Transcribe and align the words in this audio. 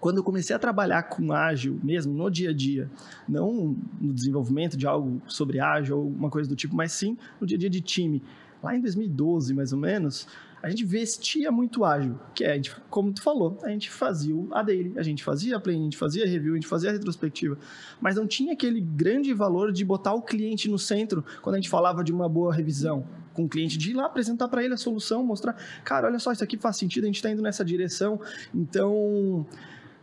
quando 0.00 0.16
eu 0.16 0.24
comecei 0.24 0.56
a 0.56 0.58
trabalhar 0.58 1.04
com 1.04 1.32
ágil 1.32 1.78
mesmo 1.82 2.12
no 2.12 2.30
dia 2.30 2.50
a 2.50 2.52
dia, 2.54 2.90
não 3.28 3.76
no 4.00 4.12
desenvolvimento 4.12 4.76
de 4.76 4.86
algo 4.86 5.20
sobre 5.26 5.60
ágil 5.60 5.98
ou 5.98 6.08
uma 6.08 6.30
coisa 6.30 6.48
do 6.48 6.56
tipo, 6.56 6.74
mas 6.74 6.92
sim 6.92 7.16
no 7.40 7.46
dia 7.46 7.56
a 7.56 7.60
dia 7.60 7.70
de 7.70 7.80
time, 7.80 8.22
lá 8.62 8.74
em 8.74 8.80
2012 8.80 9.52
mais 9.54 9.72
ou 9.72 9.78
menos, 9.78 10.26
a 10.62 10.68
gente 10.68 10.84
vestia 10.84 11.50
muito 11.50 11.84
ágil, 11.84 12.18
que 12.34 12.44
é, 12.44 12.54
gente, 12.54 12.74
como 12.90 13.12
tu 13.12 13.22
falou, 13.22 13.58
a 13.62 13.68
gente 13.68 13.90
fazia 13.90 14.34
a 14.52 14.62
daily, 14.62 14.92
a 14.96 15.02
gente 15.02 15.24
fazia 15.24 15.56
a 15.56 15.60
plane, 15.60 15.80
a 15.80 15.84
gente 15.84 15.96
fazia 15.96 16.24
a 16.24 16.26
review, 16.26 16.52
a 16.52 16.56
gente 16.56 16.66
fazia 16.66 16.90
a 16.90 16.92
retrospectiva, 16.92 17.58
mas 18.00 18.16
não 18.16 18.26
tinha 18.26 18.52
aquele 18.52 18.80
grande 18.80 19.32
valor 19.32 19.72
de 19.72 19.84
botar 19.84 20.12
o 20.12 20.20
cliente 20.20 20.68
no 20.68 20.78
centro 20.78 21.24
quando 21.40 21.54
a 21.54 21.58
gente 21.58 21.70
falava 21.70 22.04
de 22.04 22.12
uma 22.12 22.28
boa 22.28 22.52
revisão 22.52 23.06
com 23.32 23.44
o 23.44 23.48
cliente, 23.48 23.78
de 23.78 23.90
ir 23.90 23.94
lá 23.94 24.06
apresentar 24.06 24.48
para 24.48 24.62
ele 24.62 24.74
a 24.74 24.76
solução, 24.76 25.24
mostrar, 25.24 25.56
cara, 25.82 26.08
olha 26.08 26.18
só, 26.18 26.32
isso 26.32 26.44
aqui 26.44 26.58
faz 26.58 26.76
sentido, 26.76 27.04
a 27.04 27.06
gente 27.06 27.16
está 27.16 27.30
indo 27.30 27.40
nessa 27.40 27.64
direção. 27.64 28.20
Então, 28.54 29.46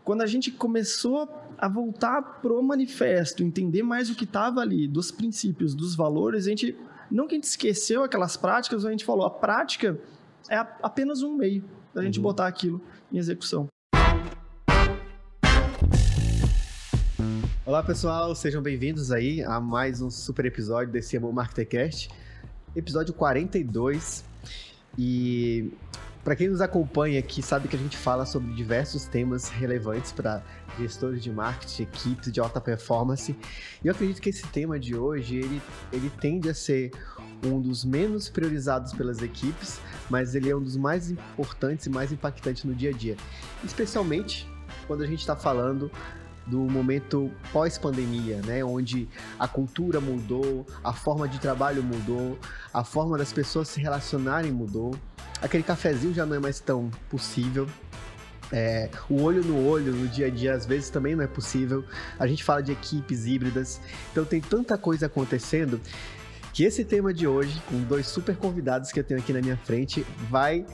quando 0.08 0.22
a 0.22 0.26
gente 0.26 0.52
começou 0.52 1.28
a 1.58 1.68
voltar 1.68 2.40
pro 2.42 2.64
manifesto, 2.64 3.44
entender 3.44 3.84
mais 3.84 4.10
o 4.10 4.16
que 4.16 4.24
estava 4.24 4.62
ali, 4.62 4.88
dos 4.88 5.12
princípios, 5.12 5.76
dos 5.76 5.98
valores, 5.98 6.48
a 6.48 6.50
gente 6.50 6.78
não 7.12 7.28
que 7.28 7.36
a 7.36 7.38
gente 7.38 7.44
esqueceu 7.44 8.06
aquelas 8.06 8.38
práticas, 8.38 8.86
a 8.86 8.90
gente 8.90 9.04
falou, 9.04 9.26
a 9.26 9.30
prática 9.30 10.00
é 10.50 10.56
apenas 10.82 11.24
um 11.24 11.36
meio 11.36 11.62
da 11.94 12.02
gente 12.02 12.20
uhum. 12.20 12.24
botar 12.24 12.48
aquilo 12.48 12.82
em 13.12 13.18
execução. 13.18 13.68
Olá 17.66 17.84
pessoal, 17.84 18.34
sejam 18.34 18.62
bem-vindos 18.62 19.12
aí 19.12 19.44
a 19.44 19.60
mais 19.60 20.02
um 20.02 20.10
super 20.10 20.46
episódio 20.46 20.94
desse 20.94 21.18
Amor 21.18 21.34
Marketercast, 21.34 22.08
episódio 22.74 23.14
42. 23.14 24.24
E 24.98 25.70
para 26.28 26.36
quem 26.36 26.50
nos 26.50 26.60
acompanha 26.60 27.20
aqui, 27.20 27.42
sabe 27.42 27.70
que 27.70 27.76
a 27.78 27.80
gente 27.80 27.96
fala 27.96 28.26
sobre 28.26 28.54
diversos 28.54 29.06
temas 29.06 29.48
relevantes 29.48 30.12
para 30.12 30.44
gestores 30.78 31.24
de 31.24 31.32
marketing, 31.32 31.84
equipes 31.84 32.34
de 32.34 32.42
alta 32.42 32.60
performance. 32.60 33.34
E 33.82 33.88
eu 33.88 33.94
acredito 33.94 34.22
que 34.22 34.28
esse 34.28 34.46
tema 34.48 34.78
de 34.78 34.94
hoje, 34.94 35.38
ele, 35.38 35.62
ele 35.90 36.10
tende 36.20 36.50
a 36.50 36.54
ser 36.54 36.92
um 37.46 37.62
dos 37.62 37.86
menos 37.86 38.28
priorizados 38.28 38.92
pelas 38.92 39.22
equipes, 39.22 39.80
mas 40.10 40.36
ele 40.36 40.50
é 40.50 40.56
um 40.58 40.62
dos 40.62 40.76
mais 40.76 41.10
importantes 41.10 41.86
e 41.86 41.90
mais 41.90 42.12
impactantes 42.12 42.66
no 42.66 42.76
dia 42.76 42.90
a 42.90 42.94
dia. 42.94 43.16
Especialmente 43.64 44.46
quando 44.86 45.04
a 45.04 45.08
gente 45.08 45.20
está 45.20 45.34
falando 45.34 45.90
do 46.48 46.60
momento 46.60 47.32
pós-pandemia, 47.52 48.42
né, 48.46 48.64
onde 48.64 49.08
a 49.38 49.48
cultura 49.48 50.00
mudou, 50.00 50.66
a 50.84 50.94
forma 50.94 51.28
de 51.28 51.40
trabalho 51.40 51.84
mudou, 51.84 52.40
a 52.74 52.84
forma 52.84 53.18
das 53.18 53.32
pessoas 53.34 53.68
se 53.68 53.82
relacionarem 53.82 54.52
mudou 54.52 54.96
aquele 55.42 55.64
cafezinho 55.64 56.14
já 56.14 56.26
não 56.26 56.36
é 56.36 56.40
mais 56.40 56.60
tão 56.60 56.90
possível. 57.10 57.68
É, 58.52 58.90
o 59.10 59.22
olho 59.22 59.44
no 59.44 59.68
olho 59.68 59.92
no 59.92 60.08
dia 60.08 60.28
a 60.28 60.30
dia 60.30 60.54
às 60.54 60.66
vezes 60.66 60.90
também 60.90 61.16
não 61.16 61.24
é 61.24 61.28
possível. 61.28 61.84
A 62.18 62.26
gente 62.28 62.44
fala 62.44 62.62
de 62.62 62.72
equipes 62.72 63.26
híbridas, 63.26 63.80
então 64.12 64.24
tem 64.24 64.40
tanta 64.40 64.78
coisa 64.78 65.08
acontecendo 65.08 65.82
que 66.54 66.64
esse 66.64 66.84
tema 66.84 67.14
de 67.14 67.28
hoje, 67.28 67.62
com 67.70 67.80
dois 67.82 68.08
super 68.08 68.36
convidados 68.36 68.92
que 68.92 69.00
eu 69.00 69.04
tenho 69.04 69.20
aqui 69.20 69.32
na 69.32 69.42
minha 69.42 69.58
frente, 69.58 70.06
vai 70.30 70.66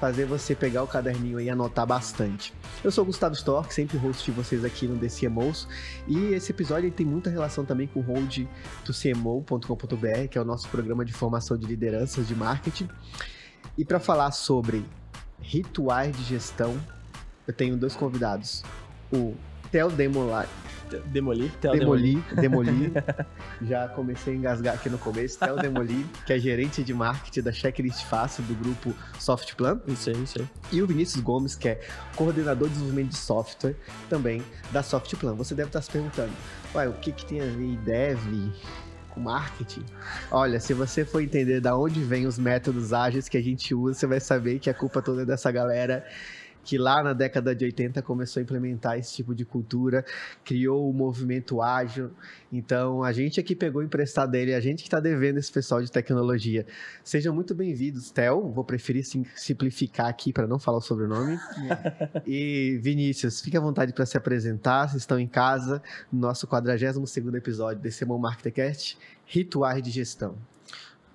fazer 0.00 0.24
você 0.24 0.54
pegar 0.54 0.82
o 0.82 0.86
caderninho 0.86 1.40
e 1.40 1.50
anotar 1.50 1.86
bastante. 1.86 2.54
Eu 2.82 2.90
sou 2.90 3.02
o 3.02 3.06
Gustavo 3.06 3.34
Stork, 3.34 3.72
sempre 3.74 3.98
host 3.98 4.24
de 4.24 4.30
vocês 4.30 4.64
aqui 4.64 4.86
no 4.86 4.98
The 4.98 5.08
CMOs, 5.08 5.66
e 6.06 6.34
esse 6.34 6.52
episódio 6.52 6.90
tem 6.90 7.04
muita 7.04 7.30
relação 7.30 7.64
também 7.64 7.86
com 7.86 8.00
o 8.00 8.02
hold 8.02 8.46
do 8.84 8.92
CMO.com.br, 8.92 10.28
que 10.30 10.38
é 10.38 10.40
o 10.40 10.44
nosso 10.44 10.68
programa 10.68 11.04
de 11.04 11.12
formação 11.12 11.56
de 11.56 11.66
lideranças 11.66 12.28
de 12.28 12.34
marketing. 12.34 12.88
E 13.76 13.84
para 13.84 13.98
falar 13.98 14.30
sobre 14.30 14.84
rituais 15.40 16.16
de 16.16 16.24
gestão, 16.24 16.76
eu 17.46 17.52
tenho 17.52 17.76
dois 17.76 17.94
convidados. 17.96 18.62
O 19.12 19.34
Theo 19.70 19.90
Demolar. 19.90 20.48
Demoli, 21.06 21.52
Demoli, 21.60 22.22
Demoli. 22.34 22.92
Já 23.62 23.88
comecei 23.88 24.34
a 24.34 24.36
engasgar 24.36 24.74
aqui 24.74 24.88
no 24.88 24.98
começo. 24.98 25.38
Theo 25.38 25.56
Demoli, 25.56 26.06
que 26.26 26.32
é 26.32 26.38
gerente 26.38 26.82
de 26.82 26.94
marketing 26.94 27.42
da 27.42 27.52
Checklist 27.52 28.04
Fácil 28.04 28.42
do 28.44 28.54
grupo 28.54 28.94
Softplan. 29.18 29.80
Isso 29.86 30.10
aí, 30.10 30.22
isso 30.22 30.40
aí. 30.40 30.48
E 30.72 30.82
o 30.82 30.86
Vinícius 30.86 31.22
Gomes, 31.22 31.54
que 31.54 31.68
é 31.68 31.80
coordenador 32.16 32.68
de 32.68 32.74
desenvolvimento 32.74 33.10
de 33.10 33.16
software 33.16 33.76
também 34.08 34.42
da 34.72 34.82
Softplan. 34.82 35.34
Você 35.34 35.54
deve 35.54 35.68
estar 35.68 35.82
se 35.82 35.90
perguntando, 35.90 36.32
uai, 36.74 36.88
o 36.88 36.94
que, 36.94 37.12
que 37.12 37.24
tem 37.24 37.40
a 37.40 37.44
ver 37.44 37.76
dev, 37.78 38.18
com 39.10 39.20
marketing, 39.20 39.84
olha, 40.30 40.60
se 40.60 40.72
você 40.72 41.04
for 41.04 41.20
entender 41.20 41.60
da 41.60 41.76
onde 41.76 42.00
vem 42.00 42.26
os 42.26 42.38
métodos 42.38 42.92
ágeis 42.92 43.28
que 43.28 43.36
a 43.36 43.42
gente 43.42 43.74
usa, 43.74 43.98
você 43.98 44.06
vai 44.06 44.20
saber 44.20 44.58
que 44.58 44.70
a 44.70 44.74
culpa 44.74 45.02
toda 45.02 45.22
é 45.22 45.24
dessa 45.24 45.50
galera 45.50 46.06
que 46.68 46.76
lá 46.76 47.02
na 47.02 47.14
década 47.14 47.54
de 47.54 47.64
80 47.64 48.02
começou 48.02 48.40
a 48.40 48.42
implementar 48.42 48.98
esse 48.98 49.14
tipo 49.14 49.34
de 49.34 49.42
cultura, 49.42 50.04
criou 50.44 50.90
o 50.90 50.92
movimento 50.92 51.62
ágil. 51.62 52.10
Então, 52.52 53.02
a 53.02 53.10
gente 53.10 53.40
aqui 53.40 53.56
pegou 53.56 53.82
emprestado 53.82 54.32
dele, 54.32 54.52
a 54.52 54.60
gente 54.60 54.82
que 54.82 54.86
está 54.86 55.00
devendo 55.00 55.38
esse 55.38 55.50
pessoal 55.50 55.80
de 55.80 55.90
tecnologia. 55.90 56.66
Sejam 57.02 57.34
muito 57.34 57.54
bem-vindos, 57.54 58.10
Theo. 58.10 58.52
Vou 58.52 58.64
preferir 58.64 59.02
simplificar 59.34 60.08
aqui 60.08 60.30
para 60.30 60.46
não 60.46 60.58
falar 60.58 60.76
o 60.76 60.82
sobrenome. 60.82 61.38
e 62.26 62.78
Vinícius, 62.82 63.40
fique 63.40 63.56
à 63.56 63.60
vontade 63.60 63.94
para 63.94 64.04
se 64.04 64.18
apresentar. 64.18 64.90
Vocês 64.90 65.00
estão 65.00 65.18
em 65.18 65.26
casa, 65.26 65.82
no 66.12 66.20
nosso 66.20 66.46
42 66.46 67.16
episódio 67.34 67.80
desse 67.80 68.04
Mon 68.04 68.18
Marketcast, 68.18 68.98
Rituais 69.24 69.82
de 69.82 69.90
Gestão. 69.90 70.36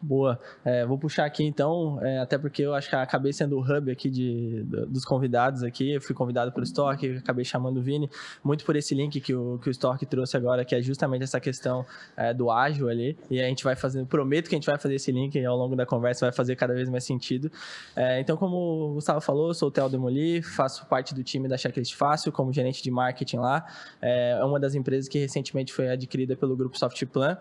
Boa. 0.06 0.38
É, 0.66 0.86
vou 0.86 0.98
puxar 0.98 1.24
aqui 1.24 1.46
então, 1.46 1.98
é, 2.02 2.20
até 2.20 2.38
porque 2.38 2.62
eu 2.62 2.74
acho 2.74 2.90
que 2.90 2.96
acabei 2.96 3.32
sendo 3.32 3.58
o 3.58 3.62
hub 3.62 3.90
aqui 3.90 4.10
de, 4.10 4.62
dos 4.90 5.06
convidados 5.06 5.64
aqui. 5.64 5.94
Eu 5.94 6.02
fui 6.02 6.14
convidado 6.14 6.52
pelo 6.52 6.66
Stork, 6.66 7.20
acabei 7.20 7.46
chamando 7.46 7.78
o 7.78 7.82
Vini, 7.82 8.10
muito 8.44 8.66
por 8.66 8.76
esse 8.76 8.94
link 8.94 9.22
que 9.22 9.34
o, 9.34 9.58
que 9.60 9.70
o 9.70 9.72
Stork 9.72 10.06
trouxe 10.06 10.36
agora, 10.36 10.66
que 10.66 10.76
é 10.76 10.82
justamente 10.82 11.24
essa 11.24 11.40
questão 11.40 11.86
é, 12.18 12.34
do 12.34 12.52
ágil 12.52 12.90
ali. 12.90 13.18
E 13.32 13.42
a 13.42 13.48
gente 13.48 13.64
vai 13.64 13.78
fazendo, 13.78 14.06
prometo 14.06 14.50
que 14.50 14.56
a 14.56 14.58
gente 14.58 14.66
vai 14.66 14.78
fazer 14.78 14.96
esse 14.96 15.10
link 15.10 15.42
ao 15.46 15.56
longo 15.56 15.74
da 15.74 15.86
conversa, 15.86 16.26
vai 16.26 16.34
fazer 16.34 16.58
cada 16.58 16.74
vez 16.74 16.90
mais 16.90 17.06
sentido. 17.06 17.50
É, 17.96 18.20
então, 18.20 18.36
como 18.36 18.58
o 18.58 18.94
Gustavo 18.96 19.22
falou, 19.22 19.48
eu 19.48 19.54
sou 19.54 19.70
o 19.70 19.72
Theo 19.72 19.88
Demoli, 19.88 20.42
faço 20.42 20.86
parte 20.88 21.16
do 21.16 21.24
time 21.24 21.48
da 21.48 21.56
Checklist 21.56 21.96
Fácil 21.96 22.30
como 22.34 22.52
gerente 22.52 22.84
de 22.84 22.92
marketing 22.92 23.38
lá. 23.38 23.66
É, 24.02 24.32
é 24.32 24.44
uma 24.44 24.60
das 24.60 24.76
empresas 24.76 25.08
que 25.08 25.18
recentemente 25.18 25.72
foi 25.72 25.88
adquirida 25.88 26.36
pelo 26.36 26.58
grupo 26.58 26.78
Softplan 26.78 27.38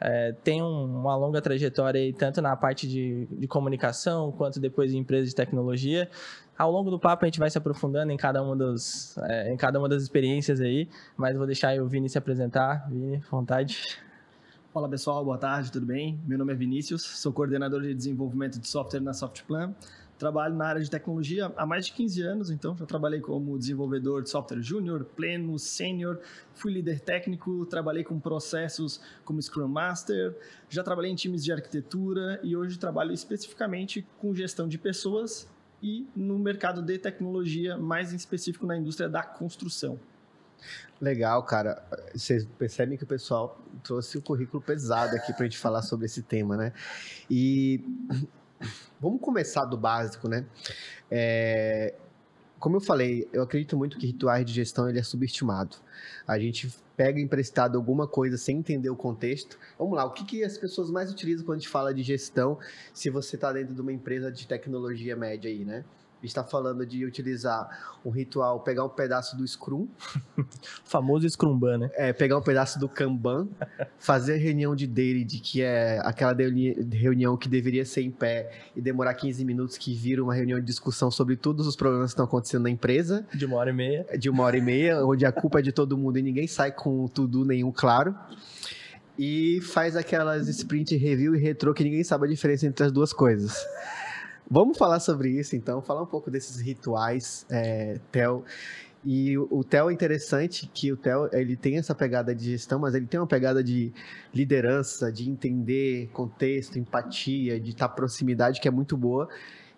é, 0.00 0.32
tem 0.44 0.62
um, 0.62 0.84
uma 1.00 1.16
longa 1.16 1.40
trajetória 1.40 2.00
aí, 2.00 2.12
tanto 2.12 2.42
na 2.42 2.56
parte 2.56 2.88
de, 2.88 3.26
de 3.26 3.46
comunicação, 3.46 4.32
quanto 4.32 4.60
depois 4.60 4.92
em 4.92 4.98
empresas 4.98 5.30
de 5.30 5.34
tecnologia. 5.34 6.08
Ao 6.56 6.70
longo 6.70 6.90
do 6.90 6.98
papo 6.98 7.24
a 7.24 7.26
gente 7.26 7.38
vai 7.38 7.50
se 7.50 7.58
aprofundando 7.58 8.12
em 8.12 8.16
cada 8.16 8.42
uma, 8.42 8.54
dos, 8.54 9.18
é, 9.18 9.52
em 9.52 9.56
cada 9.56 9.78
uma 9.78 9.88
das 9.88 10.02
experiências 10.02 10.60
aí, 10.60 10.88
mas 11.16 11.36
vou 11.36 11.46
deixar 11.46 11.76
o 11.80 11.88
Vini 11.88 12.08
se 12.08 12.18
apresentar. 12.18 12.88
Vini, 12.88 13.22
vontade. 13.30 13.98
Fala 14.72 14.88
pessoal, 14.88 15.24
boa 15.24 15.38
tarde, 15.38 15.70
tudo 15.70 15.86
bem? 15.86 16.20
Meu 16.26 16.36
nome 16.36 16.52
é 16.52 16.56
Vinícius, 16.56 17.02
sou 17.02 17.32
coordenador 17.32 17.82
de 17.82 17.94
desenvolvimento 17.94 18.58
de 18.58 18.68
software 18.68 19.00
na 19.00 19.12
Softplan. 19.12 19.74
Trabalho 20.18 20.54
na 20.54 20.66
área 20.66 20.82
de 20.82 20.88
tecnologia 20.88 21.52
há 21.56 21.66
mais 21.66 21.86
de 21.86 21.92
15 21.92 22.22
anos, 22.22 22.50
então 22.50 22.76
já 22.76 22.86
trabalhei 22.86 23.20
como 23.20 23.58
desenvolvedor 23.58 24.22
de 24.22 24.30
software 24.30 24.62
júnior, 24.62 25.04
pleno, 25.04 25.58
sênior, 25.58 26.20
fui 26.54 26.72
líder 26.72 27.00
técnico, 27.00 27.66
trabalhei 27.66 28.04
com 28.04 28.20
processos 28.20 29.00
como 29.24 29.42
Scrum 29.42 29.66
Master, 29.66 30.36
já 30.68 30.82
trabalhei 30.82 31.10
em 31.10 31.16
times 31.16 31.42
de 31.42 31.52
arquitetura 31.52 32.38
e 32.42 32.56
hoje 32.56 32.78
trabalho 32.78 33.12
especificamente 33.12 34.06
com 34.18 34.34
gestão 34.34 34.68
de 34.68 34.78
pessoas 34.78 35.48
e 35.82 36.06
no 36.14 36.38
mercado 36.38 36.80
de 36.80 36.96
tecnologia, 36.96 37.76
mais 37.76 38.12
em 38.12 38.16
específico 38.16 38.66
na 38.66 38.76
indústria 38.76 39.08
da 39.08 39.22
construção. 39.22 39.98
Legal, 41.00 41.42
cara. 41.42 41.82
Vocês 42.14 42.46
percebem 42.58 42.96
que 42.96 43.04
o 43.04 43.06
pessoal 43.06 43.60
trouxe 43.82 44.16
o 44.16 44.22
currículo 44.22 44.62
pesado 44.62 45.14
aqui 45.16 45.32
para 45.32 45.42
a 45.42 45.44
gente 45.44 45.58
falar 45.58 45.82
sobre 45.82 46.06
esse 46.06 46.22
tema, 46.22 46.56
né? 46.56 46.72
E 47.28 47.84
Vamos 49.00 49.20
começar 49.20 49.64
do 49.64 49.76
básico, 49.76 50.28
né? 50.28 50.44
É, 51.10 51.94
como 52.58 52.76
eu 52.76 52.80
falei, 52.80 53.28
eu 53.32 53.42
acredito 53.42 53.76
muito 53.76 53.98
que 53.98 54.06
rituais 54.06 54.46
de 54.46 54.52
gestão 54.52 54.88
ele 54.88 54.98
é 54.98 55.02
subestimado. 55.02 55.76
A 56.26 56.38
gente 56.38 56.74
pega 56.96 57.20
emprestado 57.20 57.76
alguma 57.76 58.08
coisa 58.08 58.38
sem 58.38 58.58
entender 58.58 58.88
o 58.88 58.96
contexto. 58.96 59.58
Vamos 59.78 59.96
lá, 59.96 60.04
o 60.04 60.12
que, 60.12 60.24
que 60.24 60.42
as 60.42 60.56
pessoas 60.56 60.90
mais 60.90 61.10
utilizam 61.10 61.44
quando 61.44 61.56
a 61.56 61.60
gente 61.60 61.68
fala 61.68 61.92
de 61.92 62.02
gestão, 62.02 62.58
se 62.92 63.10
você 63.10 63.36
está 63.36 63.52
dentro 63.52 63.74
de 63.74 63.80
uma 63.80 63.92
empresa 63.92 64.32
de 64.32 64.46
tecnologia 64.46 65.14
média 65.14 65.50
aí, 65.50 65.64
né? 65.64 65.84
Está 66.26 66.44
falando 66.44 66.84
de 66.84 67.04
utilizar 67.04 67.96
um 68.04 68.10
ritual, 68.10 68.60
pegar 68.60 68.84
um 68.84 68.88
pedaço 68.88 69.36
do 69.36 69.46
Scrum. 69.46 69.88
famoso 70.84 71.28
Scrumban, 71.28 71.78
né? 71.78 71.90
É, 71.94 72.12
pegar 72.12 72.38
um 72.38 72.42
pedaço 72.42 72.78
do 72.78 72.88
Kanban, 72.88 73.48
fazer 73.98 74.34
a 74.34 74.36
reunião 74.36 74.74
de 74.74 74.86
daily, 74.86 75.24
de 75.24 75.38
que 75.40 75.62
é 75.62 76.00
aquela 76.04 76.34
reunião 76.92 77.36
que 77.36 77.48
deveria 77.48 77.84
ser 77.84 78.02
em 78.02 78.10
pé 78.10 78.50
e 78.76 78.80
demorar 78.80 79.14
15 79.14 79.44
minutos, 79.44 79.78
que 79.78 79.94
vira 79.94 80.22
uma 80.22 80.34
reunião 80.34 80.58
de 80.58 80.66
discussão 80.66 81.10
sobre 81.10 81.36
todos 81.36 81.66
os 81.66 81.76
problemas 81.76 82.10
que 82.10 82.14
estão 82.14 82.24
acontecendo 82.24 82.64
na 82.64 82.70
empresa. 82.70 83.26
De 83.34 83.44
uma 83.44 83.56
hora 83.56 83.70
e 83.70 83.72
meia. 83.72 84.06
De 84.18 84.28
uma 84.28 84.44
hora 84.44 84.56
e 84.56 84.60
meia, 84.62 85.04
onde 85.04 85.24
a 85.24 85.32
culpa 85.32 85.58
é 85.58 85.62
de 85.62 85.72
todo 85.72 85.96
mundo 85.96 86.18
e 86.18 86.22
ninguém 86.22 86.46
sai 86.46 86.72
com 86.72 87.06
tudo 87.08 87.44
nenhum 87.44 87.72
claro 87.72 88.14
e 89.18 89.60
faz 89.60 89.96
aquelas 89.96 90.48
sprint 90.48 90.96
review 90.96 91.34
e 91.34 91.38
retro 91.38 91.72
que 91.72 91.84
ninguém 91.84 92.02
sabe 92.02 92.26
a 92.26 92.30
diferença 92.30 92.66
entre 92.66 92.84
as 92.84 92.92
duas 92.92 93.12
coisas. 93.12 93.64
Vamos 94.50 94.76
falar 94.76 95.00
sobre 95.00 95.30
isso, 95.30 95.56
então, 95.56 95.80
falar 95.80 96.02
um 96.02 96.06
pouco 96.06 96.30
desses 96.30 96.60
rituais, 96.60 97.46
é, 97.50 97.98
Theo. 98.12 98.44
E 99.04 99.36
o 99.36 99.62
Theo 99.62 99.90
é 99.90 99.92
interessante 99.92 100.70
que 100.72 100.90
o 100.90 100.96
Theo 100.96 101.28
ele 101.32 101.56
tem 101.56 101.76
essa 101.76 101.94
pegada 101.94 102.34
de 102.34 102.52
gestão, 102.52 102.78
mas 102.78 102.94
ele 102.94 103.06
tem 103.06 103.20
uma 103.20 103.26
pegada 103.26 103.62
de 103.62 103.92
liderança, 104.32 105.12
de 105.12 105.28
entender 105.28 106.08
contexto, 106.12 106.78
empatia, 106.78 107.60
de 107.60 107.70
estar 107.70 107.88
proximidade 107.90 108.60
que 108.60 108.68
é 108.68 108.70
muito 108.70 108.96
boa 108.96 109.28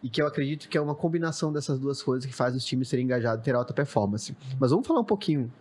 e 0.00 0.08
que 0.08 0.22
eu 0.22 0.26
acredito 0.26 0.68
que 0.68 0.78
é 0.78 0.80
uma 0.80 0.94
combinação 0.94 1.52
dessas 1.52 1.78
duas 1.78 2.00
coisas 2.00 2.24
que 2.24 2.34
faz 2.34 2.54
os 2.54 2.64
times 2.64 2.88
serem 2.88 3.04
engajados 3.04 3.42
e 3.42 3.44
ter 3.44 3.56
alta 3.56 3.74
performance. 3.74 4.36
Mas 4.60 4.70
vamos 4.70 4.86
falar 4.86 5.00
um 5.00 5.04
pouquinho 5.04 5.52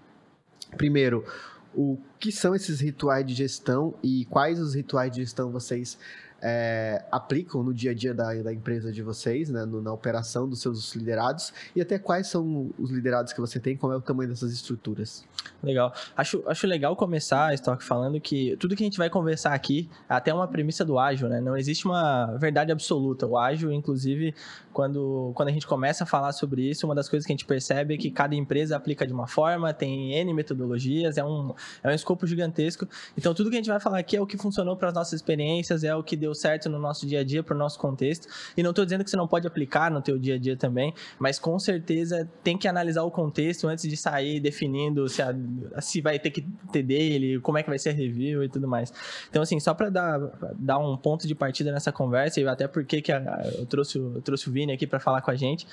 primeiro 0.78 1.26
o 1.74 1.98
que 2.20 2.32
são 2.32 2.54
esses 2.54 2.80
rituais 2.80 3.26
de 3.26 3.34
gestão 3.34 3.96
e 4.04 4.26
quais 4.26 4.60
os 4.60 4.76
rituais 4.76 5.12
de 5.12 5.22
gestão 5.22 5.52
vocês 5.52 5.98
é, 6.42 7.04
aplicam 7.12 7.64
no 7.64 7.74
dia 7.74 7.92
a 7.92 7.94
dia 7.94 8.14
da, 8.14 8.34
da 8.34 8.54
empresa 8.54 8.92
de 8.92 9.02
vocês, 9.02 9.50
né, 9.50 9.66
no, 9.66 9.82
na 9.82 9.92
operação 9.92 10.48
dos 10.48 10.62
seus 10.62 10.94
liderados, 10.96 11.54
e 11.76 11.82
até 11.82 11.98
quais 11.98 12.28
são 12.28 12.72
os 12.78 12.92
liderados 12.92 13.34
que 13.34 13.42
você 13.42 13.60
tem, 13.60 13.76
qual 13.76 13.92
é 13.92 13.96
o 13.96 14.02
tamanho 14.02 14.30
dessas 14.30 14.52
estruturas. 14.52 15.26
Legal. 15.64 15.94
Acho, 16.16 16.44
acho 16.48 16.68
legal 16.68 16.96
começar, 16.96 17.54
Stock, 17.54 17.84
falando 17.84 18.20
que 18.20 18.56
tudo 18.58 18.76
que 18.76 18.84
a 18.84 18.86
gente 18.86 18.98
vai 18.98 19.10
conversar 19.10 19.54
aqui 19.54 19.90
até 20.08 20.34
uma 20.34 20.48
premissa 20.48 20.84
do 20.84 21.00
ágil, 21.00 21.28
né? 21.28 21.40
Não 21.40 21.58
existe 21.58 21.86
uma 21.86 22.36
verdade 22.38 22.72
absoluta. 22.72 23.26
O 23.26 23.38
ágil, 23.38 23.72
inclusive, 23.72 24.34
quando, 24.74 25.32
quando 25.36 25.50
a 25.50 25.52
gente 25.52 25.66
começa 25.66 26.04
a 26.04 26.08
falar 26.08 26.32
sobre 26.34 26.70
isso, 26.70 26.86
uma 26.86 26.96
das 26.96 27.08
coisas 27.10 27.26
que 27.26 27.32
a 27.32 27.36
gente 27.36 27.46
percebe 27.46 27.96
é 27.96 27.98
que 27.98 28.12
cada 28.12 28.36
empresa 28.36 28.76
aplica 28.76 29.06
de 29.06 29.14
uma 29.14 29.28
forma, 29.28 29.74
tem 29.74 30.14
N 30.14 30.34
metodologias, 30.34 31.18
é 31.18 31.24
um, 31.24 31.54
é 31.84 31.90
um 31.90 31.94
escopo 31.94 32.28
gigantesco. 32.28 32.88
Então, 33.18 33.34
tudo 33.34 33.50
que 33.50 33.56
a 33.56 33.60
gente 33.60 33.70
vai 33.70 33.80
falar 33.80 34.00
aqui 34.00 34.18
é 34.18 34.22
o 34.22 34.28
que 34.28 34.38
funcionou 34.38 34.76
para 34.76 34.90
as 34.90 34.94
nossas 34.94 35.14
experiências, 35.14 35.84
é 35.84 35.96
o 35.96 36.04
que 36.04 36.16
deu 36.26 36.34
certo 36.34 36.70
no 36.70 36.80
nosso 36.80 37.06
dia 37.06 37.20
a 37.20 37.24
dia, 37.24 37.44
para 37.44 37.56
o 37.56 37.58
nosso 37.58 37.80
contexto. 37.80 38.28
E 38.58 38.64
não 38.64 38.72
estou 38.72 38.84
dizendo 38.84 39.04
que 39.04 39.10
você 39.10 39.18
não 39.18 39.28
pode 39.28 39.48
aplicar 39.48 39.92
no 39.92 40.02
teu 40.02 40.18
dia 40.18 40.36
a 40.36 40.38
dia 40.38 40.58
também, 40.58 40.94
mas 41.20 41.40
com 41.40 41.58
certeza 41.60 42.28
tem 42.44 42.58
que 42.58 42.68
analisar 42.68 43.04
o 43.04 43.12
contexto 43.12 43.68
antes 43.68 43.88
de 43.88 43.96
sair 43.96 44.40
definindo 44.40 45.08
se, 45.08 45.22
a, 45.22 45.34
se 45.80 46.02
vai 46.02 46.20
ter 46.20 46.32
que 46.32 46.42
ter 46.72 46.84
dele, 46.84 47.40
como 47.40 47.58
é 47.58 47.64
que 47.64 47.70
vai 47.70 47.80
ser 47.80 47.90
a 47.90 47.94
review 47.94 48.44
e 48.44 48.50
tudo 48.50 48.68
mais. 48.68 48.92
Então, 49.30 49.42
assim, 49.42 49.60
só 49.60 49.74
para 49.74 49.90
dar, 49.90 50.20
dar 50.58 50.80
um 50.80 50.98
ponto 50.98 51.28
de 51.28 51.36
partida 51.36 51.72
nessa 51.72 51.92
conversa, 51.92 52.42
e 52.42 52.48
até 52.48 52.68
porque 52.68 53.02
que 53.02 53.12
a, 53.12 53.52
eu, 53.58 53.66
trouxe, 53.66 53.98
eu 53.98 54.22
trouxe 54.22 54.50
o 54.50 54.52
Vini 54.52 54.74
aqui 54.74 54.88
para 54.88 55.00
falar 55.00 55.22
com 55.22 55.32
a 55.32 55.36
gente, 55.36 55.68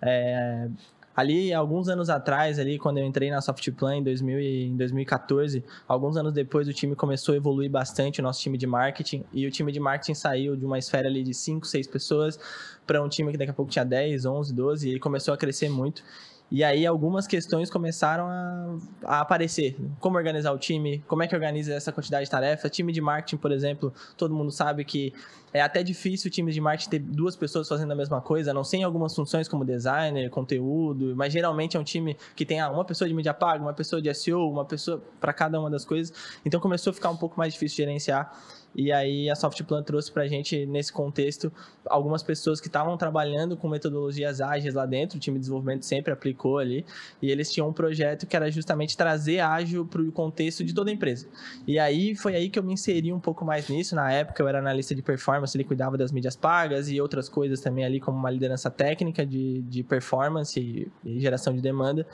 é, 0.00 0.68
ali 1.18 1.52
alguns 1.52 1.88
anos 1.88 2.08
atrás, 2.08 2.60
ali 2.60 2.78
quando 2.78 2.98
eu 2.98 3.04
entrei 3.04 3.28
na 3.28 3.40
Softplan 3.40 3.96
em, 3.96 4.02
2000 4.04 4.38
em 4.38 4.76
2014, 4.76 5.64
alguns 5.88 6.16
anos 6.16 6.32
depois 6.32 6.68
o 6.68 6.72
time 6.72 6.94
começou 6.94 7.34
a 7.34 7.36
evoluir 7.36 7.68
bastante, 7.68 8.20
o 8.20 8.22
nosso 8.22 8.40
time 8.40 8.56
de 8.56 8.68
marketing, 8.68 9.24
e 9.32 9.44
o 9.44 9.50
time 9.50 9.72
de 9.72 9.80
marketing 9.80 10.14
saiu 10.14 10.54
de 10.54 10.64
uma 10.64 10.78
esfera 10.78 11.08
ali 11.08 11.24
de 11.24 11.34
5, 11.34 11.66
6 11.66 11.88
pessoas 11.88 12.38
para 12.86 13.02
um 13.02 13.08
time 13.08 13.32
que 13.32 13.36
daqui 13.36 13.50
a 13.50 13.54
pouco 13.54 13.68
tinha 13.68 13.84
10, 13.84 14.26
11, 14.26 14.54
12, 14.54 14.86
e 14.86 14.90
ele 14.92 15.00
começou 15.00 15.34
a 15.34 15.36
crescer 15.36 15.68
muito. 15.68 16.04
E 16.50 16.64
aí 16.64 16.86
algumas 16.86 17.26
questões 17.26 17.70
começaram 17.70 18.26
a, 18.26 18.78
a, 19.04 19.20
aparecer. 19.20 19.76
Como 20.00 20.16
organizar 20.16 20.52
o 20.52 20.58
time, 20.58 21.04
como 21.06 21.22
é 21.22 21.28
que 21.28 21.34
organiza 21.34 21.74
essa 21.74 21.92
quantidade 21.92 22.24
de 22.24 22.30
tarefas. 22.30 22.70
Time 22.70 22.90
de 22.90 23.00
marketing, 23.00 23.36
por 23.36 23.52
exemplo, 23.52 23.92
todo 24.16 24.34
mundo 24.34 24.50
sabe 24.50 24.84
que 24.84 25.12
é 25.52 25.60
até 25.60 25.82
difícil 25.82 26.30
times 26.30 26.54
de 26.54 26.60
marketing 26.60 26.90
ter 26.90 26.98
duas 26.98 27.36
pessoas 27.36 27.68
fazendo 27.68 27.92
a 27.92 27.94
mesma 27.94 28.20
coisa, 28.20 28.52
não 28.52 28.64
sei 28.64 28.80
em 28.80 28.84
algumas 28.84 29.14
funções 29.14 29.48
como 29.48 29.64
designer, 29.64 30.28
conteúdo, 30.30 31.14
mas 31.16 31.32
geralmente 31.32 31.76
é 31.76 31.80
um 31.80 31.84
time 31.84 32.16
que 32.36 32.44
tem 32.44 32.60
ah, 32.60 32.70
uma 32.70 32.84
pessoa 32.84 33.08
de 33.08 33.14
mídia 33.14 33.32
paga, 33.32 33.62
uma 33.62 33.72
pessoa 33.72 34.00
de 34.00 34.12
SEO, 34.14 34.50
uma 34.50 34.64
pessoa 34.64 35.02
para 35.20 35.32
cada 35.32 35.58
uma 35.58 35.70
das 35.70 35.84
coisas. 35.84 36.12
Então 36.44 36.60
começou 36.60 36.90
a 36.90 36.94
ficar 36.94 37.10
um 37.10 37.16
pouco 37.16 37.38
mais 37.38 37.52
difícil 37.52 37.76
gerenciar. 37.76 38.32
E 38.78 38.92
aí 38.92 39.28
a 39.28 39.34
Softplan 39.34 39.82
trouxe 39.82 40.12
para 40.12 40.22
a 40.22 40.28
gente, 40.28 40.64
nesse 40.64 40.92
contexto, 40.92 41.52
algumas 41.84 42.22
pessoas 42.22 42.60
que 42.60 42.68
estavam 42.68 42.96
trabalhando 42.96 43.56
com 43.56 43.68
metodologias 43.68 44.40
ágeis 44.40 44.72
lá 44.72 44.86
dentro, 44.86 45.16
o 45.16 45.20
time 45.20 45.34
de 45.34 45.40
desenvolvimento 45.40 45.84
sempre 45.84 46.12
aplicou 46.12 46.58
ali, 46.58 46.86
e 47.20 47.28
eles 47.28 47.50
tinham 47.50 47.68
um 47.68 47.72
projeto 47.72 48.24
que 48.24 48.36
era 48.36 48.48
justamente 48.52 48.96
trazer 48.96 49.40
ágil 49.40 49.84
para 49.84 50.00
o 50.00 50.12
contexto 50.12 50.62
de 50.62 50.72
toda 50.72 50.92
a 50.92 50.94
empresa. 50.94 51.26
E 51.66 51.76
aí 51.76 52.14
foi 52.14 52.36
aí 52.36 52.48
que 52.48 52.56
eu 52.56 52.62
me 52.62 52.72
inseri 52.72 53.12
um 53.12 53.18
pouco 53.18 53.44
mais 53.44 53.68
nisso. 53.68 53.96
Na 53.96 54.12
época 54.12 54.40
eu 54.40 54.46
era 54.46 54.60
analista 54.60 54.94
de 54.94 55.02
performance, 55.02 55.56
ele 55.56 55.64
cuidava 55.64 55.98
das 55.98 56.12
mídias 56.12 56.36
pagas 56.36 56.88
e 56.88 57.00
outras 57.00 57.28
coisas 57.28 57.60
também 57.60 57.84
ali, 57.84 57.98
como 57.98 58.16
uma 58.16 58.30
liderança 58.30 58.70
técnica 58.70 59.26
de, 59.26 59.60
de 59.62 59.82
performance 59.82 60.60
e, 60.60 60.88
e 61.04 61.18
geração 61.18 61.52
de 61.52 61.60
demanda. 61.60 62.06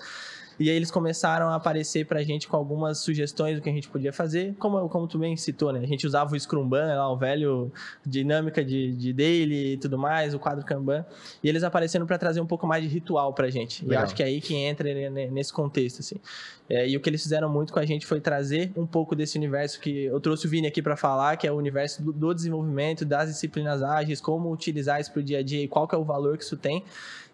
E 0.59 0.71
aí 0.71 0.77
eles 0.77 0.91
começaram 0.91 1.49
a 1.49 1.57
aparecer 1.57 2.07
pra 2.07 2.23
gente 2.23 2.47
com 2.49 2.57
algumas 2.57 2.99
sugestões 2.99 3.57
do 3.57 3.63
que 3.63 3.69
a 3.69 3.73
gente 3.73 3.89
podia 3.89 4.13
fazer, 4.13 4.55
como, 4.59 4.89
como 4.89 5.07
tu 5.07 5.19
bem 5.19 5.37
citou, 5.37 5.73
né? 5.73 5.81
A 5.81 5.87
gente 5.87 6.07
usava 6.07 6.35
o 6.35 6.39
Scrumban, 6.39 6.95
lá, 6.95 7.11
o 7.11 7.17
velho 7.17 7.73
dinâmica 8.05 8.65
de, 8.65 8.93
de 8.93 9.13
daily 9.13 9.75
e 9.75 9.77
tudo 9.77 9.99
mais, 9.99 10.35
o 10.35 10.39
quadro 10.39 10.65
Kanban, 10.65 11.05
e 11.43 11.49
eles 11.49 11.63
apareceram 11.63 12.07
para 12.07 12.19
trazer 12.19 12.41
um 12.41 12.47
pouco 12.47 12.67
mais 12.67 12.83
de 12.83 12.89
ritual 12.89 13.33
pra 13.33 13.51
gente. 13.51 13.85
Legal. 13.85 14.03
E 14.03 14.05
acho 14.05 14.15
que 14.15 14.23
é 14.23 14.27
aí 14.27 14.41
que 14.41 14.55
entra 14.55 14.89
nesse 15.11 15.53
contexto, 15.53 16.01
assim. 16.01 16.17
É, 16.69 16.89
e 16.89 16.97
o 16.97 17.01
que 17.01 17.11
eles 17.11 17.23
fizeram 17.23 17.49
muito 17.49 17.73
com 17.73 17.79
a 17.79 17.85
gente 17.85 18.07
foi 18.07 18.21
trazer 18.21 18.73
um 18.75 18.87
pouco 18.87 19.15
desse 19.15 19.37
universo 19.37 19.79
que 19.81 20.05
eu 20.05 20.19
trouxe 20.19 20.47
o 20.47 20.51
Vini 20.51 20.67
aqui 20.67 20.81
para 20.81 20.97
falar, 20.97 21.37
que 21.37 21.47
é 21.47 21.53
o 21.53 21.57
universo 21.57 22.03
do, 22.03 22.11
do, 22.11 22.35
desenvolvimento, 22.35 23.05
das 23.05 23.29
disciplinas 23.29 23.83
ágeis, 23.83 24.19
como 24.19 24.51
utilizar 24.51 24.99
isso 24.99 25.13
para 25.13 25.21
o 25.21 25.23
dia 25.23 25.41
a 25.41 25.43
dia 25.43 25.63
e 25.63 25.69
qual 25.69 25.87
que 25.87 25.95
é 25.95 25.99
o 25.99 26.05
valor 26.05 26.39
que 26.39 26.45
isso 26.45 26.57
tem 26.57 26.83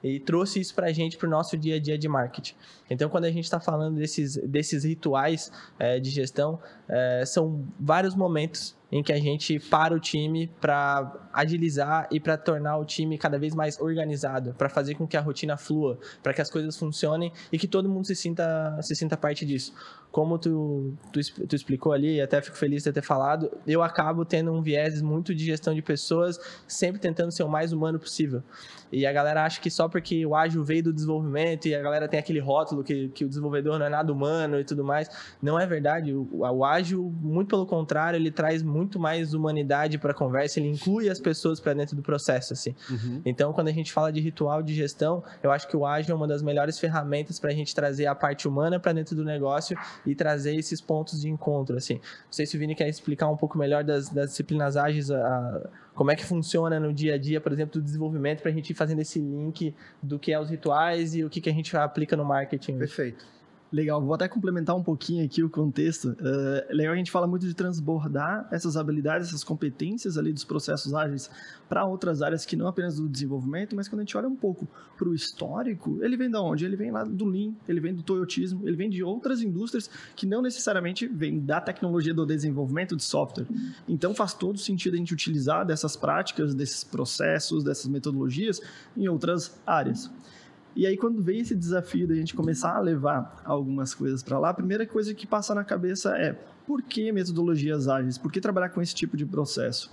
e 0.03 0.19
trouxe 0.19 0.61
isso 0.61 0.75
para 0.75 0.87
a 0.87 0.93
gente 0.93 1.17
para 1.17 1.27
o 1.27 1.31
nosso 1.31 1.57
dia 1.57 1.77
a 1.77 1.81
dia 1.81 1.99
de 1.99 2.09
marketing. 2.09 2.55
Então, 2.89 3.09
quando 3.09 3.25
a 3.25 3.31
gente 3.31 3.45
está 3.45 3.61
falando 3.61 3.97
desses, 3.97 4.37
desses 4.37 4.85
rituais 4.85 5.53
é, 5.79 6.01
de 6.01 6.11
gestão, 6.11 6.59
é, 6.89 7.25
são 7.27 7.65
vários 7.79 8.15
momentos 8.15 8.77
em 8.93 9.03
que 9.03 9.13
a 9.13 9.19
gente 9.19 9.59
para 9.59 9.95
o 9.95 10.01
time 10.01 10.49
para 10.61 11.29
agilizar 11.33 12.09
e 12.11 12.19
para 12.19 12.37
tornar 12.37 12.77
o 12.79 12.85
time 12.85 13.17
cada 13.17 13.39
vez 13.39 13.55
mais 13.55 13.81
organizado, 13.81 14.53
para 14.55 14.69
fazer 14.69 14.95
com 14.97 15.07
que 15.07 15.17
a 15.17 15.21
rotina 15.21 15.57
flua, 15.57 15.99
para 16.23 16.35
que 16.35 16.41
as 16.41 16.51
coisas 16.51 16.77
funcionem 16.77 17.33
e 17.53 17.59
que 17.59 17.69
todo 17.69 17.89
mundo 17.89 18.07
se 18.07 18.17
sinta, 18.17 18.77
se 18.83 18.97
sinta 18.97 19.17
parte 19.17 19.47
disso. 19.47 19.73
Como 20.11 20.39
tu, 20.39 20.93
tu, 21.13 21.21
tu 21.47 21.55
explicou 21.55 21.93
ali, 21.93 22.21
até 22.21 22.43
fico 22.43 22.57
feliz 22.57 22.83
de 22.83 22.93
ter 22.93 23.03
falado, 23.03 23.49
eu 23.65 23.81
acabo 23.81 24.25
tendo 24.25 24.51
um 24.51 24.61
viés 24.61 25.01
muito 25.01 25.33
de 25.33 25.45
gestão 25.45 25.73
de 25.73 25.83
pessoas, 25.83 26.41
sempre 26.67 27.01
tentando 27.01 27.31
ser 27.31 27.45
o 27.45 27.49
mais 27.49 27.73
humano 27.73 27.97
possível. 27.97 28.43
E 28.93 29.07
a 29.07 29.13
galera 29.13 29.45
acha 29.45 29.61
que 29.61 29.71
só 29.71 29.89
porque 29.89 30.25
o 30.27 30.35
ágil 30.35 30.65
veio 30.65 30.85
do 30.85 30.93
desenvolvimento 30.93 31.67
e 31.67 31.75
a 31.75 31.81
galera 31.81 32.09
tem 32.09 32.19
aquele 32.19 32.41
rótulo 32.41 32.83
que, 32.83 33.09
que 33.09 33.25
o 33.25 33.29
desenvolvedor 33.29 33.79
não 33.79 33.87
é 33.87 33.89
nada 33.89 34.13
humano 34.13 34.59
e 34.59 34.65
tudo 34.65 34.85
mais, 34.85 35.09
não 35.41 35.59
é 35.59 35.67
verdade. 35.67 36.13
O, 36.13 36.29
o 36.33 36.65
ágil, 36.65 37.13
muito 37.21 37.49
pelo 37.49 37.67
contrário, 37.67 38.17
ele 38.17 38.31
traz 38.31 38.63
muito 38.63 38.99
mais 38.99 39.35
humanidade 39.35 39.99
para 39.99 40.11
a 40.11 40.15
conversa, 40.15 40.59
ele 40.59 40.69
inclui 40.69 41.09
as 41.09 41.21
pessoas 41.21 41.61
para 41.61 41.75
dentro 41.75 41.95
do 41.95 42.03
processo, 42.03 42.53
assim. 42.53 42.75
Uhum. 42.91 43.23
Então, 43.25 43.53
quando 43.53 43.69
a 43.69 43.73
gente 43.73 43.93
fala 43.93 44.13
de 44.13 44.21
ritual 44.21 44.63
de 44.63 44.75
gestão, 44.75 45.23
eu 45.43 45.51
acho 45.51 45.69
que 45.69 45.77
o 45.77 45.87
ágil 45.87 46.13
é 46.13 46.17
uma 46.17 46.27
das 46.27 46.43
melhores 46.43 46.79
ferramentas 46.79 47.39
para 47.39 47.51
a 47.51 47.55
gente 47.55 47.75
trazer 47.75 48.07
a 48.07 48.15
parte 48.15 48.49
humana 48.49 48.81
para 48.81 48.93
dentro 48.93 49.15
do 49.15 49.25
negócio 49.25 49.77
e 50.07 50.15
trazer 50.15 50.55
esses 50.55 50.81
pontos 50.81 51.21
de 51.21 51.29
encontro, 51.29 51.77
assim. 51.77 51.95
Não 51.95 52.33
sei 52.33 52.47
se 52.47 52.57
o 52.57 52.59
Vini 52.59 52.75
quer 52.75 52.89
explicar 52.89 53.29
um 53.29 53.37
pouco 53.37 53.57
melhor 53.57 53.85
das, 53.85 54.09
das 54.09 54.31
disciplinas 54.31 54.77
ágeis, 54.77 55.11
a, 55.11 55.71
como 55.95 56.11
é 56.11 56.17
que 56.17 56.25
funciona 56.25 56.79
no 56.79 56.93
dia 56.93 57.15
a 57.15 57.19
dia, 57.19 57.41
por 57.41 57.53
exemplo, 57.53 57.81
do 57.81 57.85
desenvolvimento, 57.85 58.41
para 58.43 58.51
a 58.51 58.55
gente 58.55 58.71
ir 58.71 58.75
fazendo 58.75 59.01
esse 59.01 59.19
link 59.19 59.75
do 60.03 60.19
que 60.19 60.33
é 60.33 60.41
os 60.41 60.51
rituais 60.51 61.15
e 61.15 61.25
o 61.25 61.31
que, 61.31 61.41
que 61.41 61.51
a 61.51 61.53
gente 61.53 61.77
aplica 61.77 62.17
no 62.17 62.25
marketing. 62.25 62.79
Perfeito. 62.79 63.25
Legal, 63.73 64.03
vou 64.03 64.15
até 64.15 64.27
complementar 64.27 64.75
um 64.75 64.83
pouquinho 64.83 65.25
aqui 65.25 65.45
o 65.45 65.49
contexto. 65.49 66.09
Uh, 66.09 66.75
legal, 66.75 66.93
a 66.93 66.97
gente 66.97 67.11
fala 67.11 67.29
muito 67.29 67.47
de 67.47 67.55
transbordar 67.55 68.49
essas 68.51 68.77
habilidades, 68.77 69.29
essas 69.29 69.45
competências 69.45 70.19
ali 70.19 70.33
dos 70.33 70.45
processos 70.45 70.93
ágeis 70.93 71.31
para 71.69 71.85
outras 71.85 72.21
áreas 72.21 72.45
que 72.45 72.57
não 72.57 72.67
apenas 72.67 72.97
do 72.97 73.09
desenvolvimento, 73.09 73.77
mas 73.77 73.87
quando 73.87 74.01
a 74.01 74.03
gente 74.03 74.17
olha 74.17 74.27
um 74.27 74.35
pouco 74.35 74.67
para 74.99 75.09
o 75.09 75.15
histórico, 75.15 76.03
ele 76.03 76.17
vem 76.17 76.29
da 76.29 76.43
onde? 76.43 76.65
Ele 76.65 76.75
vem 76.75 76.91
lá 76.91 77.05
do 77.05 77.25
Lean, 77.25 77.53
ele 77.69 77.79
vem 77.79 77.95
do 77.95 78.03
Toyotismo, 78.03 78.67
ele 78.67 78.77
vem 78.77 78.91
de 78.91 79.05
outras 79.05 79.41
indústrias 79.41 79.89
que 80.17 80.27
não 80.27 80.43
necessariamente 80.43 81.07
vêm 81.07 81.39
da 81.39 81.61
tecnologia 81.61 82.13
do 82.13 82.27
desenvolvimento 82.27 82.97
de 82.97 83.05
software. 83.05 83.47
Então 83.89 84.13
faz 84.13 84.35
todo 84.35 84.59
sentido 84.59 84.95
a 84.95 84.97
gente 84.97 85.15
utilizar 85.15 85.65
dessas 85.65 85.95
práticas, 85.95 86.57
desses 86.57 86.83
processos, 86.83 87.63
dessas 87.63 87.87
metodologias 87.87 88.61
em 88.97 89.07
outras 89.07 89.61
áreas. 89.65 90.11
E 90.75 90.87
aí, 90.87 90.97
quando 90.97 91.23
veio 91.23 91.43
esse 91.43 91.55
desafio 91.55 92.07
da 92.07 92.15
gente 92.15 92.35
começar 92.35 92.77
a 92.77 92.81
levar 92.81 93.43
algumas 93.45 93.95
coisas 93.95 94.23
para 94.23 94.39
lá, 94.39 94.51
a 94.51 94.55
primeira 94.55 94.87
coisa 94.87 95.13
que 95.13 95.27
passa 95.27 95.55
na 95.55 95.65
cabeça 95.65 96.17
é 96.17 96.33
por 96.67 96.83
que 96.83 97.11
metodologias 97.11 97.89
ágeis? 97.89 98.17
Por 98.17 98.31
que 98.31 98.41
trabalhar 98.41 98.69
com 98.69 98.81
esse 98.81 98.95
tipo 98.95 99.17
de 99.17 99.27
processo? 99.27 99.91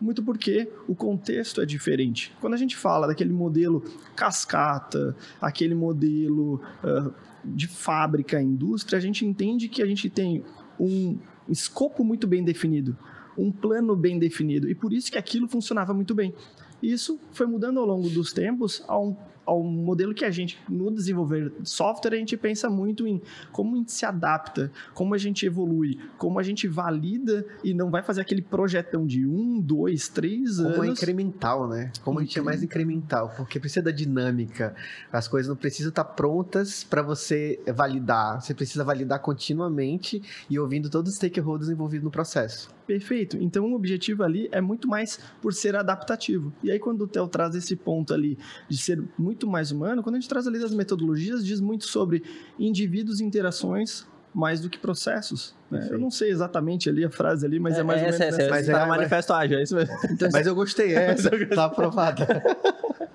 Muito 0.00 0.20
porque 0.20 0.68
o 0.88 0.96
contexto 0.96 1.60
é 1.60 1.64
diferente. 1.64 2.34
Quando 2.40 2.54
a 2.54 2.56
gente 2.56 2.76
fala 2.76 3.06
daquele 3.06 3.32
modelo 3.32 3.84
cascata, 4.16 5.14
aquele 5.40 5.76
modelo 5.76 6.60
uh, 6.82 7.14
de 7.44 7.68
fábrica, 7.68 8.42
indústria, 8.42 8.98
a 8.98 9.00
gente 9.00 9.24
entende 9.24 9.68
que 9.68 9.80
a 9.80 9.86
gente 9.86 10.10
tem 10.10 10.44
um 10.78 11.16
escopo 11.48 12.02
muito 12.02 12.26
bem 12.26 12.42
definido, 12.42 12.96
um 13.38 13.52
plano 13.52 13.94
bem 13.94 14.18
definido, 14.18 14.68
e 14.68 14.74
por 14.74 14.92
isso 14.92 15.12
que 15.12 15.18
aquilo 15.18 15.46
funcionava 15.46 15.94
muito 15.94 16.16
bem. 16.16 16.34
Isso 16.82 17.20
foi 17.30 17.46
mudando 17.46 17.78
ao 17.78 17.86
longo 17.86 18.08
dos 18.10 18.32
tempos 18.32 18.82
a 18.88 18.98
um 18.98 19.16
ao 19.44 19.62
modelo 19.62 20.14
que 20.14 20.24
a 20.24 20.30
gente, 20.30 20.58
no 20.68 20.90
desenvolver 20.90 21.52
software, 21.64 22.14
a 22.14 22.18
gente 22.18 22.36
pensa 22.36 22.70
muito 22.70 23.06
em 23.06 23.20
como 23.50 23.74
a 23.74 23.78
gente 23.78 23.92
se 23.92 24.04
adapta, 24.04 24.70
como 24.94 25.14
a 25.14 25.18
gente 25.18 25.44
evolui, 25.46 25.98
como 26.18 26.38
a 26.38 26.42
gente 26.42 26.68
valida 26.68 27.44
e 27.62 27.74
não 27.74 27.90
vai 27.90 28.02
fazer 28.02 28.20
aquele 28.20 28.42
projetão 28.42 29.06
de 29.06 29.26
um, 29.26 29.60
dois, 29.60 30.08
três 30.08 30.56
como 30.56 30.68
anos. 30.68 30.76
Como 30.76 30.88
é 30.88 30.92
incremental, 30.92 31.68
né? 31.68 31.92
Como 32.02 32.18
a 32.18 32.22
gente 32.22 32.38
é 32.38 32.42
mais 32.42 32.62
incremental, 32.62 33.32
porque 33.36 33.58
precisa 33.58 33.82
da 33.82 33.90
dinâmica. 33.90 34.74
As 35.10 35.26
coisas 35.26 35.48
não 35.48 35.56
precisam 35.56 35.90
estar 35.90 36.04
prontas 36.04 36.84
para 36.84 37.02
você 37.02 37.60
validar. 37.74 38.40
Você 38.40 38.54
precisa 38.54 38.84
validar 38.84 39.20
continuamente 39.20 40.22
e 40.48 40.58
ouvindo 40.58 40.88
todos 40.88 41.10
os 41.12 41.16
stakeholders 41.16 41.70
envolvidos 41.70 42.04
no 42.04 42.10
processo. 42.10 42.70
Perfeito. 42.86 43.36
Então 43.40 43.72
o 43.72 43.74
objetivo 43.74 44.22
ali 44.22 44.48
é 44.52 44.60
muito 44.60 44.88
mais 44.88 45.18
por 45.40 45.54
ser 45.54 45.76
adaptativo. 45.76 46.52
E 46.62 46.70
aí 46.70 46.78
quando 46.78 47.02
o 47.02 47.08
Theo 47.08 47.28
traz 47.28 47.54
esse 47.54 47.76
ponto 47.76 48.12
ali 48.12 48.38
de 48.68 48.76
ser 48.76 49.02
muito 49.16 49.31
mais 49.46 49.70
humano, 49.70 50.02
quando 50.02 50.16
a 50.16 50.18
gente 50.18 50.28
traz 50.28 50.46
ali 50.46 50.58
das 50.58 50.72
metodologias, 50.72 51.44
diz 51.44 51.60
muito 51.60 51.86
sobre 51.86 52.22
indivíduos 52.58 53.20
e 53.20 53.24
interações 53.24 54.06
mais 54.34 54.60
do 54.60 54.70
que 54.70 54.78
processos. 54.78 55.54
Né? 55.70 55.88
Eu 55.90 55.98
não 55.98 56.10
sei 56.10 56.30
exatamente 56.30 56.88
ali 56.88 57.04
a 57.04 57.10
frase 57.10 57.44
ali, 57.44 57.60
mas 57.60 57.76
é, 57.76 57.80
é 57.80 57.82
mais 57.82 58.00
é, 58.00 58.04
ou 58.04 58.10
menos... 58.10 58.20
Essa, 58.20 58.48
mas 58.48 58.68
é, 58.68 58.72
tá 58.72 58.82
no 58.82 58.88
manifesto 58.88 59.32
ágil, 59.32 59.58
é 59.58 59.62
isso 59.62 59.74
mesmo. 59.74 59.94
Então, 60.10 60.28
mas 60.32 60.46
eu 60.46 60.54
gostei, 60.54 60.94
é 60.94 61.14
tá 61.54 61.66
aprovada. 61.66 62.42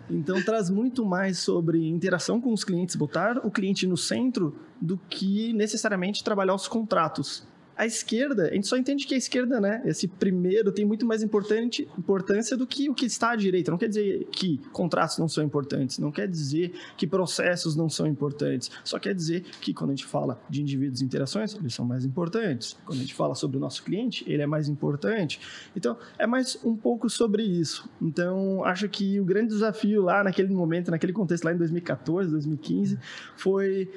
Então 0.09 0.41
traz 0.41 0.69
muito 0.69 1.05
mais 1.05 1.39
sobre 1.39 1.87
interação 1.87 2.39
com 2.39 2.53
os 2.53 2.63
clientes, 2.63 2.95
botar 2.95 3.39
o 3.45 3.51
cliente 3.51 3.85
no 3.87 3.97
centro 3.97 4.55
do 4.79 4.97
que 5.09 5.51
necessariamente 5.53 6.23
trabalhar 6.23 6.53
os 6.53 6.67
contratos 6.67 7.45
a 7.77 7.85
esquerda, 7.85 8.49
a 8.49 8.53
gente 8.53 8.65
só 8.65 8.75
entende 8.75 9.05
que 9.05 9.13
a 9.13 9.17
esquerda, 9.17 9.61
né, 9.61 9.83
esse 9.85 10.07
primeiro 10.07 10.71
tem 10.71 10.83
muito 10.83 11.05
mais 11.05 11.21
importante, 11.21 11.87
importância 11.97 12.57
do 12.57 12.65
que 12.65 12.89
o 12.89 12.95
que 12.95 13.05
está 13.05 13.31
à 13.31 13.35
direita. 13.35 13.69
Não 13.69 13.77
quer 13.77 13.87
dizer 13.87 14.27
que 14.31 14.57
contratos 14.71 15.19
não 15.19 15.27
são 15.27 15.43
importantes, 15.43 15.99
não 15.99 16.11
quer 16.11 16.27
dizer 16.27 16.73
que 16.97 17.05
processos 17.05 17.75
não 17.75 17.87
são 17.87 18.07
importantes, 18.07 18.71
só 18.83 18.97
quer 18.97 19.13
dizer 19.13 19.43
que 19.61 19.73
quando 19.73 19.91
a 19.91 19.95
gente 19.95 20.05
fala 20.05 20.41
de 20.49 20.61
indivíduos 20.61 21.01
e 21.01 21.05
interações, 21.05 21.53
eles 21.53 21.73
são 21.73 21.85
mais 21.85 22.03
importantes. 22.03 22.75
Quando 22.83 22.97
a 22.97 23.01
gente 23.01 23.13
fala 23.13 23.35
sobre 23.35 23.57
o 23.57 23.59
nosso 23.59 23.83
cliente, 23.83 24.23
ele 24.27 24.41
é 24.41 24.47
mais 24.47 24.67
importante. 24.67 25.39
Então, 25.75 25.95
é 26.17 26.25
mais 26.25 26.57
um 26.65 26.75
pouco 26.75 27.07
sobre 27.09 27.43
isso. 27.43 27.87
Então, 28.01 28.65
acho 28.65 28.89
que 28.89 29.19
o 29.19 29.25
grande 29.25 29.49
desafio 29.49 30.01
lá 30.01 30.23
naquele 30.23 30.51
momento, 30.51 30.89
naquele 30.89 31.13
contexto 31.13 31.43
lá 31.43 31.53
em 31.53 31.57
2014, 31.57 32.31
2015, 32.31 32.97
foi 33.35 33.87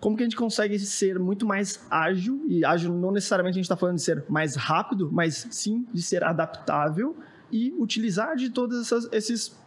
como 0.00 0.16
que 0.16 0.22
a 0.22 0.26
gente 0.26 0.36
consegue 0.36 0.78
ser 0.78 1.18
muito 1.18 1.46
mais 1.46 1.84
ágil, 1.90 2.42
e 2.48 2.64
ágil 2.64 2.92
não 2.94 3.12
necessariamente 3.12 3.54
a 3.54 3.58
gente 3.58 3.66
está 3.66 3.76
falando 3.76 3.96
de 3.96 4.02
ser 4.02 4.24
mais 4.28 4.56
rápido, 4.56 5.10
mas 5.12 5.46
sim 5.50 5.86
de 5.92 6.00
ser 6.00 6.24
adaptável 6.24 7.14
e 7.52 7.72
utilizar 7.78 8.34
de 8.34 8.48
todas 8.48 8.80
essas, 8.80 9.08
esses, 9.12 9.60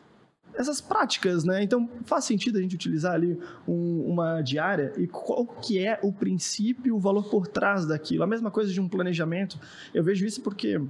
essas 0.56 0.82
práticas, 0.82 1.44
né? 1.44 1.62
Então, 1.62 1.88
faz 2.06 2.26
sentido 2.26 2.58
a 2.58 2.62
gente 2.62 2.74
utilizar 2.74 3.14
ali 3.14 3.38
um, 3.68 4.08
uma 4.08 4.42
diária 4.42 4.92
e 4.98 5.06
qual 5.06 5.46
que 5.46 5.78
é 5.78 6.00
o 6.02 6.12
princípio, 6.12 6.96
o 6.96 7.00
valor 7.00 7.30
por 7.30 7.46
trás 7.46 7.86
daquilo. 7.86 8.24
A 8.24 8.28
mesma 8.28 8.50
coisa 8.50 8.74
de 8.74 8.82
um 8.82 8.90
planejamento. 8.90 9.60
Eu 9.94 10.04
vejo 10.04 10.26
isso 10.26 10.42
porque 10.42 10.82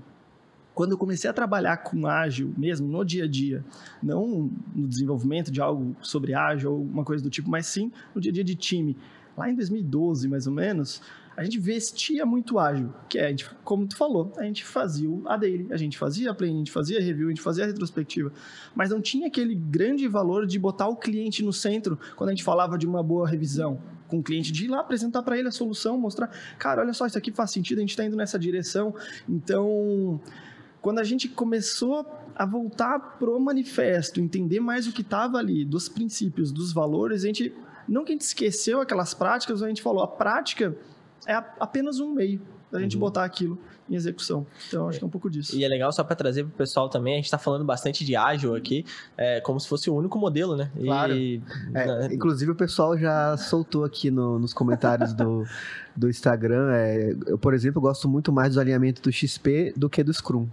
quando 0.73 0.91
eu 0.91 0.97
comecei 0.97 1.29
a 1.29 1.33
trabalhar 1.33 1.77
com 1.77 2.07
ágil 2.07 2.53
mesmo 2.57 2.87
no 2.87 3.03
dia 3.03 3.25
a 3.25 3.27
dia, 3.27 3.63
não 4.01 4.49
no 4.73 4.87
desenvolvimento 4.87 5.51
de 5.51 5.59
algo 5.59 5.95
sobre 6.01 6.33
ágil 6.33 6.71
ou 6.71 6.81
uma 6.81 7.03
coisa 7.03 7.21
do 7.21 7.29
tipo, 7.29 7.49
mas 7.49 7.67
sim 7.67 7.91
no 8.15 8.21
dia 8.21 8.31
a 8.31 8.33
dia 8.33 8.43
de 8.43 8.55
time 8.55 8.95
lá 9.37 9.49
em 9.49 9.55
2012, 9.55 10.27
mais 10.27 10.47
ou 10.47 10.53
menos, 10.53 11.01
a 11.35 11.43
gente 11.43 11.59
vestia 11.59 12.25
muito 12.25 12.59
ágil, 12.59 12.93
que 13.09 13.17
é, 13.17 13.29
gente, 13.29 13.49
como 13.63 13.87
tu 13.87 13.97
falou, 13.97 14.31
a 14.37 14.43
gente 14.43 14.63
fazia 14.63 15.09
a 15.25 15.35
daily, 15.35 15.67
a 15.71 15.77
gente 15.77 15.97
fazia 15.97 16.29
a 16.29 16.33
planning, 16.33 16.55
a 16.55 16.57
gente 16.59 16.71
fazia 16.71 16.99
a 16.99 17.01
review, 17.01 17.27
a 17.27 17.29
gente 17.29 17.41
fazia 17.41 17.63
a 17.63 17.67
retrospectiva, 17.67 18.31
mas 18.75 18.91
não 18.91 19.01
tinha 19.01 19.27
aquele 19.27 19.55
grande 19.55 20.07
valor 20.07 20.45
de 20.45 20.59
botar 20.59 20.87
o 20.87 20.95
cliente 20.95 21.43
no 21.43 21.51
centro 21.51 21.97
quando 22.15 22.29
a 22.29 22.33
gente 22.33 22.43
falava 22.43 22.77
de 22.77 22.85
uma 22.85 23.01
boa 23.01 23.27
revisão 23.27 23.81
com 24.07 24.19
o 24.19 24.23
cliente, 24.23 24.51
de 24.51 24.65
ir 24.65 24.67
lá 24.67 24.81
apresentar 24.81 25.23
para 25.23 25.37
ele 25.37 25.47
a 25.47 25.51
solução, 25.51 25.97
mostrar, 25.97 26.29
cara, 26.59 26.81
olha 26.81 26.93
só, 26.93 27.07
isso 27.07 27.17
aqui 27.17 27.31
faz 27.31 27.49
sentido, 27.49 27.79
a 27.79 27.81
gente 27.81 27.91
está 27.91 28.05
indo 28.05 28.15
nessa 28.15 28.37
direção. 28.37 28.93
Então, 29.27 30.21
quando 30.81 30.99
a 30.99 31.03
gente 31.03 31.27
começou 31.27 32.05
a 32.35 32.45
voltar 32.45 33.17
pro 33.17 33.39
manifesto, 33.39 34.19
entender 34.19 34.59
mais 34.59 34.85
o 34.87 34.91
que 34.91 35.01
estava 35.01 35.39
ali, 35.39 35.65
dos 35.65 35.89
princípios, 35.89 36.51
dos 36.51 36.71
valores, 36.71 37.23
a 37.23 37.27
gente 37.27 37.51
não 37.87 38.03
que 38.03 38.11
a 38.11 38.15
gente 38.15 38.21
esqueceu 38.21 38.81
aquelas 38.81 39.13
práticas, 39.13 39.61
a 39.61 39.67
gente 39.67 39.81
falou, 39.81 40.03
a 40.03 40.07
prática 40.07 40.75
é 41.25 41.33
apenas 41.59 41.99
um 41.99 42.13
meio 42.13 42.41
da 42.71 42.79
gente 42.79 42.95
uhum. 42.95 43.01
botar 43.01 43.23
aquilo 43.23 43.59
em 43.87 43.95
execução. 43.95 44.47
Então, 44.67 44.89
acho 44.89 44.97
que 44.97 45.03
é 45.03 45.07
um 45.07 45.09
pouco 45.09 45.29
disso. 45.29 45.55
E 45.55 45.63
é 45.63 45.67
legal 45.67 45.91
só 45.91 46.03
para 46.03 46.15
trazer 46.15 46.43
para 46.43 46.49
o 46.49 46.57
pessoal 46.57 46.89
também, 46.89 47.13
a 47.13 47.15
gente 47.17 47.25
está 47.25 47.37
falando 47.37 47.63
bastante 47.63 48.03
de 48.03 48.15
ágil 48.15 48.55
aqui, 48.55 48.83
é, 49.15 49.39
como 49.41 49.59
se 49.59 49.67
fosse 49.67 49.89
o 49.89 49.95
único 49.95 50.17
modelo, 50.17 50.55
né? 50.57 50.71
Claro. 50.75 51.13
E, 51.13 51.41
é? 51.75 52.13
Inclusive, 52.13 52.51
o 52.51 52.55
pessoal 52.55 52.97
já 52.97 53.37
soltou 53.37 53.83
aqui 53.83 54.09
no, 54.09 54.39
nos 54.39 54.53
comentários 54.53 55.13
do, 55.13 55.45
do 55.95 56.09
Instagram. 56.09 56.73
É, 56.73 57.15
eu, 57.27 57.37
por 57.37 57.53
exemplo, 57.53 57.79
gosto 57.79 58.09
muito 58.09 58.31
mais 58.31 58.55
do 58.55 58.59
alinhamento 58.59 59.01
do 59.03 59.11
XP 59.11 59.73
do 59.77 59.87
que 59.87 60.03
do 60.03 60.11
Scrum. 60.11 60.47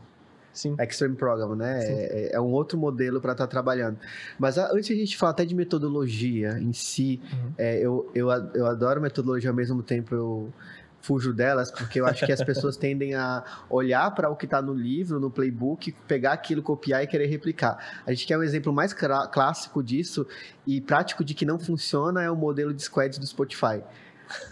Sim. 0.52 0.74
Extreme 0.80 1.16
Program, 1.16 1.54
né? 1.54 1.84
É, 1.84 2.30
é, 2.34 2.40
um 2.40 2.50
outro 2.52 2.76
modelo 2.76 3.20
para 3.20 3.32
estar 3.32 3.46
tá 3.46 3.50
trabalhando. 3.50 3.98
Mas 4.38 4.58
a, 4.58 4.72
antes 4.72 4.90
a 4.90 4.94
gente 4.94 5.16
falar 5.16 5.32
até 5.32 5.44
de 5.44 5.54
metodologia 5.54 6.58
em 6.58 6.72
si, 6.72 7.20
uhum. 7.32 7.52
é, 7.56 7.78
eu, 7.78 8.10
eu, 8.14 8.28
eu 8.54 8.66
adoro 8.66 9.00
metodologia 9.00 9.50
ao 9.50 9.56
mesmo 9.56 9.82
tempo 9.82 10.14
eu 10.14 10.52
fujo 11.00 11.32
delas, 11.32 11.70
porque 11.70 12.00
eu 12.00 12.06
acho 12.06 12.26
que 12.26 12.32
as 12.32 12.42
pessoas 12.42 12.76
tendem 12.78 13.14
a 13.14 13.42
olhar 13.68 14.10
para 14.14 14.28
o 14.28 14.36
que 14.36 14.44
está 14.44 14.60
no 14.60 14.74
livro, 14.74 15.18
no 15.18 15.30
playbook, 15.30 15.92
pegar 16.06 16.32
aquilo, 16.32 16.62
copiar 16.62 17.02
e 17.02 17.06
querer 17.06 17.26
replicar. 17.26 18.02
A 18.06 18.12
gente 18.12 18.26
quer 18.26 18.36
um 18.36 18.42
exemplo 18.42 18.72
mais 18.72 18.92
clássico 18.92 19.82
disso 19.82 20.26
e 20.66 20.80
prático 20.80 21.24
de 21.24 21.34
que 21.34 21.46
não 21.46 21.58
funciona 21.58 22.22
é 22.22 22.30
o 22.30 22.36
modelo 22.36 22.74
de 22.74 22.82
squads 22.82 23.18
do 23.18 23.26
Spotify. 23.26 23.82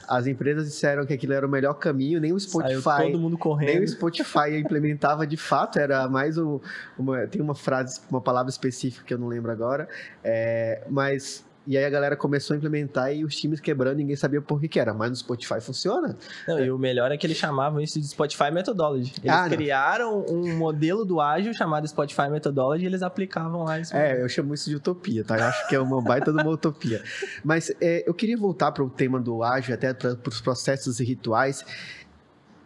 As 0.06 0.26
empresas 0.26 0.66
disseram 0.66 1.06
que 1.06 1.12
aquilo 1.12 1.32
era 1.32 1.46
o 1.46 1.50
melhor 1.50 1.74
caminho, 1.74 2.20
nem 2.20 2.32
o 2.32 2.40
Spotify. 2.40 2.80
Saiu 2.80 3.12
todo 3.12 3.20
mundo 3.20 3.38
correndo. 3.38 3.74
Nem 3.74 3.84
o 3.84 3.88
Spotify 3.88 4.58
implementava 4.58 5.26
de 5.26 5.36
fato, 5.36 5.78
era 5.78 6.08
mais 6.08 6.38
o. 6.38 6.60
Uma, 6.98 7.26
tem 7.26 7.40
uma 7.40 7.54
frase, 7.54 8.00
uma 8.10 8.20
palavra 8.20 8.50
específica 8.50 9.04
que 9.04 9.14
eu 9.14 9.18
não 9.18 9.28
lembro 9.28 9.50
agora, 9.50 9.88
é, 10.22 10.82
mas 10.88 11.44
e 11.68 11.76
aí 11.76 11.84
a 11.84 11.90
galera 11.90 12.16
começou 12.16 12.54
a 12.54 12.56
implementar 12.56 13.14
e 13.14 13.22
os 13.26 13.36
times 13.36 13.60
quebrando, 13.60 13.98
ninguém 13.98 14.16
sabia 14.16 14.40
por 14.40 14.58
que, 14.58 14.66
que 14.68 14.80
era. 14.80 14.94
Mas 14.94 15.10
no 15.10 15.16
Spotify 15.16 15.60
funciona. 15.60 16.16
Não, 16.46 16.56
é. 16.56 16.64
E 16.64 16.70
o 16.70 16.78
melhor 16.78 17.12
é 17.12 17.18
que 17.18 17.26
eles 17.26 17.36
chamavam 17.36 17.78
isso 17.78 18.00
de 18.00 18.08
Spotify 18.08 18.50
Methodology. 18.50 19.12
Eles 19.22 19.36
ah, 19.36 19.46
criaram 19.50 20.24
um 20.30 20.56
modelo 20.56 21.04
do 21.04 21.20
ágil 21.20 21.52
chamado 21.52 21.86
Spotify 21.86 22.30
Methodology 22.30 22.84
e 22.84 22.86
eles 22.86 23.02
aplicavam 23.02 23.64
lá. 23.64 23.78
Isso 23.78 23.94
é, 23.94 24.22
eu 24.22 24.30
chamo 24.30 24.54
isso 24.54 24.70
de 24.70 24.76
utopia, 24.76 25.22
tá? 25.22 25.36
Eu 25.36 25.44
acho 25.44 25.68
que 25.68 25.74
é 25.74 25.78
uma 25.78 26.00
baita 26.00 26.32
de 26.32 26.40
uma 26.40 26.50
utopia. 26.50 27.04
Mas 27.44 27.70
é, 27.82 28.02
eu 28.08 28.14
queria 28.14 28.38
voltar 28.38 28.72
para 28.72 28.82
o 28.82 28.88
tema 28.88 29.20
do 29.20 29.42
ágil, 29.42 29.74
até 29.74 29.92
para 29.92 30.16
os 30.26 30.40
processos 30.40 31.00
e 31.00 31.04
rituais 31.04 31.62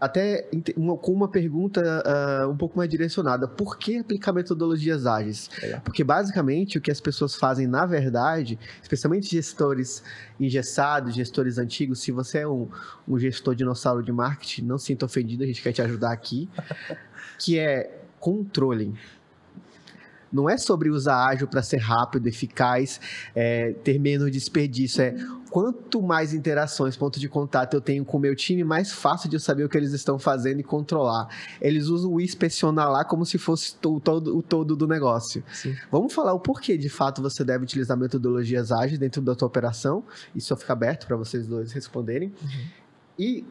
até 0.03 0.49
uma, 0.77 0.97
com 0.97 1.13
uma 1.13 1.29
pergunta 1.29 1.81
uh, 1.81 2.51
um 2.51 2.57
pouco 2.57 2.77
mais 2.77 2.91
direcionada. 2.91 3.47
Por 3.47 3.79
que 3.79 3.99
aplicar 3.99 4.33
metodologias 4.33 5.07
ágeis? 5.07 5.49
Porque 5.85 6.03
basicamente 6.03 6.77
o 6.77 6.81
que 6.81 6.91
as 6.91 7.01
pessoas 7.01 7.37
fazem, 7.37 7.69
na 7.69 7.87
verdade, 7.87 8.59
especialmente 8.83 9.31
gestores 9.31 10.03
engessados, 10.41 11.15
gestores 11.15 11.57
antigos, 11.57 12.01
se 12.01 12.11
você 12.11 12.39
é 12.39 12.49
um, 12.49 12.67
um 13.07 13.17
gestor 13.17 13.55
dinossauro 13.55 14.03
de 14.03 14.11
marketing, 14.11 14.63
não 14.63 14.77
sinta 14.77 15.07
ofendido, 15.07 15.45
a 15.45 15.47
gente 15.47 15.63
quer 15.63 15.71
te 15.71 15.81
ajudar 15.81 16.11
aqui, 16.11 16.51
que 17.39 17.57
é 17.57 18.03
controle 18.19 18.93
não 20.33 20.49
é 20.49 20.57
sobre 20.57 20.89
usar 20.89 21.27
ágil 21.27 21.47
para 21.47 21.63
ser 21.63 21.79
rápido, 21.79 22.27
eficaz, 22.27 23.01
é, 23.35 23.73
ter 23.85 23.99
menos 23.99 24.31
desperdício. 24.31 25.03
É 25.03 25.15
quanto 25.53 26.01
mais 26.01 26.33
interações, 26.33 26.97
ponto 26.97 27.21
de 27.21 27.29
contato 27.29 27.75
eu 27.75 27.81
tenho 27.81 28.07
com 28.07 28.17
o 28.17 28.21
meu 28.21 28.35
time, 28.35 28.65
mais 28.65 28.91
fácil 28.91 29.29
de 29.29 29.37
eu 29.37 29.41
saber 29.41 29.65
o 29.65 29.69
que 29.69 29.77
eles 29.77 29.93
estão 29.93 30.19
fazendo 30.19 30.61
e 30.61 30.63
controlar. 30.63 31.29
Eles 31.61 31.89
usam 31.89 32.11
o 32.11 32.21
inspecionar 32.23 32.91
lá 32.91 33.05
como 33.05 33.27
se 33.27 33.37
fosse 33.37 33.77
o 33.85 34.01
todo, 34.01 34.35
o 34.35 34.43
todo 34.43 34.75
do 34.75 34.89
negócio. 34.89 35.45
Sim. 35.53 35.77
Vamos 35.91 36.15
falar 36.15 36.33
o 36.33 36.41
porquê 36.41 36.79
de 36.79 36.89
fato 36.89 37.21
você 37.21 37.45
deve 37.45 37.65
utilizar 37.65 37.99
metodologias 37.99 38.73
ágeis 38.73 38.99
dentro 38.99 39.21
da 39.21 39.35
tua 39.35 39.47
operação. 39.47 40.03
Isso 40.35 40.57
fica 40.57 40.73
aberto 40.73 41.07
para 41.07 41.17
vocês 41.17 41.47
dois 41.47 41.71
responderem. 41.71 42.33
Uhum. 42.43 42.67
E 43.19 43.45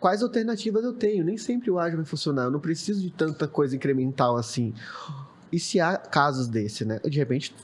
quais 0.00 0.24
alternativas 0.24 0.82
eu 0.82 0.92
tenho? 0.92 1.24
Nem 1.24 1.38
sempre 1.38 1.70
o 1.70 1.78
ágil 1.78 1.98
vai 1.98 2.04
funcionar. 2.04 2.46
Eu 2.46 2.50
não 2.50 2.58
preciso 2.58 3.00
de 3.00 3.10
tanta 3.10 3.46
coisa 3.46 3.76
incremental 3.76 4.36
assim. 4.36 4.74
E 5.52 5.60
se 5.60 5.78
há 5.78 5.96
casos 5.96 6.48
desse, 6.48 6.84
né? 6.84 6.98
De 7.04 7.18
repente 7.18 7.54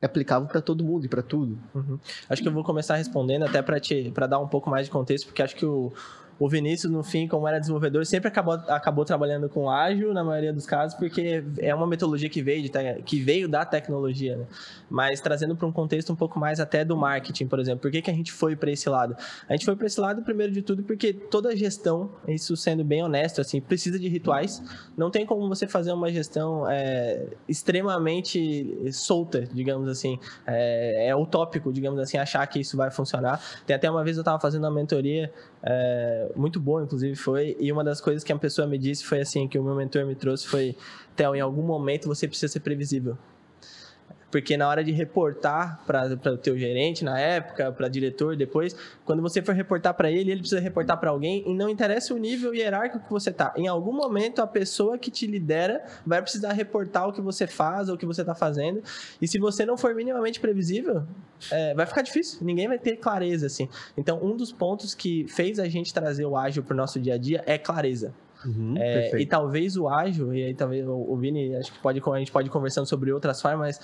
é 0.00 0.06
aplicável 0.06 0.48
para 0.48 0.60
todo 0.60 0.82
mundo 0.82 1.04
e 1.04 1.08
para 1.08 1.22
tudo. 1.22 1.58
Uhum. 1.74 1.98
Acho 2.28 2.42
que 2.42 2.48
eu 2.48 2.52
vou 2.52 2.64
começar 2.64 2.96
respondendo 2.96 3.44
até 3.44 3.62
para 3.62 4.26
dar 4.26 4.38
um 4.38 4.48
pouco 4.48 4.70
mais 4.70 4.86
de 4.86 4.90
contexto, 4.90 5.26
porque 5.26 5.42
acho 5.42 5.54
que 5.56 5.64
o, 5.64 5.92
o 6.38 6.48
Vinícius, 6.48 6.92
no 6.92 7.02
fim, 7.02 7.28
como 7.28 7.46
era 7.46 7.58
desenvolvedor, 7.58 8.04
sempre 8.06 8.28
acabou, 8.28 8.54
acabou 8.54 9.04
trabalhando 9.04 9.48
com 9.48 9.70
ágil, 9.70 10.12
na 10.12 10.24
maioria 10.24 10.52
dos 10.52 10.66
casos, 10.66 10.96
porque 10.98 11.44
é 11.58 11.74
uma 11.74 11.86
metodologia 11.86 12.28
que 12.28 12.42
veio, 12.42 12.62
de, 12.62 12.70
que 13.04 13.20
veio 13.20 13.48
da 13.48 13.64
tecnologia, 13.64 14.36
né? 14.36 14.46
Mas 14.90 15.20
trazendo 15.20 15.56
para 15.56 15.66
um 15.66 15.72
contexto 15.72 16.12
um 16.12 16.16
pouco 16.16 16.38
mais 16.38 16.60
até 16.60 16.84
do 16.84 16.96
marketing, 16.96 17.46
por 17.46 17.58
exemplo. 17.58 17.80
Por 17.80 17.90
que, 17.90 18.02
que 18.02 18.10
a 18.10 18.14
gente 18.14 18.32
foi 18.32 18.56
para 18.56 18.70
esse 18.70 18.88
lado? 18.88 19.16
A 19.48 19.52
gente 19.52 19.64
foi 19.64 19.76
para 19.76 19.86
esse 19.86 20.00
lado, 20.00 20.22
primeiro 20.22 20.52
de 20.52 20.62
tudo, 20.62 20.82
porque 20.82 21.12
toda 21.12 21.54
gestão, 21.56 22.10
isso 22.26 22.56
sendo 22.56 22.84
bem 22.84 23.02
honesto, 23.02 23.40
assim, 23.40 23.60
precisa 23.60 23.98
de 23.98 24.08
rituais. 24.08 24.62
Não 24.96 25.10
tem 25.10 25.24
como 25.24 25.48
você 25.48 25.66
fazer 25.66 25.92
uma 25.92 26.10
gestão 26.10 26.68
é, 26.68 27.26
extremamente 27.48 28.90
solta, 28.92 29.42
digamos 29.52 29.88
assim. 29.88 30.18
É, 30.46 31.08
é 31.08 31.16
utópico, 31.16 31.72
digamos 31.72 32.00
assim, 32.00 32.18
achar 32.18 32.46
que 32.46 32.60
isso 32.60 32.76
vai 32.76 32.90
funcionar. 32.90 33.40
Tem 33.66 33.76
até 33.76 33.90
uma 33.90 34.02
vez 34.02 34.16
eu 34.16 34.22
estava 34.22 34.40
fazendo 34.40 34.64
uma 34.64 34.70
mentoria 34.70 35.32
é, 35.66 36.30
muito 36.36 36.60
boa, 36.60 36.82
inclusive 36.82 37.16
foi. 37.16 37.56
E 37.58 37.72
uma 37.72 37.82
das 37.82 38.00
coisas 38.00 38.22
que 38.22 38.32
a 38.32 38.38
pessoa 38.38 38.66
me 38.66 38.76
disse 38.76 39.04
foi 39.04 39.20
assim, 39.20 39.48
que 39.48 39.58
o 39.58 39.62
meu 39.62 39.74
mentor 39.74 40.04
me 40.04 40.14
trouxe 40.14 40.46
foi, 40.46 40.76
Theo, 41.16 41.34
em 41.34 41.40
algum 41.40 41.62
momento 41.62 42.06
você 42.06 42.28
precisa 42.28 42.52
ser 42.52 42.60
previsível. 42.60 43.16
Porque 44.34 44.56
na 44.56 44.68
hora 44.68 44.82
de 44.82 44.90
reportar 44.90 45.80
para 45.86 46.12
o 46.12 46.36
teu 46.36 46.58
gerente 46.58 47.04
na 47.04 47.16
época, 47.20 47.70
para 47.70 47.86
diretor 47.86 48.34
depois, 48.34 48.74
quando 49.04 49.22
você 49.22 49.40
for 49.40 49.54
reportar 49.54 49.94
para 49.94 50.10
ele, 50.10 50.32
ele 50.32 50.40
precisa 50.40 50.60
reportar 50.60 50.98
para 50.98 51.10
alguém 51.10 51.44
e 51.46 51.54
não 51.54 51.68
interessa 51.68 52.12
o 52.12 52.18
nível 52.18 52.52
hierárquico 52.52 53.04
que 53.04 53.12
você 53.12 53.30
tá. 53.30 53.54
Em 53.56 53.68
algum 53.68 53.92
momento 53.92 54.42
a 54.42 54.46
pessoa 54.48 54.98
que 54.98 55.08
te 55.08 55.24
lidera 55.24 55.84
vai 56.04 56.20
precisar 56.20 56.52
reportar 56.52 57.08
o 57.08 57.12
que 57.12 57.20
você 57.20 57.46
faz 57.46 57.88
ou 57.88 57.94
o 57.94 57.96
que 57.96 58.04
você 58.04 58.22
está 58.22 58.34
fazendo. 58.34 58.82
E 59.22 59.28
se 59.28 59.38
você 59.38 59.64
não 59.64 59.76
for 59.76 59.94
minimamente 59.94 60.40
previsível, 60.40 61.04
é, 61.52 61.72
vai 61.72 61.86
ficar 61.86 62.02
difícil. 62.02 62.40
Ninguém 62.42 62.66
vai 62.66 62.80
ter 62.80 62.96
clareza 62.96 63.46
assim. 63.46 63.68
Então 63.96 64.18
um 64.20 64.36
dos 64.36 64.50
pontos 64.50 64.96
que 64.96 65.28
fez 65.28 65.60
a 65.60 65.68
gente 65.68 65.94
trazer 65.94 66.26
o 66.26 66.36
ágil 66.36 66.64
para 66.64 66.74
o 66.74 66.76
nosso 66.76 66.98
dia 66.98 67.14
a 67.14 67.18
dia 67.18 67.40
é 67.46 67.56
clareza. 67.56 68.12
Uhum, 68.44 68.74
é, 68.76 69.20
e 69.20 69.26
talvez 69.26 69.76
o 69.76 69.88
ágil, 69.88 70.34
e 70.34 70.44
aí 70.44 70.54
talvez 70.54 70.86
o 70.86 71.16
Vini, 71.16 71.54
acho 71.56 71.72
que 71.72 71.78
pode, 71.78 72.02
a 72.04 72.18
gente 72.18 72.32
pode 72.32 72.48
ir 72.48 72.50
conversando 72.50 72.86
sobre 72.86 73.12
outras 73.12 73.40
formas, 73.40 73.78
mas 73.78 73.80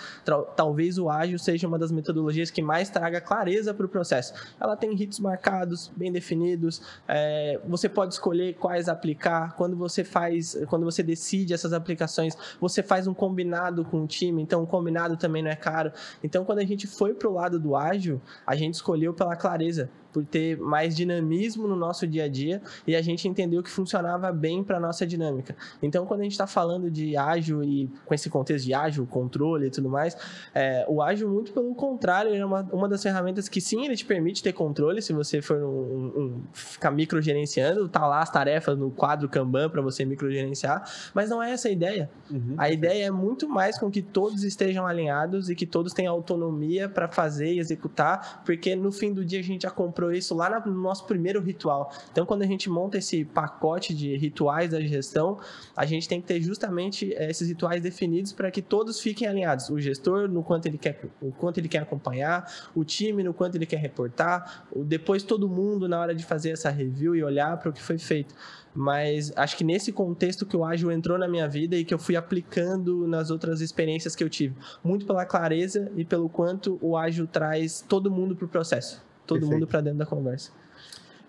talvez 0.55 0.99
o 0.99 1.09
ágil 1.09 1.39
seja 1.39 1.67
uma 1.67 1.79
das 1.79 1.91
metodologias 1.91 2.51
que 2.51 2.61
mais 2.61 2.91
traga 2.91 3.21
clareza 3.21 3.73
para 3.73 3.87
o 3.87 3.89
processo. 3.89 4.35
Ela 4.61 4.77
tem 4.77 4.93
hits 4.95 5.19
marcados, 5.19 5.91
bem 5.97 6.13
definidos, 6.13 6.83
é, 7.09 7.59
você 7.67 7.89
pode 7.89 8.15
escolher 8.15 8.55
quais 8.55 8.89
aplicar, 8.89 9.55
quando 9.57 9.77
você 9.77 10.05
faz, 10.05 10.57
quando 10.69 10.85
você 10.85 11.03
decide 11.03 11.55
essas 11.55 11.73
aplicações, 11.73 12.37
você 12.61 12.83
faz 12.83 13.07
um 13.07 13.15
combinado 13.15 13.85
com 13.85 14.03
o 14.03 14.07
time, 14.07 14.43
então 14.43 14.63
o 14.63 14.67
combinado 14.67 15.17
também 15.17 15.43
não 15.43 15.51
é 15.51 15.57
caro. 15.57 15.93
Então 16.23 16.45
quando 16.45 16.59
a 16.59 16.65
gente 16.65 16.87
foi 16.87 17.15
para 17.15 17.29
o 17.29 17.33
lado 17.33 17.59
do 17.59 17.75
ágil, 17.75 18.21
a 18.47 18.55
gente 18.55 18.75
escolheu 18.75 19.15
pela 19.15 19.37
clareza 19.37 19.89
por 20.13 20.25
ter 20.25 20.59
mais 20.59 20.97
dinamismo 20.97 21.67
no 21.67 21.77
nosso 21.77 22.07
dia 22.07 22.25
a 22.25 22.29
dia 22.29 22.61
e 22.87 22.95
a 22.97 23.03
gente 23.03 23.27
entendeu 23.29 23.63
que 23.63 23.71
funcionava 23.71 24.33
bem 24.33 24.63
para 24.63 24.81
nossa 24.81 25.07
dinâmica. 25.07 25.57
Então, 25.83 26.07
quando 26.07 26.21
a 26.21 26.23
gente 26.25 26.33
está 26.33 26.47
falando 26.47 26.91
de 26.91 27.17
ágil 27.17 27.63
e 27.63 27.89
com 28.05 28.15
esse 28.15 28.29
contexto 28.29 28.65
de 28.65 28.75
ágil, 28.75 29.07
controle 29.07 29.67
e 29.67 29.71
tudo 29.71 29.89
mais, 29.89 30.17
é, 30.55 30.85
o 30.89 31.03
ágil, 31.03 31.29
muito 31.29 31.53
pelo 31.53 31.75
contrário, 31.75 32.35
é 32.35 32.45
uma, 32.45 32.63
uma 32.73 32.89
das 32.89 33.03
ferramentas 33.03 33.49
que 33.49 33.61
sim, 33.61 33.85
ele 33.85 33.97
te 33.97 34.05
permite 34.05 34.43
ter 34.43 34.53
controle 34.53 35.01
se 35.03 35.13
você 35.13 35.41
for 35.41 35.59
um, 35.59 36.07
um, 36.07 36.43
ficar 36.53 36.91
microgerenciando, 36.91 37.89
tá 37.89 38.07
lá 38.07 38.21
as 38.21 38.31
tarefas 38.31 38.77
no 38.77 38.91
quadro 38.91 39.29
Kanban 39.29 39.69
para 39.69 39.81
você 39.81 40.05
microgerenciar, 40.05 40.85
mas 41.15 41.31
não 41.31 41.43
é 41.43 41.53
essa 41.53 41.69
a 41.69 41.71
ideia. 41.71 42.11
Uhum. 42.31 42.55
A 42.57 42.71
ideia 42.71 43.07
é 43.07 43.11
muito 43.11 43.49
mais 43.49 43.79
com 43.79 43.91
que 43.91 44.03
todos 44.03 44.45
estejam 44.45 44.87
alinhados 44.87 45.51
e 45.51 45.55
que 45.55 45.67
todos 45.67 45.93
tenham 45.93 46.13
autonomia 46.15 46.89
para 46.89 47.09
fazer 47.09 47.55
e 47.55 47.59
executar, 47.59 48.43
porque 48.45 48.75
no 48.75 48.93
fim 48.93 49.13
do 49.13 49.25
dia 49.25 49.41
a 49.41 49.43
gente 49.43 49.63
já 49.63 49.71
comprou 49.71 50.00
comprou 50.01 50.13
isso 50.13 50.35
lá 50.35 50.61
no 50.65 50.73
nosso 50.73 51.05
primeiro 51.05 51.41
ritual. 51.41 51.93
Então, 52.11 52.25
quando 52.25 52.43
a 52.43 52.47
gente 52.47 52.71
monta 52.71 52.97
esse 52.97 53.25
pacote 53.25 53.95
de 53.95 54.17
rituais 54.17 54.71
da 54.71 54.81
gestão, 54.81 55.39
a 55.77 55.85
gente 55.85 56.09
tem 56.09 56.21
que 56.21 56.27
ter 56.27 56.41
justamente 56.41 57.13
eh, 57.13 57.31
esses 57.31 57.49
rituais 57.49 57.83
definidos 57.83 58.33
para 58.33 58.51
que 58.51 58.63
todos 58.63 59.01
fiquem 59.01 59.29
alinhados. 59.29 59.69
O 59.69 59.79
gestor 59.79 60.27
no 60.27 60.43
quanto 60.43 60.67
ele 60.67 60.79
quer, 60.79 61.05
o 61.21 61.31
quanto 61.33 61.59
ele 61.59 61.69
quer 61.69 61.83
acompanhar, 61.83 62.51
o 62.75 62.83
time 62.83 63.23
no 63.23 63.35
quanto 63.35 63.57
ele 63.57 63.67
quer 63.67 63.79
reportar, 63.79 64.65
depois 64.75 65.23
todo 65.23 65.49
mundo 65.49 65.87
na 65.87 66.01
hora 66.01 66.15
de 66.15 66.25
fazer 66.25 66.51
essa 66.51 66.71
review 66.71 67.15
e 67.15 67.23
olhar 67.23 67.59
para 67.59 67.69
o 67.69 67.73
que 67.73 67.83
foi 67.83 67.99
feito. 67.99 68.35
Mas 68.75 69.33
acho 69.37 69.57
que 69.57 69.65
nesse 69.65 69.93
contexto 69.93 70.47
que 70.47 70.57
o 70.57 70.65
ágil 70.65 70.93
entrou 70.93 71.19
na 71.19 71.27
minha 71.27 71.49
vida 71.49 71.77
e 71.77 71.85
que 71.85 71.93
eu 71.93 71.99
fui 71.99 72.15
aplicando 72.17 73.07
nas 73.07 73.29
outras 73.31 73.61
experiências 73.61 74.15
que 74.15 74.23
eu 74.23 74.31
tive, 74.31 74.55
muito 74.83 75.05
pela 75.05 75.27
clareza 75.27 75.91
e 75.97 76.05
pelo 76.05 76.29
quanto 76.29 76.79
o 76.81 76.97
ágil 76.97 77.27
traz 77.27 77.85
todo 77.87 78.11
mundo 78.11 78.37
para 78.37 78.45
o 78.45 78.49
processo 78.49 79.10
todo 79.31 79.41
Perfeito. 79.41 79.61
mundo 79.61 79.67
para 79.69 79.81
dentro 79.81 79.99
da 79.99 80.07
conversa. 80.07 80.51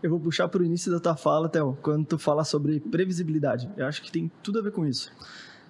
Eu 0.02 0.10
vou 0.10 0.20
puxar 0.20 0.48
para 0.48 0.62
o 0.62 0.66
início 0.66 0.92
da 0.92 1.00
tua 1.00 1.16
fala, 1.16 1.48
Theo, 1.48 1.78
quando 1.84 2.06
tu 2.06 2.18
fala 2.18 2.44
sobre 2.44 2.80
previsibilidade. 2.80 3.70
Eu 3.78 3.86
acho 3.86 4.02
que 4.02 4.12
tem 4.12 4.32
tudo 4.42 4.58
a 4.58 4.62
ver 4.64 4.72
com 4.72 4.86
isso. 4.88 5.12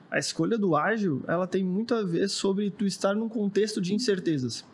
A 0.10 0.18
escolha 0.18 0.58
do 0.58 0.76
ágil, 0.76 1.22
ela 1.28 1.46
tem 1.46 1.64
muito 1.64 1.94
a 1.94 2.04
ver 2.04 2.30
sobre 2.30 2.72
tu 2.72 2.86
estar 2.86 3.14
num 3.14 3.28
contexto 3.28 3.82
de 3.82 3.94
incertezas. 3.94 4.66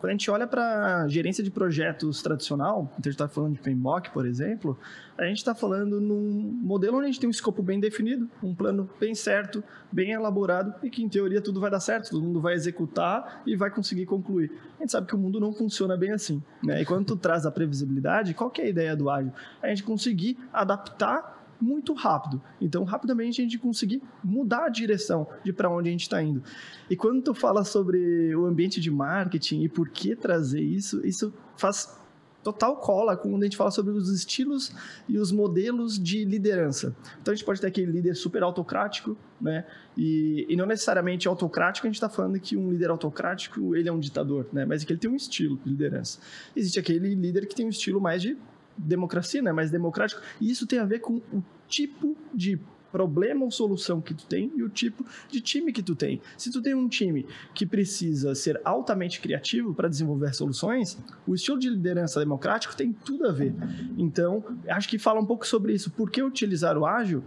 Quando 0.00 0.08
a 0.08 0.12
gente 0.14 0.30
olha 0.30 0.46
para 0.46 1.06
gerência 1.08 1.44
de 1.44 1.50
projetos 1.50 2.22
tradicional, 2.22 2.84
então 2.84 3.00
a 3.00 3.02
gente 3.02 3.08
está 3.10 3.28
falando 3.28 3.52
de 3.52 3.60
PMBOK, 3.60 4.10
por 4.10 4.26
exemplo, 4.26 4.78
a 5.18 5.26
gente 5.26 5.36
está 5.36 5.54
falando 5.54 6.00
num 6.00 6.58
modelo 6.62 6.96
onde 6.96 7.04
a 7.04 7.06
gente 7.08 7.20
tem 7.20 7.28
um 7.28 7.30
escopo 7.30 7.62
bem 7.62 7.78
definido, 7.78 8.26
um 8.42 8.54
plano 8.54 8.88
bem 8.98 9.14
certo, 9.14 9.62
bem 9.92 10.12
elaborado 10.12 10.74
e 10.82 10.88
que, 10.88 11.02
em 11.02 11.08
teoria, 11.08 11.42
tudo 11.42 11.60
vai 11.60 11.70
dar 11.70 11.80
certo, 11.80 12.12
todo 12.12 12.22
mundo 12.22 12.40
vai 12.40 12.54
executar 12.54 13.42
e 13.46 13.54
vai 13.54 13.70
conseguir 13.70 14.06
concluir. 14.06 14.50
A 14.78 14.80
gente 14.80 14.92
sabe 14.92 15.06
que 15.06 15.14
o 15.14 15.18
mundo 15.18 15.38
não 15.38 15.52
funciona 15.52 15.98
bem 15.98 16.12
assim. 16.12 16.42
Né? 16.64 16.80
E 16.80 16.86
quando 16.86 17.04
tu 17.04 17.16
traz 17.16 17.44
a 17.44 17.50
previsibilidade, 17.50 18.32
qual 18.32 18.50
que 18.50 18.62
é 18.62 18.64
a 18.64 18.68
ideia 18.68 18.96
do 18.96 19.10
ágil? 19.10 19.34
A 19.62 19.68
gente 19.68 19.82
conseguir 19.82 20.38
adaptar 20.50 21.39
muito 21.60 21.92
rápido. 21.92 22.40
Então, 22.60 22.84
rapidamente 22.84 23.40
a 23.40 23.44
gente 23.44 23.58
conseguir 23.58 24.02
mudar 24.22 24.64
a 24.64 24.68
direção 24.68 25.26
de 25.44 25.52
para 25.52 25.70
onde 25.70 25.88
a 25.88 25.92
gente 25.92 26.02
está 26.02 26.22
indo. 26.22 26.42
E 26.88 26.96
quando 26.96 27.22
tu 27.22 27.34
fala 27.34 27.64
sobre 27.64 28.34
o 28.34 28.46
ambiente 28.46 28.80
de 28.80 28.90
marketing 28.90 29.62
e 29.62 29.68
por 29.68 29.88
que 29.88 30.16
trazer 30.16 30.62
isso, 30.62 31.04
isso 31.06 31.32
faz 31.56 32.00
total 32.42 32.76
cola 32.76 33.16
quando 33.16 33.42
a 33.42 33.44
gente 33.44 33.56
fala 33.56 33.70
sobre 33.70 33.92
os 33.92 34.08
estilos 34.08 34.72
e 35.08 35.18
os 35.18 35.30
modelos 35.30 35.98
de 35.98 36.24
liderança. 36.24 36.96
Então 37.20 37.32
a 37.32 37.34
gente 37.34 37.44
pode 37.44 37.60
ter 37.60 37.66
aquele 37.66 37.90
líder 37.90 38.14
super 38.14 38.42
autocrático, 38.42 39.16
né? 39.40 39.66
E, 39.96 40.46
e 40.48 40.56
não 40.56 40.66
necessariamente 40.66 41.28
autocrático, 41.28 41.86
a 41.86 41.88
gente 41.88 41.96
está 41.96 42.08
falando 42.08 42.38
que 42.40 42.56
um 42.56 42.70
líder 42.70 42.90
autocrático 42.90 43.76
ele 43.76 43.88
é 43.88 43.92
um 43.92 44.00
ditador, 44.00 44.46
né? 44.52 44.64
Mas 44.64 44.82
é 44.82 44.86
que 44.86 44.92
ele 44.92 45.00
tem 45.00 45.10
um 45.10 45.16
estilo 45.16 45.58
de 45.58 45.70
liderança. 45.70 46.18
Existe 46.56 46.78
aquele 46.78 47.14
líder 47.14 47.46
que 47.46 47.54
tem 47.54 47.66
um 47.66 47.70
estilo 47.70 48.00
mais 48.00 48.22
de 48.22 48.36
democracia, 48.80 49.42
né, 49.42 49.52
mais 49.52 49.70
democrático, 49.70 50.20
e 50.40 50.50
isso 50.50 50.66
tem 50.66 50.78
a 50.78 50.84
ver 50.84 51.00
com 51.00 51.16
o 51.32 51.42
tipo 51.68 52.16
de 52.34 52.58
problema 52.90 53.44
ou 53.44 53.50
solução 53.50 54.00
que 54.00 54.12
tu 54.12 54.26
tem 54.26 54.50
e 54.56 54.62
o 54.62 54.68
tipo 54.68 55.04
de 55.30 55.40
time 55.40 55.72
que 55.72 55.82
tu 55.82 55.94
tem. 55.94 56.20
Se 56.36 56.50
tu 56.50 56.60
tem 56.60 56.74
um 56.74 56.88
time 56.88 57.26
que 57.54 57.64
precisa 57.64 58.34
ser 58.34 58.60
altamente 58.64 59.20
criativo 59.20 59.72
para 59.72 59.88
desenvolver 59.88 60.34
soluções, 60.34 60.98
o 61.26 61.34
estilo 61.34 61.58
de 61.58 61.70
liderança 61.70 62.18
democrático 62.18 62.76
tem 62.76 62.92
tudo 62.92 63.26
a 63.26 63.32
ver. 63.32 63.54
Então, 63.96 64.44
acho 64.68 64.88
que 64.88 64.98
fala 64.98 65.20
um 65.20 65.26
pouco 65.26 65.46
sobre 65.46 65.72
isso. 65.72 65.90
Por 65.90 66.10
que 66.10 66.22
utilizar 66.22 66.76
o 66.76 66.84
ágil? 66.84 67.22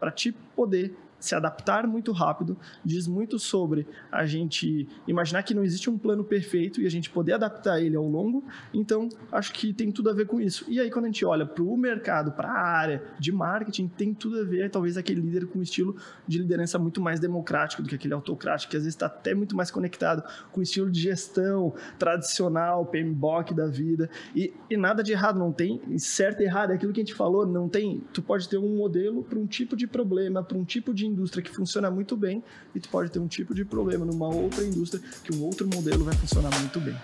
Para 0.00 0.10
te 0.10 0.32
poder 0.54 0.94
se 1.26 1.34
adaptar 1.34 1.86
muito 1.86 2.12
rápido, 2.12 2.56
diz 2.84 3.06
muito 3.06 3.38
sobre 3.38 3.86
a 4.10 4.24
gente 4.26 4.88
imaginar 5.06 5.42
que 5.42 5.54
não 5.54 5.64
existe 5.64 5.90
um 5.90 5.98
plano 5.98 6.24
perfeito 6.24 6.80
e 6.80 6.86
a 6.86 6.90
gente 6.90 7.10
poder 7.10 7.34
adaptar 7.34 7.80
ele 7.80 7.96
ao 7.96 8.06
longo. 8.06 8.44
Então, 8.72 9.08
acho 9.30 9.52
que 9.52 9.72
tem 9.72 9.90
tudo 9.90 10.10
a 10.10 10.12
ver 10.12 10.26
com 10.26 10.40
isso. 10.40 10.64
E 10.68 10.80
aí, 10.80 10.90
quando 10.90 11.06
a 11.06 11.08
gente 11.08 11.24
olha 11.24 11.46
para 11.46 11.62
o 11.62 11.76
mercado, 11.76 12.32
para 12.32 12.48
a 12.48 12.58
área 12.58 13.02
de 13.18 13.32
marketing, 13.32 13.88
tem 13.88 14.14
tudo 14.14 14.40
a 14.40 14.44
ver, 14.44 14.70
talvez, 14.70 14.96
aquele 14.96 15.20
líder 15.20 15.46
com 15.46 15.58
um 15.58 15.62
estilo 15.62 15.96
de 16.26 16.38
liderança 16.38 16.78
muito 16.78 17.00
mais 17.00 17.20
democrático 17.20 17.82
do 17.82 17.88
que 17.88 17.94
aquele 17.94 18.14
autocrático, 18.14 18.70
que 18.70 18.76
às 18.76 18.82
vezes 18.82 18.94
está 18.94 19.06
até 19.06 19.34
muito 19.34 19.56
mais 19.56 19.70
conectado 19.70 20.22
com 20.52 20.60
o 20.60 20.62
estilo 20.62 20.90
de 20.90 21.00
gestão 21.00 21.74
tradicional, 21.98 22.86
PMBOK 22.86 23.54
da 23.54 23.66
vida. 23.66 24.08
E, 24.34 24.52
e 24.70 24.76
nada 24.76 25.02
de 25.02 25.12
errado, 25.12 25.38
não 25.38 25.52
tem 25.52 25.80
certo 25.98 26.40
e 26.40 26.44
errado, 26.44 26.72
é 26.72 26.74
aquilo 26.74 26.92
que 26.92 27.00
a 27.00 27.04
gente 27.04 27.14
falou, 27.14 27.46
não 27.46 27.68
tem. 27.68 28.02
Tu 28.12 28.22
pode 28.22 28.48
ter 28.48 28.58
um 28.58 28.76
modelo 28.76 29.22
para 29.22 29.38
um 29.38 29.46
tipo 29.46 29.76
de 29.76 29.86
problema, 29.86 30.42
para 30.42 30.56
um 30.56 30.64
tipo 30.64 30.92
de 30.92 31.06
indústria 31.16 31.42
que 31.42 31.50
funciona 31.50 31.90
muito 31.90 32.14
bem 32.14 32.44
e 32.74 32.80
tu 32.80 32.90
pode 32.90 33.10
ter 33.10 33.18
um 33.18 33.26
tipo 33.26 33.54
de 33.54 33.64
problema 33.64 34.04
numa 34.04 34.28
outra 34.28 34.62
indústria 34.62 35.02
que 35.24 35.34
um 35.34 35.42
outro 35.42 35.66
modelo 35.66 36.04
vai 36.04 36.14
funcionar 36.14 36.50
muito 36.60 36.78
bem. 36.78 36.94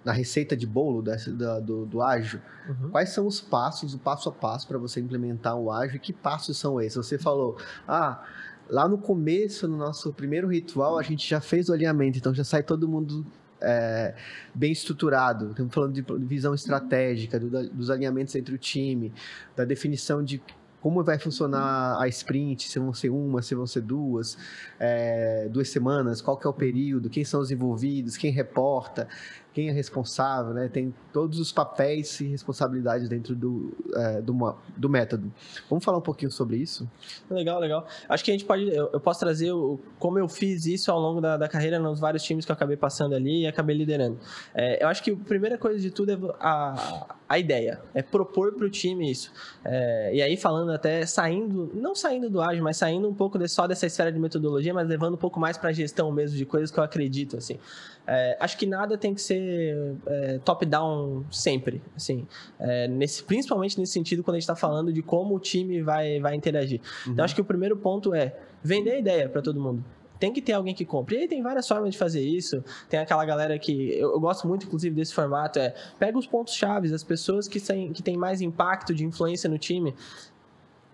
na 0.06 0.12
receita 0.12 0.56
de 0.56 0.68
bolo 0.68 1.02
desse, 1.02 1.32
da, 1.32 1.58
do, 1.58 1.84
do 1.84 2.00
ágil. 2.00 2.40
Uhum. 2.68 2.90
Quais 2.90 3.08
são 3.08 3.26
os 3.26 3.40
passos, 3.40 3.92
o 3.92 3.98
passo 3.98 4.28
a 4.28 4.32
passo 4.32 4.68
para 4.68 4.78
você 4.78 5.00
implementar 5.00 5.56
o 5.56 5.68
ágil 5.68 5.96
e 5.96 5.98
que 5.98 6.12
passos 6.12 6.56
são 6.56 6.80
esses? 6.80 6.96
Você 6.96 7.18
falou, 7.18 7.58
ah, 7.88 8.22
lá 8.70 8.86
no 8.86 8.98
começo, 8.98 9.66
no 9.66 9.76
nosso 9.76 10.12
primeiro 10.12 10.46
ritual, 10.46 10.96
a 10.96 11.02
gente 11.02 11.28
já 11.28 11.40
fez 11.40 11.68
o 11.68 11.72
alinhamento, 11.72 12.18
então 12.18 12.32
já 12.32 12.44
sai 12.44 12.62
todo 12.62 12.88
mundo 12.88 13.26
é, 13.60 14.14
bem 14.54 14.70
estruturado. 14.70 15.50
Estamos 15.50 15.74
falando 15.74 15.92
de 15.92 16.02
visão 16.24 16.54
estratégica, 16.54 17.40
do, 17.40 17.68
dos 17.70 17.90
alinhamentos 17.90 18.32
entre 18.36 18.54
o 18.54 18.58
time, 18.58 19.12
da 19.56 19.64
definição 19.64 20.22
de 20.22 20.40
como 20.86 21.02
vai 21.02 21.18
funcionar 21.18 22.00
a 22.00 22.06
sprint, 22.06 22.68
se 22.68 22.78
vão 22.78 22.94
ser 22.94 23.10
uma, 23.10 23.42
se 23.42 23.56
vão 23.56 23.66
ser 23.66 23.80
duas, 23.80 24.38
é, 24.78 25.48
duas 25.50 25.68
semanas, 25.68 26.20
qual 26.20 26.36
que 26.36 26.46
é 26.46 26.50
o 26.50 26.52
período, 26.52 27.10
quem 27.10 27.24
são 27.24 27.40
os 27.40 27.50
envolvidos, 27.50 28.16
quem 28.16 28.30
reporta, 28.30 29.08
quem 29.56 29.70
é 29.70 29.72
responsável, 29.72 30.52
né? 30.52 30.68
Tem 30.68 30.94
todos 31.14 31.40
os 31.40 31.50
papéis 31.50 32.20
e 32.20 32.26
responsabilidades 32.26 33.08
dentro 33.08 33.34
do, 33.34 33.72
é, 33.94 34.20
do, 34.20 34.54
do, 34.76 34.86
método. 34.86 35.32
Vamos 35.70 35.82
falar 35.82 35.96
um 35.96 36.02
pouquinho 36.02 36.30
sobre 36.30 36.58
isso? 36.58 36.86
Legal, 37.30 37.58
legal. 37.58 37.86
Acho 38.06 38.22
que 38.22 38.30
a 38.30 38.34
gente 38.34 38.44
pode, 38.44 38.68
eu, 38.68 38.90
eu 38.92 39.00
posso 39.00 39.18
trazer 39.18 39.52
o, 39.52 39.80
como 39.98 40.18
eu 40.18 40.28
fiz 40.28 40.66
isso 40.66 40.92
ao 40.92 41.00
longo 41.00 41.22
da, 41.22 41.38
da, 41.38 41.48
carreira 41.48 41.78
nos 41.78 41.98
vários 41.98 42.22
times 42.22 42.44
que 42.44 42.52
eu 42.52 42.54
acabei 42.54 42.76
passando 42.76 43.14
ali 43.14 43.44
e 43.44 43.46
acabei 43.46 43.74
liderando. 43.74 44.18
É, 44.54 44.84
eu 44.84 44.88
acho 44.88 45.02
que 45.02 45.12
a 45.12 45.16
primeira 45.16 45.56
coisa 45.56 45.80
de 45.80 45.90
tudo 45.90 46.12
é 46.12 46.18
a, 46.38 47.16
a 47.28 47.38
ideia, 47.38 47.80
é 47.92 48.02
propor 48.02 48.52
para 48.52 48.66
o 48.66 48.70
time 48.70 49.10
isso. 49.10 49.32
É, 49.64 50.14
e 50.14 50.22
aí 50.22 50.36
falando 50.36 50.70
até 50.70 51.04
saindo, 51.04 51.70
não 51.74 51.94
saindo 51.94 52.30
do 52.30 52.40
ágil, 52.40 52.62
mas 52.62 52.76
saindo 52.76 53.08
um 53.08 53.14
pouco 53.14 53.36
de, 53.36 53.48
só 53.48 53.66
dessa 53.66 53.86
esfera 53.86 54.12
de 54.12 54.18
metodologia, 54.18 54.72
mas 54.72 54.88
levando 54.88 55.14
um 55.14 55.18
pouco 55.18 55.40
mais 55.40 55.58
para 55.58 55.70
a 55.70 55.72
gestão 55.72 56.12
mesmo 56.12 56.36
de 56.36 56.46
coisas 56.46 56.70
que 56.70 56.78
eu 56.78 56.84
acredito, 56.84 57.36
assim. 57.36 57.58
É, 58.06 58.36
acho 58.38 58.56
que 58.56 58.66
nada 58.66 58.96
tem 58.96 59.12
que 59.12 59.20
ser 59.20 59.96
é, 60.06 60.38
top-down 60.44 61.24
sempre, 61.30 61.82
assim, 61.96 62.26
é, 62.60 62.86
nesse, 62.86 63.24
principalmente 63.24 63.78
nesse 63.80 63.92
sentido 63.92 64.22
quando 64.22 64.36
a 64.36 64.38
gente 64.38 64.44
está 64.44 64.54
falando 64.54 64.92
de 64.92 65.02
como 65.02 65.34
o 65.34 65.40
time 65.40 65.82
vai, 65.82 66.20
vai 66.20 66.36
interagir. 66.36 66.80
Uhum. 67.06 67.12
Então, 67.12 67.24
acho 67.24 67.34
que 67.34 67.40
o 67.40 67.44
primeiro 67.44 67.76
ponto 67.76 68.14
é 68.14 68.36
vender 68.62 68.92
a 68.92 68.98
ideia 68.98 69.28
para 69.28 69.42
todo 69.42 69.60
mundo 69.60 69.84
tem 70.18 70.32
que 70.32 70.40
ter 70.40 70.52
alguém 70.52 70.74
que 70.74 70.84
compre. 70.84 71.16
E 71.16 71.18
aí 71.20 71.28
tem 71.28 71.42
várias 71.42 71.66
formas 71.66 71.90
de 71.90 71.98
fazer 71.98 72.22
isso. 72.22 72.62
Tem 72.88 73.00
aquela 73.00 73.24
galera 73.24 73.58
que. 73.58 73.90
Eu, 73.92 74.12
eu 74.12 74.20
gosto 74.20 74.46
muito, 74.46 74.66
inclusive, 74.66 74.94
desse 74.94 75.14
formato. 75.14 75.58
É 75.58 75.74
pega 75.98 76.18
os 76.18 76.26
pontos 76.26 76.54
chaves, 76.54 76.92
as 76.92 77.04
pessoas 77.04 77.48
que 77.48 77.60
têm, 77.60 77.92
que 77.92 78.02
têm 78.02 78.16
mais 78.16 78.40
impacto 78.40 78.94
de 78.94 79.04
influência 79.04 79.48
no 79.48 79.58
time 79.58 79.94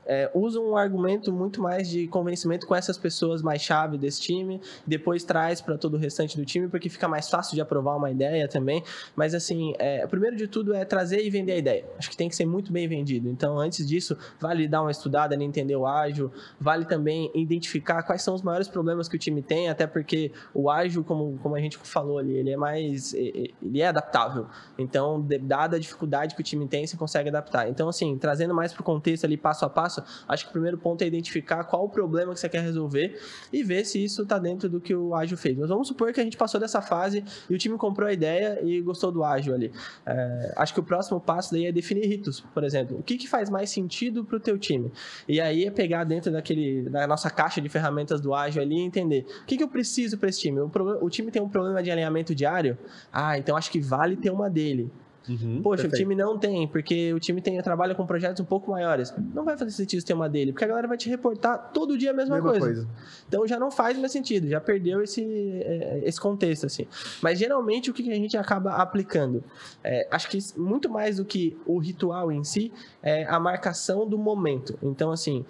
é, 0.07 0.31
usam 0.35 0.71
um 0.71 0.77
argumento 0.77 1.33
muito 1.33 1.61
mais 1.61 1.88
de 1.88 2.07
convencimento 2.09 2.67
com 2.67 2.75
essas 2.75 2.97
pessoas 2.97 3.43
mais 3.43 3.62
chave 3.62 3.99
desse 3.99 4.21
time, 4.21 4.61
depois 4.87 5.25
traz 5.25 5.61
para 5.61 5.77
todo 5.77 5.95
o 5.95 5.99
restante 5.99 6.37
do 6.37 6.45
time, 6.45 6.69
porque 6.69 6.88
fica 6.88 7.07
mais 7.09 7.29
fácil 7.29 7.55
de 7.55 7.61
aprovar 7.61 7.97
uma 7.97 8.11
ideia 8.11 8.49
também. 8.49 8.83
Mas, 9.15 9.35
assim, 9.35 9.75
é, 9.79 10.07
primeiro 10.07 10.37
de 10.37 10.47
tudo 10.47 10.75
é 10.75 10.85
trazer 10.85 11.25
e 11.25 11.31
vender 11.31 11.53
a 11.53 11.57
ideia. 11.57 11.85
Acho 11.99 12.11
que 12.11 12.17
tem 12.17 12.29
que 12.29 12.37
ser 12.37 12.47
muito 12.47 12.73
bem 12.73 12.88
vendido. 12.88 13.29
Então, 13.29 13.59
antes 13.59 13.87
disso, 13.87 14.17
vale 14.41 14.67
dar 14.69 14.83
uma 14.83 14.91
estudada, 14.91 15.35
entender 15.43 15.77
o 15.77 15.87
ágil, 15.87 16.31
vale 16.61 16.85
também 16.85 17.31
identificar 17.35 18.03
quais 18.03 18.23
são 18.23 18.35
os 18.35 18.43
maiores 18.43 18.69
problemas 18.69 19.09
que 19.09 19.17
o 19.17 19.19
time 19.19 19.43
tem, 19.43 19.69
até 19.69 19.87
porque 19.87 20.33
o 20.55 20.71
ágil, 20.71 21.03
como, 21.03 21.38
como 21.43 21.55
a 21.55 21.61
gente 21.61 21.77
falou 21.79 22.19
ali, 22.19 22.37
ele 22.37 22.51
é 22.51 22.57
mais. 22.57 23.12
ele 23.12 23.81
é 23.81 23.88
adaptável. 23.88 24.47
Então, 24.79 25.25
dada 25.43 25.77
a 25.77 25.81
dificuldade 25.81 26.35
que 26.35 26.41
o 26.41 26.45
time 26.45 26.67
tem, 26.67 26.87
você 26.87 26.97
consegue 26.97 27.29
adaptar. 27.29 27.69
Então, 27.69 27.88
assim, 27.88 28.17
trazendo 28.17 28.55
mais 28.55 28.73
para 28.73 28.81
o 28.81 28.85
contexto 28.85 29.25
ali, 29.25 29.37
passo 29.37 29.65
a 29.65 29.71
passo, 29.71 29.92
acho 30.29 30.45
que 30.45 30.51
o 30.51 30.53
primeiro 30.53 30.79
ponto 30.79 31.03
é 31.03 31.07
identificar 31.07 31.65
qual 31.65 31.85
o 31.85 31.89
problema 31.89 32.33
que 32.33 32.41
você 32.41 32.49
quer 32.49 32.63
resolver 32.63 33.19
e 33.53 33.63
ver 33.63 33.85
se 33.85 34.03
isso 34.03 34.23
está 34.23 34.39
dentro 34.39 34.69
do 34.69 34.81
que 34.81 34.95
o 34.95 35.15
ágil 35.15 35.37
fez. 35.37 35.57
Mas 35.57 35.69
vamos 35.69 35.89
supor 35.89 36.13
que 36.13 36.21
a 36.21 36.25
gente 36.25 36.37
passou 36.37 36.61
dessa 36.61 36.81
fase 36.81 37.25
e 37.49 37.55
o 37.55 37.59
time 37.59 37.77
comprou 37.77 38.09
a 38.09 38.13
ideia 38.13 38.61
e 38.63 38.81
gostou 38.81 39.11
do 39.11 39.25
ágil 39.25 39.55
ali. 39.55 39.73
É, 40.07 40.55
acho 40.57 40.75
que 40.75 40.81
o 40.81 40.83
próximo 40.83 41.21
passo 41.21 41.53
daí 41.53 41.67
é 41.67 41.73
definir 41.73 42.07
ritos, 42.07 42.41
por 42.41 42.65
exemplo. 42.65 42.99
O 42.99 43.03
que, 43.03 43.17
que 43.17 43.29
faz 43.29 43.51
mais 43.51 43.71
sentido 43.71 44.25
para 44.25 44.37
o 44.37 44.41
teu 44.41 44.59
time? 44.59 44.93
E 45.29 45.41
aí 45.41 45.65
é 45.65 45.71
pegar 45.71 46.05
dentro 46.05 46.31
daquele, 46.31 46.89
da 46.89 47.07
nossa 47.07 47.31
caixa 47.31 47.61
de 47.61 47.69
ferramentas 47.69 48.21
do 48.21 48.35
ágil 48.35 48.63
ali 48.63 48.77
e 48.77 48.81
entender 48.81 49.27
o 49.43 49.47
que, 49.47 49.57
que 49.57 49.63
eu 49.63 49.69
preciso 49.69 50.19
para 50.19 50.29
esse 50.29 50.41
time. 50.41 50.61
O, 50.61 50.71
o 51.01 51.11
time 51.11 51.31
tem 51.31 51.43
um 51.43 51.49
problema 51.49 51.83
de 51.83 51.91
alinhamento 51.91 52.35
diário? 52.35 52.79
Ah, 53.13 53.39
então 53.39 53.57
acho 53.57 53.71
que 53.71 53.81
vale 53.81 54.17
ter 54.17 54.31
uma 54.31 54.49
dele. 54.49 54.91
Uhum, 55.29 55.63
Poxa, 55.63 55.83
perfeito. 55.83 55.95
o 55.95 55.97
time 55.97 56.15
não 56.15 56.39
tem, 56.39 56.67
porque 56.67 57.13
o 57.13 57.21
time 57.21 57.41
tem, 57.41 57.61
trabalha 57.63 57.95
com 57.95 58.05
projetos 58.07 58.41
um 58.41 58.45
pouco 58.45 58.71
maiores. 58.71 59.15
Não 59.35 59.45
vai 59.45 59.57
fazer 59.57 59.71
sentido 59.71 60.05
ter 60.05 60.15
uma 60.15 60.29
dele, 60.29 60.53
porque 60.53 60.65
a 60.65 60.69
galera 60.69 60.89
vai 60.89 60.97
te 60.97 61.09
reportar 61.09 61.71
todo 61.73 61.97
dia 61.97 62.11
a 62.11 62.15
mesma, 62.15 62.37
mesma 62.37 62.51
coisa. 62.51 62.67
coisa. 62.67 62.89
Então 63.29 63.47
já 63.47 63.59
não 63.59 63.71
faz 63.71 63.97
mais 63.99 64.13
sentido, 64.13 64.49
já 64.49 64.61
perdeu 64.61 65.03
esse, 65.03 65.23
é, 65.23 66.03
esse 66.05 66.21
contexto, 66.21 66.67
assim. 66.67 66.87
Mas 67.21 67.39
geralmente 67.39 67.91
o 67.91 67.95
que 67.95 68.11
a 68.11 68.15
gente 68.15 68.37
acaba 68.37 68.73
aplicando? 68.73 69.43
É, 69.83 70.09
acho 70.11 70.29
que 70.29 70.39
muito 70.57 70.91
mais 70.91 71.17
do 71.17 71.25
que 71.25 71.57
o 71.67 71.79
ritual 71.79 72.33
em 72.33 72.43
si, 72.45 72.73
é 73.03 73.25
a 73.25 73.39
marcação 73.39 74.07
do 74.07 74.19
momento. 74.19 74.79
Então, 74.83 75.11
assim, 75.11 75.45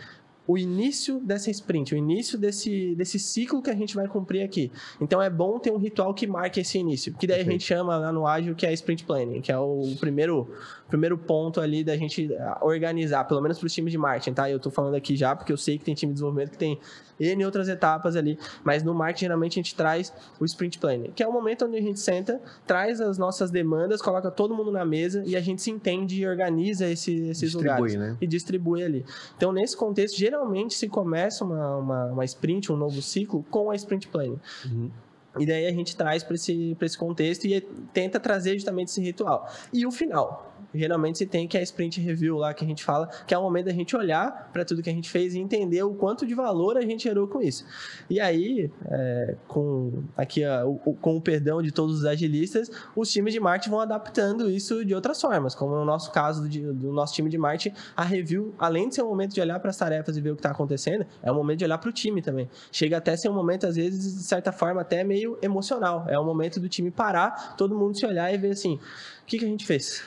o 0.47 0.59
início 0.59 1.21
dessa 1.21 1.51
sprint, 1.51 1.95
o 1.95 1.97
início 1.97 2.39
desse, 2.39 2.95
desse 2.97 3.19
ciclo 3.19 3.63
que 3.63 3.71
a 3.71 3.75
gente 3.75 3.95
vai 3.95 4.09
cumprir 4.09 4.43
aqui. 4.43 4.71
Então 5.01 5.23
é 5.23 5.31
bom 5.31 5.59
ter 5.59 5.71
um 5.71 5.77
ritual 5.77 6.13
que 6.13 6.27
marque 6.27 6.61
esse 6.61 6.79
início, 6.79 7.15
que 7.15 7.27
daí 7.27 7.41
a 7.41 7.45
gente 7.45 7.65
chama 7.65 7.97
lá 7.97 8.13
no 8.13 8.27
ágil 8.27 8.55
que 8.55 8.67
é 8.67 8.73
sprint 8.73 9.05
planning, 9.05 9.41
que 9.41 9.53
é 9.53 9.59
o 9.59 9.95
primeiro 10.01 10.49
primeiro 10.93 11.17
ponto 11.17 11.59
ali 11.59 11.83
da 11.83 11.97
gente 11.97 12.29
organizar, 12.61 13.25
pelo 13.25 13.41
menos 13.41 13.59
para 13.59 13.67
os 13.67 13.73
times 13.73 13.91
de 13.91 13.97
marketing, 13.97 14.35
tá? 14.35 14.51
Eu 14.51 14.59
estou 14.59 14.71
falando 14.71 14.95
aqui 14.95 15.17
já 15.17 15.35
porque 15.35 15.51
eu 15.51 15.57
sei 15.57 15.79
que 15.79 15.85
tem 15.87 15.95
time 15.95 16.11
de 16.13 16.17
desenvolvimento 16.17 16.51
que 16.51 16.59
tem 16.59 16.79
N 17.19 17.47
outras 17.47 17.67
etapas 17.67 18.15
ali, 18.15 18.39
mas 18.63 18.83
no 18.83 18.93
marketing 18.93 19.25
geralmente 19.25 19.53
a 19.53 19.63
gente 19.63 19.75
traz 19.75 20.13
o 20.39 20.45
sprint 20.45 20.79
planning, 20.79 21.11
que 21.13 21.23
é 21.23 21.27
o 21.27 21.33
momento 21.33 21.65
onde 21.65 21.79
a 21.79 21.81
gente 21.81 21.99
senta, 21.99 22.39
traz 22.67 23.01
as 23.01 23.17
nossas 23.17 23.51
demandas, 23.51 24.03
coloca 24.03 24.31
todo 24.31 24.55
mundo 24.55 24.71
na 24.71 24.85
mesa 24.85 25.23
e 25.25 25.35
a 25.35 25.41
gente 25.41 25.63
se 25.63 25.71
entende 25.71 26.21
e 26.21 26.27
organiza 26.27 26.87
esse, 26.87 27.29
esses 27.29 27.53
distribui, 27.53 27.71
lugares 27.71 27.95
né? 27.95 28.17
e 28.21 28.27
distribui 28.27 28.83
ali. 28.83 29.07
Então, 29.35 29.51
nesse 29.51 29.75
contexto, 29.75 30.19
geralmente 30.19 30.75
se 30.75 30.91
começa 30.91 31.43
uma, 31.43 31.77
uma, 31.77 32.05
uma 32.07 32.25
sprint, 32.27 32.71
um 32.71 32.77
novo 32.77 33.01
ciclo 33.01 33.43
com 33.51 33.71
a 33.71 33.75
sprint 33.75 34.09
planning. 34.09 34.39
Uhum. 34.67 34.91
E 35.39 35.47
daí 35.47 35.67
a 35.67 35.73
gente 35.73 35.97
traz 35.97 36.23
para 36.23 36.35
esse, 36.35 36.77
esse 36.79 36.99
contexto 36.99 37.47
e 37.47 37.61
tenta 37.93 38.21
trazer 38.21 38.55
justamente 38.55 38.89
esse 38.89 39.01
ritual. 39.01 39.51
E 39.73 39.87
o 39.87 39.91
final 39.91 40.52
geralmente 40.75 41.19
se 41.19 41.27
tem 41.27 41.47
que 41.47 41.57
é 41.57 41.61
a 41.61 41.63
sprint 41.63 42.01
review 42.01 42.37
lá 42.37 42.55
que 42.55 42.65
a 42.65 42.69
gente 42.69 42.85
fala, 42.85 43.09
que 43.27 43.35
é 43.35 43.39
o 43.39 43.43
momento 43.43 43.67
da 43.67 43.73
gente 43.73 43.97
olhar 43.97 44.51
para 44.53 44.65
tudo 44.65 44.83
que 44.83 44.91
a 44.91 44.93
gente 44.93 45.11
fez 45.11 45.35
e 45.35 45.39
entender 45.39 45.83
o 45.83 45.95
quanto 45.95 46.27
de 46.27 46.35
valor 46.35 46.77
a 46.77 46.83
gente 46.83 47.05
gerou 47.05 47.27
com 47.27 47.41
isso. 47.41 47.65
E 48.09 48.21
aí, 48.21 48.71
é, 48.91 49.37
com 49.49 50.03
aqui 50.17 50.43
o, 50.47 50.95
com 50.95 51.17
o 51.17 51.21
perdão 51.21 51.63
de 51.63 51.73
todos 51.73 52.01
os 52.01 52.05
agilistas, 52.05 52.71
os 52.95 53.11
times 53.11 53.33
de 53.33 53.41
marketing 53.41 53.71
vão 53.71 53.81
adaptando 53.81 54.51
isso 54.51 54.85
de 54.85 54.95
outras 54.95 55.21
formas, 55.21 55.55
como 55.55 55.75
no 55.75 55.85
nosso 55.85 56.11
caso 56.13 56.49
do, 56.49 56.75
do 56.75 56.93
nosso 56.93 57.15
time 57.15 57.29
de 57.29 57.39
marketing, 57.39 57.77
a 57.97 58.05
review, 58.05 58.55
além 58.59 58.89
de 58.89 58.95
ser 58.95 59.03
um 59.03 59.09
momento 59.09 59.35
de 59.35 59.41
olhar 59.41 59.59
para 59.61 59.71
as 59.71 59.77
tarefas 59.77 60.17
e 60.17 60.21
ver 60.21 60.31
o 60.31 60.35
que 60.35 60.41
está 60.41 60.51
acontecendo, 60.51 61.07
é 61.23 61.31
um 61.31 61.35
momento 61.35 61.59
de 61.59 61.65
olhar 61.65 61.79
para 61.79 61.89
o 61.89 61.93
time 61.93 62.23
também. 62.23 62.49
Chega 62.71 62.97
até 62.97 63.17
ser 63.17 63.29
um 63.29 63.35
momento, 63.35 63.67
às 63.67 63.77
vezes, 63.77 64.15
de 64.15 64.23
certa 64.23 64.53
forma, 64.53 64.81
até 64.81 65.05
meio 65.05 65.39
emocional. 65.43 66.07
É 66.09 66.19
o 66.19 66.25
momento 66.25 66.61
do 66.61 66.69
time 66.69 66.91
parar, 66.91 67.57
todo 67.57 67.77
mundo 67.77 67.97
se 67.97 68.07
olhar 68.07 68.33
e 68.33 68.39
ver 68.39 68.53
assim, 68.53 68.75
o 68.75 69.27
que, 69.27 69.39
que 69.39 69.45
a 69.45 69.49
gente 69.49 69.67
fez? 69.67 70.03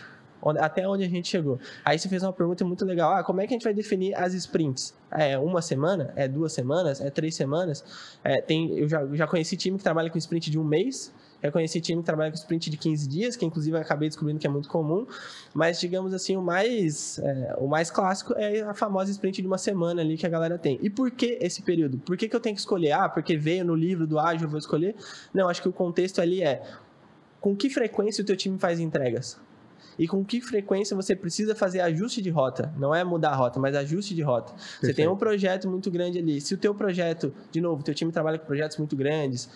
Até 0.59 0.87
onde 0.87 1.03
a 1.03 1.09
gente 1.09 1.27
chegou. 1.27 1.59
Aí 1.83 1.97
você 1.97 2.07
fez 2.07 2.23
uma 2.23 2.33
pergunta 2.33 2.63
muito 2.65 2.85
legal. 2.85 3.13
Ah, 3.13 3.23
como 3.23 3.41
é 3.41 3.47
que 3.47 3.53
a 3.53 3.55
gente 3.55 3.63
vai 3.63 3.73
definir 3.73 4.13
as 4.15 4.33
sprints? 4.33 4.93
É 5.11 5.37
uma 5.37 5.61
semana? 5.61 6.13
É 6.15 6.27
duas 6.27 6.53
semanas? 6.53 7.01
É 7.01 7.09
três 7.09 7.35
semanas? 7.35 7.83
É, 8.23 8.41
tem, 8.41 8.77
eu 8.77 8.87
já, 8.87 9.05
já 9.13 9.27
conheci 9.27 9.55
time 9.57 9.77
que 9.77 9.83
trabalha 9.83 10.09
com 10.09 10.17
sprint 10.17 10.51
de 10.51 10.59
um 10.59 10.63
mês. 10.63 11.13
Já 11.43 11.51
conheci 11.51 11.79
time 11.79 12.01
que 12.01 12.05
trabalha 12.05 12.31
com 12.31 12.37
sprint 12.37 12.69
de 12.69 12.77
15 12.77 13.07
dias, 13.07 13.35
que 13.35 13.45
inclusive 13.45 13.77
eu 13.77 13.81
acabei 13.81 14.09
descobrindo 14.09 14.39
que 14.39 14.47
é 14.47 14.49
muito 14.49 14.67
comum. 14.67 15.05
Mas, 15.53 15.79
digamos 15.79 16.13
assim, 16.13 16.35
o 16.35 16.41
mais, 16.41 17.19
é, 17.19 17.55
o 17.59 17.67
mais 17.67 17.91
clássico 17.91 18.33
é 18.35 18.61
a 18.61 18.73
famosa 18.73 19.11
sprint 19.11 19.41
de 19.41 19.47
uma 19.47 19.57
semana 19.57 20.01
ali 20.01 20.17
que 20.17 20.25
a 20.25 20.29
galera 20.29 20.57
tem. 20.57 20.79
E 20.81 20.89
por 20.89 21.11
que 21.11 21.37
esse 21.41 21.61
período? 21.61 21.99
Por 21.99 22.17
que, 22.17 22.27
que 22.27 22.35
eu 22.35 22.39
tenho 22.39 22.55
que 22.55 22.61
escolher? 22.61 22.93
Ah, 22.93 23.09
porque 23.09 23.37
veio 23.37 23.63
no 23.63 23.75
livro 23.75 24.07
do 24.07 24.17
ágil, 24.17 24.45
eu 24.45 24.49
vou 24.49 24.59
escolher? 24.59 24.95
Não, 25.33 25.47
acho 25.47 25.61
que 25.61 25.69
o 25.69 25.73
contexto 25.73 26.19
ali 26.19 26.41
é 26.41 26.63
com 27.39 27.55
que 27.55 27.69
frequência 27.69 28.23
o 28.23 28.25
teu 28.25 28.35
time 28.35 28.57
faz 28.57 28.79
entregas? 28.79 29.39
E 29.97 30.07
com 30.07 30.23
que 30.23 30.41
frequência 30.41 30.95
você 30.95 31.15
precisa 31.15 31.55
fazer 31.55 31.79
ajuste 31.81 32.21
de 32.21 32.29
rota. 32.29 32.73
Não 32.77 32.93
é 32.93 33.03
mudar 33.03 33.29
a 33.29 33.35
rota, 33.35 33.59
mas 33.59 33.75
ajuste 33.75 34.13
de 34.13 34.21
rota. 34.21 34.53
Perfeito. 34.53 34.85
Você 34.85 34.93
tem 34.93 35.07
um 35.07 35.15
projeto 35.15 35.69
muito 35.69 35.89
grande 35.89 36.19
ali. 36.19 36.41
Se 36.41 36.53
o 36.53 36.57
teu 36.57 36.73
projeto, 36.73 37.33
de 37.51 37.61
novo, 37.61 37.83
teu 37.83 37.93
time 37.93 38.11
trabalha 38.11 38.37
com 38.37 38.45
projetos 38.45 38.77
muito 38.77 38.95
grandes, 38.95 39.49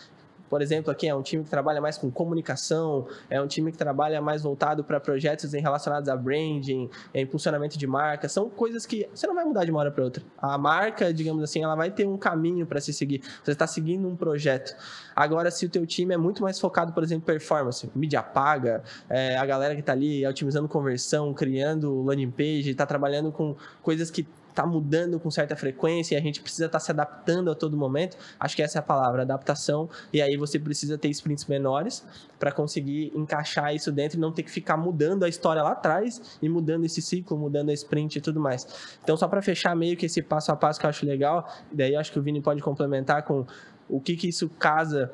por 0.49 0.61
exemplo, 0.61 0.91
aqui 0.91 1.07
é 1.07 1.15
um 1.15 1.21
time 1.21 1.43
que 1.43 1.49
trabalha 1.49 1.79
mais 1.79 1.97
com 1.97 2.09
comunicação, 2.09 3.07
é 3.29 3.41
um 3.41 3.47
time 3.47 3.71
que 3.71 3.77
trabalha 3.77 4.21
mais 4.21 4.41
voltado 4.41 4.83
para 4.83 4.99
projetos 4.99 5.53
relacionados 5.53 6.09
a 6.09 6.15
branding, 6.15 6.89
a 7.13 7.19
impulsionamento 7.19 7.77
de 7.77 7.85
marca. 7.85 8.27
São 8.27 8.49
coisas 8.49 8.85
que 8.85 9.07
você 9.13 9.27
não 9.27 9.35
vai 9.35 9.45
mudar 9.45 9.65
de 9.65 9.71
uma 9.71 9.79
hora 9.79 9.91
para 9.91 10.03
outra. 10.03 10.23
A 10.37 10.57
marca, 10.57 11.13
digamos 11.13 11.43
assim, 11.43 11.63
ela 11.63 11.75
vai 11.75 11.91
ter 11.91 12.07
um 12.07 12.17
caminho 12.17 12.65
para 12.65 12.81
se 12.81 12.91
seguir. 12.93 13.21
Você 13.43 13.51
está 13.51 13.67
seguindo 13.67 14.07
um 14.07 14.15
projeto. 14.15 14.75
Agora, 15.15 15.51
se 15.51 15.65
o 15.65 15.69
teu 15.69 15.85
time 15.85 16.13
é 16.13 16.17
muito 16.17 16.41
mais 16.41 16.59
focado, 16.59 16.93
por 16.93 17.03
exemplo, 17.03 17.25
performance, 17.25 17.89
mídia 17.93 18.23
paga, 18.23 18.83
é, 19.09 19.37
a 19.37 19.45
galera 19.45 19.75
que 19.75 19.81
está 19.81 19.91
ali 19.91 20.25
otimizando 20.25 20.67
conversão, 20.67 21.33
criando 21.33 22.01
landing 22.03 22.31
page, 22.31 22.71
está 22.71 22.85
trabalhando 22.85 23.31
com 23.31 23.55
coisas 23.81 24.09
que 24.09 24.25
está 24.59 24.65
mudando 24.65 25.19
com 25.19 25.31
certa 25.31 25.55
frequência 25.55 26.15
e 26.15 26.17
a 26.17 26.21
gente 26.21 26.41
precisa 26.41 26.65
estar 26.65 26.79
tá 26.79 26.83
se 26.83 26.91
adaptando 26.91 27.49
a 27.49 27.55
todo 27.55 27.77
momento. 27.77 28.17
Acho 28.37 28.55
que 28.55 28.61
essa 28.61 28.77
é 28.77 28.81
a 28.81 28.83
palavra, 28.83 29.21
adaptação. 29.21 29.89
E 30.11 30.21
aí 30.21 30.35
você 30.35 30.59
precisa 30.59 30.97
ter 30.97 31.09
sprints 31.09 31.45
menores 31.45 32.05
para 32.37 32.51
conseguir 32.51 33.11
encaixar 33.15 33.73
isso 33.73 33.91
dentro 33.91 34.17
e 34.17 34.21
não 34.21 34.31
ter 34.31 34.43
que 34.43 34.51
ficar 34.51 34.75
mudando 34.75 35.23
a 35.23 35.29
história 35.29 35.63
lá 35.63 35.71
atrás 35.71 36.37
e 36.41 36.49
mudando 36.49 36.85
esse 36.85 37.01
ciclo, 37.01 37.37
mudando 37.37 37.69
a 37.69 37.73
sprint 37.73 38.17
e 38.17 38.21
tudo 38.21 38.39
mais. 38.39 38.67
Então, 39.01 39.15
só 39.15 39.27
para 39.27 39.41
fechar 39.41 39.75
meio 39.75 39.95
que 39.95 40.05
esse 40.05 40.21
passo 40.21 40.51
a 40.51 40.55
passo 40.55 40.79
que 40.79 40.85
eu 40.85 40.89
acho 40.89 41.05
legal, 41.05 41.49
daí 41.71 41.95
acho 41.95 42.11
que 42.11 42.19
o 42.19 42.21
Vini 42.21 42.41
pode 42.41 42.61
complementar 42.61 43.23
com 43.23 43.45
o 43.87 43.99
que, 43.99 44.15
que 44.15 44.27
isso 44.27 44.49
casa 44.49 45.11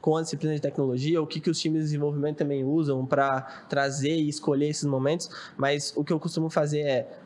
com 0.00 0.16
a 0.16 0.22
disciplina 0.22 0.54
de 0.54 0.62
tecnologia, 0.62 1.20
o 1.20 1.26
que, 1.26 1.40
que 1.40 1.50
os 1.50 1.60
times 1.60 1.80
de 1.80 1.84
desenvolvimento 1.84 2.38
também 2.38 2.64
usam 2.64 3.04
para 3.04 3.42
trazer 3.68 4.16
e 4.16 4.28
escolher 4.28 4.68
esses 4.68 4.84
momentos, 4.84 5.28
mas 5.56 5.92
o 5.94 6.02
que 6.02 6.12
eu 6.12 6.18
costumo 6.18 6.48
fazer 6.48 6.80
é 6.80 7.19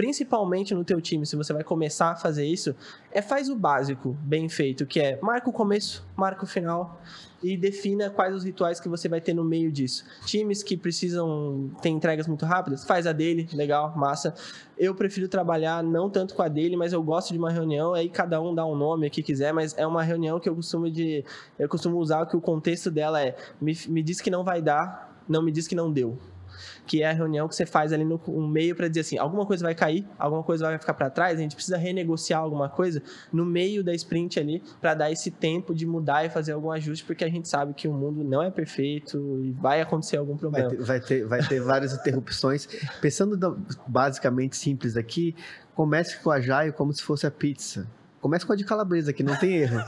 principalmente 0.00 0.74
no 0.74 0.82
teu 0.82 0.98
time, 0.98 1.26
se 1.26 1.36
você 1.36 1.52
vai 1.52 1.62
começar 1.62 2.12
a 2.12 2.16
fazer 2.16 2.46
isso, 2.46 2.74
é 3.12 3.20
faz 3.20 3.50
o 3.50 3.54
básico 3.54 4.16
bem 4.22 4.48
feito, 4.48 4.86
que 4.86 4.98
é 4.98 5.18
marca 5.20 5.50
o 5.50 5.52
começo, 5.52 6.02
marca 6.16 6.42
o 6.42 6.46
final 6.46 6.98
e 7.42 7.54
defina 7.54 8.08
quais 8.08 8.34
os 8.34 8.42
rituais 8.42 8.80
que 8.80 8.88
você 8.88 9.10
vai 9.10 9.20
ter 9.20 9.34
no 9.34 9.44
meio 9.44 9.70
disso. 9.70 10.06
Times 10.24 10.62
que 10.62 10.74
precisam 10.74 11.70
ter 11.82 11.90
entregas 11.90 12.26
muito 12.26 12.46
rápidas, 12.46 12.82
faz 12.82 13.06
a 13.06 13.12
dele, 13.12 13.46
legal, 13.52 13.94
massa. 13.94 14.34
Eu 14.78 14.94
prefiro 14.94 15.28
trabalhar 15.28 15.82
não 15.82 16.08
tanto 16.08 16.34
com 16.34 16.40
a 16.40 16.48
dele, 16.48 16.78
mas 16.78 16.94
eu 16.94 17.02
gosto 17.02 17.34
de 17.34 17.38
uma 17.38 17.50
reunião, 17.50 17.92
aí 17.92 18.08
cada 18.08 18.40
um 18.40 18.54
dá 18.54 18.64
um 18.64 18.74
nome 18.74 19.06
o 19.06 19.10
que 19.10 19.22
quiser, 19.22 19.52
mas 19.52 19.76
é 19.76 19.86
uma 19.86 20.02
reunião 20.02 20.40
que 20.40 20.48
eu 20.48 20.54
costumo 20.54 20.90
de 20.90 21.22
eu 21.58 21.68
costumo 21.68 21.98
usar 21.98 22.24
que 22.24 22.38
o 22.38 22.40
contexto 22.40 22.90
dela 22.90 23.22
é 23.22 23.36
me, 23.60 23.76
me 23.86 24.02
diz 24.02 24.18
que 24.18 24.30
não 24.30 24.44
vai 24.44 24.62
dar, 24.62 25.22
não 25.28 25.42
me 25.42 25.52
diz 25.52 25.68
que 25.68 25.74
não 25.74 25.92
deu 25.92 26.16
que 26.86 27.02
é 27.02 27.10
a 27.10 27.12
reunião 27.12 27.48
que 27.48 27.54
você 27.54 27.66
faz 27.66 27.92
ali 27.92 28.04
no, 28.04 28.20
no 28.26 28.48
meio 28.48 28.74
para 28.74 28.88
dizer 28.88 29.00
assim, 29.00 29.18
alguma 29.18 29.46
coisa 29.46 29.62
vai 29.62 29.74
cair, 29.74 30.06
alguma 30.18 30.42
coisa 30.42 30.66
vai 30.66 30.78
ficar 30.78 30.94
para 30.94 31.10
trás, 31.10 31.38
a 31.38 31.42
gente 31.42 31.54
precisa 31.54 31.76
renegociar 31.76 32.40
alguma 32.40 32.68
coisa 32.68 33.02
no 33.32 33.44
meio 33.44 33.82
da 33.84 33.94
sprint 33.94 34.38
ali 34.38 34.62
para 34.80 34.94
dar 34.94 35.10
esse 35.10 35.30
tempo 35.30 35.74
de 35.74 35.86
mudar 35.86 36.24
e 36.24 36.30
fazer 36.30 36.52
algum 36.52 36.70
ajuste, 36.70 37.04
porque 37.04 37.24
a 37.24 37.28
gente 37.28 37.48
sabe 37.48 37.74
que 37.74 37.88
o 37.88 37.92
mundo 37.92 38.24
não 38.24 38.42
é 38.42 38.50
perfeito 38.50 39.40
e 39.44 39.52
vai 39.52 39.80
acontecer 39.80 40.16
algum 40.16 40.36
problema. 40.36 40.68
Vai 40.68 40.76
ter, 40.76 40.84
vai 40.84 41.00
ter, 41.00 41.26
vai 41.26 41.46
ter 41.46 41.60
várias 41.60 41.92
interrupções. 41.92 42.66
Pensando 43.00 43.38
basicamente 43.86 44.56
simples 44.56 44.96
aqui, 44.96 45.34
comece 45.74 46.18
com 46.18 46.30
a 46.30 46.40
Jaio 46.40 46.72
como 46.72 46.92
se 46.92 47.02
fosse 47.02 47.26
a 47.26 47.30
pizza. 47.30 47.86
Começa 48.20 48.46
com 48.46 48.52
a 48.52 48.56
de 48.56 48.64
calabresa, 48.64 49.14
que 49.14 49.22
não 49.22 49.34
tem 49.36 49.56
erro. 49.56 49.82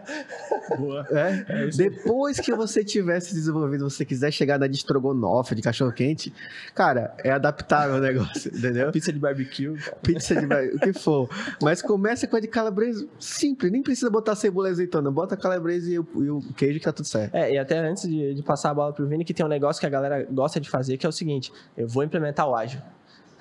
Boa. 0.76 1.06
É? 1.10 1.44
É 1.48 1.66
Depois 1.68 2.38
que 2.38 2.52
você 2.52 2.84
tivesse 2.84 3.32
desenvolvido, 3.34 3.88
você 3.88 4.04
quiser 4.04 4.30
chegar 4.30 4.58
na 4.58 4.66
de 4.66 4.76
estrogonofe, 4.76 5.54
de 5.54 5.62
cachorro-quente, 5.62 6.32
cara, 6.74 7.14
é 7.24 7.30
adaptável 7.30 7.96
o 7.96 8.00
negócio, 8.00 8.52
entendeu? 8.54 8.92
Pizza 8.92 9.10
de 9.10 9.18
barbecue. 9.18 9.74
Pizza 10.02 10.38
de 10.38 10.46
barbecue, 10.46 10.76
o 10.76 10.80
que 10.80 10.92
for. 10.92 11.28
Mas 11.62 11.80
começa 11.80 12.26
com 12.26 12.36
a 12.36 12.40
de 12.40 12.48
calabresa, 12.48 13.06
simples, 13.18 13.72
nem 13.72 13.82
precisa 13.82 14.10
botar 14.10 14.34
cebola 14.34 14.68
e 14.68 14.72
azeitona, 14.72 15.10
bota 15.10 15.34
a 15.34 15.38
calabresa 15.38 15.90
e 15.90 15.98
o, 15.98 16.06
e 16.16 16.30
o, 16.30 16.40
queijo 16.54 16.78
que 16.78 16.84
tá 16.84 16.92
tudo 16.92 17.06
certo. 17.06 17.34
É, 17.34 17.54
e 17.54 17.58
até 17.58 17.78
antes 17.78 18.06
de, 18.06 18.34
de 18.34 18.42
passar 18.42 18.70
a 18.70 18.74
bola 18.74 18.92
pro 18.92 19.06
Vini, 19.06 19.24
que 19.24 19.32
tem 19.32 19.44
um 19.44 19.48
negócio 19.48 19.80
que 19.80 19.86
a 19.86 19.90
galera 19.90 20.26
gosta 20.30 20.60
de 20.60 20.68
fazer, 20.68 20.98
que 20.98 21.06
é 21.06 21.08
o 21.08 21.12
seguinte, 21.12 21.50
eu 21.76 21.88
vou 21.88 22.04
implementar 22.04 22.46
o 22.46 22.54
ágil. 22.54 22.80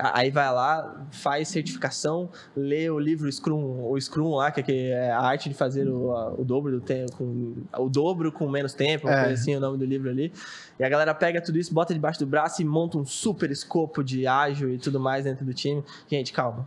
Aí 0.02 0.32
vai 0.32 0.50
lá, 0.50 1.06
faz 1.12 1.50
certificação, 1.50 2.30
lê 2.56 2.90
o 2.90 2.98
livro 2.98 3.30
Scrum, 3.30 3.92
o 3.92 4.00
Scrum 4.00 4.34
lá, 4.36 4.50
que 4.50 4.72
é 4.72 5.12
a 5.12 5.20
arte 5.20 5.50
de 5.50 5.56
fazer 5.56 5.90
o, 5.90 6.36
o 6.40 6.46
dobro 6.46 6.72
do 6.72 6.80
tempo, 6.80 7.18
com, 7.18 7.54
o 7.78 7.90
dobro 7.90 8.32
com 8.32 8.48
menos 8.48 8.74
tempo, 8.74 9.10
é. 9.10 9.34
assim, 9.34 9.54
o 9.58 9.60
nome 9.60 9.78
do 9.78 9.84
livro 9.84 10.10
ali. 10.10 10.32
E 10.80 10.84
a 10.86 10.88
galera 10.88 11.14
pega 11.14 11.42
tudo 11.42 11.58
isso, 11.58 11.74
bota 11.74 11.94
debaixo 11.94 12.18
do 12.20 12.26
braço 12.26 12.62
e 12.62 12.66
monta 12.66 12.98
um 12.98 13.06
super 13.06 13.52
escopo 13.52 14.02
de 14.02 14.26
ágil 14.26 14.74
e 14.74 14.78
tudo 14.78 15.02
mais 15.02 15.26
dentro 15.26 15.46
do 15.46 15.54
time. 15.54 15.84
Gente, 16.10 16.32
calma 16.32 16.66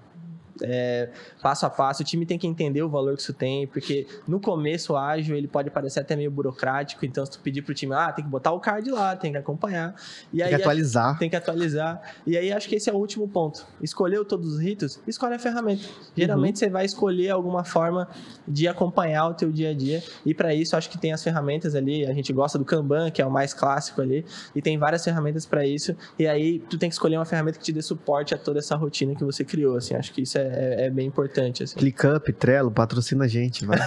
é, 0.64 1.10
passo 1.42 1.66
a 1.66 1.70
passo. 1.70 2.02
O 2.02 2.04
time 2.04 2.26
tem 2.26 2.38
que 2.38 2.46
entender 2.46 2.82
o 2.82 2.88
valor 2.88 3.16
que 3.16 3.22
isso 3.22 3.32
tem, 3.32 3.66
porque 3.66 4.06
no 4.26 4.40
começo 4.40 4.92
o 4.92 4.96
ágil 4.96 5.36
ele 5.36 5.48
pode 5.48 5.70
parecer 5.70 6.00
até 6.00 6.16
meio 6.16 6.30
burocrático. 6.30 7.04
Então, 7.04 7.24
se 7.24 7.32
tu 7.32 7.40
pedir 7.40 7.62
pro 7.62 7.74
time, 7.74 7.94
ah, 7.94 8.12
tem 8.12 8.24
que 8.24 8.30
botar 8.30 8.52
o 8.52 8.60
card 8.60 8.90
lá, 8.90 9.16
tem 9.16 9.32
que 9.32 9.38
acompanhar. 9.38 9.94
E 10.32 10.38
tem 10.38 10.44
aí, 10.44 10.48
que 10.50 10.54
atualizar. 10.56 11.18
Tem 11.18 11.30
que 11.30 11.36
atualizar. 11.36 12.02
E 12.26 12.36
aí 12.36 12.52
acho 12.52 12.68
que 12.68 12.76
esse 12.76 12.88
é 12.88 12.92
o 12.92 12.96
último 12.96 13.28
ponto. 13.28 13.66
Escolheu 13.80 14.24
todos 14.24 14.54
os 14.54 14.60
ritos, 14.60 15.00
escolhe 15.06 15.34
a 15.34 15.38
ferramenta. 15.38 15.84
Geralmente 16.16 16.56
uhum. 16.56 16.60
você 16.60 16.68
vai 16.68 16.84
escolher 16.84 17.30
alguma 17.30 17.64
forma 17.64 18.08
de 18.46 18.68
acompanhar 18.68 19.28
o 19.28 19.34
teu 19.34 19.50
dia 19.50 19.70
a 19.70 19.74
dia. 19.74 20.02
E 20.24 20.34
para 20.34 20.54
isso 20.54 20.76
acho 20.76 20.90
que 20.90 20.98
tem 20.98 21.12
as 21.12 21.22
ferramentas 21.22 21.74
ali. 21.74 22.06
A 22.06 22.12
gente 22.12 22.32
gosta 22.32 22.58
do 22.58 22.64
Kanban, 22.64 23.10
que 23.10 23.20
é 23.20 23.26
o 23.26 23.30
mais 23.30 23.54
clássico 23.54 24.00
ali, 24.00 24.24
e 24.54 24.62
tem 24.62 24.78
várias 24.78 25.04
ferramentas 25.04 25.46
para 25.46 25.66
isso. 25.66 25.96
E 26.18 26.26
aí 26.26 26.58
tu 26.58 26.78
tem 26.78 26.88
que 26.88 26.94
escolher 26.94 27.16
uma 27.16 27.24
ferramenta 27.24 27.58
que 27.58 27.64
te 27.64 27.72
dê 27.72 27.82
suporte 27.82 28.34
a 28.34 28.38
toda 28.38 28.58
essa 28.58 28.76
rotina 28.76 29.14
que 29.14 29.24
você 29.24 29.44
criou. 29.44 29.76
Assim, 29.76 29.94
acho 29.94 30.12
que 30.12 30.22
isso 30.22 30.38
é 30.38 30.51
é, 30.54 30.86
é, 30.86 30.90
bem 30.90 31.06
importante. 31.06 31.62
Assim. 31.62 31.76
ClickUp, 31.76 32.32
Trello, 32.32 32.70
patrocina 32.70 33.24
a 33.24 33.28
gente, 33.28 33.64
vai. 33.64 33.78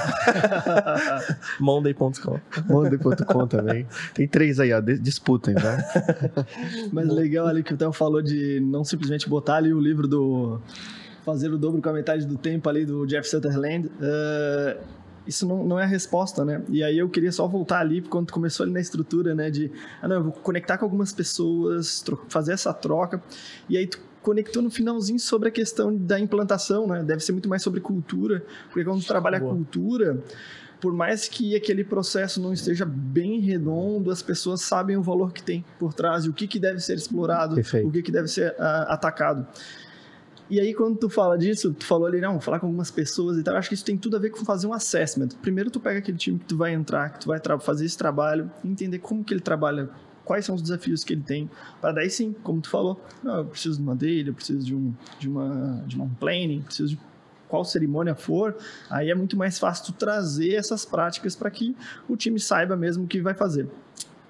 Monday.com. 1.60 2.40
Monday.com 2.68 3.48
também. 3.48 3.88
Tem 4.14 4.28
três 4.28 4.60
aí, 4.60 4.74
ó, 4.74 4.80
disputem, 4.80 5.56
vai. 5.56 5.78
Mas 6.92 7.08
legal 7.08 7.48
ali 7.48 7.64
que 7.64 7.74
o 7.74 7.78
Theo 7.78 7.92
falou 7.92 8.22
de 8.22 8.60
não 8.60 8.84
simplesmente 8.84 9.30
botar 9.30 9.56
ali 9.56 9.74
o 9.74 9.80
livro 9.80 10.08
do 10.08 10.60
fazer 11.26 11.52
o 11.52 11.58
dobro 11.58 11.82
com 11.82 11.90
a 11.90 11.94
metade 11.94 12.26
do 12.28 12.38
tempo 12.38 12.70
ali 12.70 12.86
do 12.86 13.06
Jeff 13.08 13.28
Sutherland. 13.28 13.88
Uh, 13.88 14.80
isso 15.28 15.48
não, 15.48 15.66
não 15.66 15.80
é 15.80 15.84
a 15.84 15.88
resposta, 15.88 16.46
né? 16.46 16.62
E 16.70 16.84
aí 16.84 16.98
eu 17.00 17.10
queria 17.10 17.32
só 17.32 17.48
voltar 17.48 17.80
ali, 17.80 18.02
quando 18.02 18.32
começou 18.32 18.64
ali 18.64 18.72
na 18.72 18.80
estrutura, 18.80 19.34
né? 19.34 19.50
De, 19.50 19.72
ah, 20.02 20.08
não, 20.08 20.18
eu 20.18 20.24
vou 20.26 20.32
conectar 20.32 20.78
com 20.78 20.86
algumas 20.86 21.12
pessoas, 21.12 22.04
fazer 22.30 22.54
essa 22.54 22.72
troca. 22.74 23.22
E 23.68 23.76
aí 23.76 23.88
tu 23.88 24.00
conectou 24.26 24.64
no 24.64 24.72
finalzinho 24.72 25.20
sobre 25.20 25.50
a 25.50 25.52
questão 25.52 25.96
da 25.96 26.20
implantação, 26.20 26.88
né? 26.88 27.04
Deve 27.04 27.24
ser 27.24 27.32
muito 27.32 27.48
mais 27.48 27.62
sobre 27.62 27.80
cultura, 27.80 28.44
porque 28.70 28.84
quando 28.84 29.00
tu 29.02 29.08
trabalha 29.08 29.38
a 29.38 29.40
cultura, 29.40 30.20
por 30.82 30.92
mais 30.92 31.28
que 31.28 31.56
aquele 31.56 31.84
processo 31.84 32.42
não 32.42 32.52
esteja 32.52 32.86
bem 32.86 33.40
redondo, 33.40 34.10
as 34.10 34.24
pessoas 34.24 34.62
sabem 34.62 34.98
o 34.98 35.04
valor 35.04 35.32
que 35.32 35.44
tem 35.44 35.64
por 35.78 35.94
trás 35.94 36.26
e 36.26 36.30
o 36.30 36.34
que, 36.34 36.48
que 36.48 36.60
deve 36.60 36.80
ser 36.80 36.96
explorado, 36.98 37.54
Perfeito. 37.54 37.88
o 37.88 37.92
que, 37.92 38.02
que 38.02 38.12
deve 38.12 38.28
ser 38.28 38.50
uh, 38.54 38.90
atacado. 38.90 39.46
E 40.50 40.60
aí, 40.60 40.74
quando 40.74 40.98
tu 40.98 41.08
fala 41.08 41.38
disso, 41.38 41.72
tu 41.72 41.86
falou 41.86 42.08
ali, 42.08 42.20
não, 42.20 42.40
falar 42.40 42.60
com 42.60 42.66
algumas 42.66 42.90
pessoas 42.90 43.38
e 43.38 43.44
tal, 43.44 43.54
eu 43.54 43.60
acho 43.60 43.70
que 43.70 43.76
isso 43.76 43.86
tem 43.86 43.96
tudo 43.96 44.18
a 44.18 44.20
ver 44.20 44.32
com 44.32 44.44
fazer 44.44 44.66
um 44.66 44.74
assessment. 44.74 45.30
Primeiro, 45.40 45.70
tu 45.70 45.80
pega 45.80 46.00
aquele 46.00 46.18
time 46.18 46.40
que 46.40 46.46
tu 46.46 46.58
vai 46.58 46.74
entrar, 46.74 47.14
que 47.14 47.20
tu 47.20 47.28
vai 47.28 47.40
fazer 47.60 47.86
esse 47.86 47.98
trabalho, 47.98 48.50
entender 48.64 48.98
como 48.98 49.24
que 49.24 49.34
ele 49.34 49.42
trabalha 49.42 49.90
quais 50.26 50.44
são 50.44 50.56
os 50.56 50.62
desafios 50.62 51.04
que 51.04 51.14
ele 51.14 51.22
tem, 51.22 51.50
para 51.80 51.94
daí 51.94 52.10
sim, 52.10 52.36
como 52.44 52.60
tu 52.60 52.70
falou, 52.70 53.00
não, 53.24 53.38
eu 53.38 53.46
preciso 53.46 53.78
de 53.78 53.84
uma 53.84 53.96
dele, 53.96 54.32
eu 54.32 54.34
preciso 54.34 54.66
de 54.66 54.76
um, 54.76 54.94
de 55.20 55.30
uma, 55.30 55.84
de 55.86 55.96
uma 55.96 56.10
planning, 56.20 56.62
preciso 56.62 56.96
de 56.96 57.00
qual 57.48 57.64
cerimônia 57.64 58.16
for, 58.16 58.58
aí 58.90 59.10
é 59.10 59.16
muito 59.16 59.38
mais 59.38 59.60
fácil 59.60 59.86
tu 59.86 59.94
trazer 59.94 60.56
essas 60.56 60.84
práticas 60.84 61.36
para 61.36 61.50
que 61.52 61.76
o 62.10 62.18
time 62.18 62.40
saiba 62.40 62.76
mesmo 62.76 63.06
o 63.06 63.08
que 63.08 63.22
vai 63.22 63.36
fazer. 63.36 63.70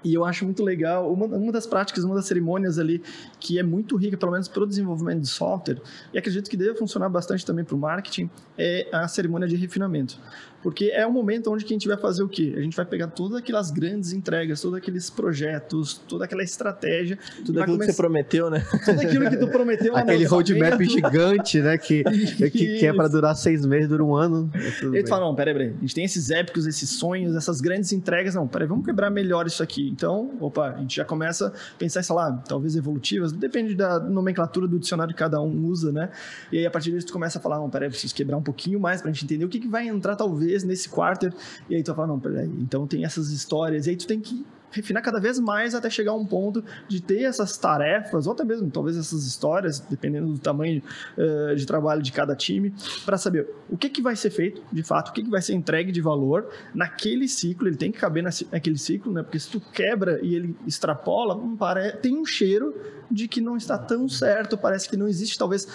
E 0.06 0.14
eu 0.14 0.24
acho 0.24 0.46
muito 0.46 0.64
legal, 0.64 1.12
uma, 1.12 1.26
uma 1.26 1.52
das 1.52 1.66
práticas, 1.66 2.04
uma 2.04 2.14
das 2.14 2.28
cerimônias 2.28 2.78
ali, 2.78 3.02
que 3.40 3.58
é 3.58 3.64
muito 3.64 3.98
rica, 3.98 4.16
pelo 4.16 4.32
menos 4.32 4.48
para 4.48 4.62
o 4.62 4.68
desenvolvimento 4.68 5.22
de 5.22 5.28
software, 5.28 5.82
e 6.14 6.18
acredito 6.20 6.48
que 6.48 6.56
deve 6.56 6.76
funcionar 6.76 7.10
bastante 7.10 7.44
também 7.44 7.66
para 7.66 7.76
o 7.76 7.80
marketing, 7.80 8.30
é 8.56 8.88
a 8.92 9.08
cerimônia 9.08 9.48
de 9.48 9.56
refinamento. 9.56 10.20
Porque 10.66 10.86
é 10.86 11.06
o 11.06 11.14
momento 11.14 11.54
onde 11.54 11.64
que 11.64 11.72
a 11.72 11.76
gente 11.76 11.88
vai 11.88 11.96
fazer 11.96 12.24
o 12.24 12.28
quê? 12.28 12.56
A 12.58 12.60
gente 12.60 12.76
vai 12.76 12.84
pegar 12.84 13.06
todas 13.06 13.38
aquelas 13.38 13.70
grandes 13.70 14.14
entregas, 14.14 14.60
todos 14.60 14.76
aqueles 14.76 15.12
projetos, 15.12 15.94
toda 15.94 16.26
aquela 16.26 16.42
estratégia. 16.42 17.20
Tudo 17.46 17.62
aquilo 17.62 17.78
começar... 17.78 17.92
que 17.92 17.96
você 17.96 18.02
prometeu, 18.02 18.50
né? 18.50 18.66
Tudo 18.84 19.00
aquilo 19.00 19.30
que 19.30 19.38
tu 19.38 19.48
prometeu. 19.48 19.96
Aquele 19.96 20.26
roadmap 20.26 20.82
gigante, 20.82 21.62
né? 21.62 21.78
Que, 21.78 22.04
que, 22.50 22.50
que 22.80 22.86
é 22.88 22.92
para 22.92 23.08
durar 23.08 23.36
seis 23.36 23.64
meses, 23.64 23.88
dura 23.88 24.04
um 24.04 24.16
ano. 24.16 24.50
É 24.56 24.98
e 24.98 25.04
tu 25.04 25.10
fala, 25.10 25.28
não, 25.28 25.36
peraí, 25.36 25.54
peraí. 25.54 25.76
A 25.78 25.82
gente 25.82 25.94
tem 25.94 26.04
esses 26.04 26.32
épicos, 26.32 26.66
esses 26.66 26.90
sonhos, 26.90 27.36
essas 27.36 27.62
grandes 27.62 27.94
entregas. 27.94 28.34
Não, 28.34 28.48
peraí, 28.48 28.68
vamos 28.68 28.86
quebrar 28.86 29.12
melhor 29.12 29.46
isso 29.46 29.62
aqui. 29.62 29.95
Então, 29.96 30.34
opa, 30.42 30.72
a 30.72 30.78
gente 30.80 30.98
já 30.98 31.06
começa 31.06 31.48
a 31.48 31.78
pensar, 31.78 32.04
sei 32.04 32.14
lá, 32.14 32.34
talvez 32.48 32.76
evolutivas. 32.76 33.32
Depende 33.32 33.74
da 33.74 33.98
nomenclatura 33.98 34.68
do 34.68 34.78
dicionário 34.78 35.14
que 35.14 35.20
cada 35.20 35.42
um 35.42 35.66
usa, 35.68 35.90
né? 35.94 36.10
E 36.52 36.58
aí, 36.58 36.66
a 36.66 36.72
partir 36.72 36.92
disso, 36.92 37.08
tu 37.08 37.14
começa 37.14 37.40
a 37.40 37.42
falar, 37.42 37.60
não, 37.60 37.70
peraí, 37.70 37.88
preciso 37.88 38.14
quebrar 38.14 38.36
um 38.36 38.44
pouquinho 38.44 38.78
mais 38.78 39.02
para 39.02 39.10
a 39.10 39.14
gente 39.14 39.24
entender 39.24 39.46
o 39.46 39.50
que, 39.50 39.58
que 39.58 39.70
vai 39.70 39.88
entrar, 39.88 40.18
talvez, 40.18 40.66
nesse 40.66 40.90
quarter. 40.90 41.34
E 41.70 41.76
aí 41.76 41.82
tu 41.82 41.88
vai 41.88 41.96
falar, 41.96 42.08
não, 42.10 42.20
peraí, 42.20 42.52
então 42.60 42.86
tem 42.86 43.06
essas 43.06 43.30
histórias. 43.30 43.88
E 43.88 43.92
aí 43.92 43.96
tu 43.96 44.06
tem 44.06 44.20
que 44.20 44.46
refinar 44.76 45.02
cada 45.02 45.20
vez 45.20 45.40
mais 45.40 45.74
até 45.74 45.90
chegar 45.90 46.12
a 46.12 46.16
um 46.16 46.26
ponto 46.26 46.64
de 46.88 47.02
ter 47.02 47.24
essas 47.24 47.58
tarefas, 47.58 48.28
ou 48.28 48.34
até 48.34 48.44
mesmo 48.44 48.70
talvez 48.70 48.98
essas 48.98 49.26
histórias, 49.26 49.80
dependendo 49.80 50.32
do 50.34 50.38
tamanho 50.38 50.84
uh, 51.18 51.56
de 51.56 51.66
trabalho 51.66 52.02
de 52.02 52.12
cada 52.12 52.36
time, 52.36 52.74
para 53.06 53.18
saber 53.18 53.50
o 53.70 53.78
que, 53.78 53.90
que 53.90 54.02
vai 54.02 54.16
ser 54.16 54.30
feito, 54.30 54.62
de 54.72 54.84
fato, 54.84 55.10
o 55.10 55.14
que, 55.14 55.24
que 55.24 55.30
vai 55.30 55.42
ser 55.42 55.54
entregue 55.54 55.92
de 55.92 56.02
valor 56.02 56.50
naquele 56.74 57.28
ciclo, 57.28 57.68
ele 57.68 57.78
tem 57.78 57.92
que 57.92 57.98
caber 57.98 58.22
naquele 58.24 58.78
ciclo, 58.78 59.14
né? 59.14 59.24
Porque 59.24 59.40
se 59.40 59.50
tu 59.50 59.60
quebra 59.60 60.20
e 60.22 60.36
ele 60.36 60.56
extrapola, 60.68 61.36
hum, 61.36 61.58
tem 62.02 62.18
um 62.18 62.26
cheiro 62.26 62.76
de 63.10 63.28
que 63.28 63.40
não 63.40 63.56
está 63.56 63.78
tão 63.78 64.10
certo, 64.10 64.58
parece 64.58 64.90
que 64.90 64.98
não 64.98 65.08
existe 65.08 65.38
talvez 65.38 65.68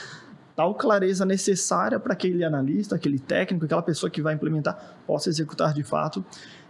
tal 0.60 0.74
clareza 0.74 1.24
necessária 1.24 1.98
para 1.98 2.12
aquele 2.12 2.44
analista, 2.44 2.94
aquele 2.94 3.18
técnico, 3.18 3.64
aquela 3.64 3.82
pessoa 3.82 4.10
que 4.10 4.20
vai 4.20 4.34
implementar 4.34 4.98
possa 5.06 5.30
executar 5.30 5.72
de 5.72 5.82
fato. 5.82 6.22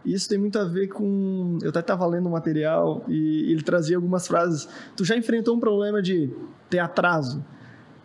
Isso 0.05 0.29
tem 0.29 0.39
muito 0.39 0.59
a 0.59 0.65
ver 0.65 0.89
com. 0.89 1.59
Eu 1.63 1.71
até 1.71 1.81
estava 1.81 2.07
lendo 2.07 2.29
um 2.29 2.33
material 2.33 3.05
e 3.07 3.51
ele 3.51 3.63
trazia 3.63 3.97
algumas 3.97 4.27
frases. 4.27 4.69
Tu 4.97 5.05
já 5.05 5.17
enfrentou 5.17 5.57
um 5.57 5.61
problema 5.61 6.01
de 6.01 6.31
ter 6.71 6.79
atraso 6.79 7.45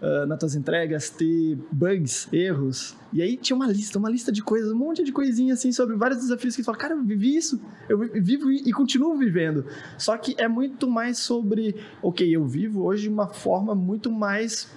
uh, 0.01 0.25
nas 0.25 0.37
tuas 0.37 0.55
entregas, 0.55 1.09
ter 1.09 1.57
bugs, 1.71 2.27
erros? 2.33 2.95
E 3.13 3.21
aí 3.21 3.37
tinha 3.37 3.55
uma 3.55 3.67
lista, 3.67 3.97
uma 3.97 4.09
lista 4.09 4.31
de 4.31 4.41
coisas, 4.43 4.71
um 4.71 4.77
monte 4.77 5.03
de 5.03 5.11
coisinha 5.11 5.53
assim 5.53 5.71
sobre 5.71 5.95
vários 5.95 6.19
desafios 6.19 6.55
que 6.55 6.61
tu 6.61 6.65
fala, 6.65 6.77
cara, 6.77 6.93
eu 6.95 7.03
vivi 7.03 7.35
isso, 7.35 7.61
eu 7.87 7.97
vivo 7.97 8.51
e 8.51 8.71
continuo 8.73 9.17
vivendo. 9.17 9.65
Só 9.97 10.17
que 10.17 10.35
é 10.37 10.47
muito 10.47 10.89
mais 10.89 11.19
sobre, 11.19 11.75
ok, 12.01 12.27
eu 12.35 12.45
vivo 12.45 12.83
hoje 12.83 13.03
de 13.03 13.09
uma 13.09 13.27
forma 13.27 13.73
muito 13.73 14.11
mais 14.11 14.69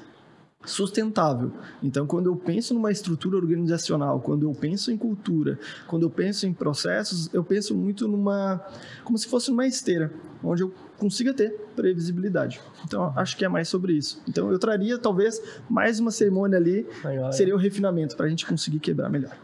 sustentável. 0.69 1.51
Então, 1.83 2.07
quando 2.07 2.27
eu 2.27 2.37
penso 2.37 2.75
numa 2.75 2.91
estrutura 2.91 3.37
organizacional, 3.37 4.21
quando 4.21 4.49
eu 4.49 4.53
penso 4.55 4.93
em 4.93 4.97
cultura, 4.97 5.59
quando 5.87 6.05
eu 6.05 6.11
penso 6.11 6.47
em 6.47 6.53
processos, 6.53 7.33
eu 7.33 7.43
penso 7.43 7.75
muito 7.75 8.07
numa 8.07 8.61
como 9.05 9.17
se 9.17 9.27
fosse 9.27 9.51
uma 9.51 9.67
esteira, 9.67 10.13
onde 10.43 10.63
eu 10.63 10.73
consiga 10.99 11.33
ter 11.33 11.51
previsibilidade. 11.75 12.61
Então, 12.85 13.13
acho 13.17 13.37
que 13.37 13.45
é 13.45 13.49
mais 13.49 13.69
sobre 13.69 13.93
isso. 13.95 14.23
Então, 14.29 14.51
eu 14.51 14.59
traria 14.59 14.99
talvez 14.99 15.41
mais 15.69 15.99
uma 15.99 16.11
cerimônia 16.11 16.59
ali, 16.59 16.87
Legal, 17.05 17.33
seria 17.33 17.55
o 17.55 17.59
refinamento 17.59 18.17
para 18.17 18.27
a 18.27 18.29
gente 18.29 18.47
conseguir 18.47 18.81
quebrar 18.81 19.09
melhor. 19.09 19.37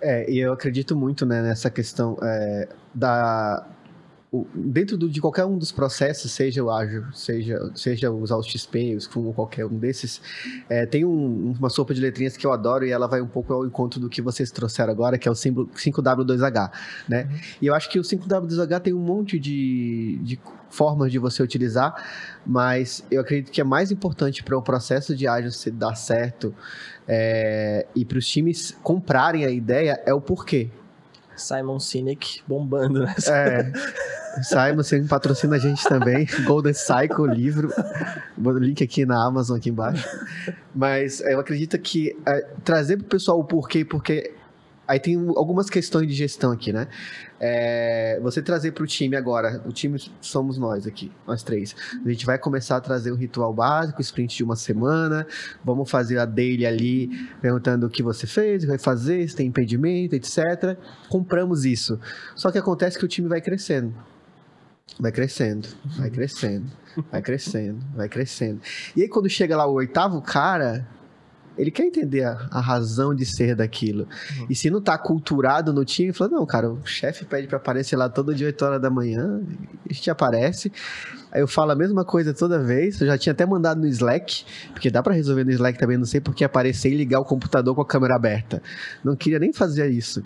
É, 0.00 0.30
e 0.30 0.38
eu 0.38 0.52
acredito 0.52 0.94
muito 0.94 1.26
né, 1.26 1.42
nessa 1.42 1.68
questão 1.70 2.16
é, 2.22 2.68
da 2.94 3.66
dentro 4.54 4.96
do, 4.98 5.08
de 5.08 5.20
qualquer 5.20 5.46
um 5.46 5.56
dos 5.56 5.72
processos, 5.72 6.30
seja 6.30 6.62
o 6.62 6.70
ágil, 6.70 7.04
seja, 7.14 7.70
seja 7.74 8.10
usar 8.10 8.36
o 8.36 8.42
XP, 8.42 8.94
o 8.94 9.00
Scrum 9.00 9.24
ou 9.24 9.32
qualquer 9.32 9.64
um 9.64 9.78
desses, 9.78 10.20
é, 10.68 10.84
tem 10.84 11.04
um, 11.04 11.54
uma 11.58 11.70
sopa 11.70 11.94
de 11.94 12.00
letrinhas 12.00 12.36
que 12.36 12.46
eu 12.46 12.52
adoro 12.52 12.86
e 12.86 12.90
ela 12.90 13.06
vai 13.06 13.22
um 13.22 13.26
pouco 13.26 13.52
ao 13.54 13.66
encontro 13.66 13.98
do 13.98 14.08
que 14.08 14.20
vocês 14.20 14.50
trouxeram 14.50 14.92
agora, 14.92 15.16
que 15.16 15.26
é 15.26 15.30
o 15.30 15.34
símbolo 15.34 15.68
5W2H, 15.74 16.70
né? 17.08 17.22
Uhum. 17.24 17.38
E 17.62 17.66
eu 17.66 17.74
acho 17.74 17.88
que 17.88 17.98
o 17.98 18.02
5W2H 18.02 18.80
tem 18.80 18.92
um 18.92 18.98
monte 18.98 19.38
de, 19.38 20.18
de 20.22 20.38
formas 20.68 21.10
de 21.10 21.18
você 21.18 21.42
utilizar, 21.42 21.94
mas 22.46 23.02
eu 23.10 23.22
acredito 23.22 23.50
que 23.50 23.60
é 23.60 23.64
mais 23.64 23.90
importante 23.90 24.42
para 24.42 24.56
o 24.58 24.62
processo 24.62 25.16
de 25.16 25.26
ágil 25.26 25.50
se 25.50 25.70
dar 25.70 25.94
certo 25.94 26.54
é, 27.06 27.86
e 27.96 28.04
para 28.04 28.18
os 28.18 28.28
times 28.28 28.76
comprarem 28.82 29.46
a 29.46 29.50
ideia 29.50 30.02
é 30.04 30.12
o 30.12 30.20
porquê. 30.20 30.70
Simon 31.38 31.78
Sinek 31.78 32.42
bombando 32.46 33.00
nessa. 33.04 33.34
É. 33.34 33.72
Simon, 34.42 34.76
você 34.76 35.00
patrocina 35.02 35.56
a 35.56 35.58
gente 35.58 35.82
também. 35.84 36.26
Golden 36.46 36.74
Cycle, 36.74 37.26
livro. 37.28 37.72
Vou 38.36 38.56
link 38.58 38.82
aqui 38.82 39.04
na 39.04 39.24
Amazon, 39.24 39.56
aqui 39.56 39.70
embaixo. 39.70 40.08
Mas 40.74 41.20
eu 41.20 41.40
acredito 41.40 41.78
que 41.78 42.16
é, 42.26 42.46
trazer 42.64 42.98
para 42.98 43.06
o 43.06 43.08
pessoal 43.08 43.40
o 43.40 43.44
porquê, 43.44 43.84
porque 43.84 44.32
Aí 44.88 44.98
tem 44.98 45.16
algumas 45.36 45.68
questões 45.68 46.08
de 46.08 46.14
gestão 46.14 46.50
aqui, 46.50 46.72
né? 46.72 46.88
É, 47.38 48.18
você 48.22 48.40
trazer 48.40 48.72
para 48.72 48.82
o 48.82 48.86
time 48.86 49.14
agora, 49.16 49.62
o 49.66 49.70
time 49.70 50.00
somos 50.18 50.56
nós 50.56 50.86
aqui, 50.86 51.12
nós 51.26 51.42
três. 51.42 51.76
A 52.02 52.08
gente 52.08 52.24
vai 52.24 52.38
começar 52.38 52.78
a 52.78 52.80
trazer 52.80 53.12
um 53.12 53.14
ritual 53.14 53.52
básico, 53.52 54.00
sprint 54.00 54.34
de 54.34 54.42
uma 54.42 54.56
semana, 54.56 55.26
vamos 55.62 55.90
fazer 55.90 56.18
a 56.18 56.24
daily 56.24 56.64
ali, 56.64 57.10
perguntando 57.42 57.86
o 57.86 57.90
que 57.90 58.02
você 58.02 58.26
fez, 58.26 58.62
o 58.62 58.66
que 58.66 58.70
vai 58.70 58.78
fazer, 58.78 59.28
se 59.28 59.36
tem 59.36 59.48
impedimento, 59.48 60.16
etc. 60.16 60.78
Compramos 61.10 61.66
isso. 61.66 62.00
Só 62.34 62.50
que 62.50 62.56
acontece 62.56 62.98
que 62.98 63.04
o 63.04 63.08
time 63.08 63.28
vai 63.28 63.42
crescendo. 63.42 63.94
Vai 64.98 65.12
crescendo, 65.12 65.68
vai 65.98 66.10
crescendo, 66.10 66.72
vai 67.10 67.20
crescendo, 67.20 67.84
vai 67.94 68.08
crescendo. 68.08 68.60
E 68.96 69.02
aí 69.02 69.08
quando 69.08 69.28
chega 69.28 69.54
lá 69.54 69.66
o 69.66 69.74
oitavo 69.74 70.22
cara, 70.22 70.88
ele 71.58 71.70
quer 71.70 71.84
entender 71.84 72.22
a, 72.22 72.48
a 72.50 72.60
razão 72.60 73.14
de 73.14 73.26
ser 73.26 73.56
daquilo. 73.56 74.06
Uhum. 74.38 74.46
E 74.48 74.54
se 74.54 74.70
não 74.70 74.80
tá 74.80 74.96
culturado 74.96 75.72
no 75.72 75.84
time, 75.84 76.12
fala, 76.12 76.30
não, 76.30 76.46
cara, 76.46 76.70
o 76.70 76.86
chefe 76.86 77.24
pede 77.24 77.48
para 77.48 77.56
aparecer 77.56 77.96
lá 77.96 78.08
todo 78.08 78.34
dia 78.34 78.46
8 78.46 78.64
horas 78.64 78.80
da 78.80 78.88
manhã, 78.88 79.42
a 79.88 79.92
gente 79.92 80.10
aparece. 80.10 80.72
Aí 81.30 81.40
eu 81.40 81.48
falo 81.48 81.72
a 81.72 81.74
mesma 81.74 82.04
coisa 82.04 82.32
toda 82.32 82.58
vez. 82.58 83.00
Eu 83.00 83.06
já 83.06 83.18
tinha 83.18 83.32
até 83.32 83.44
mandado 83.44 83.80
no 83.80 83.86
Slack, 83.86 84.44
porque 84.72 84.90
dá 84.90 85.02
para 85.02 85.14
resolver 85.14 85.44
no 85.44 85.50
Slack 85.50 85.78
também. 85.78 85.98
Não 85.98 86.06
sei 86.06 86.20
porque 86.20 86.44
aparecer 86.44 86.90
e 86.90 86.96
ligar 86.96 87.20
o 87.20 87.24
computador 87.24 87.74
com 87.74 87.82
a 87.82 87.86
câmera 87.86 88.14
aberta. 88.14 88.62
Não 89.04 89.14
queria 89.14 89.38
nem 89.38 89.52
fazer 89.52 89.90
isso. 89.90 90.22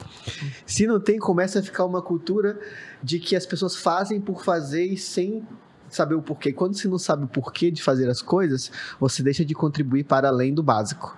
Se 0.66 0.86
não 0.86 1.00
tem, 1.00 1.18
começa 1.18 1.58
a 1.58 1.62
ficar 1.62 1.84
uma 1.84 2.02
cultura 2.02 2.58
de 3.02 3.18
que 3.18 3.34
as 3.34 3.46
pessoas 3.46 3.74
fazem 3.74 4.20
por 4.20 4.44
fazer 4.44 4.84
e 4.84 4.96
sem 4.96 5.42
saber 5.96 6.14
o 6.14 6.22
porquê. 6.22 6.52
Quando 6.52 6.74
você 6.74 6.88
não 6.88 6.98
sabe 6.98 7.24
o 7.24 7.28
porquê 7.28 7.70
de 7.70 7.82
fazer 7.82 8.08
as 8.08 8.22
coisas, 8.22 8.70
você 8.98 9.22
deixa 9.22 9.44
de 9.44 9.54
contribuir 9.54 10.04
para 10.04 10.28
além 10.28 10.54
do 10.54 10.62
básico. 10.62 11.16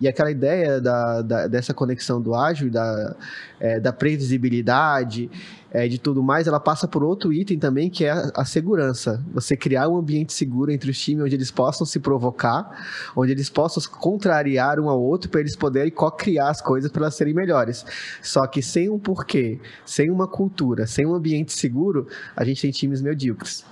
E 0.00 0.06
aquela 0.06 0.30
ideia 0.30 0.80
da, 0.80 1.22
da 1.22 1.46
dessa 1.46 1.72
conexão 1.72 2.20
do 2.20 2.34
ágil, 2.34 2.70
da, 2.70 3.16
é, 3.58 3.80
da 3.80 3.92
previsibilidade, 3.92 5.30
é, 5.70 5.88
de 5.88 5.98
tudo 5.98 6.22
mais, 6.22 6.46
ela 6.46 6.60
passa 6.60 6.86
por 6.86 7.02
outro 7.02 7.32
item 7.32 7.58
também, 7.58 7.90
que 7.90 8.04
é 8.04 8.10
a, 8.10 8.32
a, 8.36 8.44
segurança. 8.44 9.22
Você 9.32 9.56
criar 9.56 9.88
um 9.88 9.96
ambiente 9.96 10.32
seguro 10.32 10.70
entre 10.70 10.90
os 10.90 10.98
times, 10.98 11.24
onde 11.24 11.34
eles 11.34 11.50
possam 11.50 11.86
se 11.86 11.98
provocar, 11.98 12.70
onde 13.14 13.32
eles 13.32 13.50
possam 13.50 13.82
contrariar 13.92 14.78
um 14.78 14.88
ao 14.88 15.00
outro, 15.00 15.30
para 15.30 15.40
eles 15.40 15.56
poderem 15.56 15.90
co-criar 15.90 16.48
as 16.48 16.60
coisas 16.60 16.90
para 16.90 17.02
elas 17.02 17.14
serem 17.14 17.34
melhores. 17.34 17.84
Só 18.22 18.46
que 18.46 18.62
sem 18.62 18.88
um 18.88 18.98
porquê, 18.98 19.58
sem 19.84 20.10
uma 20.10 20.26
cultura, 20.26 20.86
sem 20.86 21.06
um 21.06 21.14
ambiente 21.14 21.52
seguro, 21.52 22.06
a 22.34 22.44
gente 22.44 22.62
tem 22.62 22.70
times 22.70 23.02
medíocres. 23.02 23.64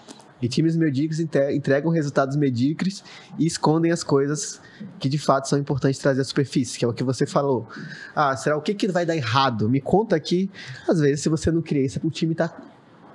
E 0.45 0.49
times 0.49 0.77
medíocres 0.77 1.21
entregam 1.21 1.91
resultados 1.91 2.37
medíocres 2.37 3.03
e 3.39 3.47
escondem 3.47 3.91
as 3.91 4.05
coisas 4.05 4.61
que 4.99 5.09
de 5.09 5.17
fato 5.17 5.49
são 5.49 5.59
importantes 5.59 5.99
trazer 5.99 6.21
à 6.21 6.25
superfície, 6.25 6.79
que 6.79 6.85
é 6.85 6.89
o 6.89 6.93
que 6.93 7.03
você 7.03 7.25
falou. 7.25 7.67
Ah, 8.15 8.37
será 8.37 8.55
o 8.55 8.61
que, 8.61 8.75
que 8.75 8.87
vai 8.89 9.07
dar 9.07 9.17
errado? 9.17 9.71
Me 9.71 9.81
conta 9.81 10.15
aqui. 10.15 10.51
Às 10.87 11.01
vezes, 11.01 11.23
se 11.23 11.31
você 11.31 11.51
não 11.51 11.63
cria 11.63 11.87
isso, 11.87 11.99
o 12.05 12.11
time 12.11 12.33
está 12.33 12.55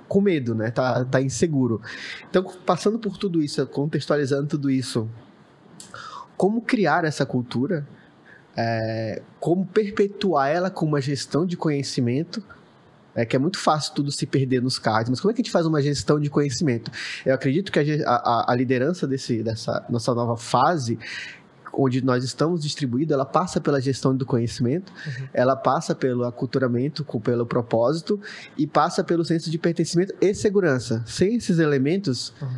com 0.08 0.20
medo, 0.20 0.56
né? 0.56 0.72
Tá, 0.72 1.04
tá 1.04 1.22
inseguro. 1.22 1.80
Então, 2.28 2.42
passando 2.66 2.98
por 2.98 3.16
tudo 3.16 3.40
isso, 3.40 3.64
contextualizando 3.68 4.48
tudo 4.48 4.68
isso, 4.68 5.08
como 6.36 6.60
criar 6.60 7.04
essa 7.04 7.24
cultura? 7.24 7.86
É, 8.56 9.22
como 9.38 9.64
perpetuar 9.64 10.48
ela 10.48 10.68
com 10.68 10.84
uma 10.84 11.00
gestão 11.00 11.46
de 11.46 11.56
conhecimento 11.56 12.42
é 13.14 13.24
que 13.24 13.34
é 13.34 13.38
muito 13.38 13.58
fácil 13.58 13.94
tudo 13.94 14.10
se 14.10 14.26
perder 14.26 14.62
nos 14.62 14.78
cards, 14.78 15.10
mas 15.10 15.20
como 15.20 15.30
é 15.30 15.34
que 15.34 15.40
a 15.40 15.44
gente 15.44 15.52
faz 15.52 15.66
uma 15.66 15.82
gestão 15.82 16.20
de 16.20 16.30
conhecimento? 16.30 16.90
Eu 17.24 17.34
acredito 17.34 17.72
que 17.72 17.78
a, 17.78 18.10
a, 18.10 18.52
a 18.52 18.54
liderança 18.54 19.06
desse, 19.06 19.42
dessa 19.42 19.84
nossa 19.88 20.14
nova 20.14 20.36
fase 20.36 20.98
onde 21.72 22.04
nós 22.04 22.24
estamos 22.24 22.62
distribuídos, 22.62 23.12
ela 23.12 23.24
passa 23.24 23.60
pela 23.60 23.80
gestão 23.80 24.14
do 24.16 24.26
conhecimento, 24.26 24.92
uhum. 25.06 25.28
ela 25.32 25.56
passa 25.56 25.94
pelo 25.94 26.24
aculturamento, 26.24 27.04
pelo 27.20 27.46
propósito 27.46 28.20
e 28.56 28.66
passa 28.66 29.04
pelo 29.04 29.24
senso 29.24 29.50
de 29.50 29.58
pertencimento 29.58 30.14
e 30.20 30.34
segurança. 30.34 31.02
Sem 31.06 31.36
esses 31.36 31.58
elementos, 31.58 32.34
uhum. 32.40 32.48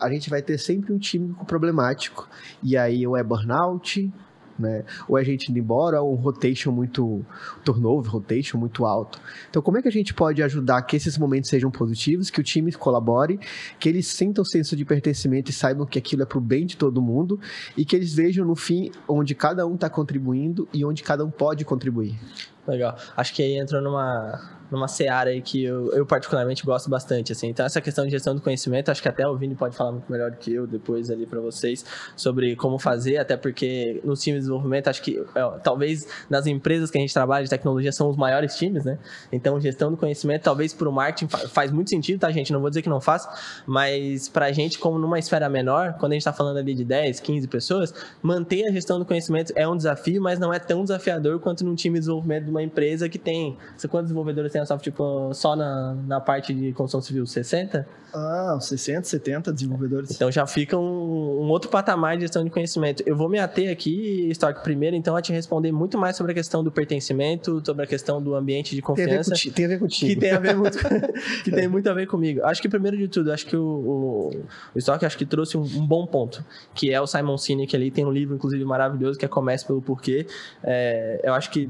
a 0.00 0.10
gente 0.10 0.30
vai 0.30 0.42
ter 0.42 0.58
sempre 0.58 0.92
um 0.92 0.98
time 0.98 1.34
problemático. 1.46 2.28
E 2.62 2.76
aí 2.76 3.06
ou 3.06 3.16
é 3.16 3.22
burnout, 3.22 4.10
né? 4.58 4.84
Ou 5.08 5.16
a 5.16 5.22
gente 5.22 5.50
indo 5.50 5.58
embora, 5.58 6.00
ou 6.00 6.14
um 6.14 6.16
rotation 6.16 6.72
muito 6.72 7.24
turnover, 7.64 8.10
rotation 8.10 8.58
muito 8.58 8.84
alto. 8.84 9.20
Então, 9.48 9.62
como 9.62 9.78
é 9.78 9.82
que 9.82 9.88
a 9.88 9.92
gente 9.92 10.12
pode 10.12 10.42
ajudar 10.42 10.82
que 10.82 10.96
esses 10.96 11.16
momentos 11.16 11.50
sejam 11.50 11.70
positivos, 11.70 12.30
que 12.30 12.40
o 12.40 12.44
time 12.44 12.72
colabore, 12.72 13.38
que 13.78 13.88
eles 13.88 14.06
sintam 14.08 14.44
senso 14.44 14.76
de 14.76 14.84
pertencimento 14.84 15.50
e 15.50 15.54
saibam 15.54 15.86
que 15.86 15.98
aquilo 15.98 16.22
é 16.22 16.26
pro 16.26 16.40
bem 16.40 16.66
de 16.66 16.76
todo 16.76 17.00
mundo 17.00 17.40
e 17.76 17.84
que 17.84 17.94
eles 17.94 18.14
vejam 18.14 18.44
no 18.44 18.56
fim 18.56 18.90
onde 19.06 19.34
cada 19.34 19.66
um 19.66 19.74
está 19.74 19.88
contribuindo 19.88 20.68
e 20.72 20.84
onde 20.84 21.02
cada 21.02 21.24
um 21.24 21.30
pode 21.30 21.64
contribuir. 21.64 22.18
Legal. 22.66 22.96
Acho 23.16 23.34
que 23.34 23.42
aí 23.42 23.58
entra 23.58 23.80
numa 23.80 24.57
numa 24.70 24.88
seara 24.88 25.30
aí 25.30 25.40
que 25.40 25.64
eu, 25.64 25.92
eu, 25.92 26.04
particularmente 26.06 26.64
gosto 26.64 26.90
bastante, 26.90 27.32
assim. 27.32 27.48
Então, 27.48 27.64
essa 27.64 27.80
questão 27.80 28.04
de 28.04 28.10
gestão 28.10 28.34
do 28.34 28.40
conhecimento, 28.40 28.90
acho 28.90 29.02
que 29.02 29.08
até 29.08 29.26
o 29.26 29.36
Vini 29.36 29.54
pode 29.54 29.76
falar 29.76 29.92
muito 29.92 30.10
melhor 30.10 30.30
do 30.30 30.36
que 30.36 30.52
eu 30.52 30.66
depois 30.66 31.10
ali 31.10 31.26
para 31.26 31.40
vocês 31.40 31.84
sobre 32.16 32.54
como 32.56 32.78
fazer, 32.78 33.18
até 33.18 33.36
porque 33.36 34.00
no 34.04 34.14
time 34.14 34.36
de 34.36 34.40
desenvolvimento, 34.40 34.88
acho 34.88 35.02
que 35.02 35.18
é, 35.34 35.58
talvez 35.62 36.06
nas 36.28 36.46
empresas 36.46 36.90
que 36.90 36.98
a 36.98 37.00
gente 37.00 37.12
trabalha 37.12 37.44
de 37.44 37.50
tecnologia 37.50 37.92
são 37.92 38.08
os 38.08 38.16
maiores 38.16 38.56
times, 38.56 38.84
né? 38.84 38.98
Então, 39.32 39.60
gestão 39.60 39.90
do 39.90 39.96
conhecimento, 39.96 40.42
talvez 40.42 40.72
para 40.72 40.88
o 40.88 40.92
marketing 40.92 41.28
faz 41.48 41.70
muito 41.70 41.90
sentido, 41.90 42.20
tá, 42.20 42.30
gente? 42.30 42.52
Não 42.52 42.60
vou 42.60 42.70
dizer 42.70 42.82
que 42.82 42.88
não 42.88 43.00
faz, 43.00 43.26
mas 43.66 44.28
para 44.28 44.46
a 44.46 44.52
gente, 44.52 44.78
como 44.78 44.98
numa 44.98 45.18
esfera 45.18 45.48
menor, 45.48 45.94
quando 45.98 46.12
a 46.12 46.14
gente 46.14 46.22
está 46.22 46.32
falando 46.32 46.58
ali 46.58 46.74
de 46.74 46.84
10, 46.84 47.20
15 47.20 47.48
pessoas, 47.48 47.94
manter 48.22 48.66
a 48.66 48.72
gestão 48.72 48.98
do 48.98 49.04
conhecimento 49.04 49.52
é 49.56 49.66
um 49.66 49.76
desafio, 49.76 50.20
mas 50.20 50.38
não 50.38 50.52
é 50.52 50.58
tão 50.58 50.82
desafiador 50.82 51.40
quanto 51.40 51.64
num 51.64 51.74
time 51.74 51.94
de 51.94 52.00
desenvolvimento 52.00 52.44
de 52.44 52.50
uma 52.50 52.62
empresa 52.62 53.08
que 53.08 53.18
tem. 53.18 53.56
Quantos 53.88 54.08
desenvolvedores 54.08 54.52
tem 54.52 54.57
a 54.58 54.66
software 54.66 54.90
tipo, 54.90 55.32
só 55.34 55.54
na, 55.54 55.94
na 56.06 56.20
parte 56.20 56.54
de 56.54 56.72
construção 56.72 57.00
civil? 57.00 57.26
60? 57.26 57.86
Ah, 58.12 58.56
60, 58.58 59.06
70 59.06 59.52
desenvolvedores. 59.52 60.10
Então 60.10 60.30
já 60.32 60.46
fica 60.46 60.76
um, 60.78 61.42
um, 61.42 61.48
outro 61.48 61.70
patamar 61.70 62.16
de 62.16 62.22
gestão 62.22 62.42
de 62.42 62.48
conhecimento. 62.50 63.02
Eu 63.04 63.14
vou 63.14 63.28
me 63.28 63.38
ater 63.38 63.70
aqui, 63.70 64.28
Stark, 64.30 64.62
primeiro, 64.62 64.96
então, 64.96 65.14
a 65.14 65.20
te 65.20 65.30
responder 65.30 65.72
muito 65.72 65.98
mais 65.98 66.16
sobre 66.16 66.32
a 66.32 66.34
questão 66.34 66.64
do 66.64 66.72
pertencimento, 66.72 67.62
sobre 67.64 67.84
a 67.84 67.86
questão 67.86 68.22
do 68.22 68.34
ambiente 68.34 68.74
de 68.74 68.80
confiança. 68.80 69.34
Tem 69.54 69.66
a 69.66 69.68
ver, 69.68 69.78
contigo. 69.78 70.10
Que 70.10 70.18
tem 70.18 70.30
a 70.30 70.38
ver 70.38 70.56
muito, 70.56 70.78
que 71.44 71.50
tem 71.50 71.68
muito 71.68 71.88
a 71.88 71.92
ver 71.92 72.06
comigo. 72.06 72.42
Acho 72.44 72.62
que, 72.62 72.68
primeiro 72.68 72.96
de 72.96 73.08
tudo, 73.08 73.30
acho 73.30 73.44
que 73.44 73.56
o, 73.56 73.62
o, 73.62 74.30
o 74.74 74.78
Stark 74.78 75.04
acho 75.04 75.18
que 75.18 75.26
trouxe 75.26 75.58
um, 75.58 75.62
um, 75.62 75.86
bom 75.86 76.06
ponto, 76.06 76.42
que 76.74 76.90
é 76.90 77.00
o 77.00 77.06
Simon 77.06 77.36
Sinek 77.36 77.76
ali, 77.76 77.90
tem 77.90 78.06
um 78.06 78.12
livro, 78.12 78.34
inclusive, 78.34 78.64
maravilhoso, 78.64 79.18
que 79.18 79.24
é 79.24 79.28
Comece 79.28 79.66
pelo 79.66 79.82
Porquê. 79.82 80.26
É, 80.64 81.20
eu 81.24 81.34
acho 81.34 81.50
que 81.50 81.68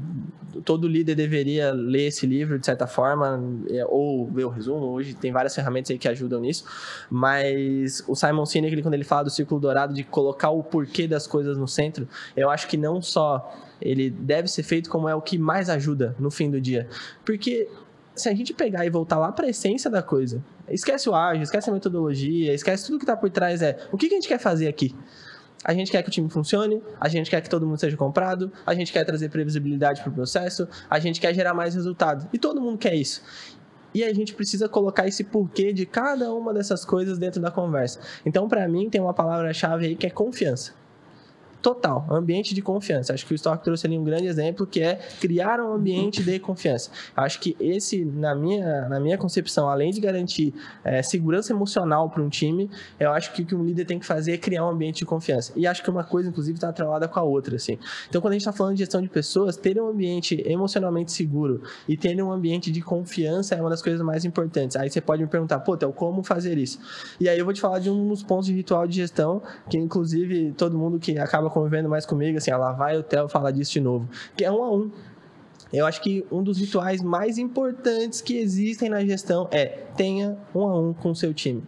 todo 0.63 0.87
líder 0.87 1.15
deveria 1.15 1.71
ler 1.71 2.07
esse 2.07 2.25
livro, 2.25 2.57
de 2.57 2.65
certa 2.65 2.78
forma, 2.87 3.41
é, 3.69 3.85
ou 3.85 4.27
ver 4.27 4.45
o 4.45 4.49
resumo. 4.49 4.85
Hoje 4.85 5.13
tem 5.13 5.31
várias 5.31 5.53
ferramentas 5.53 5.91
aí 5.91 5.97
que 5.97 6.07
ajudam 6.07 6.29
ajudam 6.29 6.41
nisso. 6.41 6.63
Mas 7.09 8.03
o 8.07 8.15
Simon 8.15 8.45
Sinek, 8.45 8.81
quando 8.81 8.93
ele 8.93 9.03
fala 9.03 9.23
do 9.23 9.29
círculo 9.29 9.59
dourado, 9.59 9.93
de 9.93 10.03
colocar 10.03 10.49
o 10.51 10.63
porquê 10.63 11.07
das 11.07 11.25
coisas 11.25 11.57
no 11.57 11.67
centro, 11.67 12.07
eu 12.35 12.49
acho 12.49 12.67
que 12.67 12.77
não 12.77 13.01
só 13.01 13.51
ele 13.81 14.09
deve 14.09 14.47
ser 14.47 14.63
feito, 14.63 14.89
como 14.89 15.07
é 15.07 15.15
o 15.15 15.21
que 15.21 15.37
mais 15.37 15.69
ajuda 15.69 16.15
no 16.19 16.29
fim 16.29 16.51
do 16.51 16.59
dia. 16.61 16.87
Porque 17.25 17.67
se 18.15 18.27
a 18.27 18.33
gente 18.33 18.53
pegar 18.53 18.85
e 18.85 18.89
voltar 18.89 19.17
lá 19.17 19.31
para 19.31 19.47
a 19.47 19.49
essência 19.49 19.89
da 19.89 20.03
coisa, 20.03 20.43
esquece 20.69 21.09
o 21.09 21.15
ágil, 21.15 21.43
esquece 21.43 21.69
a 21.69 21.73
metodologia, 21.73 22.53
esquece 22.53 22.85
tudo 22.85 22.99
que 22.99 23.05
está 23.05 23.15
por 23.15 23.29
trás, 23.29 23.61
é 23.61 23.77
o 23.91 23.97
que, 23.97 24.07
que 24.07 24.15
a 24.15 24.17
gente 24.17 24.27
quer 24.27 24.39
fazer 24.39 24.67
aqui? 24.67 24.93
A 25.63 25.73
gente 25.73 25.91
quer 25.91 26.01
que 26.01 26.09
o 26.09 26.11
time 26.11 26.29
funcione, 26.29 26.81
a 26.99 27.09
gente 27.09 27.29
quer 27.29 27.41
que 27.41 27.49
todo 27.49 27.65
mundo 27.65 27.79
seja 27.79 27.97
comprado, 27.97 28.51
a 28.65 28.73
gente 28.73 28.93
quer 28.93 29.03
trazer 29.03 29.29
previsibilidade 29.29 30.01
para 30.01 30.09
o 30.09 30.13
processo, 30.13 30.67
a 30.89 30.99
gente 30.99 31.19
quer 31.19 31.33
gerar 31.33 31.53
mais 31.53 31.75
resultado. 31.75 32.27
E 32.31 32.37
todo 32.37 32.61
mundo 32.61 32.77
quer 32.77 32.95
isso. 32.95 33.21
E 33.93 34.03
a 34.03 34.13
gente 34.13 34.33
precisa 34.33 34.69
colocar 34.69 35.07
esse 35.07 35.23
porquê 35.23 35.73
de 35.73 35.85
cada 35.85 36.33
uma 36.33 36.53
dessas 36.53 36.85
coisas 36.85 37.17
dentro 37.17 37.41
da 37.41 37.51
conversa. 37.51 37.99
Então, 38.25 38.47
para 38.47 38.67
mim, 38.67 38.89
tem 38.89 39.01
uma 39.01 39.13
palavra-chave 39.13 39.87
aí 39.87 39.95
que 39.95 40.05
é 40.05 40.09
confiança 40.09 40.78
total, 41.61 42.05
ambiente 42.09 42.53
de 42.53 42.61
confiança. 42.61 43.13
Acho 43.13 43.25
que 43.25 43.33
o 43.33 43.35
Stock 43.35 43.63
trouxe 43.63 43.85
ali 43.85 43.97
um 43.97 44.03
grande 44.03 44.27
exemplo 44.27 44.65
que 44.65 44.81
é 44.81 44.95
criar 45.19 45.59
um 45.59 45.73
ambiente 45.73 46.23
de 46.23 46.39
confiança. 46.39 46.89
Acho 47.15 47.39
que 47.39 47.55
esse, 47.59 48.03
na 48.05 48.33
minha, 48.33 48.87
na 48.87 48.99
minha 48.99 49.17
concepção, 49.17 49.69
além 49.69 49.91
de 49.91 49.99
garantir 49.99 50.53
é, 50.83 51.01
segurança 51.01 51.51
emocional 51.51 52.09
para 52.09 52.21
um 52.21 52.29
time, 52.29 52.69
eu 52.99 53.11
acho 53.11 53.33
que 53.33 53.41
o 53.41 53.45
que 53.45 53.55
um 53.55 53.63
líder 53.63 53.85
tem 53.85 53.99
que 53.99 54.05
fazer 54.05 54.33
é 54.33 54.37
criar 54.37 54.65
um 54.65 54.69
ambiente 54.69 54.99
de 54.99 55.05
confiança. 55.05 55.51
E 55.55 55.67
acho 55.67 55.83
que 55.83 55.89
uma 55.89 56.03
coisa, 56.03 56.29
inclusive, 56.29 56.57
está 56.57 56.69
atrelada 56.69 57.07
com 57.07 57.19
a 57.19 57.23
outra. 57.23 57.55
Assim. 57.55 57.77
Então, 58.07 58.21
quando 58.21 58.31
a 58.31 58.35
gente 58.35 58.41
está 58.41 58.53
falando 58.53 58.75
de 58.75 58.79
gestão 58.79 59.01
de 59.01 59.09
pessoas, 59.09 59.57
ter 59.57 59.79
um 59.81 59.87
ambiente 59.87 60.41
emocionalmente 60.45 61.11
seguro 61.11 61.61
e 61.87 61.97
ter 61.97 62.21
um 62.21 62.31
ambiente 62.31 62.71
de 62.71 62.81
confiança 62.81 63.55
é 63.55 63.61
uma 63.61 63.69
das 63.69 63.81
coisas 63.81 64.01
mais 64.01 64.25
importantes. 64.25 64.75
Aí 64.75 64.89
você 64.89 65.01
pode 65.01 65.21
me 65.21 65.27
perguntar, 65.27 65.59
pô, 65.59 65.75
Théo, 65.75 65.91
como 65.91 66.23
fazer 66.23 66.57
isso? 66.57 66.79
E 67.19 67.27
aí 67.27 67.37
eu 67.37 67.45
vou 67.45 67.53
te 67.53 67.61
falar 67.61 67.79
de 67.79 67.89
um 67.89 68.07
dos 68.07 68.23
pontos 68.23 68.47
de 68.47 68.53
ritual 68.53 68.87
de 68.87 68.95
gestão 68.95 69.41
que, 69.69 69.77
inclusive, 69.77 70.53
todo 70.57 70.77
mundo 70.77 70.99
que 70.99 71.17
acaba 71.17 71.48
acaba 71.49 71.53
convivendo 71.53 71.89
mais 71.89 72.05
comigo, 72.05 72.37
assim, 72.37 72.51
lá 72.51 72.71
vai 72.71 72.97
o 72.97 73.03
Theo 73.03 73.27
falar 73.27 73.51
disso 73.51 73.73
de 73.73 73.81
novo. 73.81 74.07
Que 74.37 74.45
é 74.45 74.51
um 74.51 74.63
a 74.63 74.71
um. 74.71 74.91
Eu 75.71 75.85
acho 75.85 76.01
que 76.01 76.25
um 76.31 76.41
dos 76.41 76.57
rituais 76.57 77.01
mais 77.01 77.37
importantes 77.37 78.21
que 78.21 78.37
existem 78.37 78.89
na 78.89 79.05
gestão 79.05 79.47
é 79.51 79.65
tenha 79.95 80.37
um 80.55 80.67
a 80.67 80.79
um 80.79 80.93
com 80.93 81.11
o 81.11 81.15
seu 81.15 81.33
time. 81.33 81.63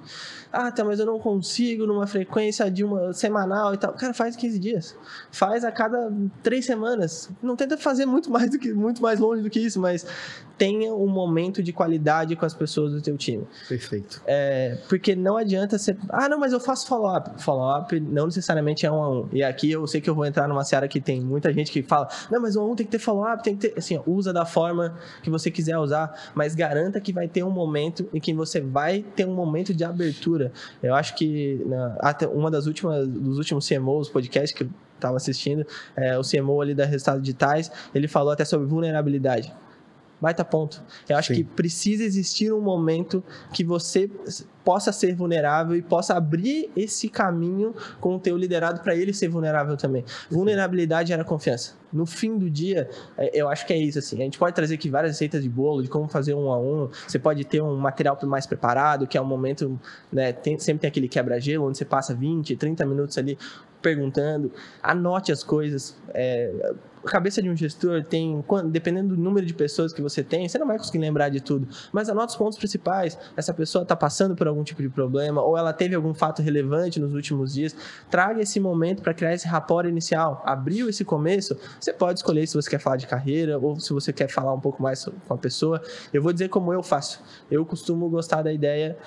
Ah, 0.52 0.72
tá, 0.72 0.84
mas 0.84 1.00
eu 1.00 1.06
não 1.06 1.18
consigo 1.18 1.86
numa 1.86 2.06
frequência 2.06 2.70
de 2.70 2.84
uma 2.84 3.14
semanal 3.14 3.74
e 3.74 3.78
tal. 3.78 3.94
Cara, 3.94 4.14
faz 4.14 4.36
15 4.36 4.60
dias. 4.60 4.96
Faz 5.32 5.64
a 5.64 5.72
cada 5.72 6.12
três 6.44 6.66
semanas. 6.66 7.30
Não 7.42 7.56
tenta 7.56 7.78
fazer 7.78 8.06
muito 8.06 8.30
mais 8.30 8.50
do 8.50 8.60
que 8.60 8.74
muito 8.74 9.02
mais 9.02 9.20
longe 9.20 9.42
do 9.42 9.50
que 9.50 9.60
isso, 9.60 9.80
mas 9.80 10.06
tenha 10.58 10.94
um 10.94 11.08
momento 11.08 11.64
de 11.64 11.74
qualidade 11.74 12.36
com 12.36 12.46
as 12.46 12.54
pessoas 12.54 12.94
do 12.94 13.02
teu 13.02 13.18
time. 13.18 13.48
Perfeito. 13.68 14.22
É, 14.28 14.78
porque 14.88 15.16
não 15.16 15.38
adianta 15.38 15.78
você. 15.78 15.98
Ah, 16.10 16.30
não, 16.30 16.38
mas 16.38 16.54
eu 16.54 16.60
faço 16.60 16.86
follow-up. 16.86 17.42
Follow-up 17.42 18.00
não 18.00 18.26
necessariamente 18.26 18.86
é 18.86 18.92
um 18.92 19.02
a 19.02 19.10
um. 19.10 19.30
E 19.32 19.42
aqui 19.42 19.72
eu 19.72 19.88
sei 19.88 20.02
que 20.02 20.10
eu 20.10 20.14
vou 20.14 20.26
entrar 20.26 20.48
numa 20.48 20.64
seara 20.64 20.88
que 20.88 21.02
tem 21.02 21.22
muita 21.22 21.52
gente 21.54 21.72
que 21.72 21.82
fala: 21.82 22.08
não, 22.30 22.42
mas 22.42 22.56
um 22.56 22.62
a 22.62 22.66
um 22.66 22.76
tem 22.76 22.86
que 22.86 22.92
ter 22.92 23.00
follow-up, 23.00 23.44
tem 23.44 23.56
que 23.56 23.70
ter. 23.70 23.80
Assim, 23.80 24.00
usa 24.06 24.32
da 24.32 24.46
forma 24.46 24.96
que 25.24 25.30
você 25.30 25.50
quiser 25.50 25.78
usar, 25.78 26.32
mas 26.36 26.54
garanta 26.54 27.00
que 27.00 27.12
vai 27.12 27.28
ter 27.28 27.44
um 27.44 27.50
momento 27.50 28.08
em 28.14 28.20
que 28.20 28.34
você 28.34 28.62
vai 28.62 29.04
ter 29.16 29.26
um 29.26 29.34
momento 29.34 29.74
de 29.74 29.84
abertura 29.84 30.41
eu 30.82 30.96
acho 30.96 31.16
que 31.16 31.62
na, 31.66 31.96
até 32.00 32.28
uma 32.28 32.50
das 32.50 32.66
últimas 32.68 33.08
dos 33.08 33.38
últimos 33.38 33.68
CMOs, 33.68 34.10
podcast 34.10 34.56
que 34.56 34.64
eu 34.64 34.70
estava 34.96 35.18
assistindo, 35.18 35.66
é, 35.96 36.18
o 36.18 36.22
CMO 36.22 36.62
ali 36.62 36.74
da 36.74 36.86
Resultados 36.86 37.22
Digitais, 37.22 37.72
ele 37.94 38.08
falou 38.08 38.32
até 38.32 38.46
sobre 38.46 38.68
vulnerabilidade. 38.68 39.54
Baita 40.22 40.46
ponto. 40.46 40.84
Eu 41.10 41.18
acho 41.18 41.30
Sim. 41.30 41.36
que 41.36 41.44
precisa 41.44 42.04
existir 42.04 42.54
um 42.54 42.62
momento 42.62 43.24
que 43.52 43.64
você 43.64 44.08
possa 44.64 44.92
ser 44.92 45.16
vulnerável 45.16 45.76
e 45.76 45.82
possa 45.82 46.14
abrir 46.14 46.70
esse 46.76 47.10
caminho 47.10 47.74
com 48.00 48.16
o 48.16 48.20
teu 48.20 48.38
liderado 48.38 48.82
para 48.82 48.96
ele 48.96 49.14
ser 49.14 49.28
vulnerável 49.28 49.76
também. 49.76 50.06
Vulnerabilidade 50.30 51.12
era 51.12 51.24
confiança. 51.24 51.74
No 51.92 52.06
fim 52.06 52.38
do 52.38 52.50
dia, 52.50 52.88
é, 53.18 53.32
eu 53.34 53.50
acho 53.50 53.66
que 53.66 53.74
é 53.74 53.78
isso 53.78 53.98
assim. 53.98 54.18
A 54.18 54.24
gente 54.24 54.38
pode 54.38 54.56
trazer 54.56 54.76
aqui 54.76 54.90
várias 54.90 55.14
receitas 55.14 55.42
de 55.42 55.50
bolo 55.50 55.82
de 55.82 55.90
como 55.90 56.08
fazer 56.08 56.36
um 56.36 56.52
a 56.52 56.60
um. 56.60 56.90
Você 57.08 57.18
pode 57.18 57.44
ter 57.44 57.62
um 57.62 57.76
material 57.76 58.18
mais 58.24 58.46
preparado, 58.46 59.08
que 59.08 59.18
é 59.18 59.22
um 59.22 59.26
momento, 59.26 59.80
né, 60.12 60.32
tem, 60.32 60.60
sempre 60.60 60.82
tem 60.82 60.88
aquele 60.88 61.08
quebra-gelo 61.08 61.68
onde 61.68 61.80
você 61.80 61.86
passa 61.86 62.14
20, 62.14 62.56
30 62.56 62.86
minutos 62.86 63.18
ali 63.18 63.38
perguntando. 63.82 64.52
Anote 64.82 65.32
as 65.32 65.44
coisas. 65.44 65.98
É, 66.14 66.74
a 67.04 67.10
cabeça 67.10 67.42
de 67.42 67.50
um 67.50 67.56
gestor 67.56 68.04
tem, 68.04 68.44
dependendo 68.70 69.16
do 69.16 69.22
número 69.22 69.46
de 69.46 69.54
pessoas 69.54 69.92
que 69.92 70.02
você 70.02 70.24
tem, 70.24 70.48
você 70.48 70.58
não 70.58 70.68
vai 70.68 70.78
conseguir 70.78 71.00
lembrar 71.00 71.30
de 71.30 71.42
tudo. 71.42 71.68
Mas 71.92 72.10
anota 72.10 72.32
os 72.32 72.36
pontos 72.36 72.58
principais. 72.58 73.18
Essa 73.36 73.54
pessoa 73.54 73.84
está 73.84 73.96
passando 73.96 74.36
por 74.36 74.48
algum 74.48 74.64
tipo 74.64 74.82
de 74.82 74.90
problema, 74.90 75.42
ou 75.42 75.58
ela 75.58 75.74
teve 75.74 75.96
algum 75.96 76.14
fato 76.14 76.42
relevante 76.42 77.00
nos 77.00 77.14
últimos 77.14 77.54
dias. 77.54 77.76
Traga 78.10 78.42
esse 78.42 78.60
momento 78.60 79.02
para 79.02 79.14
criar 79.14 79.34
esse 79.34 79.48
rapport 79.48 79.88
inicial. 79.88 80.42
Abriu 80.46 80.90
esse 80.90 81.04
começo, 81.04 81.58
você 81.80 81.92
pode 81.92 82.20
escolher 82.20 82.48
se 82.48 82.56
você 82.56 82.70
quer 82.70 82.80
falar 82.80 82.98
de 82.98 83.08
carreira 83.08 83.58
ou 83.58 83.80
se 83.80 83.94
você 83.94 84.14
quer 84.14 84.28
falar 84.28 84.54
um 84.54 84.60
pouco 84.60 84.82
mais 84.82 85.06
com 85.28 85.34
a 85.34 85.38
pessoa. 85.38 85.82
Eu 86.14 86.22
vou 86.22 86.32
dizer 86.32 86.50
como 86.50 86.72
eu 86.74 86.84
faço. 86.84 87.22
Eu 87.50 87.66
costumo 87.66 88.10
gostar 88.10 88.42
da 88.42 88.54
ideia 88.54 88.98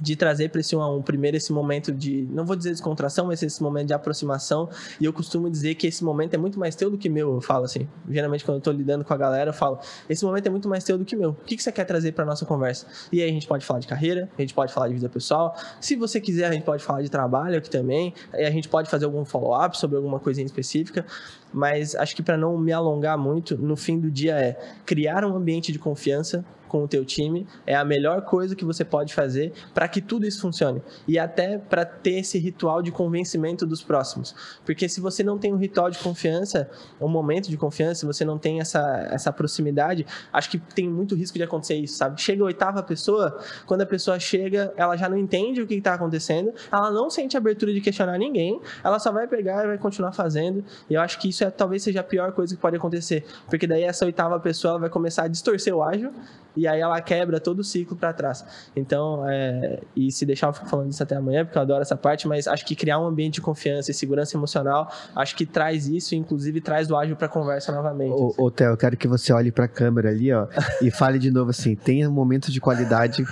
de 0.00 0.16
trazer 0.16 0.50
para 0.50 0.60
esse 0.60 0.74
um 0.74 0.82
a 0.82 1.02
primeiro 1.02 1.36
esse 1.36 1.52
momento 1.52 1.92
de, 1.92 2.26
não 2.30 2.44
vou 2.44 2.56
dizer 2.56 2.70
descontração, 2.70 3.26
mas 3.26 3.42
esse 3.42 3.62
momento 3.62 3.88
de 3.88 3.94
aproximação, 3.94 4.68
e 5.00 5.04
eu 5.04 5.12
costumo 5.12 5.50
dizer 5.50 5.74
que 5.74 5.86
esse 5.86 6.02
momento 6.04 6.34
é 6.34 6.38
muito 6.38 6.58
mais 6.58 6.74
teu 6.74 6.90
do 6.90 6.98
que 6.98 7.08
meu, 7.08 7.34
eu 7.34 7.40
falo 7.40 7.64
assim, 7.64 7.88
geralmente 8.08 8.44
quando 8.44 8.56
eu 8.56 8.58
estou 8.58 8.72
lidando 8.72 9.04
com 9.04 9.12
a 9.12 9.16
galera, 9.16 9.50
eu 9.50 9.54
falo, 9.54 9.78
esse 10.08 10.24
momento 10.24 10.46
é 10.46 10.50
muito 10.50 10.68
mais 10.68 10.84
teu 10.84 10.96
do 10.96 11.04
que 11.04 11.16
meu, 11.16 11.30
o 11.30 11.34
que, 11.34 11.56
que 11.56 11.62
você 11.62 11.72
quer 11.72 11.84
trazer 11.84 12.12
para 12.12 12.24
nossa 12.24 12.44
conversa? 12.44 12.86
E 13.12 13.20
aí 13.20 13.28
a 13.28 13.32
gente 13.32 13.46
pode 13.46 13.64
falar 13.64 13.80
de 13.80 13.86
carreira, 13.86 14.28
a 14.36 14.40
gente 14.40 14.54
pode 14.54 14.72
falar 14.72 14.88
de 14.88 14.94
vida 14.94 15.08
pessoal, 15.08 15.56
se 15.80 15.96
você 15.96 16.20
quiser 16.20 16.46
a 16.46 16.52
gente 16.52 16.64
pode 16.64 16.82
falar 16.82 17.02
de 17.02 17.10
trabalho 17.10 17.58
aqui 17.58 17.70
também, 17.70 18.14
aí 18.32 18.44
a 18.44 18.50
gente 18.50 18.68
pode 18.68 18.88
fazer 18.88 19.04
algum 19.04 19.24
follow-up 19.24 19.76
sobre 19.78 19.96
alguma 19.96 20.18
coisinha 20.18 20.46
específica, 20.46 21.04
mas 21.52 21.94
acho 21.94 22.16
que 22.16 22.22
para 22.22 22.36
não 22.36 22.56
me 22.56 22.72
alongar 22.72 23.18
muito, 23.18 23.56
no 23.58 23.76
fim 23.76 23.98
do 23.98 24.10
dia 24.10 24.38
é 24.38 24.58
criar 24.86 25.24
um 25.24 25.36
ambiente 25.36 25.70
de 25.70 25.78
confiança 25.78 26.44
com 26.72 26.82
o 26.82 26.88
teu 26.88 27.04
time 27.04 27.46
é 27.66 27.76
a 27.76 27.84
melhor 27.84 28.22
coisa 28.22 28.56
que 28.56 28.64
você 28.64 28.82
pode 28.82 29.12
fazer 29.12 29.52
para 29.74 29.86
que 29.86 30.00
tudo 30.00 30.26
isso 30.26 30.40
funcione 30.40 30.80
e 31.06 31.18
até 31.18 31.58
para 31.58 31.84
ter 31.84 32.20
esse 32.20 32.38
ritual 32.38 32.80
de 32.80 32.90
convencimento 32.90 33.66
dos 33.66 33.82
próximos, 33.82 34.34
porque 34.64 34.88
se 34.88 34.98
você 34.98 35.22
não 35.22 35.36
tem 35.36 35.52
um 35.52 35.58
ritual 35.58 35.90
de 35.90 35.98
confiança, 35.98 36.70
um 36.98 37.08
momento 37.08 37.50
de 37.50 37.58
confiança, 37.58 38.00
se 38.00 38.06
você 38.06 38.24
não 38.24 38.38
tem 38.38 38.58
essa 38.58 38.80
essa 39.10 39.30
proximidade, 39.30 40.06
acho 40.32 40.48
que 40.48 40.58
tem 40.58 40.88
muito 40.88 41.14
risco 41.14 41.36
de 41.36 41.44
acontecer 41.44 41.74
isso, 41.74 41.98
sabe? 41.98 42.18
Chega 42.18 42.42
a 42.42 42.46
oitava 42.46 42.82
pessoa, 42.82 43.38
quando 43.66 43.82
a 43.82 43.86
pessoa 43.86 44.18
chega, 44.18 44.72
ela 44.74 44.96
já 44.96 45.10
não 45.10 45.18
entende 45.18 45.60
o 45.60 45.66
que 45.66 45.74
está 45.74 45.92
acontecendo, 45.92 46.54
ela 46.72 46.90
não 46.90 47.10
sente 47.10 47.36
abertura 47.36 47.74
de 47.74 47.82
questionar 47.82 48.16
ninguém, 48.16 48.58
ela 48.82 48.98
só 48.98 49.12
vai 49.12 49.28
pegar 49.28 49.64
e 49.64 49.66
vai 49.66 49.78
continuar 49.78 50.12
fazendo. 50.12 50.64
E 50.88 50.94
eu 50.94 51.02
acho 51.02 51.18
que 51.18 51.28
isso 51.28 51.44
é 51.44 51.50
talvez 51.50 51.82
seja 51.82 52.00
a 52.00 52.04
pior 52.04 52.32
coisa 52.32 52.54
que 52.54 52.62
pode 52.62 52.76
acontecer, 52.76 53.26
porque 53.50 53.66
daí 53.66 53.82
essa 53.82 54.06
oitava 54.06 54.40
pessoa 54.40 54.78
vai 54.78 54.88
começar 54.88 55.24
a 55.24 55.28
distorcer 55.28 55.76
o 55.76 55.82
ágil 55.82 56.10
e 56.56 56.66
aí 56.66 56.80
ela 56.80 57.00
quebra 57.00 57.40
todo 57.40 57.60
o 57.60 57.64
ciclo 57.64 57.96
para 57.96 58.12
trás. 58.12 58.44
Então, 58.76 59.28
é, 59.28 59.80
e 59.96 60.10
se 60.12 60.26
deixar 60.26 60.48
eu 60.48 60.52
fico 60.52 60.68
falando 60.68 60.88
disso 60.88 61.02
até 61.02 61.16
amanhã, 61.16 61.44
porque 61.44 61.58
eu 61.58 61.62
adoro 61.62 61.82
essa 61.82 61.96
parte, 61.96 62.28
mas 62.28 62.46
acho 62.46 62.64
que 62.64 62.74
criar 62.74 62.98
um 62.98 63.06
ambiente 63.06 63.34
de 63.34 63.40
confiança 63.40 63.90
e 63.90 63.94
segurança 63.94 64.36
emocional, 64.36 64.90
acho 65.14 65.34
que 65.36 65.46
traz 65.46 65.86
isso, 65.86 66.14
inclusive 66.14 66.60
traz 66.60 66.90
o 66.90 66.96
ágil 66.96 67.16
para 67.16 67.28
conversa 67.28 67.72
novamente. 67.72 68.12
Ô, 68.12 68.28
assim. 68.28 68.42
ô 68.42 68.50
Theo, 68.50 68.70
eu 68.70 68.76
quero 68.76 68.96
que 68.96 69.08
você 69.08 69.32
olhe 69.32 69.50
para 69.50 69.64
a 69.64 69.68
câmera 69.68 70.10
ali, 70.10 70.32
ó, 70.32 70.46
e 70.80 70.90
fale 70.92 71.18
de 71.18 71.30
novo 71.30 71.50
assim, 71.50 71.74
tenha 71.74 72.08
momentos 72.10 72.52
de 72.52 72.60
qualidade. 72.60 73.24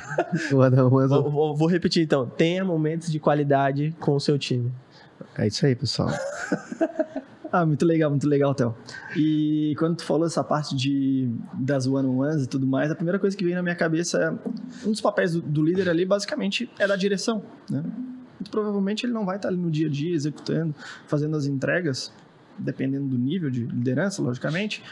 vou, 0.50 1.30
vou, 1.30 1.56
vou 1.56 1.68
repetir 1.68 2.02
então, 2.02 2.26
tenha 2.26 2.64
momentos 2.64 3.10
de 3.10 3.18
qualidade 3.18 3.94
com 4.00 4.14
o 4.14 4.20
seu 4.20 4.38
time. 4.38 4.72
É 5.36 5.46
isso 5.46 5.64
aí, 5.64 5.74
pessoal. 5.74 6.10
Ah, 7.52 7.66
muito 7.66 7.84
legal, 7.84 8.10
muito 8.10 8.28
legal, 8.28 8.54
Theo. 8.54 8.74
E 9.16 9.74
quando 9.76 9.96
tu 9.96 10.04
falou 10.04 10.24
essa 10.24 10.44
parte 10.44 10.76
de, 10.76 11.28
das 11.54 11.86
one-on-ones 11.86 12.44
e 12.44 12.48
tudo 12.48 12.64
mais, 12.64 12.90
a 12.92 12.94
primeira 12.94 13.18
coisa 13.18 13.36
que 13.36 13.42
veio 13.42 13.56
na 13.56 13.62
minha 13.62 13.74
cabeça 13.74 14.18
é 14.18 14.30
um 14.86 14.90
dos 14.90 15.00
papéis 15.00 15.32
do, 15.32 15.42
do 15.42 15.62
líder 15.62 15.88
ali, 15.88 16.04
basicamente, 16.04 16.70
é 16.78 16.86
da 16.86 16.94
direção, 16.94 17.42
né? 17.68 17.82
Muito 18.38 18.50
provavelmente 18.50 19.04
ele 19.04 19.12
não 19.12 19.26
vai 19.26 19.36
estar 19.36 19.48
ali 19.48 19.56
no 19.56 19.70
dia 19.70 19.88
a 19.88 19.90
dia 19.90 20.14
executando, 20.14 20.74
fazendo 21.06 21.36
as 21.36 21.44
entregas, 21.44 22.12
dependendo 22.56 23.06
do 23.06 23.18
nível 23.18 23.50
de 23.50 23.64
liderança, 23.64 24.22
logicamente, 24.22 24.82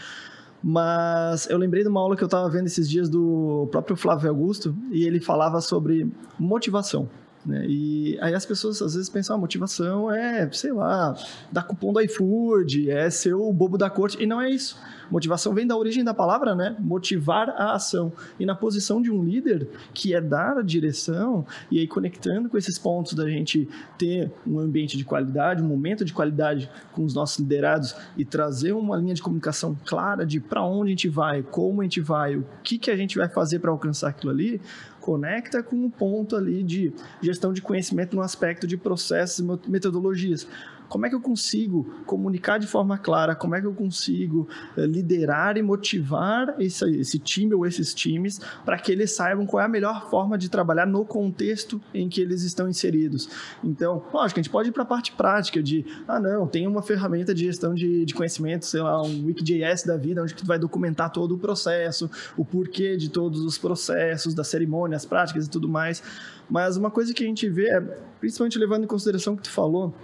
Mas 0.63 1.49
eu 1.49 1.57
lembrei 1.57 1.83
de 1.83 1.89
uma 1.89 2.01
aula 2.01 2.17
que 2.17 2.23
eu 2.23 2.27
estava 2.27 2.49
vendo 2.51 2.67
esses 2.67 2.89
dias 2.89 3.09
do 3.09 3.69
próprio 3.71 3.97
Flávio 3.97 4.29
Augusto 4.29 4.77
e 4.91 5.05
ele 5.05 5.21
falava 5.21 5.61
sobre 5.61 6.11
motivação. 6.39 7.09
Né? 7.49 7.65
E 7.67 8.19
aí 8.21 8.35
as 8.35 8.45
pessoas 8.45 8.83
às 8.83 8.93
vezes 8.95 9.09
pensam, 9.09 9.35
a 9.35 9.39
ah, 9.39 9.41
motivação 9.41 10.13
é, 10.13 10.51
sei 10.53 10.71
lá, 10.71 11.17
dar 11.51 11.63
cupom 11.63 11.95
do 11.95 12.01
iFood, 12.03 12.91
é 12.91 13.09
ser 13.09 13.33
o 13.33 13.51
bobo 13.51 13.79
da 13.79 13.89
corte, 13.89 14.23
e 14.23 14.27
não 14.27 14.39
é 14.39 14.51
isso. 14.51 14.79
Motivação 15.11 15.55
vem 15.55 15.67
da 15.67 15.75
origem 15.75 16.05
da 16.05 16.13
palavra, 16.13 16.55
né? 16.55 16.77
Motivar 16.79 17.49
a 17.49 17.73
ação. 17.73 18.13
E 18.39 18.45
na 18.45 18.55
posição 18.55 19.01
de 19.01 19.11
um 19.11 19.25
líder, 19.25 19.67
que 19.95 20.15
é 20.15 20.21
dar 20.21 20.59
a 20.59 20.63
direção, 20.63 21.47
e 21.71 21.79
aí 21.79 21.87
conectando 21.87 22.51
com 22.51 22.59
esses 22.59 22.79
pontos 22.79 23.15
da 23.15 23.27
gente 23.27 23.67
ter 23.97 24.31
um 24.47 24.59
ambiente 24.59 24.99
de 24.99 25.05
qualidade, 25.07 25.63
um 25.63 25.67
momento 25.67 26.05
de 26.05 26.13
qualidade 26.13 26.71
com 26.93 27.03
os 27.03 27.15
nossos 27.15 27.39
liderados 27.39 27.97
e 28.19 28.25
trazer 28.27 28.73
uma 28.73 28.99
linha 28.99 29.15
de 29.15 29.23
comunicação 29.23 29.75
clara 29.87 30.27
de 30.27 30.41
para 30.41 30.63
onde 30.63 30.89
a 30.89 30.91
gente 30.91 31.09
vai, 31.09 31.43
como 31.43 31.81
a 31.81 31.85
gente 31.85 32.03
vai, 32.03 32.37
o 32.37 32.45
que, 32.63 32.79
que 32.79 32.91
a 32.91 32.97
gente 32.97 33.17
vai 33.17 33.31
fazer 33.31 33.61
para 33.61 33.71
alcançar 33.71 34.11
aquilo 34.11 34.31
ali, 34.31 34.61
conecta 35.01 35.63
com 35.63 35.77
um 35.77 35.91
ponto 35.91 36.37
ali 36.37 36.63
de 36.63 36.93
gestão 37.21 37.53
de 37.53 37.63
conhecimento 37.63 38.15
no 38.15 38.23
aspecto 38.23 38.67
de 38.67 38.77
processos 38.77 39.39
e 39.39 39.71
metodologias 39.71 40.47
como 40.89 41.07
é 41.07 41.09
que 41.09 41.14
eu 41.14 41.20
consigo 41.20 41.84
comunicar 42.07 42.59
de 42.59 42.66
forma 42.66 42.97
clara, 42.99 43.34
como 43.34 43.55
é 43.55 43.61
que 43.61 43.66
eu 43.66 43.74
consigo 43.74 44.49
eh, 44.76 44.86
liderar 44.86 45.57
e 45.57 45.62
motivar 45.62 46.55
esse, 46.59 46.84
esse 46.99 47.18
time 47.18 47.55
ou 47.55 47.66
esses 47.66 47.93
times 47.93 48.41
para 48.64 48.78
que 48.78 48.91
eles 48.91 49.14
saibam 49.14 49.47
qual 49.47 49.62
é 49.62 49.66
a 49.66 49.68
melhor 49.68 50.09
forma 50.11 50.39
de 50.39 50.49
trabalhar 50.49 50.86
no 50.86 51.05
contexto 51.05 51.80
em 51.93 52.09
que 52.09 52.20
eles 52.20 52.43
estão 52.43 52.68
inseridos. 52.68 53.28
Então, 53.62 54.03
lógico, 54.12 54.41
a 54.41 54.43
gente 54.43 54.51
pode 54.51 54.70
ir 54.70 54.72
para 54.72 54.82
a 54.82 54.86
parte 54.86 55.12
prática 55.12 55.62
de, 55.62 55.84
ah, 56.07 56.18
não, 56.18 56.47
tem 56.47 56.66
uma 56.66 56.82
ferramenta 56.82 57.34
de 57.34 57.45
gestão 57.45 57.74
de, 57.74 58.05
de 58.05 58.14
conhecimento, 58.14 58.64
sei 58.64 58.80
lá, 58.80 59.03
um 59.03 59.26
Wiki.js 59.26 59.84
da 59.84 59.97
vida, 59.97 60.22
onde 60.22 60.34
tu 60.34 60.47
vai 60.47 60.59
documentar 60.59 61.11
todo 61.11 61.34
o 61.34 61.39
processo, 61.39 62.11
o 62.36 62.45
porquê 62.45 62.97
de 62.97 63.11
todos 63.11 63.41
os 63.43 63.59
processos, 63.59 64.34
das 64.34 64.49
cerimônias, 64.49 65.05
práticas 65.05 65.47
e 65.47 65.51
tudo 65.51 65.68
mais. 65.68 66.03
Mas 66.49 66.76
uma 66.76 66.91
coisa 66.91 67.12
que 67.12 67.22
a 67.22 67.26
gente 67.26 67.49
vê, 67.49 67.68
é, 67.68 67.80
principalmente 68.20 68.59
levando 68.59 68.84
em 68.84 68.86
consideração 68.86 69.34
o 69.34 69.36
que 69.36 69.43
tu 69.43 69.51
falou, 69.51 69.95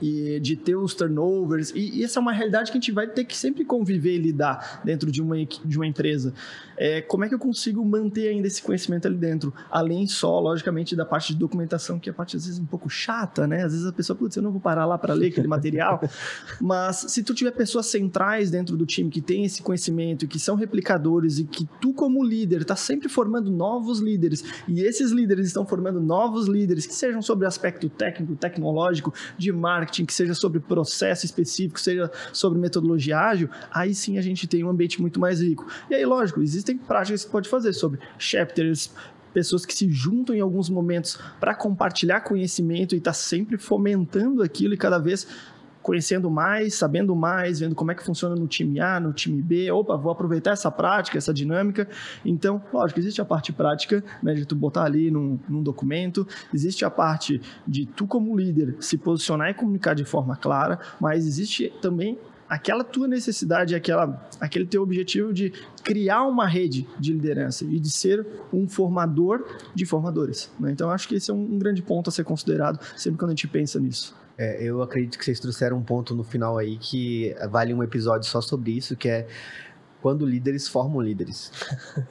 e 0.00 0.40
de 0.40 0.56
ter 0.56 0.76
os 0.76 0.94
turnovers. 0.94 1.70
E, 1.70 2.00
e, 2.00 2.04
essa 2.04 2.18
é 2.18 2.20
uma 2.20 2.32
realidade 2.32 2.70
que 2.70 2.78
a 2.78 2.80
gente 2.80 2.92
vai 2.92 3.06
ter 3.06 3.24
que 3.24 3.36
sempre 3.36 3.64
conviver 3.64 4.14
e 4.14 4.18
lidar 4.18 4.80
dentro 4.84 5.10
de 5.10 5.20
uma, 5.20 5.36
de 5.44 5.76
uma 5.76 5.86
empresa. 5.86 6.32
É, 6.82 7.02
como 7.02 7.24
é 7.24 7.28
que 7.28 7.34
eu 7.34 7.38
consigo 7.38 7.84
manter 7.84 8.28
ainda 8.28 8.46
esse 8.46 8.62
conhecimento 8.62 9.06
ali 9.06 9.16
dentro? 9.16 9.52
Além 9.70 10.06
só, 10.06 10.40
logicamente, 10.40 10.96
da 10.96 11.04
parte 11.04 11.34
de 11.34 11.38
documentação, 11.38 11.98
que 11.98 12.08
é 12.08 12.12
a 12.12 12.14
parte 12.14 12.36
às 12.36 12.46
vezes 12.46 12.58
um 12.58 12.64
pouco 12.64 12.88
chata, 12.88 13.46
né? 13.46 13.64
Às 13.64 13.72
vezes 13.72 13.86
a 13.86 13.92
pessoa, 13.92 14.16
putz, 14.16 14.36
eu 14.36 14.42
não 14.42 14.50
vou 14.50 14.60
parar 14.60 14.86
lá 14.86 14.96
para 14.96 15.12
ler 15.12 15.28
aquele 15.28 15.48
material. 15.48 16.00
Mas 16.60 17.04
se 17.08 17.22
tu 17.22 17.34
tiver 17.34 17.50
pessoas 17.50 17.86
centrais 17.86 18.50
dentro 18.50 18.76
do 18.76 18.86
time 18.86 19.10
que 19.10 19.20
tem 19.20 19.44
esse 19.44 19.62
conhecimento, 19.62 20.26
que 20.26 20.38
são 20.38 20.56
replicadores 20.56 21.38
e 21.38 21.44
que 21.44 21.68
tu, 21.80 21.92
como 21.92 22.24
líder, 22.24 22.62
está 22.62 22.76
sempre 22.76 23.08
formando 23.08 23.50
novos 23.50 24.00
líderes 24.00 24.42
e 24.66 24.80
esses 24.80 25.10
líderes 25.10 25.46
estão 25.46 25.66
formando 25.66 26.00
novos 26.00 26.46
líderes 26.46 26.86
que 26.86 26.94
sejam 26.94 27.20
sobre 27.20 27.46
aspecto 27.46 27.88
técnico, 27.88 28.34
tecnológico, 28.36 29.12
de 29.36 29.52
marketing, 29.52 29.90
marketing, 29.90 30.04
que 30.04 30.14
seja 30.14 30.34
sobre 30.34 30.60
processo 30.60 31.24
específico, 31.24 31.80
seja 31.80 32.10
sobre 32.32 32.58
metodologia 32.58 33.18
ágil, 33.18 33.48
aí 33.70 33.94
sim 33.94 34.18
a 34.18 34.22
gente 34.22 34.46
tem 34.46 34.64
um 34.64 34.68
ambiente 34.68 35.00
muito 35.00 35.18
mais 35.18 35.40
rico. 35.40 35.66
E 35.88 35.94
aí, 35.94 36.04
lógico, 36.04 36.42
existem 36.42 36.69
práticas 36.76 37.22
que 37.22 37.26
você 37.26 37.32
pode 37.32 37.48
fazer 37.48 37.72
sobre 37.72 38.00
chapters, 38.18 38.92
pessoas 39.32 39.64
que 39.64 39.74
se 39.74 39.90
juntam 39.90 40.34
em 40.34 40.40
alguns 40.40 40.68
momentos 40.68 41.18
para 41.38 41.54
compartilhar 41.54 42.20
conhecimento 42.20 42.94
e 42.94 42.98
estar 42.98 43.10
tá 43.10 43.14
sempre 43.14 43.56
fomentando 43.56 44.42
aquilo 44.42 44.74
e 44.74 44.76
cada 44.76 44.98
vez 44.98 45.26
conhecendo 45.82 46.30
mais, 46.30 46.74
sabendo 46.74 47.16
mais, 47.16 47.60
vendo 47.60 47.74
como 47.74 47.90
é 47.90 47.94
que 47.94 48.02
funciona 48.02 48.34
no 48.34 48.46
time 48.46 48.80
A, 48.80 49.00
no 49.00 49.12
time 49.12 49.40
B. 49.40 49.70
Opa, 49.70 49.96
vou 49.96 50.12
aproveitar 50.12 50.52
essa 50.52 50.70
prática, 50.70 51.18
essa 51.18 51.32
dinâmica. 51.32 51.88
Então, 52.24 52.62
lógico, 52.72 53.00
existe 53.00 53.20
a 53.20 53.24
parte 53.24 53.52
prática, 53.52 54.04
né, 54.22 54.34
de 54.34 54.44
tu 54.44 54.54
botar 54.54 54.84
ali 54.84 55.10
num, 55.10 55.38
num 55.48 55.62
documento, 55.62 56.26
existe 56.52 56.84
a 56.84 56.90
parte 56.90 57.40
de 57.66 57.86
tu 57.86 58.06
como 58.06 58.36
líder 58.36 58.76
se 58.80 58.98
posicionar 58.98 59.50
e 59.50 59.54
comunicar 59.54 59.94
de 59.94 60.04
forma 60.04 60.36
clara, 60.36 60.78
mas 61.00 61.26
existe 61.26 61.72
também 61.80 62.18
aquela 62.50 62.82
tua 62.82 63.06
necessidade, 63.06 63.76
aquela, 63.76 64.28
aquele 64.40 64.66
teu 64.66 64.82
objetivo 64.82 65.32
de 65.32 65.52
criar 65.84 66.24
uma 66.24 66.48
rede 66.48 66.84
de 66.98 67.12
liderança 67.12 67.64
e 67.64 67.78
de 67.78 67.90
ser 67.90 68.26
um 68.52 68.68
formador 68.68 69.46
de 69.72 69.86
formadores. 69.86 70.50
Né? 70.58 70.72
Então, 70.72 70.90
acho 70.90 71.06
que 71.06 71.14
esse 71.14 71.30
é 71.30 71.34
um, 71.34 71.54
um 71.54 71.58
grande 71.60 71.80
ponto 71.80 72.10
a 72.10 72.12
ser 72.12 72.24
considerado 72.24 72.80
sempre 72.96 73.20
quando 73.20 73.30
a 73.30 73.34
gente 73.34 73.46
pensa 73.46 73.78
nisso. 73.78 74.18
É, 74.36 74.60
eu 74.64 74.82
acredito 74.82 75.16
que 75.16 75.24
vocês 75.24 75.38
trouxeram 75.38 75.76
um 75.76 75.82
ponto 75.82 76.12
no 76.14 76.24
final 76.24 76.58
aí 76.58 76.76
que 76.76 77.32
vale 77.50 77.72
um 77.72 77.84
episódio 77.84 78.28
só 78.28 78.40
sobre 78.40 78.72
isso, 78.72 78.96
que 78.96 79.08
é 79.08 79.28
quando 80.00 80.26
líderes 80.26 80.68
formam 80.68 81.00
líderes. 81.00 81.52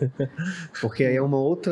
Porque 0.82 1.04
aí 1.04 1.16
é 1.16 1.22
uma 1.22 1.38
outra 1.38 1.72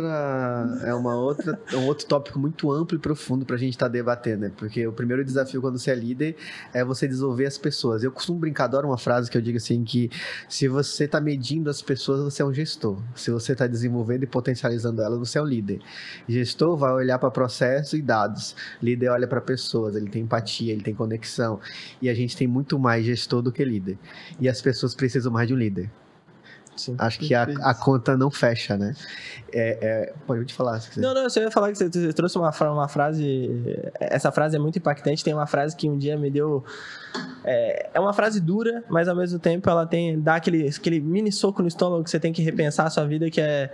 é 0.84 0.94
uma 0.94 1.16
outra 1.16 1.60
um 1.74 1.86
outro 1.86 2.06
tópico 2.08 2.40
muito 2.40 2.72
amplo 2.72 2.98
e 2.98 3.00
profundo 3.00 3.46
para 3.46 3.56
a 3.56 3.60
gente 3.60 3.74
estar 3.74 3.86
tá 3.86 3.92
debatendo, 3.92 4.42
né? 4.42 4.52
Porque 4.56 4.86
o 4.88 4.92
primeiro 4.92 5.24
desafio 5.24 5.62
quando 5.62 5.78
você 5.78 5.92
é 5.92 5.96
líder 5.96 6.36
é 6.74 6.84
você 6.84 7.08
desenvolver 7.08 7.46
as 7.46 7.58
pessoas. 7.58 8.04
Eu 8.04 8.12
costumo 8.12 8.40
brincar, 8.40 8.66
adoro 8.66 8.88
uma 8.88 8.98
frase 8.98 9.30
que 9.30 9.38
eu 9.38 9.42
digo 9.42 9.58
assim 9.58 9.84
que 9.84 10.10
se 10.50 10.68
você 10.68 11.06
está 11.06 11.20
medindo 11.20 11.70
as 11.70 11.82
pessoas, 11.82 12.22
você 12.22 12.42
é 12.42 12.46
um 12.46 12.54
gestor. 12.54 13.02
Se 13.16 13.32
você 13.32 13.54
está 13.54 13.68
desenvolvendo 13.68 14.24
e 14.24 14.28
potencializando 14.28 15.02
elas, 15.02 15.20
você 15.20 15.38
é 15.38 15.42
um 15.42 15.46
líder. 15.46 15.80
Gestor 16.28 16.78
vai 16.78 16.92
olhar 16.92 17.20
para 17.20 17.32
processo 17.32 17.96
e 17.96 18.02
dados. 18.02 18.56
Líder 18.82 19.10
olha 19.10 19.28
para 19.28 19.42
pessoas, 19.42 19.96
ele 19.96 20.10
tem 20.10 20.24
empatia, 20.24 20.74
ele 20.74 20.84
tem 20.84 20.94
conexão. 20.94 21.60
E 22.02 22.10
a 22.10 22.14
gente 22.14 22.36
tem 22.36 22.48
muito 22.48 22.78
mais 22.80 23.06
gestor 23.06 23.42
do 23.42 23.52
que 23.52 23.64
líder. 23.64 23.98
E 24.40 24.50
as 24.50 24.62
pessoas 24.62 24.96
precisam 24.96 25.32
mais 25.32 25.48
de 25.48 25.54
um 25.54 25.58
líder. 25.58 25.90
Sim, 26.78 26.96
Acho 27.00 27.20
que 27.20 27.34
a, 27.34 27.44
a, 27.44 27.74
conta 27.74 28.16
não 28.16 28.30
fecha, 28.30 28.78
né? 28.78 28.96
É, 29.52 29.78
é, 29.82 30.14
pode 30.26 30.46
te 30.46 30.54
falar. 30.54 30.80
Se 30.80 31.00
não, 31.00 31.14
não, 31.14 31.24
eu 31.24 31.30
só 31.30 31.40
ia 31.40 31.50
falar 31.50 31.72
que 31.72 31.78
você, 31.78 31.90
você 31.90 32.14
trouxe 32.14 32.38
uma, 32.38 32.52
uma 32.72 32.88
frase. 32.88 33.84
Essa 34.00 34.32
frase 34.32 34.56
é 34.56 34.60
muito 34.60 34.78
impactante. 34.78 35.24
Tem 35.24 35.34
uma 35.34 35.48
frase 35.48 35.76
que 35.76 35.90
um 35.90 35.98
dia 35.98 36.16
me 36.18 36.30
deu. 36.30 36.64
É, 37.44 37.90
é 37.96 38.00
uma 38.00 38.14
frase 38.14 38.40
dura, 38.40 38.84
mas 38.90 39.08
ao 39.08 39.16
mesmo 39.16 39.40
tempo 39.40 39.70
ela 39.70 39.86
tem 39.86 40.20
dá 40.20 40.36
aquele, 40.36 40.68
aquele 40.68 41.00
mini 41.00 41.32
soco 41.32 41.62
no 41.62 41.68
estômago 41.68 42.04
que 42.04 42.12
você 42.12 42.20
tem 42.20 42.32
que 42.32 42.44
repensar 42.44 42.86
a 42.86 42.90
sua 42.90 43.06
vida, 43.06 43.30
que 43.30 43.42
é 43.42 43.74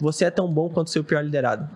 você 0.00 0.24
é 0.24 0.30
tão 0.30 0.50
bom 0.50 0.68
quanto 0.68 0.90
seu 0.90 1.04
pior 1.04 1.22
liderado. 1.22 1.68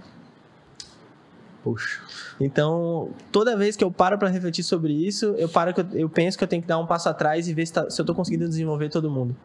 Puxa. 1.63 2.01
Então, 2.41 3.11
toda 3.31 3.57
vez 3.57 3.77
que 3.77 3.85
eu 3.85 3.91
paro 3.91 4.19
para 4.19 4.29
refletir 4.29 4.65
sobre 4.65 4.93
isso, 4.93 5.27
eu 5.39 5.49
paro 5.49 5.73
eu, 5.77 6.01
eu, 6.01 6.09
penso 6.09 6.37
que 6.37 6.43
eu 6.43 6.49
tenho 6.49 6.61
que 6.61 6.67
dar 6.67 6.79
um 6.79 6.87
passo 6.87 7.09
atrás 7.09 7.47
e 7.47 7.55
ver 7.55 7.67
se, 7.67 7.73
tá, 7.73 7.89
se 7.89 8.01
eu 8.01 8.03
estou 8.03 8.17
conseguindo 8.17 8.49
desenvolver 8.49 8.89
todo 8.89 9.09
mundo. 9.09 9.37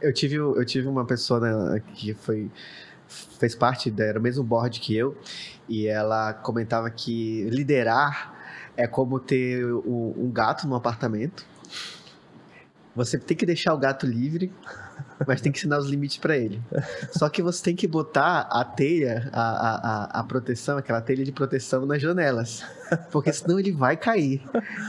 Eu 0.00 0.12
tive, 0.12 0.36
eu 0.36 0.64
tive 0.64 0.88
uma 0.88 1.04
pessoa 1.04 1.40
né, 1.40 1.82
que 1.94 2.14
foi 2.14 2.50
fez 3.38 3.54
parte, 3.54 3.92
era 3.98 4.18
o 4.18 4.22
mesmo 4.22 4.44
board 4.44 4.78
que 4.78 4.96
eu, 4.96 5.16
e 5.68 5.86
ela 5.86 6.32
comentava 6.32 6.88
que 6.90 7.44
liderar 7.50 8.34
é 8.76 8.86
como 8.86 9.18
ter 9.18 9.64
um 9.64 10.30
gato 10.32 10.66
no 10.68 10.74
apartamento. 10.76 11.44
Você 12.94 13.18
tem 13.18 13.36
que 13.36 13.44
deixar 13.44 13.74
o 13.74 13.78
gato 13.78 14.06
livre 14.06 14.52
mas 15.26 15.40
tem 15.40 15.52
que 15.52 15.58
ensinar 15.58 15.78
os 15.78 15.88
limites 15.88 16.16
para 16.16 16.36
ele. 16.36 16.60
Só 17.12 17.28
que 17.28 17.42
você 17.42 17.62
tem 17.62 17.76
que 17.76 17.86
botar 17.86 18.48
a 18.50 18.64
teia, 18.64 19.28
a, 19.32 19.40
a, 19.40 20.20
a 20.20 20.24
proteção, 20.24 20.78
aquela 20.78 21.00
telha 21.00 21.24
de 21.24 21.32
proteção 21.32 21.84
nas 21.86 22.00
janelas, 22.00 22.64
porque 23.10 23.32
senão 23.32 23.58
ele 23.58 23.72
vai 23.72 23.96
cair. 23.96 24.42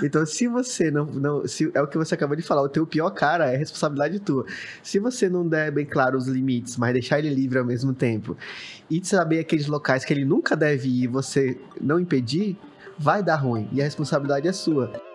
Então, 0.03 0.25
se 0.25 0.47
você 0.47 0.89
não, 0.89 1.05
não 1.05 1.47
se, 1.47 1.71
é 1.73 1.81
o 1.81 1.87
que 1.87 1.97
você 1.97 2.15
acabou 2.15 2.35
de 2.35 2.43
falar, 2.43 2.61
o 2.61 2.69
teu 2.69 2.85
pior 2.87 3.09
cara 3.11 3.51
é 3.51 3.57
responsabilidade 3.57 4.19
tua. 4.19 4.45
Se 4.81 4.99
você 4.99 5.29
não 5.29 5.47
der 5.47 5.71
bem 5.71 5.85
claro 5.85 6.17
os 6.17 6.27
limites, 6.27 6.77
mas 6.77 6.93
deixar 6.93 7.19
ele 7.19 7.33
livre 7.33 7.59
ao 7.59 7.65
mesmo 7.65 7.93
tempo, 7.93 8.37
e 8.89 9.03
saber 9.05 9.39
aqueles 9.39 9.67
locais 9.67 10.05
que 10.05 10.13
ele 10.13 10.25
nunca 10.25 10.55
deve 10.55 10.87
ir, 10.87 11.07
você 11.07 11.57
não 11.79 11.99
impedir, 11.99 12.57
vai 12.97 13.23
dar 13.23 13.37
ruim 13.37 13.67
e 13.71 13.81
a 13.81 13.83
responsabilidade 13.83 14.47
é 14.47 14.53
sua. 14.53 15.10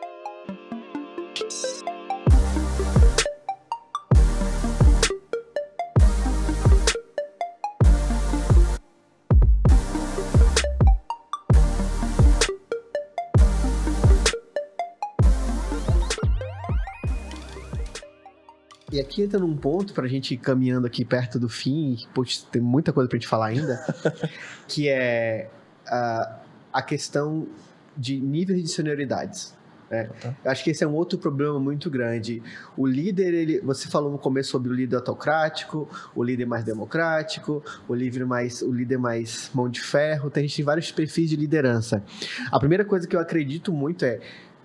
E 19.16 19.22
aqui 19.22 19.22
entra 19.22 19.38
num 19.38 19.56
ponto 19.56 19.94
para 19.94 20.04
a 20.04 20.08
gente 20.08 20.34
ir 20.34 20.36
caminhando 20.36 20.86
aqui 20.86 21.02
perto 21.02 21.38
do 21.38 21.48
fim, 21.48 21.96
poxa, 22.12 22.44
tem 22.52 22.60
muita 22.60 22.92
coisa 22.92 23.08
para 23.08 23.16
a 23.16 23.18
gente 23.18 23.28
falar 23.28 23.46
ainda, 23.46 23.82
que 24.68 24.88
é 24.90 25.48
a, 25.86 26.40
a 26.70 26.82
questão 26.82 27.48
de 27.96 28.20
níveis 28.20 28.62
de 28.62 28.68
senioridades. 28.68 29.56
É, 29.90 30.10
acho 30.44 30.64
que 30.64 30.70
esse 30.70 30.84
é 30.84 30.86
um 30.86 30.92
outro 30.92 31.18
problema 31.18 31.58
muito 31.58 31.88
grande. 31.88 32.42
O 32.76 32.86
líder, 32.86 33.32
ele, 33.32 33.60
você 33.60 33.88
falou 33.88 34.12
no 34.12 34.18
começo 34.18 34.50
sobre 34.50 34.68
o 34.68 34.74
líder 34.74 34.96
autocrático, 34.96 35.88
o 36.14 36.22
líder 36.22 36.44
mais 36.44 36.64
democrático, 36.64 37.64
o 37.88 37.94
líder 37.94 38.26
mais, 38.26 38.60
o 38.60 38.70
líder 38.70 38.98
mais 38.98 39.50
mão 39.54 39.66
de 39.66 39.80
ferro. 39.80 40.28
Tem, 40.28 40.44
a 40.44 40.46
gente 40.46 40.56
tem 40.56 40.64
vários 40.64 40.92
perfis 40.92 41.30
de 41.30 41.36
liderança. 41.36 42.04
A 42.52 42.58
primeira 42.58 42.84
coisa 42.84 43.06
que 43.06 43.16
eu 43.16 43.20
acredito 43.20 43.72
muito 43.72 44.04
é 44.04 44.20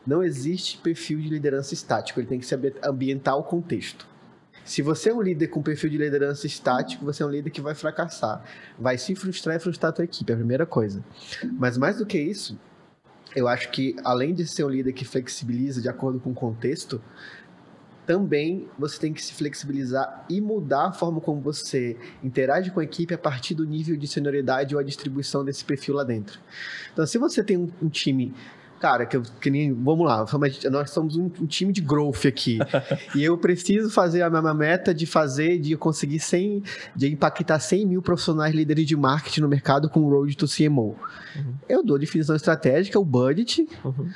não 0.06 0.22
existe 0.22 0.78
perfil 0.80 1.20
de 1.20 1.30
liderança 1.30 1.74
estático. 1.74 2.20
Ele 2.20 2.28
tem 2.28 2.40
que 2.40 2.46
se 2.46 2.56
ambientar 2.84 3.36
ao 3.36 3.44
contexto. 3.44 4.11
Se 4.64 4.82
você 4.82 5.10
é 5.10 5.14
um 5.14 5.22
líder 5.22 5.48
com 5.48 5.62
perfil 5.62 5.90
de 5.90 5.98
liderança 5.98 6.46
estático, 6.46 7.04
você 7.04 7.24
é 7.24 7.26
um 7.26 7.30
líder 7.30 7.50
que 7.50 7.62
vai 7.62 7.74
fracassar. 7.76 8.44
Vai 8.80 8.98
se 8.98 9.16
frustrar 9.16 9.56
e 9.56 9.60
frustrar 9.60 9.90
a 9.90 9.94
tua 9.94 10.06
equipe, 10.06 10.32
é 10.32 10.36
a 10.36 10.38
primeira 10.38 10.66
coisa. 10.66 11.04
Mas 11.54 11.78
mais 11.78 11.98
do 11.98 12.06
que 12.06 12.20
isso, 12.20 12.58
eu 13.36 13.48
acho 13.48 13.70
que 13.72 13.96
além 14.04 14.34
de 14.34 14.46
ser 14.46 14.64
um 14.64 14.70
líder 14.70 14.94
que 14.94 15.06
flexibiliza 15.06 15.82
de 15.82 15.90
acordo 15.90 16.20
com 16.20 16.32
o 16.32 16.34
contexto, 16.34 17.02
também 18.06 18.68
você 18.78 19.00
tem 19.00 19.14
que 19.14 19.24
se 19.24 19.34
flexibilizar 19.34 20.26
e 20.30 20.42
mudar 20.42 20.88
a 20.88 20.92
forma 20.92 21.22
como 21.22 21.40
você 21.40 21.96
interage 22.24 22.72
com 22.72 22.80
a 22.80 22.84
equipe 22.84 23.14
a 23.14 23.18
partir 23.18 23.54
do 23.54 23.66
nível 23.66 23.96
de 23.96 24.08
senioridade 24.08 24.76
ou 24.76 24.82
a 24.82 24.84
distribuição 24.84 25.46
desse 25.46 25.64
perfil 25.64 25.96
lá 25.96 26.04
dentro. 26.04 26.40
Então, 26.92 27.06
se 27.06 27.18
você 27.18 27.44
tem 27.44 27.58
um, 27.58 27.70
um 27.82 27.90
time 27.90 28.34
cara, 28.82 29.06
que, 29.06 29.16
eu, 29.16 29.22
que 29.40 29.52
nem. 29.52 29.72
Vamos 29.72 30.06
lá, 30.06 30.26
nós 30.72 30.90
somos 30.90 31.16
um, 31.16 31.26
um 31.26 31.46
time 31.46 31.72
de 31.72 31.80
growth 31.80 32.26
aqui. 32.26 32.58
e 33.16 33.24
eu 33.24 33.38
preciso 33.38 33.92
fazer 33.92 34.24
a 34.24 34.30
minha 34.30 34.54
meta 34.54 34.94
de 34.94 35.06
fazer, 35.06 35.60
de 35.60 35.78
conseguir 35.78 36.20
100, 36.20 36.64
de 36.96 37.12
impactar 37.12 37.60
100 37.60 37.86
mil 37.86 38.02
profissionais 38.02 38.54
líderes 38.54 38.88
de 38.88 38.96
marketing 38.96 39.42
no 39.42 39.48
mercado 39.48 39.88
com 39.90 40.02
o 40.02 40.10
Road 40.10 40.36
to 40.36 40.48
CMO. 40.48 40.98
Uhum. 41.36 41.54
Eu 41.70 41.84
dou 41.84 42.00
definição 42.00 42.36
estratégica, 42.36 43.00
o 43.00 43.06
budget. 43.06 43.68
Uhum 43.86 44.10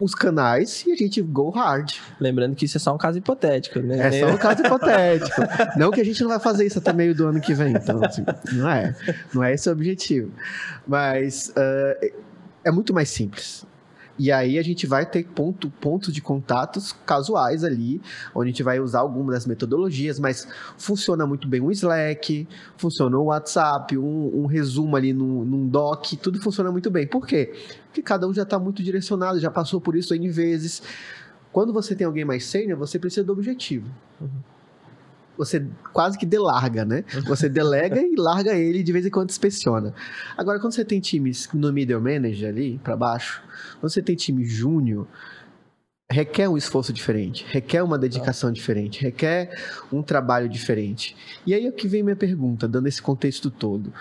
os 0.00 0.14
canais 0.14 0.82
e 0.86 0.92
a 0.92 0.96
gente 0.96 1.20
go 1.20 1.50
hard. 1.50 1.92
Lembrando 2.18 2.56
que 2.56 2.64
isso 2.64 2.78
é 2.78 2.80
só 2.80 2.94
um 2.94 2.98
caso 2.98 3.18
hipotético, 3.18 3.80
né? 3.80 4.08
É 4.08 4.20
só 4.20 4.32
um 4.32 4.38
caso 4.38 4.64
hipotético. 4.64 5.42
não 5.76 5.90
que 5.90 6.00
a 6.00 6.04
gente 6.04 6.22
não 6.22 6.30
vai 6.30 6.40
fazer 6.40 6.64
isso 6.64 6.78
até 6.78 6.90
meio 6.92 7.14
do 7.14 7.26
ano 7.26 7.38
que 7.38 7.52
vem. 7.52 7.74
Então, 7.74 8.02
assim, 8.02 8.24
não 8.52 8.68
é. 8.68 8.96
Não 9.34 9.44
é 9.44 9.52
esse 9.52 9.68
o 9.68 9.72
objetivo. 9.72 10.32
Mas 10.88 11.50
uh, 11.50 12.12
é 12.64 12.70
muito 12.70 12.94
mais 12.94 13.10
simples. 13.10 13.66
E 14.22 14.30
aí 14.30 14.58
a 14.58 14.62
gente 14.62 14.86
vai 14.86 15.06
ter 15.06 15.24
ponto, 15.24 15.70
pontos 15.70 16.12
de 16.12 16.20
contatos 16.20 16.92
casuais 17.06 17.64
ali, 17.64 18.02
onde 18.34 18.48
a 18.48 18.52
gente 18.52 18.62
vai 18.62 18.78
usar 18.78 18.98
algumas 18.98 19.34
das 19.34 19.46
metodologias, 19.46 20.20
mas 20.20 20.46
funciona 20.76 21.26
muito 21.26 21.48
bem 21.48 21.62
o 21.62 21.72
Slack, 21.72 22.46
funciona 22.76 23.16
o 23.16 23.24
WhatsApp, 23.24 23.96
um, 23.96 24.42
um 24.42 24.44
resumo 24.44 24.94
ali 24.94 25.14
num, 25.14 25.42
num 25.42 25.66
doc, 25.66 26.04
tudo 26.20 26.38
funciona 26.38 26.70
muito 26.70 26.90
bem. 26.90 27.06
Por 27.06 27.26
quê? 27.26 27.54
Porque 27.86 28.02
cada 28.02 28.28
um 28.28 28.34
já 28.34 28.42
está 28.42 28.58
muito 28.58 28.82
direcionado, 28.82 29.40
já 29.40 29.50
passou 29.50 29.80
por 29.80 29.96
isso 29.96 30.14
N 30.14 30.28
vezes. 30.28 30.82
Quando 31.50 31.72
você 31.72 31.94
tem 31.94 32.06
alguém 32.06 32.26
mais 32.26 32.44
sênior, 32.44 32.78
você 32.78 32.98
precisa 32.98 33.24
do 33.24 33.32
objetivo. 33.32 33.88
Uhum 34.20 34.59
você 35.40 35.66
quase 35.94 36.18
que 36.18 36.26
delarga, 36.26 36.84
né? 36.84 37.02
Você 37.26 37.48
delega 37.48 37.98
e 37.98 38.14
larga 38.14 38.54
ele 38.54 38.82
de 38.82 38.92
vez 38.92 39.06
em 39.06 39.10
quando 39.10 39.30
inspeciona. 39.30 39.94
Agora, 40.36 40.60
quando 40.60 40.74
você 40.74 40.84
tem 40.84 41.00
times 41.00 41.48
no 41.54 41.72
middle 41.72 42.00
manager 42.00 42.50
ali, 42.50 42.78
para 42.84 42.94
baixo, 42.94 43.42
quando 43.80 43.90
você 43.90 44.02
tem 44.02 44.14
time 44.14 44.44
júnior, 44.44 45.08
requer 46.10 46.46
um 46.46 46.58
esforço 46.58 46.92
diferente, 46.92 47.46
requer 47.48 47.82
uma 47.82 47.96
dedicação 47.96 48.52
diferente, 48.52 49.00
requer 49.00 49.56
um 49.90 50.02
trabalho 50.02 50.46
diferente. 50.46 51.16
E 51.46 51.54
aí 51.54 51.66
é 51.66 51.72
que 51.72 51.88
vem 51.88 52.02
minha 52.02 52.16
pergunta, 52.16 52.68
dando 52.68 52.86
esse 52.86 53.00
contexto 53.00 53.50
todo. 53.50 53.94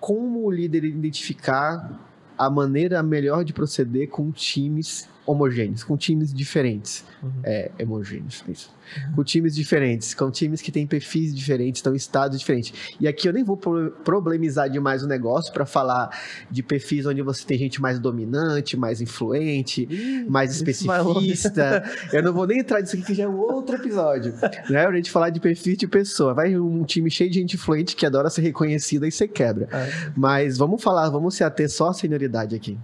Como 0.00 0.46
o 0.46 0.50
líder 0.50 0.84
identificar 0.84 2.00
a 2.38 2.48
maneira 2.48 3.02
melhor 3.02 3.44
de 3.44 3.52
proceder 3.52 4.08
com 4.08 4.30
times 4.30 5.06
homogêneos, 5.28 5.84
com 5.84 5.94
times 5.96 6.32
diferentes. 6.32 7.04
Uhum. 7.22 7.30
É, 7.44 7.70
homogêneos, 7.82 8.42
isso. 8.48 8.70
Uhum. 8.96 9.16
Com 9.16 9.24
times 9.24 9.54
diferentes, 9.54 10.14
com 10.14 10.30
times 10.30 10.62
que 10.62 10.72
têm 10.72 10.86
perfis 10.86 11.34
diferentes, 11.34 11.80
estão 11.80 11.92
em 11.92 11.96
estados 11.96 12.38
diferentes. 12.38 12.72
E 12.98 13.06
aqui 13.06 13.28
eu 13.28 13.32
nem 13.34 13.44
vou 13.44 13.56
problemizar 13.56 14.70
demais 14.70 15.02
o 15.02 15.06
negócio 15.06 15.52
para 15.52 15.66
falar 15.66 16.08
de 16.50 16.62
perfis 16.62 17.04
onde 17.04 17.20
você 17.20 17.44
tem 17.44 17.58
gente 17.58 17.80
mais 17.82 17.98
dominante, 17.98 18.74
mais 18.74 19.02
influente, 19.02 19.86
mais 20.26 20.56
especificista. 20.56 21.84
eu 22.10 22.22
não 22.22 22.32
vou 22.32 22.46
nem 22.46 22.60
entrar 22.60 22.80
nisso 22.80 22.96
aqui, 22.96 23.04
que 23.04 23.14
já 23.14 23.24
é 23.24 23.28
um 23.28 23.36
outro 23.36 23.76
episódio. 23.76 24.32
né? 24.70 24.86
Pra 24.86 24.96
gente 24.96 25.10
falar 25.10 25.28
de 25.28 25.40
perfil 25.40 25.76
de 25.76 25.86
pessoa. 25.86 26.32
Vai 26.32 26.58
um 26.58 26.84
time 26.84 27.10
cheio 27.10 27.30
de 27.30 27.38
gente 27.38 27.56
influente 27.56 27.94
que 27.94 28.06
adora 28.06 28.30
ser 28.30 28.40
reconhecida 28.40 29.06
e 29.06 29.12
você 29.12 29.28
quebra. 29.28 29.68
É. 29.70 30.12
Mas 30.16 30.56
vamos 30.56 30.82
falar, 30.82 31.10
vamos 31.10 31.34
se 31.34 31.44
ater 31.44 31.68
só 31.68 31.88
à 31.88 31.92
senioridade 31.92 32.56
aqui. 32.56 32.78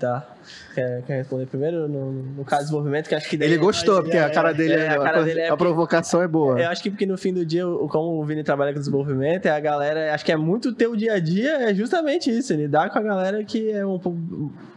Tá. 0.00 0.26
Quer, 0.74 1.02
quer 1.02 1.16
responder 1.18 1.44
primeiro 1.44 1.86
no, 1.86 2.10
no 2.10 2.42
caso 2.42 2.62
do 2.62 2.64
desenvolvimento? 2.64 3.06
Que 3.06 3.14
acho 3.14 3.28
que 3.28 3.36
ele 3.36 3.58
gostou, 3.58 4.02
porque 4.02 4.16
é, 4.16 4.24
a 4.24 4.30
cara 4.30 4.54
dele 4.54 4.72
é, 4.72 4.86
é 4.86 4.88
a, 4.88 4.98
cara 4.98 5.22
dele 5.22 5.40
é 5.40 5.48
a 5.50 5.56
provocação 5.58 6.22
é 6.22 6.26
boa. 6.26 6.58
Eu 6.58 6.70
acho 6.70 6.82
que 6.82 6.88
porque 6.88 7.04
no 7.04 7.18
fim 7.18 7.34
do 7.34 7.44
dia, 7.44 7.64
como 7.90 8.18
o 8.18 8.24
Vini 8.24 8.42
trabalha 8.42 8.72
com 8.72 8.78
desenvolvimento, 8.78 9.44
é 9.44 9.50
a 9.50 9.60
galera, 9.60 10.14
acho 10.14 10.24
que 10.24 10.32
é 10.32 10.36
muito 10.38 10.70
o 10.70 10.74
teu 10.74 10.96
dia 10.96 11.12
a 11.12 11.20
dia, 11.20 11.68
é 11.68 11.74
justamente 11.74 12.30
isso, 12.30 12.54
lidar 12.54 12.88
com 12.88 12.98
a 12.98 13.02
galera 13.02 13.44
que 13.44 13.70
é 13.70 13.84
um 13.84 14.00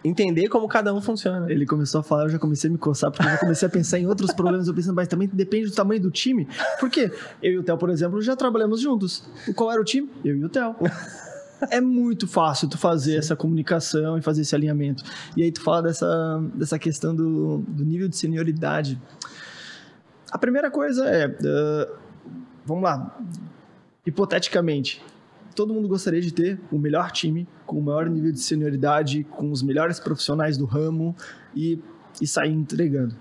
entender 0.03 0.49
como 0.49 0.67
cada 0.67 0.93
um 0.93 0.99
funciona. 0.99 1.49
Ele 1.49 1.65
começou 1.65 2.01
a 2.01 2.03
falar, 2.03 2.23
eu 2.23 2.29
já 2.29 2.39
comecei 2.39 2.69
a 2.69 2.73
me 2.73 2.77
coçar, 2.77 3.09
porque 3.09 3.25
eu 3.25 3.31
já 3.31 3.37
comecei 3.37 3.67
a 3.69 3.71
pensar 3.71 3.97
em 3.99 4.05
outros 4.05 4.33
problemas, 4.33 4.67
eu 4.67 4.73
pensando, 4.73 4.95
mas 4.95 5.07
também 5.07 5.29
depende 5.31 5.67
do 5.67 5.73
tamanho 5.73 6.01
do 6.01 6.11
time. 6.11 6.49
Por 6.81 6.89
quê? 6.89 7.09
Eu 7.41 7.53
e 7.53 7.57
o 7.59 7.63
Theo, 7.63 7.77
por 7.77 7.89
exemplo, 7.89 8.21
já 8.21 8.35
trabalhamos 8.35 8.81
juntos. 8.81 9.23
Qual 9.55 9.71
era 9.71 9.79
o 9.79 9.85
time? 9.85 10.09
Eu 10.25 10.35
e 10.35 10.43
o 10.43 10.49
Theo 10.49 10.75
é 11.69 11.81
muito 11.81 12.27
fácil 12.27 12.67
tu 12.67 12.77
fazer 12.77 13.13
Sim. 13.13 13.17
essa 13.17 13.35
comunicação 13.35 14.17
e 14.17 14.21
fazer 14.21 14.41
esse 14.41 14.55
alinhamento. 14.55 15.03
E 15.35 15.43
aí 15.43 15.51
tu 15.51 15.61
fala 15.61 15.83
dessa, 15.83 16.43
dessa 16.53 16.79
questão 16.79 17.15
do, 17.15 17.59
do 17.59 17.85
nível 17.85 18.07
de 18.07 18.17
senioridade. 18.17 18.99
A 20.31 20.37
primeira 20.37 20.71
coisa 20.71 21.05
é, 21.05 21.27
uh, 21.27 21.95
vamos 22.65 22.83
lá, 22.83 23.19
hipoteticamente, 24.05 25.01
todo 25.55 25.73
mundo 25.73 25.87
gostaria 25.87 26.21
de 26.21 26.33
ter 26.33 26.59
o 26.71 26.79
melhor 26.79 27.11
time, 27.11 27.47
com 27.65 27.77
o 27.77 27.81
maior 27.81 28.09
nível 28.09 28.31
de 28.31 28.39
senioridade, 28.39 29.23
com 29.23 29.51
os 29.51 29.61
melhores 29.61 29.99
profissionais 29.99 30.57
do 30.57 30.65
ramo 30.65 31.15
e, 31.55 31.79
e 32.21 32.27
sair 32.27 32.51
entregando 32.51 33.15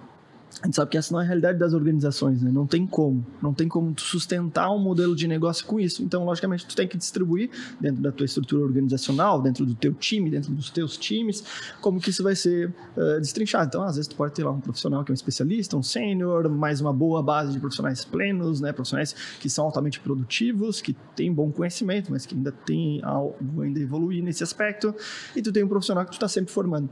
a 0.63 0.67
gente 0.67 0.77
sabe 0.77 0.93
que 0.93 0.97
essa 0.97 1.13
não 1.13 1.21
é 1.21 1.25
a 1.25 1.27
realidade 1.27 1.59
das 1.59 1.75
organizações, 1.75 2.41
né? 2.41 2.49
Não 2.53 2.69
tem 2.69 2.87
como. 2.87 3.27
Não 3.43 3.53
tem 3.53 3.67
como 3.67 3.93
sustentar 3.99 4.71
um 4.71 4.79
modelo 4.79 5.17
de 5.17 5.27
negócio 5.27 5.67
com 5.67 5.81
isso. 5.81 6.05
Então, 6.05 6.25
logicamente, 6.25 6.65
tu 6.65 6.77
tem 6.77 6.87
que 6.87 6.97
distribuir 6.97 7.51
dentro 7.81 8.01
da 8.01 8.13
tua 8.13 8.25
estrutura 8.25 8.63
organizacional, 8.63 9.43
dentro 9.43 9.67
do 9.67 9.75
teu 9.75 9.93
time, 9.93 10.31
dentro 10.31 10.53
dos 10.53 10.71
teus 10.71 10.97
times, 10.97 11.43
como 11.81 12.01
que 12.01 12.11
isso 12.11 12.23
vai 12.23 12.37
ser 12.37 12.73
uh, 12.97 13.19
destrinchado. 13.19 13.67
Então, 13.67 13.83
às 13.83 13.97
vezes, 13.97 14.07
tu 14.07 14.15
pode 14.15 14.35
ter 14.35 14.45
lá 14.45 14.53
um 14.53 14.61
profissional 14.61 15.03
que 15.03 15.11
é 15.11 15.13
um 15.13 15.15
especialista, 15.15 15.77
um 15.77 15.83
sênior, 15.83 16.49
mais 16.49 16.81
uma 16.81 16.93
boa 16.93 17.21
base 17.25 17.53
de 17.53 17.59
profissionais 17.59 18.05
plenos, 18.05 18.61
né? 18.61 18.73
Profissionais 18.73 19.17
que 19.41 19.51
são 19.51 19.65
altamente 19.65 19.99
produtivos, 19.99 20.81
que 20.81 20.95
têm 21.17 21.33
bom 21.33 21.51
conhecimento, 21.51 22.13
mas 22.13 22.25
que 22.25 22.37
ainda 22.37 22.53
tem 22.53 23.03
algo 23.03 23.63
ainda 23.63 23.81
evoluir 23.81 24.23
nesse 24.23 24.45
aspecto. 24.45 24.95
E 25.35 25.43
tu 25.43 25.51
tem 25.51 25.65
um 25.65 25.69
profissional 25.69 26.05
que 26.05 26.13
tu 26.13 26.15
está 26.15 26.29
sempre 26.29 26.53
formando. 26.53 26.89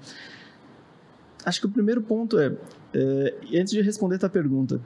Acho 1.44 1.60
que 1.60 1.66
o 1.66 1.70
primeiro 1.70 2.02
ponto 2.02 2.36
é 2.36 2.52
é, 2.94 3.34
antes 3.60 3.72
de 3.72 3.80
responder 3.80 4.16
a 4.16 4.18
tua 4.18 4.30
pergunta, 4.30 4.80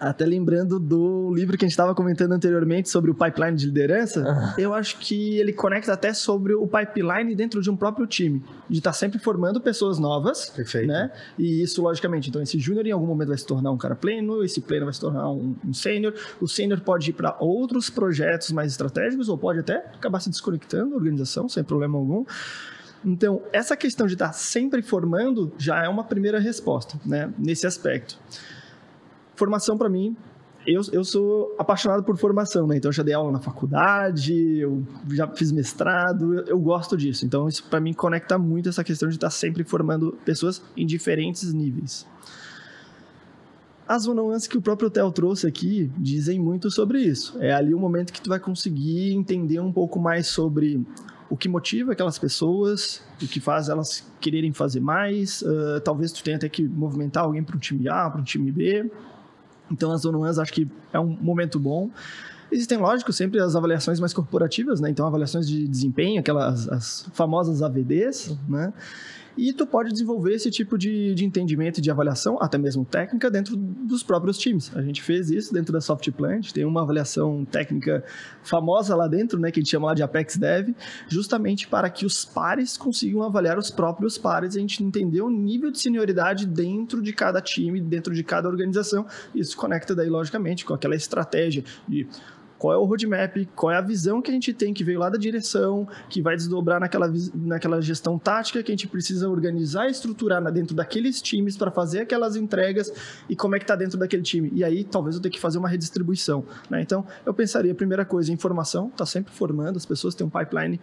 até 0.00 0.24
lembrando 0.26 0.78
do 0.78 1.32
livro 1.34 1.56
que 1.56 1.64
a 1.64 1.66
gente 1.66 1.72
estava 1.72 1.94
comentando 1.94 2.32
anteriormente 2.32 2.88
sobre 2.88 3.10
o 3.10 3.14
pipeline 3.14 3.56
de 3.56 3.66
liderança, 3.66 4.24
ah. 4.26 4.54
eu 4.58 4.74
acho 4.74 4.98
que 4.98 5.38
ele 5.38 5.52
conecta 5.52 5.92
até 5.92 6.12
sobre 6.12 6.54
o 6.54 6.66
pipeline 6.66 7.34
dentro 7.34 7.62
de 7.62 7.70
um 7.70 7.76
próprio 7.76 8.06
time, 8.06 8.42
de 8.68 8.78
estar 8.78 8.90
tá 8.90 8.94
sempre 8.94 9.18
formando 9.18 9.60
pessoas 9.60 9.98
novas, 9.98 10.50
Perfeito. 10.50 10.88
né? 10.88 11.10
E 11.38 11.62
isso, 11.62 11.82
logicamente, 11.82 12.28
então 12.28 12.42
esse 12.42 12.58
júnior 12.58 12.86
em 12.86 12.90
algum 12.90 13.06
momento 13.06 13.28
vai 13.28 13.38
se 13.38 13.46
tornar 13.46 13.70
um 13.70 13.78
cara 13.78 13.94
pleno, 13.94 14.44
esse 14.44 14.60
pleno 14.60 14.86
vai 14.86 14.94
se 14.94 15.00
tornar 15.00 15.30
um, 15.30 15.54
um 15.64 15.72
sênior, 15.72 16.14
o 16.40 16.48
sênior 16.48 16.80
pode 16.80 17.10
ir 17.10 17.14
para 17.14 17.36
outros 17.40 17.88
projetos 17.90 18.50
mais 18.52 18.72
estratégicos 18.72 19.28
ou 19.28 19.38
pode 19.38 19.60
até 19.60 19.76
acabar 19.94 20.20
se 20.20 20.30
desconectando 20.30 20.90
da 20.90 20.96
organização 20.96 21.48
sem 21.48 21.62
problema 21.64 21.96
algum. 21.96 22.24
Então, 23.04 23.42
essa 23.52 23.76
questão 23.76 24.06
de 24.06 24.14
estar 24.14 24.32
sempre 24.32 24.80
formando 24.82 25.52
já 25.58 25.84
é 25.84 25.88
uma 25.88 26.04
primeira 26.04 26.38
resposta, 26.38 26.98
né, 27.04 27.32
nesse 27.38 27.66
aspecto. 27.66 28.18
Formação, 29.36 29.76
para 29.76 29.88
mim, 29.88 30.16
eu, 30.66 30.80
eu 30.92 31.04
sou 31.04 31.54
apaixonado 31.58 32.02
por 32.02 32.16
formação, 32.16 32.66
né? 32.66 32.76
Então, 32.76 32.88
eu 32.88 32.92
já 32.92 33.02
dei 33.02 33.12
aula 33.12 33.30
na 33.30 33.40
faculdade, 33.40 34.58
eu 34.58 34.82
já 35.10 35.28
fiz 35.28 35.52
mestrado, 35.52 36.34
eu, 36.34 36.44
eu 36.46 36.58
gosto 36.58 36.96
disso. 36.96 37.26
Então, 37.26 37.46
isso 37.46 37.64
para 37.64 37.80
mim 37.80 37.92
conecta 37.92 38.38
muito 38.38 38.68
essa 38.68 38.82
questão 38.82 39.08
de 39.08 39.16
estar 39.16 39.30
sempre 39.30 39.64
formando 39.64 40.16
pessoas 40.24 40.62
em 40.76 40.86
diferentes 40.86 41.52
níveis. 41.52 42.06
As 43.86 44.06
one 44.06 44.18
que 44.48 44.56
o 44.56 44.62
próprio 44.62 44.88
Theo 44.88 45.12
trouxe 45.12 45.46
aqui 45.46 45.90
dizem 45.98 46.40
muito 46.40 46.70
sobre 46.70 47.02
isso. 47.02 47.36
É 47.38 47.52
ali 47.52 47.74
o 47.74 47.78
momento 47.78 48.14
que 48.14 48.20
tu 48.22 48.30
vai 48.30 48.40
conseguir 48.40 49.12
entender 49.12 49.60
um 49.60 49.70
pouco 49.70 50.00
mais 50.00 50.26
sobre 50.26 50.82
o 51.28 51.36
que 51.36 51.48
motiva 51.48 51.92
aquelas 51.92 52.18
pessoas, 52.18 53.02
o 53.22 53.26
que 53.26 53.40
faz 53.40 53.68
elas 53.68 54.06
quererem 54.20 54.52
fazer 54.52 54.80
mais. 54.80 55.42
Uh, 55.42 55.80
talvez 55.82 56.12
tu 56.12 56.22
tenha 56.22 56.36
até 56.36 56.48
que 56.48 56.62
movimentar 56.62 57.24
alguém 57.24 57.42
para 57.42 57.56
um 57.56 57.58
time 57.58 57.88
A, 57.88 58.10
para 58.10 58.20
um 58.20 58.24
time 58.24 58.50
B. 58.50 58.90
Então, 59.70 59.90
as 59.90 60.04
one 60.04 60.22
acho 60.38 60.52
que 60.52 60.68
é 60.92 61.00
um 61.00 61.16
momento 61.20 61.58
bom. 61.58 61.90
Existem, 62.52 62.78
lógico, 62.78 63.12
sempre 63.12 63.40
as 63.40 63.56
avaliações 63.56 63.98
mais 63.98 64.12
corporativas, 64.12 64.80
né? 64.80 64.90
Então, 64.90 65.06
avaliações 65.06 65.48
de 65.48 65.66
desempenho, 65.66 66.20
aquelas 66.20 66.68
as 66.68 67.08
famosas 67.12 67.62
AVDs, 67.62 68.36
né? 68.48 68.72
E 69.36 69.52
tu 69.52 69.66
pode 69.66 69.90
desenvolver 69.90 70.34
esse 70.34 70.50
tipo 70.50 70.78
de, 70.78 71.14
de 71.14 71.24
entendimento 71.24 71.78
e 71.78 71.80
de 71.80 71.90
avaliação, 71.90 72.38
até 72.40 72.56
mesmo 72.58 72.84
técnica, 72.84 73.30
dentro 73.30 73.56
dos 73.56 74.02
próprios 74.02 74.38
times. 74.38 74.70
A 74.74 74.82
gente 74.82 75.02
fez 75.02 75.30
isso 75.30 75.52
dentro 75.52 75.72
da 75.72 75.80
Softplan, 75.80 76.30
a 76.30 76.34
gente 76.36 76.54
tem 76.54 76.64
uma 76.64 76.82
avaliação 76.82 77.44
técnica 77.44 78.04
famosa 78.42 78.94
lá 78.94 79.08
dentro, 79.08 79.38
né, 79.38 79.50
que 79.50 79.60
a 79.60 79.62
gente 79.62 79.70
chama 79.70 79.86
lá 79.86 79.94
de 79.94 80.02
Apex 80.02 80.36
Dev, 80.36 80.74
justamente 81.08 81.66
para 81.66 81.90
que 81.90 82.06
os 82.06 82.24
pares 82.24 82.76
consigam 82.76 83.22
avaliar 83.22 83.58
os 83.58 83.70
próprios 83.70 84.16
pares 84.18 84.54
e 84.54 84.58
a 84.58 84.60
gente 84.60 84.82
entender 84.82 85.22
o 85.22 85.30
nível 85.30 85.70
de 85.70 85.78
senioridade 85.78 86.46
dentro 86.46 87.02
de 87.02 87.12
cada 87.12 87.40
time, 87.40 87.80
dentro 87.80 88.14
de 88.14 88.22
cada 88.22 88.48
organização. 88.48 89.06
Isso 89.34 89.56
conecta 89.56 89.94
daí, 89.94 90.08
logicamente, 90.08 90.64
com 90.64 90.74
aquela 90.74 90.94
estratégia 90.94 91.64
de 91.88 92.06
qual 92.64 92.72
é 92.72 92.78
o 92.78 92.84
roadmap, 92.84 93.46
qual 93.54 93.70
é 93.70 93.76
a 93.76 93.80
visão 93.82 94.22
que 94.22 94.30
a 94.30 94.32
gente 94.32 94.54
tem 94.54 94.72
que 94.72 94.82
veio 94.82 94.98
lá 94.98 95.10
da 95.10 95.18
direção, 95.18 95.86
que 96.08 96.22
vai 96.22 96.34
desdobrar 96.34 96.80
naquela, 96.80 97.12
naquela 97.34 97.78
gestão 97.82 98.18
tática 98.18 98.62
que 98.62 98.72
a 98.72 98.74
gente 98.74 98.88
precisa 98.88 99.28
organizar 99.28 99.86
e 99.86 99.90
estruturar 99.90 100.42
dentro 100.50 100.74
daqueles 100.74 101.20
times 101.20 101.58
para 101.58 101.70
fazer 101.70 102.00
aquelas 102.00 102.36
entregas 102.36 102.90
e 103.28 103.36
como 103.36 103.54
é 103.54 103.58
que 103.58 103.64
está 103.64 103.76
dentro 103.76 103.98
daquele 103.98 104.22
time. 104.22 104.50
E 104.54 104.64
aí 104.64 104.82
talvez 104.82 105.14
eu 105.14 105.20
tenha 105.20 105.30
que 105.30 105.38
fazer 105.38 105.58
uma 105.58 105.68
redistribuição. 105.68 106.42
Né? 106.70 106.80
Então 106.80 107.04
eu 107.26 107.34
pensaria, 107.34 107.74
primeira 107.74 108.02
coisa, 108.02 108.32
informação, 108.32 108.88
está 108.88 109.04
sempre 109.04 109.30
formando, 109.34 109.76
as 109.76 109.84
pessoas 109.84 110.14
têm 110.14 110.26
um 110.26 110.30
pipeline 110.30 110.80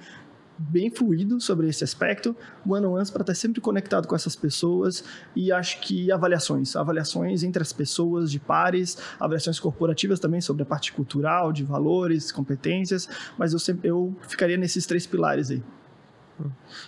bem 0.69 0.89
fluido 0.89 1.39
sobre 1.41 1.67
esse 1.67 1.83
aspecto, 1.83 2.35
one-on-ones 2.65 3.09
para 3.09 3.21
estar 3.21 3.35
sempre 3.35 3.59
conectado 3.59 4.07
com 4.07 4.15
essas 4.15 4.35
pessoas 4.35 5.03
e 5.35 5.51
acho 5.51 5.81
que 5.81 6.11
avaliações, 6.11 6.75
avaliações 6.75 7.43
entre 7.43 7.61
as 7.61 7.73
pessoas 7.73 8.31
de 8.31 8.39
pares, 8.39 8.97
avaliações 9.19 9.59
corporativas 9.59 10.19
também 10.19 10.41
sobre 10.41 10.63
a 10.63 10.65
parte 10.65 10.93
cultural, 10.93 11.51
de 11.51 11.63
valores, 11.63 12.31
competências, 12.31 13.09
mas 13.37 13.53
eu 13.53 13.59
sempre 13.59 13.89
eu 13.89 14.15
ficaria 14.27 14.57
nesses 14.57 14.85
três 14.85 15.07
pilares 15.07 15.49
aí. 15.51 15.63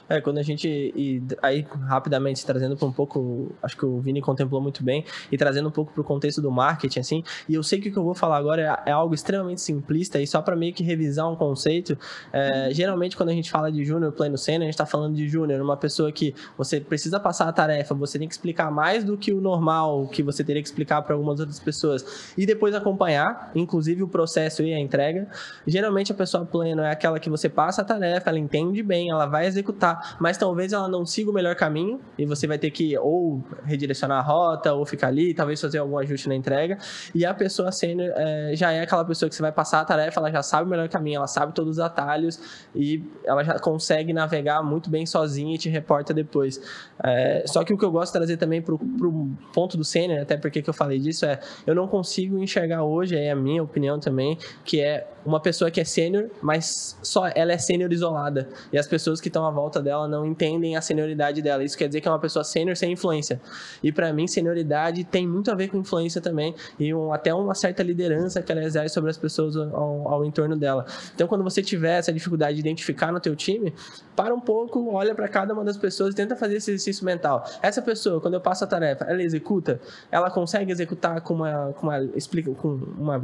É, 0.10 0.22
quando 0.22 0.38
a 0.38 0.44
gente. 0.44 0.68
E 0.68 1.22
aí, 1.42 1.66
rapidamente, 1.88 2.46
trazendo 2.46 2.76
para 2.76 2.88
um 2.88 2.92
pouco. 2.92 3.52
Acho 3.62 3.78
que 3.78 3.86
o 3.86 4.00
Vini 4.00 4.22
contemplou 4.22 4.62
muito 4.62 4.84
bem. 4.84 5.06
E 5.32 5.38
trazendo 5.38 5.70
um 5.70 5.72
pouco 5.72 5.92
para 5.92 6.02
o 6.02 6.04
contexto 6.04 6.42
do 6.42 6.52
marketing, 6.52 7.00
assim. 7.00 7.24
E 7.48 7.54
eu 7.54 7.64
sei 7.64 7.80
que 7.80 7.90
o 7.90 7.92
que 7.92 7.98
eu 7.98 8.04
vou 8.04 8.14
falar 8.14 8.38
agora 8.38 8.82
é, 8.86 8.90
é 8.90 8.92
algo 8.92 9.14
extremamente 9.14 9.62
simplista. 9.62 10.20
E 10.20 10.28
só 10.28 10.42
para 10.42 10.56
meio 10.56 10.74
que 10.74 10.84
revisar 10.84 11.30
um 11.30 11.36
conceito. 11.36 11.98
É, 12.32 12.70
geralmente, 12.72 13.16
quando 13.18 13.30
a 13.30 13.34
gente 13.34 13.50
fala 13.50 13.72
de 13.72 13.84
júnior, 13.84 14.12
pleno 14.12 14.38
sênior, 14.38 14.64
a 14.64 14.66
gente 14.66 14.74
está 14.74 14.86
falando 14.86 15.16
de 15.16 15.28
júnior, 15.28 15.62
uma 15.62 15.78
pessoa 15.78 16.12
que 16.12 16.34
você 16.58 16.80
precisa 16.80 17.20
passar 17.20 17.48
a 17.48 17.54
tarefa, 17.54 17.94
você 17.94 18.20
tem 18.20 18.28
que 18.28 18.34
explicar 18.34 18.72
mais 18.72 19.04
do 19.04 19.18
que 19.18 19.34
o 19.34 19.42
normal, 19.42 20.08
que 20.08 20.24
você 20.24 20.44
teria 20.44 20.62
que 20.62 20.68
explicar 20.68 21.02
para 21.02 21.16
algumas 21.16 21.40
outras 21.40 21.60
pessoas. 21.60 22.34
E 22.38 22.46
depois 22.46 22.76
acompanhar, 22.76 23.52
inclusive, 23.56 24.04
o 24.04 24.08
processo 24.08 24.64
e 24.64 24.74
a 24.74 24.80
entrega. 24.80 25.28
Geralmente, 25.66 26.12
a 26.12 26.16
pessoa 26.16 26.46
pleno 26.46 26.82
é 26.82 26.92
aquela 26.92 27.20
que 27.20 27.30
você 27.30 27.50
passa 27.50 27.82
a 27.82 27.86
tarefa, 27.86 28.30
ela 28.30 28.40
entende 28.40 28.84
bem, 28.84 29.10
ela 29.10 29.26
vai 29.26 29.43
executar, 29.46 30.18
mas 30.20 30.38
talvez 30.38 30.74
ela 30.74 30.88
não 30.88 31.06
siga 31.06 31.30
o 31.30 31.34
melhor 31.34 31.56
caminho 31.56 32.00
e 32.18 32.26
você 32.26 32.48
vai 32.48 32.58
ter 32.58 32.72
que 32.72 32.98
ou 32.98 33.44
redirecionar 33.64 34.20
a 34.20 34.22
rota 34.22 34.74
ou 34.74 34.86
ficar 34.86 35.08
ali, 35.08 35.34
talvez 35.34 35.60
fazer 35.60 35.78
algum 35.78 35.98
ajuste 35.98 36.28
na 36.28 36.36
entrega. 36.36 36.78
E 37.14 37.26
a 37.26 37.34
pessoa 37.34 37.72
sênior 37.72 38.12
é, 38.16 38.56
já 38.56 38.72
é 38.72 38.82
aquela 38.82 39.06
pessoa 39.06 39.30
que 39.30 39.36
você 39.36 39.42
vai 39.42 39.52
passar 39.52 39.82
a 39.82 39.86
tarefa, 39.86 40.20
ela 40.20 40.32
já 40.32 40.42
sabe 40.44 40.68
o 40.68 40.70
melhor 40.70 40.88
caminho, 40.90 41.18
ela 41.18 41.28
sabe 41.28 41.54
todos 41.54 41.74
os 41.74 41.80
atalhos 41.80 42.40
e 42.76 43.04
ela 43.26 43.44
já 43.44 43.60
consegue 43.60 44.14
navegar 44.14 44.64
muito 44.64 44.90
bem 44.90 45.06
sozinha 45.06 45.56
e 45.56 45.58
te 45.58 45.70
reporta 45.70 46.14
depois. 46.14 46.62
É, 47.04 47.44
só 47.48 47.64
que 47.64 47.74
o 47.74 47.78
que 47.78 47.86
eu 47.86 47.92
gosto 47.92 48.14
de 48.14 48.20
trazer 48.20 48.38
também 48.38 48.62
para 48.62 48.74
o 48.74 49.30
ponto 49.54 49.78
do 49.78 49.84
sênior, 49.84 50.22
até 50.22 50.38
porque 50.38 50.62
que 50.62 50.70
eu 50.70 50.74
falei 50.74 51.00
disso, 51.00 51.26
é 51.26 51.40
eu 51.66 51.76
não 51.76 51.88
consigo 51.88 52.38
enxergar 52.38 52.84
hoje, 52.84 53.16
é 53.16 53.32
a 53.32 53.36
minha 53.36 53.64
opinião 53.64 54.00
também, 54.00 54.38
que 54.64 54.82
é 54.82 55.08
uma 55.26 55.40
pessoa 55.40 55.72
que 55.72 55.80
é 55.80 55.84
sênior, 55.86 56.30
mas 56.42 56.98
só 57.02 57.28
ela 57.34 57.54
é 57.54 57.58
sênior 57.58 57.92
isolada. 57.92 58.50
E 58.72 58.78
as 58.78 58.88
pessoas 58.88 59.22
que 59.22 59.30
estão 59.34 59.46
à 59.46 59.52
volta 59.52 59.82
dela 59.82 60.08
não 60.08 60.26
entendem 60.26 60.78
a 60.78 60.82
senioridade 60.82 61.42
dela. 61.42 61.64
Isso 61.64 61.78
quer 61.78 61.88
dizer 61.88 62.00
que 62.00 62.08
é 62.08 62.12
uma 62.12 62.20
pessoa 62.20 62.44
sênior 62.44 62.78
sem 62.78 62.92
influência. 62.92 63.42
E 63.82 63.92
para 63.92 64.14
mim, 64.14 64.28
senioridade 64.28 65.04
tem 65.04 65.28
muito 65.28 65.52
a 65.52 65.56
ver 65.56 65.70
com 65.70 65.78
influência 65.78 66.22
também 66.22 66.54
e 66.80 66.94
um, 66.94 67.12
até 67.12 67.34
uma 67.34 67.56
certa 67.56 67.82
liderança 67.82 68.42
que 68.42 68.52
ela 68.52 68.64
exerce 68.64 68.94
sobre 68.94 69.10
as 69.10 69.18
pessoas 69.18 69.58
ao, 69.58 70.08
ao 70.08 70.26
entorno 70.26 70.56
dela. 70.56 70.86
Então, 71.16 71.28
quando 71.28 71.44
você 71.44 71.62
tiver 71.62 71.98
essa 71.98 72.14
dificuldade 72.14 72.54
de 72.54 72.60
identificar 72.60 73.12
no 73.12 73.20
teu 73.20 73.36
time, 73.36 73.74
para 74.16 74.34
um 74.34 74.40
pouco, 74.40 74.94
olha 74.94 75.16
para 75.16 75.28
cada 75.28 75.54
uma 75.54 75.64
das 75.64 75.78
pessoas 75.78 76.14
e 76.14 76.16
tenta 76.16 76.36
fazer 76.36 76.58
esse 76.58 76.72
exercício 76.72 77.04
mental. 77.04 77.44
Essa 77.62 77.82
pessoa, 77.82 78.22
quando 78.22 78.36
eu 78.36 78.42
passo 78.42 78.64
a 78.64 78.68
tarefa, 78.68 79.06
ela 79.06 79.24
executa, 79.24 79.80
ela 80.12 80.30
consegue 80.30 80.72
executar 80.72 81.22
com 81.22 81.34
uma, 81.34 81.74
com 81.74 81.88
uma 81.88 82.04
explica, 82.16 82.52
com 82.54 82.70
uma 82.98 83.24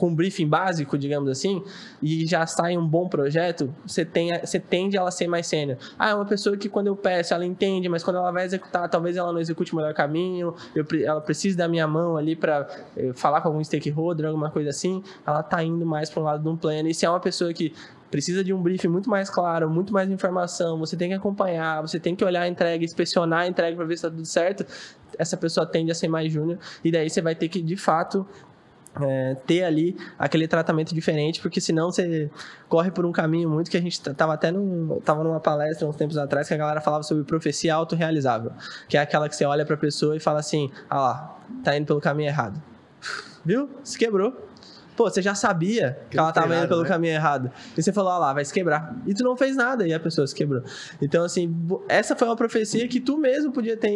com 0.00 0.08
um 0.08 0.14
briefing 0.14 0.48
básico, 0.48 0.96
digamos 0.96 1.28
assim, 1.28 1.62
e 2.02 2.26
já 2.26 2.46
sai 2.46 2.74
um 2.74 2.88
bom 2.88 3.06
projeto, 3.06 3.74
você, 3.86 4.02
tem, 4.02 4.30
você 4.40 4.58
tende 4.58 4.96
a 4.96 5.02
ela 5.02 5.10
ser 5.10 5.26
mais 5.26 5.46
sênior. 5.50 5.76
Ah, 5.98 6.10
é 6.10 6.14
uma 6.14 6.24
pessoa 6.24 6.56
que 6.56 6.68
quando 6.68 6.86
eu 6.86 6.96
peço, 6.96 7.34
ela 7.34 7.44
entende, 7.44 7.88
mas 7.88 8.02
quando 8.02 8.16
ela 8.16 8.30
vai 8.30 8.44
executar, 8.44 8.88
talvez 8.88 9.16
ela 9.16 9.32
não 9.32 9.40
execute 9.40 9.72
o 9.72 9.76
melhor 9.76 9.92
caminho, 9.92 10.54
eu, 10.74 10.86
ela 11.04 11.20
precisa 11.20 11.58
da 11.58 11.68
minha 11.68 11.86
mão 11.86 12.16
ali 12.16 12.34
para 12.34 12.66
eh, 12.96 13.12
falar 13.14 13.40
com 13.40 13.48
algum 13.48 13.62
stakeholder, 13.62 14.26
alguma 14.26 14.50
coisa 14.50 14.70
assim, 14.70 15.02
ela 15.26 15.42
tá 15.42 15.62
indo 15.62 15.84
mais 15.84 16.08
para 16.08 16.22
um 16.22 16.24
lado 16.24 16.42
de 16.42 16.48
um 16.48 16.56
plano. 16.56 16.88
E 16.88 16.94
se 16.94 17.04
é 17.04 17.10
uma 17.10 17.20
pessoa 17.20 17.52
que 17.52 17.74
precisa 18.10 18.42
de 18.42 18.52
um 18.52 18.60
briefing 18.60 18.88
muito 18.88 19.08
mais 19.08 19.30
claro, 19.30 19.70
muito 19.70 19.92
mais 19.92 20.10
informação, 20.10 20.78
você 20.78 20.96
tem 20.96 21.10
que 21.10 21.14
acompanhar, 21.14 21.80
você 21.80 22.00
tem 22.00 22.16
que 22.16 22.24
olhar 22.24 22.42
a 22.42 22.48
entrega, 22.48 22.84
inspecionar 22.84 23.40
a 23.40 23.46
entrega 23.46 23.76
para 23.76 23.84
ver 23.84 23.96
se 23.96 24.06
está 24.06 24.10
tudo 24.10 24.26
certo, 24.26 24.66
essa 25.18 25.36
pessoa 25.36 25.64
tende 25.64 25.90
a 25.90 25.94
ser 25.94 26.08
mais 26.08 26.32
júnior, 26.32 26.58
e 26.82 26.90
daí 26.90 27.08
você 27.08 27.22
vai 27.22 27.34
ter 27.34 27.48
que, 27.48 27.62
de 27.62 27.76
fato, 27.76 28.26
é, 29.00 29.36
ter 29.46 29.64
ali 29.64 29.96
aquele 30.18 30.48
tratamento 30.48 30.94
diferente, 30.94 31.40
porque 31.40 31.60
senão 31.60 31.92
você 31.92 32.30
corre 32.68 32.90
por 32.90 33.06
um 33.06 33.12
caminho 33.12 33.48
muito 33.48 33.70
que 33.70 33.76
a 33.76 33.80
gente 33.80 34.00
tava 34.00 34.34
até 34.34 34.50
num, 34.50 35.00
tava 35.04 35.22
numa 35.22 35.40
palestra 35.40 35.86
uns 35.86 35.96
tempos 35.96 36.16
atrás 36.16 36.48
que 36.48 36.54
a 36.54 36.56
galera 36.56 36.80
falava 36.80 37.02
sobre 37.02 37.24
profecia 37.24 37.74
autorrealizável, 37.74 38.52
que 38.88 38.96
é 38.96 39.00
aquela 39.00 39.28
que 39.28 39.36
você 39.36 39.44
olha 39.44 39.64
para 39.64 39.74
a 39.74 39.78
pessoa 39.78 40.16
e 40.16 40.20
fala 40.20 40.40
assim: 40.40 40.70
"Ah 40.88 41.00
lá, 41.00 41.38
tá 41.62 41.76
indo 41.76 41.86
pelo 41.86 42.00
caminho 42.00 42.28
errado". 42.28 42.60
Viu? 43.44 43.70
Se 43.82 43.98
quebrou. 43.98 44.49
Pô, 45.00 45.08
você 45.08 45.22
já 45.22 45.34
sabia 45.34 45.96
que, 46.02 46.10
que 46.10 46.18
ela 46.18 46.30
tava 46.30 46.54
indo 46.54 46.68
pelo 46.68 46.82
né? 46.82 46.88
caminho 46.88 47.14
errado. 47.14 47.50
E 47.74 47.82
você 47.82 47.90
falou, 47.90 48.12
ah 48.12 48.18
lá, 48.18 48.32
vai 48.34 48.44
se 48.44 48.52
quebrar. 48.52 48.94
E 49.06 49.14
tu 49.14 49.24
não 49.24 49.34
fez 49.34 49.56
nada 49.56 49.88
e 49.88 49.94
a 49.94 49.98
pessoa 49.98 50.26
se 50.26 50.34
quebrou. 50.34 50.62
Então, 51.00 51.24
assim, 51.24 51.56
essa 51.88 52.14
foi 52.14 52.28
uma 52.28 52.36
profecia 52.36 52.86
que 52.86 53.00
tu 53.00 53.16
mesmo 53.16 53.50
podia 53.50 53.78
ter 53.78 53.88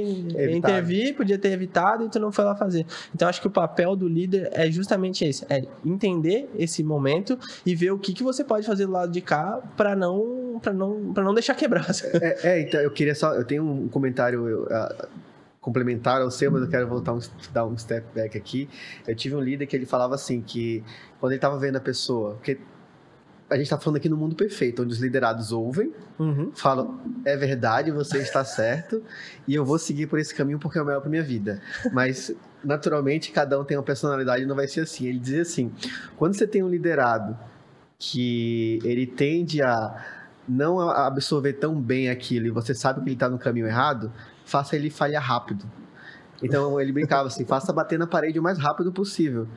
intervir, 0.51 1.15
podia 1.15 1.37
ter 1.37 1.51
evitado 1.51 2.07
e 2.07 2.09
tu 2.09 2.19
não 2.19 2.33
foi 2.33 2.43
lá 2.47 2.57
fazer. 2.57 2.87
Então, 3.15 3.29
acho 3.29 3.39
que 3.39 3.47
o 3.47 3.51
papel 3.51 3.95
do 3.95 4.09
líder 4.09 4.49
é 4.51 4.71
justamente 4.71 5.27
esse: 5.27 5.45
é 5.51 5.65
entender 5.85 6.49
esse 6.59 6.83
momento 6.83 7.39
e 7.67 7.75
ver 7.75 7.91
o 7.91 7.99
que, 7.99 8.15
que 8.15 8.23
você 8.23 8.43
pode 8.43 8.67
fazer 8.67 8.87
do 8.87 8.93
lado 8.93 9.13
de 9.13 9.21
cá 9.21 9.61
para 9.77 9.95
não, 9.95 10.59
pra 10.63 10.73
não, 10.73 11.13
pra 11.13 11.23
não 11.23 11.35
deixar 11.35 11.55
quebrar. 11.55 11.85
É, 12.15 12.49
é, 12.49 12.61
então, 12.63 12.81
eu 12.81 12.91
queria 12.91 13.15
só. 13.15 13.35
Eu 13.35 13.45
tenho 13.45 13.63
um 13.63 13.89
comentário. 13.89 14.49
Eu, 14.49 14.63
uh 14.63 15.24
complementar 15.65 16.21
ao 16.21 16.31
seu, 16.31 16.53
mas 16.53 16.61
eu 16.61 16.69
quero 16.69 16.87
voltar 16.87 17.15
um, 17.15 17.21
dar 17.51 17.65
um 17.65 17.77
step 17.79 18.07
back 18.15 18.37
aqui. 18.37 18.69
Eu 19.09 19.17
tive 19.17 19.35
um 19.35 19.41
líder 19.41 19.65
que 19.67 19.75
ele 19.75 19.87
falava 19.87 20.15
assim 20.15 20.43
que 20.43 20.85
quando 21.19 21.33
ele 21.33 21.39
estava 21.39 21.59
vendo 21.59 21.77
a 21.77 21.81
pessoa, 21.81 22.35
porque 22.35 22.59
a 23.49 23.55
gente 23.55 23.65
está 23.65 23.79
falando 23.79 23.97
aqui 23.97 24.09
no 24.11 24.17
mundo 24.17 24.37
perfeito, 24.37 24.83
onde 24.83 24.93
os 24.93 25.01
liderados 25.01 25.53
ouvem, 25.53 25.91
uhum. 26.19 26.53
falam 26.55 27.01
é 27.25 27.35
verdade, 27.35 27.91
você 27.91 28.19
está 28.19 28.45
certo 28.45 29.03
e 29.49 29.55
eu 29.55 29.65
vou 29.65 29.79
seguir 29.79 30.07
por 30.07 30.19
esse 30.19 30.35
caminho 30.35 30.59
porque 30.59 30.77
é 30.77 30.83
o 30.83 30.85
melhor 30.85 31.01
para 31.01 31.09
minha 31.09 31.23
vida. 31.23 31.63
Mas 31.91 32.31
naturalmente 32.63 33.33
cada 33.33 33.59
um 33.59 33.65
tem 33.65 33.79
uma 33.79 33.83
personalidade 33.83 34.43
e 34.43 34.47
não 34.47 34.55
vai 34.55 34.69
ser 34.69 34.81
assim. 34.81 35.07
Ele 35.07 35.19
dizia 35.19 35.41
assim: 35.41 35.73
quando 36.15 36.35
você 36.35 36.47
tem 36.47 36.63
um 36.63 36.69
liderado 36.69 37.39
que 37.99 38.81
ele 38.85 39.07
tende 39.07 39.63
a 39.63 40.05
não 40.47 40.79
absorver 40.79 41.55
tão 41.55 41.81
bem 41.81 42.11
aquilo 42.11 42.49
e 42.49 42.51
você 42.51 42.75
sabe 42.75 43.01
que 43.01 43.07
ele 43.07 43.15
está 43.15 43.31
no 43.31 43.39
caminho 43.39 43.67
errado, 43.67 44.13
faça 44.45 44.77
ele 44.77 44.91
falhar 44.91 45.23
rápido. 45.23 45.65
Então 46.43 46.81
ele 46.81 46.93
brincava 46.93 47.29
assim, 47.29 47.45
faça 47.45 47.73
bater 47.73 47.99
na 47.99 48.07
parede 48.07 48.39
o 48.39 48.43
mais 48.43 48.59
rápido 48.59 48.93
possível. 48.93 49.49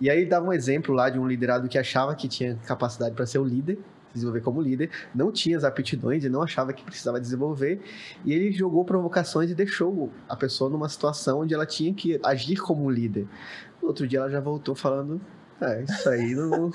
E 0.00 0.08
aí 0.08 0.20
ele 0.20 0.30
dava 0.30 0.46
um 0.46 0.52
exemplo 0.52 0.94
lá 0.94 1.10
de 1.10 1.18
um 1.18 1.26
liderado 1.26 1.68
que 1.68 1.78
achava 1.78 2.14
que 2.14 2.28
tinha 2.28 2.56
capacidade 2.66 3.14
para 3.14 3.26
ser 3.26 3.38
o 3.38 3.44
líder, 3.44 3.78
desenvolver 4.12 4.40
como 4.40 4.60
líder, 4.60 4.90
não 5.14 5.30
tinha 5.30 5.56
as 5.56 5.64
aptidões 5.64 6.24
e 6.24 6.28
não 6.28 6.42
achava 6.42 6.72
que 6.72 6.82
precisava 6.82 7.20
desenvolver, 7.20 7.80
e 8.24 8.32
ele 8.32 8.50
jogou 8.52 8.84
provocações 8.84 9.50
e 9.50 9.54
deixou 9.54 10.10
a 10.28 10.34
pessoa 10.34 10.70
numa 10.70 10.88
situação 10.88 11.40
onde 11.40 11.54
ela 11.54 11.66
tinha 11.66 11.92
que 11.92 12.18
agir 12.24 12.56
como 12.56 12.90
líder. 12.90 13.26
No 13.80 13.88
outro 13.88 14.06
dia 14.06 14.20
ela 14.20 14.30
já 14.30 14.40
voltou 14.40 14.74
falando 14.74 15.20
é, 15.60 15.82
isso 15.82 16.08
aí 16.08 16.34
não. 16.34 16.70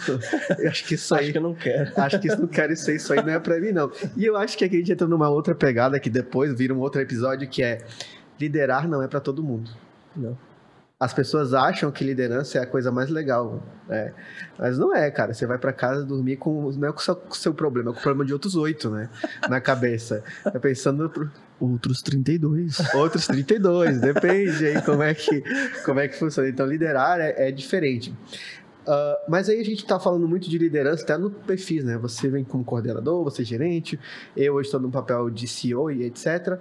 Eu 0.59 0.69
acho 0.69 0.86
que 0.86 0.95
isso 0.95 1.15
aí. 1.15 1.23
Acho 1.23 1.31
que 1.31 1.38
eu 1.38 1.41
não 1.41 1.55
quero. 1.55 1.91
Acho 1.95 2.19
que 2.19 2.27
isso 2.27 2.39
não 2.39 2.47
quero 2.47 2.73
isso 2.73 2.89
aí, 2.89 2.95
isso 2.97 3.13
aí 3.13 3.23
não 3.23 3.33
é 3.33 3.39
pra 3.39 3.59
mim, 3.59 3.71
não. 3.71 3.91
E 4.15 4.25
eu 4.25 4.38
acho 4.38 4.57
que 4.57 4.63
aqui 4.63 4.75
a 4.75 4.79
gente 4.79 4.91
entra 4.91 5.07
numa 5.07 5.29
outra 5.29 5.55
pegada 5.55 5.99
que 5.99 6.09
depois 6.09 6.53
vira 6.53 6.73
um 6.73 6.79
outro 6.79 7.01
episódio 7.01 7.47
que 7.47 7.63
é 7.63 7.79
liderar 8.39 8.88
não 8.88 9.01
é 9.01 9.07
para 9.07 9.19
todo 9.19 9.43
mundo. 9.43 9.71
Não. 10.15 10.38
As 10.97 11.13
pessoas 11.13 11.53
acham 11.53 11.91
que 11.91 12.05
liderança 12.05 12.57
é 12.57 12.61
a 12.61 12.65
coisa 12.65 12.89
mais 12.89 13.09
legal. 13.09 13.61
Né? 13.88 14.13
Mas 14.57 14.77
não 14.77 14.95
é, 14.95 15.11
cara. 15.11 15.33
Você 15.33 15.45
vai 15.45 15.57
para 15.57 15.73
casa 15.73 16.05
dormir 16.05 16.38
com. 16.38 16.71
Não 16.71 16.88
é 16.88 16.91
com 16.91 16.99
o 16.99 17.36
seu, 17.36 17.53
problema, 17.53 17.91
é 17.91 17.93
com 17.93 17.99
o 17.99 18.01
problema 18.01 18.25
de 18.25 18.31
outros 18.31 18.55
oito, 18.55 18.89
né? 18.89 19.09
Na 19.49 19.59
cabeça. 19.59 20.23
Tá 20.43 20.57
pensando. 20.59 21.09
Pro... 21.09 21.29
Outros 21.59 22.01
32. 22.01 22.93
Outros 22.95 23.27
32, 23.27 23.99
depende 23.99 24.67
aí 24.67 24.81
como 24.81 25.03
é 25.03 25.13
que, 25.13 25.43
como 25.83 25.99
é 25.99 26.07
que 26.07 26.17
funciona. 26.17 26.47
Então, 26.47 26.65
liderar 26.65 27.19
é, 27.19 27.49
é 27.49 27.51
diferente. 27.51 28.13
Uh, 28.86 29.17
mas 29.27 29.49
aí 29.49 29.59
a 29.59 29.65
gente 29.65 29.79
está 29.79 29.99
falando 29.99 30.27
muito 30.27 30.47
de 30.47 30.57
liderança 30.59 31.03
até 31.03 31.17
no 31.17 31.31
perfis, 31.31 31.83
né? 31.83 31.97
Você 31.97 32.29
vem 32.29 32.43
como 32.43 32.63
coordenador, 32.63 33.23
você 33.23 33.41
é 33.41 33.45
gerente, 33.45 33.99
eu 34.38 34.61
estou 34.61 34.79
no 34.79 34.91
papel 34.91 35.29
de 35.31 35.47
CEO 35.47 35.89
e 35.89 36.03
etc. 36.03 36.59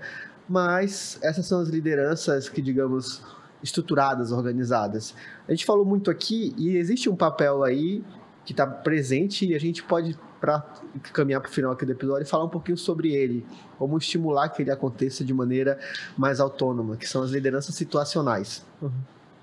mas 0.49 1.19
essas 1.23 1.47
são 1.47 1.61
as 1.61 1.69
lideranças 1.69 2.49
que, 2.49 2.63
digamos, 2.63 3.23
estruturadas, 3.63 4.33
organizadas. 4.33 5.15
A 5.47 5.51
gente 5.53 5.67
falou 5.67 5.85
muito 5.85 6.11
aqui 6.11 6.55
e 6.57 6.77
existe 6.77 7.11
um 7.11 7.17
papel 7.17 7.63
aí 7.63 8.03
que 8.45 8.53
está 8.53 8.67
presente 8.67 9.47
e 9.47 9.55
a 9.55 9.61
gente 9.61 9.83
pode, 9.83 10.19
para 10.41 10.61
caminhar 11.13 11.41
para 11.41 11.49
o 11.49 11.53
final 11.53 11.73
aqui 11.73 11.87
do 11.87 11.93
episódio, 11.93 12.27
falar 12.27 12.45
um 12.45 12.51
pouquinho 12.51 12.77
sobre 12.77 13.15
ele, 13.15 13.45
como 13.79 13.97
estimular 13.97 14.51
que 14.51 14.63
ele 14.63 14.71
aconteça 14.71 15.25
de 15.25 15.33
maneira 15.33 15.79
mais 16.17 16.41
autônoma, 16.41 16.97
que 16.97 17.09
são 17.09 17.23
as 17.23 17.31
lideranças 17.31 17.75
situacionais. 17.75 18.65
Uhum. 18.83 18.93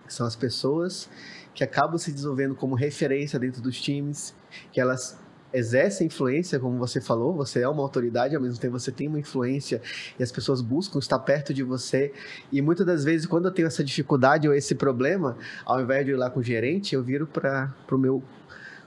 Que 0.05 0.13
são 0.13 0.27
as 0.27 0.36
pessoas 0.36 1.09
que 1.54 1.64
acabam 1.64 1.97
se 1.97 2.12
desenvolvendo 2.12 2.56
como 2.56 2.76
referência 2.76 3.38
dentro 3.39 3.62
dos 3.62 3.80
times, 3.80 4.36
que 4.72 4.80
elas 4.80 5.20
exerce 5.54 6.06
influência, 6.06 6.60
como 6.60 6.78
você 6.78 7.02
falou, 7.02 7.34
você 7.34 7.62
é 7.62 7.68
uma 7.68 7.82
autoridade, 7.82 8.36
ao 8.36 8.41
mesmo 8.41 8.60
tempo 8.60 8.80
você 8.80 8.91
tem 8.91 9.08
uma 9.08 9.20
influência 9.20 9.82
e 10.18 10.24
as 10.24 10.32
pessoas 10.32 10.62
buscam 10.62 10.99
estar 10.99 11.20
perto 11.20 11.54
de 11.54 11.64
você. 11.64 12.14
E 12.52 12.62
muitas 12.62 12.86
das 12.86 13.04
vezes, 13.04 13.28
quando 13.28 13.45
eu 13.45 13.52
tenho 13.52 13.68
essa 13.68 13.84
dificuldade 13.84 14.47
ou 14.47 14.54
esse 14.54 14.76
problema, 14.76 15.38
ao 15.66 15.82
invés 15.82 16.06
de 16.06 16.12
ir 16.12 16.16
lá 16.16 16.30
com 16.30 16.39
o 16.39 16.43
gerente, 16.43 16.95
eu 16.95 17.04
viro 17.04 17.28
para 17.28 17.74
o 17.91 17.97
meu 17.97 18.24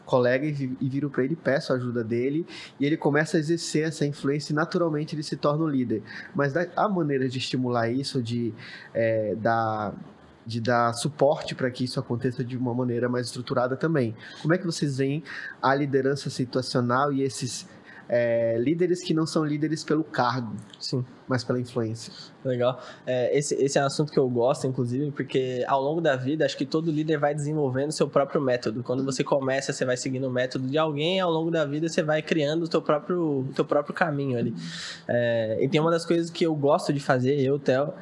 colega 0.04 0.46
e, 0.46 0.76
e 0.80 0.88
viro 0.88 1.08
para 1.08 1.24
ele, 1.24 1.34
peço 1.34 1.72
a 1.72 1.76
ajuda 1.76 2.04
dele 2.04 2.46
e 2.78 2.84
ele 2.84 2.96
começa 2.96 3.36
a 3.36 3.40
exercer 3.40 3.88
essa 3.88 4.04
influência 4.04 4.52
e 4.52 4.54
naturalmente 4.54 5.14
ele 5.14 5.22
se 5.22 5.36
torna 5.36 5.64
o 5.64 5.68
líder. 5.68 6.02
Mas 6.34 6.54
há 6.56 6.88
maneiras 6.88 7.32
de 7.32 7.38
estimular 7.38 7.90
isso, 7.90 8.22
de 8.22 8.54
é, 8.92 9.34
dar 9.36 9.94
de 10.46 10.60
dar 10.60 10.92
suporte 10.92 11.54
para 11.54 11.70
que 11.70 11.84
isso 11.84 11.98
aconteça 11.98 12.44
de 12.44 12.56
uma 12.56 12.74
maneira 12.74 13.08
mais 13.08 13.26
estruturada 13.26 13.76
também. 13.76 14.14
Como 14.42 14.54
é 14.54 14.58
que 14.58 14.66
vocês 14.66 14.98
veem 14.98 15.22
a 15.62 15.74
liderança 15.74 16.28
situacional 16.30 17.12
e 17.12 17.22
esses 17.22 17.66
é, 18.08 18.56
líderes 18.58 19.02
que 19.02 19.14
não 19.14 19.26
são 19.26 19.44
líderes 19.44 19.82
pelo 19.82 20.04
cargo, 20.04 20.54
sim, 20.78 21.04
mas 21.26 21.42
pela 21.42 21.58
influência? 21.58 22.12
Legal. 22.44 22.78
É, 23.06 23.36
esse, 23.36 23.54
esse 23.54 23.78
é 23.78 23.82
um 23.82 23.86
assunto 23.86 24.12
que 24.12 24.18
eu 24.18 24.28
gosto, 24.28 24.66
inclusive, 24.66 25.10
porque 25.10 25.64
ao 25.66 25.82
longo 25.82 26.00
da 26.00 26.14
vida, 26.16 26.44
acho 26.44 26.56
que 26.56 26.66
todo 26.66 26.90
líder 26.90 27.18
vai 27.18 27.34
desenvolvendo 27.34 27.92
seu 27.92 28.08
próprio 28.08 28.40
método. 28.40 28.82
Quando 28.82 29.04
você 29.04 29.24
começa, 29.24 29.72
você 29.72 29.84
vai 29.84 29.96
seguindo 29.96 30.28
o 30.28 30.30
método 30.30 30.68
de 30.68 30.76
alguém, 30.76 31.20
ao 31.20 31.30
longo 31.30 31.50
da 31.50 31.64
vida, 31.64 31.88
você 31.88 32.02
vai 32.02 32.20
criando 32.20 32.64
o 32.64 32.68
teu 32.68 32.82
próprio, 32.82 33.46
teu 33.54 33.64
próprio 33.64 33.94
caminho 33.94 34.38
ali. 34.38 34.54
É, 35.08 35.58
e 35.62 35.68
tem 35.68 35.80
uma 35.80 35.90
das 35.90 36.04
coisas 36.04 36.30
que 36.30 36.44
eu 36.44 36.54
gosto 36.54 36.92
de 36.92 37.00
fazer, 37.00 37.40
eu, 37.40 37.58
Theo, 37.58 37.92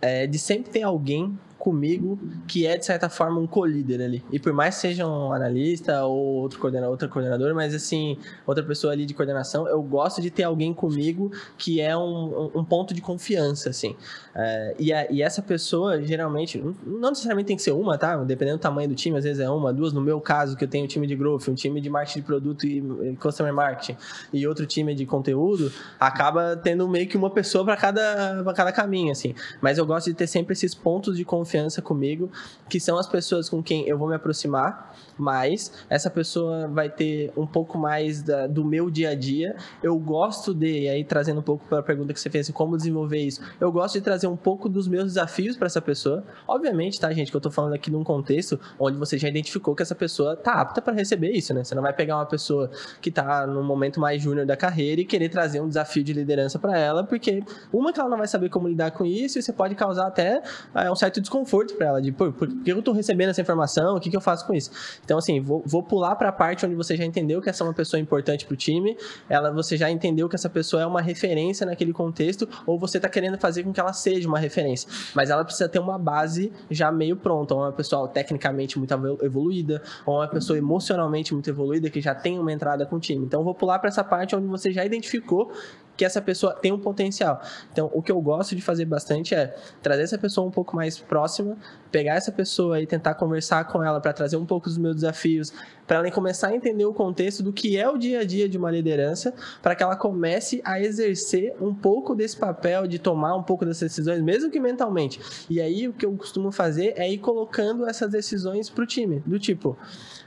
é 0.00 0.26
de 0.26 0.38
sempre 0.38 0.72
ter 0.72 0.82
alguém 0.82 1.38
comigo 1.62 2.18
que 2.48 2.66
é, 2.66 2.76
de 2.76 2.84
certa 2.84 3.08
forma, 3.08 3.38
um 3.38 3.46
co-líder 3.46 4.02
ali. 4.02 4.24
E 4.32 4.40
por 4.40 4.52
mais 4.52 4.74
seja 4.74 5.06
um 5.06 5.32
analista 5.32 6.04
ou 6.04 6.40
outro 6.40 6.58
coordenador, 6.58 6.90
outra 6.90 7.06
coordenadora, 7.06 7.54
mas 7.54 7.72
assim, 7.72 8.18
outra 8.44 8.64
pessoa 8.64 8.92
ali 8.92 9.06
de 9.06 9.14
coordenação, 9.14 9.68
eu 9.68 9.80
gosto 9.80 10.20
de 10.20 10.28
ter 10.28 10.42
alguém 10.42 10.74
comigo 10.74 11.30
que 11.56 11.80
é 11.80 11.96
um, 11.96 12.50
um 12.52 12.64
ponto 12.64 12.92
de 12.92 13.00
confiança, 13.00 13.70
assim. 13.70 13.94
É, 14.34 14.74
e, 14.76 14.92
a, 14.92 15.08
e, 15.08 15.22
essa 15.22 15.40
pessoa, 15.40 16.02
geralmente, 16.02 16.58
não 16.84 17.10
necessariamente 17.10 17.46
tem 17.46 17.56
que 17.56 17.62
ser 17.62 17.70
uma, 17.70 17.96
tá? 17.96 18.16
Dependendo 18.24 18.58
do 18.58 18.60
tamanho 18.60 18.88
do 18.88 18.96
time, 18.96 19.16
às 19.16 19.22
vezes 19.22 19.38
é 19.38 19.48
uma, 19.48 19.72
duas. 19.72 19.92
No 19.92 20.00
meu 20.00 20.20
caso, 20.20 20.56
que 20.56 20.64
eu 20.64 20.68
tenho 20.68 20.84
um 20.84 20.88
time 20.88 21.06
de 21.06 21.14
growth, 21.14 21.46
um 21.46 21.54
time 21.54 21.80
de 21.80 21.88
marketing 21.88 22.20
de 22.20 22.26
produto 22.26 22.66
e, 22.66 22.78
e 22.78 23.16
customer 23.16 23.54
marketing, 23.54 23.96
e 24.32 24.44
outro 24.48 24.66
time 24.66 24.96
de 24.96 25.06
conteúdo, 25.06 25.70
acaba 26.00 26.56
tendo 26.56 26.88
meio 26.88 27.06
que 27.06 27.16
uma 27.16 27.30
pessoa 27.30 27.64
para 27.64 27.76
cada, 27.76 28.42
cada 28.52 28.72
caminho, 28.72 29.12
assim. 29.12 29.32
Mas 29.60 29.78
eu 29.78 29.86
gosto 29.86 30.06
de 30.06 30.14
ter 30.14 30.26
sempre 30.26 30.54
esses 30.54 30.74
pontos 30.74 31.16
de 31.16 31.24
confiança 31.24 31.51
confiança 31.52 31.82
comigo, 31.82 32.30
que 32.68 32.80
são 32.80 32.98
as 32.98 33.06
pessoas 33.06 33.48
com 33.48 33.62
quem 33.62 33.86
eu 33.86 33.98
vou 33.98 34.08
me 34.08 34.14
aproximar 34.14 34.96
mais. 35.18 35.72
Essa 35.88 36.10
pessoa 36.10 36.68
vai 36.68 36.88
ter 36.88 37.32
um 37.36 37.46
pouco 37.46 37.78
mais 37.78 38.22
da, 38.22 38.46
do 38.46 38.64
meu 38.64 38.90
dia 38.90 39.10
a 39.10 39.14
dia. 39.14 39.56
Eu 39.82 39.98
gosto 39.98 40.54
de, 40.54 40.88
aí 40.88 41.04
trazendo 41.04 41.40
um 41.40 41.42
pouco 41.42 41.64
para 41.66 41.78
a 41.78 41.82
pergunta 41.82 42.12
que 42.12 42.20
você 42.20 42.30
fez, 42.30 42.46
assim, 42.46 42.52
como 42.52 42.76
desenvolver 42.76 43.18
isso, 43.18 43.40
eu 43.60 43.70
gosto 43.70 43.94
de 43.94 44.00
trazer 44.00 44.26
um 44.26 44.36
pouco 44.36 44.68
dos 44.68 44.88
meus 44.88 45.04
desafios 45.04 45.56
para 45.56 45.66
essa 45.66 45.80
pessoa. 45.80 46.24
Obviamente, 46.46 46.98
tá, 46.98 47.12
gente, 47.12 47.30
que 47.30 47.36
eu 47.36 47.40
estou 47.40 47.52
falando 47.52 47.74
aqui 47.74 47.90
num 47.90 48.04
contexto 48.04 48.58
onde 48.78 48.96
você 48.96 49.18
já 49.18 49.28
identificou 49.28 49.74
que 49.74 49.82
essa 49.82 49.94
pessoa 49.94 50.36
tá 50.36 50.54
apta 50.54 50.80
para 50.80 50.92
receber 50.92 51.30
isso, 51.32 51.52
né? 51.54 51.64
Você 51.64 51.74
não 51.74 51.82
vai 51.82 51.92
pegar 51.92 52.16
uma 52.16 52.26
pessoa 52.26 52.70
que 53.00 53.08
está 53.08 53.46
no 53.46 53.62
momento 53.62 54.00
mais 54.00 54.22
júnior 54.22 54.46
da 54.46 54.56
carreira 54.56 55.00
e 55.00 55.04
querer 55.04 55.28
trazer 55.28 55.60
um 55.60 55.68
desafio 55.68 56.02
de 56.02 56.12
liderança 56.12 56.58
para 56.58 56.78
ela, 56.78 57.04
porque 57.04 57.42
uma 57.72 57.92
que 57.92 58.00
ela 58.00 58.08
não 58.08 58.18
vai 58.18 58.26
saber 58.26 58.48
como 58.48 58.68
lidar 58.68 58.90
com 58.92 59.04
isso 59.04 59.38
e 59.38 59.42
você 59.42 59.52
pode 59.52 59.74
causar 59.74 60.06
até 60.06 60.42
é, 60.74 60.90
um 60.90 60.96
certo 60.96 61.20
desconforto 61.20 61.42
desconforto 61.42 61.74
para 61.74 61.86
ela, 61.86 62.02
de 62.02 62.12
por, 62.12 62.32
por 62.32 62.48
que 62.48 62.70
eu 62.70 62.78
estou 62.78 62.94
recebendo 62.94 63.30
essa 63.30 63.40
informação, 63.40 63.96
o 63.96 64.00
que, 64.00 64.10
que 64.10 64.16
eu 64.16 64.20
faço 64.20 64.46
com 64.46 64.54
isso. 64.54 64.70
Então, 65.04 65.18
assim, 65.18 65.40
vou, 65.40 65.62
vou 65.66 65.82
pular 65.82 66.16
para 66.16 66.28
a 66.28 66.32
parte 66.32 66.64
onde 66.64 66.74
você 66.74 66.96
já 66.96 67.04
entendeu 67.04 67.40
que 67.40 67.50
essa 67.50 67.64
é 67.64 67.66
uma 67.66 67.74
pessoa 67.74 68.00
importante 68.00 68.44
para 68.44 68.54
o 68.54 68.56
time, 68.56 68.96
ela, 69.28 69.50
você 69.50 69.76
já 69.76 69.90
entendeu 69.90 70.28
que 70.28 70.34
essa 70.34 70.48
pessoa 70.48 70.82
é 70.82 70.86
uma 70.86 71.00
referência 71.00 71.66
naquele 71.66 71.92
contexto, 71.92 72.48
ou 72.66 72.78
você 72.78 72.98
está 72.98 73.08
querendo 73.08 73.38
fazer 73.38 73.62
com 73.64 73.72
que 73.72 73.80
ela 73.80 73.92
seja 73.92 74.28
uma 74.28 74.38
referência. 74.38 74.88
Mas 75.14 75.30
ela 75.30 75.44
precisa 75.44 75.68
ter 75.68 75.78
uma 75.78 75.98
base 75.98 76.52
já 76.70 76.90
meio 76.92 77.16
pronta, 77.16 77.54
uma 77.54 77.72
pessoa 77.72 78.08
tecnicamente 78.08 78.78
muito 78.78 78.94
evoluída, 79.22 79.82
ou 80.06 80.16
uma 80.16 80.28
pessoa 80.28 80.58
emocionalmente 80.58 81.34
muito 81.34 81.48
evoluída 81.50 81.90
que 81.90 82.00
já 82.00 82.14
tem 82.14 82.38
uma 82.38 82.52
entrada 82.52 82.86
com 82.86 82.96
o 82.96 83.00
time. 83.00 83.24
Então, 83.24 83.42
vou 83.42 83.54
pular 83.54 83.78
para 83.78 83.88
essa 83.88 84.04
parte 84.04 84.36
onde 84.36 84.46
você 84.46 84.72
já 84.72 84.84
identificou 84.84 85.52
que 85.96 86.04
essa 86.04 86.20
pessoa 86.20 86.54
tem 86.54 86.72
um 86.72 86.78
potencial. 86.78 87.40
Então, 87.72 87.90
o 87.92 88.02
que 88.02 88.10
eu 88.10 88.20
gosto 88.20 88.56
de 88.56 88.62
fazer 88.62 88.84
bastante 88.84 89.34
é 89.34 89.54
trazer 89.82 90.02
essa 90.02 90.18
pessoa 90.18 90.46
um 90.46 90.50
pouco 90.50 90.74
mais 90.74 90.98
próxima, 90.98 91.56
pegar 91.90 92.14
essa 92.14 92.32
pessoa 92.32 92.80
e 92.80 92.86
tentar 92.86 93.14
conversar 93.14 93.64
com 93.68 93.82
ela 93.82 94.00
para 94.00 94.12
trazer 94.12 94.36
um 94.36 94.46
pouco 94.46 94.68
dos 94.68 94.78
meus 94.78 94.96
desafios, 94.96 95.52
para 95.86 95.98
ela 95.98 96.10
começar 96.10 96.48
a 96.48 96.54
entender 96.54 96.84
o 96.84 96.92
contexto 96.92 97.42
do 97.42 97.52
que 97.52 97.76
é 97.76 97.88
o 97.88 97.98
dia 97.98 98.20
a 98.20 98.24
dia 98.24 98.48
de 98.48 98.56
uma 98.56 98.70
liderança, 98.70 99.34
para 99.60 99.74
que 99.74 99.82
ela 99.82 99.96
comece 99.96 100.60
a 100.64 100.80
exercer 100.80 101.54
um 101.60 101.74
pouco 101.74 102.14
desse 102.14 102.36
papel 102.36 102.86
de 102.86 102.98
tomar 102.98 103.34
um 103.34 103.42
pouco 103.42 103.64
dessas 103.64 103.90
decisões, 103.90 104.20
mesmo 104.22 104.50
que 104.50 104.60
mentalmente. 104.60 105.20
E 105.50 105.60
aí, 105.60 105.88
o 105.88 105.92
que 105.92 106.06
eu 106.06 106.16
costumo 106.16 106.50
fazer 106.50 106.94
é 106.96 107.10
ir 107.10 107.18
colocando 107.18 107.86
essas 107.88 108.10
decisões 108.10 108.70
para 108.70 108.84
o 108.84 108.86
time, 108.86 109.22
do 109.26 109.38
tipo 109.38 109.76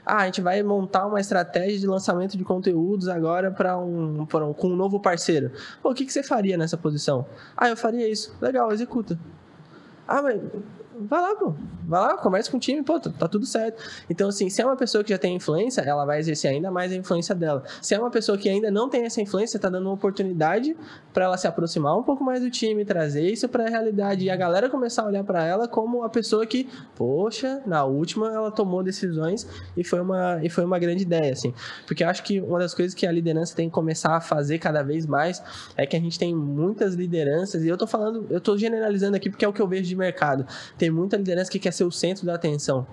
ah, 0.06 0.18
a 0.18 0.26
gente 0.26 0.40
vai 0.40 0.62
montar 0.62 1.04
uma 1.04 1.20
estratégia 1.20 1.80
de 1.80 1.86
lançamento 1.86 2.38
de 2.38 2.44
conteúdos 2.44 3.08
agora 3.08 3.50
para 3.50 3.76
um, 3.76 4.20
um, 4.22 4.26
com 4.54 4.68
um 4.68 4.76
novo 4.76 5.00
parceiro. 5.00 5.50
Pô, 5.82 5.90
o 5.90 5.94
que, 5.94 6.06
que 6.06 6.12
você 6.12 6.22
faria 6.22 6.56
nessa 6.56 6.76
posição? 6.76 7.26
Ah, 7.56 7.68
eu 7.68 7.76
faria 7.76 8.08
isso. 8.08 8.32
Legal, 8.40 8.70
executa. 8.70 9.18
Ah, 10.06 10.22
mas 10.22 10.40
vai 11.00 11.20
lá, 11.20 11.34
pô. 11.34 11.54
Vai 11.86 12.00
lá, 12.00 12.16
conversa 12.16 12.50
com 12.50 12.56
o 12.56 12.60
time, 12.60 12.82
pô, 12.82 12.98
tá, 12.98 13.10
tá, 13.10 13.28
tudo 13.28 13.46
certo. 13.46 13.80
Então, 14.10 14.28
assim, 14.28 14.50
se 14.50 14.60
é 14.60 14.66
uma 14.66 14.76
pessoa 14.76 15.04
que 15.04 15.10
já 15.10 15.18
tem 15.18 15.36
influência, 15.36 15.80
ela 15.82 16.04
vai 16.04 16.18
exercer 16.18 16.50
ainda 16.50 16.70
mais 16.70 16.90
a 16.90 16.96
influência 16.96 17.34
dela. 17.34 17.62
Se 17.80 17.94
é 17.94 17.98
uma 17.98 18.10
pessoa 18.10 18.36
que 18.36 18.48
ainda 18.48 18.70
não 18.70 18.88
tem 18.88 19.04
essa 19.04 19.20
influência, 19.20 19.58
tá 19.58 19.68
dando 19.68 19.84
uma 19.86 19.94
oportunidade 19.94 20.76
para 21.12 21.26
ela 21.26 21.36
se 21.36 21.46
aproximar 21.46 21.96
um 21.96 22.02
pouco 22.02 22.24
mais 22.24 22.40
do 22.40 22.50
time, 22.50 22.84
trazer 22.84 23.30
isso 23.30 23.48
para 23.48 23.66
a 23.66 23.68
realidade 23.68 24.24
e 24.24 24.30
a 24.30 24.36
galera 24.36 24.68
começar 24.68 25.02
a 25.02 25.06
olhar 25.06 25.22
para 25.22 25.44
ela 25.44 25.68
como 25.68 26.02
a 26.02 26.08
pessoa 26.08 26.44
que, 26.44 26.68
poxa, 26.96 27.62
na 27.64 27.84
última 27.84 28.32
ela 28.32 28.50
tomou 28.50 28.82
decisões 28.82 29.46
e 29.76 29.84
foi 29.84 30.00
uma 30.00 30.40
e 30.42 30.50
foi 30.50 30.64
uma 30.64 30.78
grande 30.78 31.02
ideia, 31.02 31.32
assim. 31.32 31.54
Porque 31.86 32.02
eu 32.02 32.08
acho 32.08 32.22
que 32.24 32.40
uma 32.40 32.58
das 32.58 32.74
coisas 32.74 32.94
que 32.94 33.06
a 33.06 33.12
liderança 33.12 33.54
tem 33.54 33.68
que 33.68 33.74
começar 33.74 34.16
a 34.16 34.20
fazer 34.20 34.58
cada 34.58 34.82
vez 34.82 35.06
mais 35.06 35.42
é 35.76 35.86
que 35.86 35.96
a 35.96 36.00
gente 36.00 36.18
tem 36.18 36.34
muitas 36.34 36.94
lideranças 36.94 37.62
e 37.62 37.68
eu 37.68 37.76
tô 37.76 37.86
falando, 37.86 38.26
eu 38.28 38.40
tô 38.40 38.56
generalizando 38.58 39.16
aqui 39.16 39.30
porque 39.30 39.44
é 39.44 39.48
o 39.48 39.52
que 39.52 39.62
eu 39.62 39.68
vejo 39.68 39.84
de 39.84 39.96
mercado. 39.96 40.46
Tem 40.76 40.85
tem 40.86 40.90
muita 40.92 41.16
liderança 41.16 41.50
que 41.50 41.58
quer 41.58 41.72
ser 41.72 41.82
o 41.82 41.90
centro 41.90 42.24
da 42.24 42.34
atenção. 42.34 42.86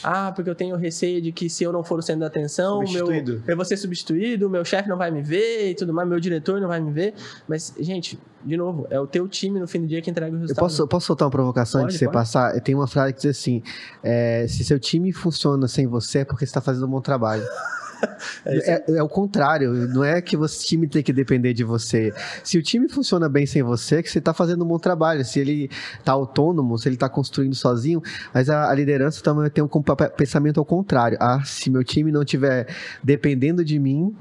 Ah, 0.00 0.30
porque 0.30 0.48
eu 0.48 0.54
tenho 0.54 0.76
receio 0.76 1.20
de 1.20 1.32
que 1.32 1.50
se 1.50 1.64
eu 1.64 1.72
não 1.72 1.82
for 1.82 1.98
o 1.98 2.02
centro 2.02 2.20
da 2.20 2.28
atenção, 2.28 2.84
meu, 2.84 3.08
eu 3.12 3.56
vou 3.56 3.64
ser 3.64 3.76
substituído, 3.76 4.48
meu 4.48 4.64
chefe 4.64 4.88
não 4.88 4.96
vai 4.96 5.10
me 5.10 5.20
ver 5.20 5.70
e 5.70 5.74
tudo 5.74 5.92
mais, 5.92 6.08
meu 6.08 6.20
diretor 6.20 6.60
não 6.60 6.68
vai 6.68 6.80
me 6.80 6.92
ver. 6.92 7.14
Mas, 7.48 7.74
gente, 7.80 8.16
de 8.44 8.56
novo, 8.56 8.86
é 8.90 9.00
o 9.00 9.08
teu 9.08 9.26
time 9.26 9.58
no 9.58 9.66
fim 9.66 9.80
do 9.80 9.88
dia 9.88 10.00
que 10.00 10.08
entrega 10.08 10.32
o 10.32 10.38
resultado. 10.38 10.64
Eu 10.64 10.68
posso, 10.68 10.86
posso 10.86 11.06
soltar 11.06 11.26
uma 11.26 11.32
provocação 11.32 11.80
pode, 11.80 11.86
antes 11.86 11.94
de 11.94 11.98
você 11.98 12.04
pode. 12.04 12.16
passar? 12.16 12.60
Tem 12.60 12.76
uma 12.76 12.86
frase 12.86 13.14
que 13.14 13.22
diz 13.22 13.36
assim: 13.36 13.60
é, 14.04 14.46
se 14.48 14.62
seu 14.62 14.78
time 14.78 15.12
funciona 15.12 15.66
sem 15.66 15.88
você, 15.88 16.20
é 16.20 16.24
porque 16.24 16.46
você 16.46 16.50
está 16.50 16.60
fazendo 16.60 16.86
um 16.86 16.90
bom 16.90 17.00
trabalho. 17.00 17.42
É, 18.44 18.74
é, 18.74 18.96
é, 18.96 19.02
o 19.02 19.08
contrário, 19.08 19.72
não 19.88 20.02
é 20.02 20.20
que 20.20 20.36
o 20.36 20.46
time 20.46 20.88
tem 20.88 21.02
que 21.02 21.12
depender 21.12 21.52
de 21.54 21.62
você. 21.62 22.12
Se 22.42 22.58
o 22.58 22.62
time 22.62 22.88
funciona 22.88 23.28
bem 23.28 23.46
sem 23.46 23.62
você, 23.62 23.96
é 23.96 24.02
que 24.02 24.10
você 24.10 24.18
está 24.18 24.34
fazendo 24.34 24.64
um 24.64 24.68
bom 24.68 24.78
trabalho. 24.78 25.24
Se 25.24 25.38
ele 25.38 25.70
está 25.98 26.12
autônomo, 26.12 26.76
se 26.78 26.88
ele 26.88 26.96
está 26.96 27.08
construindo 27.08 27.54
sozinho, 27.54 28.02
mas 28.34 28.50
a, 28.50 28.68
a, 28.68 28.74
liderança 28.74 29.22
também 29.22 29.48
tem 29.50 29.62
um 29.62 29.68
pensamento 30.16 30.58
ao 30.58 30.66
contrário. 30.66 31.16
Ah, 31.20 31.42
se 31.44 31.70
meu 31.70 31.84
time 31.84 32.10
não 32.10 32.22
estiver 32.22 32.66
dependendo 33.02 33.64
de 33.64 33.78
mim, 33.78 34.14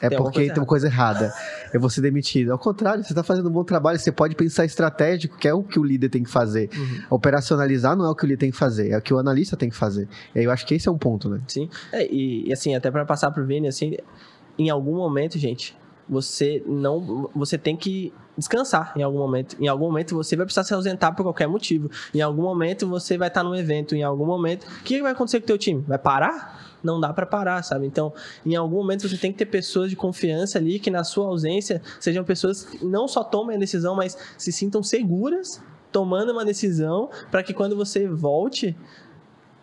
é 0.00 0.08
tem 0.08 0.18
porque 0.18 0.48
tem 0.48 0.58
uma 0.58 0.66
coisa 0.66 0.86
errada. 0.86 1.32
Eu 1.72 1.80
vou 1.80 1.90
ser 1.90 2.00
demitido. 2.00 2.52
Ao 2.52 2.58
contrário, 2.58 3.04
você 3.04 3.12
está 3.12 3.22
fazendo 3.22 3.48
um 3.48 3.52
bom 3.52 3.64
trabalho, 3.64 3.98
você 3.98 4.10
pode 4.10 4.34
pensar 4.34 4.64
estratégico, 4.64 5.36
que 5.36 5.46
é 5.46 5.54
o 5.54 5.62
que 5.62 5.78
o 5.78 5.84
líder 5.84 6.08
tem 6.08 6.22
que 6.22 6.30
fazer. 6.30 6.70
Uhum. 6.74 7.02
Operacionalizar 7.10 7.96
não 7.96 8.04
é 8.04 8.10
o 8.10 8.14
que 8.14 8.24
o 8.24 8.26
líder 8.26 8.38
tem 8.38 8.50
que 8.50 8.56
fazer, 8.56 8.90
é 8.90 8.98
o 8.98 9.02
que 9.02 9.12
o 9.12 9.18
analista 9.18 9.56
tem 9.56 9.68
que 9.68 9.76
fazer. 9.76 10.08
E 10.34 10.38
aí 10.38 10.44
eu 10.44 10.50
acho 10.50 10.66
que 10.66 10.74
esse 10.74 10.88
é 10.88 10.92
um 10.92 10.98
ponto, 10.98 11.28
né? 11.28 11.40
Sim. 11.46 11.68
É, 11.92 12.06
e, 12.06 12.48
e, 12.48 12.52
assim, 12.52 12.74
até 12.74 12.90
para 12.90 13.04
passar 13.04 13.30
pro 13.30 13.44
Vini, 13.46 13.68
assim, 13.68 13.96
em 14.58 14.70
algum 14.70 14.96
momento, 14.96 15.38
gente, 15.38 15.76
você 16.08 16.62
não. 16.66 17.30
Você 17.34 17.56
tem 17.56 17.76
que 17.76 18.12
descansar 18.36 18.92
em 18.96 19.02
algum 19.02 19.18
momento. 19.18 19.56
Em 19.60 19.68
algum 19.68 19.86
momento 19.86 20.16
você 20.16 20.34
vai 20.34 20.44
precisar 20.44 20.64
se 20.64 20.74
ausentar 20.74 21.14
por 21.14 21.22
qualquer 21.22 21.46
motivo. 21.46 21.90
Em 22.12 22.20
algum 22.20 22.42
momento 22.42 22.88
você 22.88 23.16
vai 23.16 23.28
estar 23.28 23.44
num 23.44 23.54
evento, 23.54 23.94
em 23.94 24.02
algum 24.02 24.26
momento. 24.26 24.64
O 24.64 24.82
que 24.82 25.00
vai 25.00 25.12
acontecer 25.12 25.38
com 25.38 25.44
o 25.44 25.46
teu 25.46 25.58
time? 25.58 25.84
Vai 25.86 25.98
parar? 25.98 26.69
Não 26.82 27.00
dá 27.00 27.12
para 27.12 27.26
parar, 27.26 27.62
sabe? 27.62 27.86
Então, 27.86 28.12
em 28.44 28.54
algum 28.56 28.76
momento 28.76 29.08
você 29.08 29.16
tem 29.16 29.32
que 29.32 29.38
ter 29.38 29.46
pessoas 29.46 29.90
de 29.90 29.96
confiança 29.96 30.58
ali 30.58 30.78
que 30.78 30.90
na 30.90 31.04
sua 31.04 31.26
ausência 31.26 31.82
sejam 31.98 32.24
pessoas 32.24 32.64
que 32.64 32.84
não 32.84 33.06
só 33.06 33.22
tomem 33.22 33.56
a 33.56 33.58
decisão, 33.58 33.94
mas 33.94 34.16
se 34.36 34.52
sintam 34.52 34.82
seguras 34.82 35.62
tomando 35.92 36.32
uma 36.32 36.44
decisão 36.44 37.10
para 37.30 37.42
que 37.42 37.52
quando 37.52 37.76
você 37.76 38.06
volte 38.08 38.76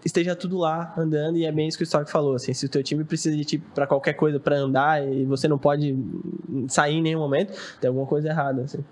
esteja 0.03 0.35
tudo 0.35 0.57
lá 0.57 0.93
andando 0.97 1.37
e 1.37 1.45
é 1.45 1.51
bem 1.51 1.67
isso 1.67 1.77
que 1.77 1.83
o 1.83 1.85
Stock 1.85 2.09
falou 2.09 2.35
assim 2.35 2.53
se 2.53 2.65
o 2.65 2.69
teu 2.69 2.83
time 2.83 3.03
precisa 3.03 3.35
de 3.35 3.43
ti 3.43 3.57
para 3.57 3.87
qualquer 3.87 4.13
coisa 4.13 4.39
para 4.39 4.55
andar 4.55 5.05
e 5.05 5.25
você 5.25 5.47
não 5.47 5.57
pode 5.57 5.97
sair 6.67 6.95
em 6.95 7.01
nenhum 7.01 7.19
momento 7.19 7.53
tem 7.81 7.87
alguma 7.87 8.05
coisa 8.05 8.29
errada 8.29 8.63
assim 8.63 8.83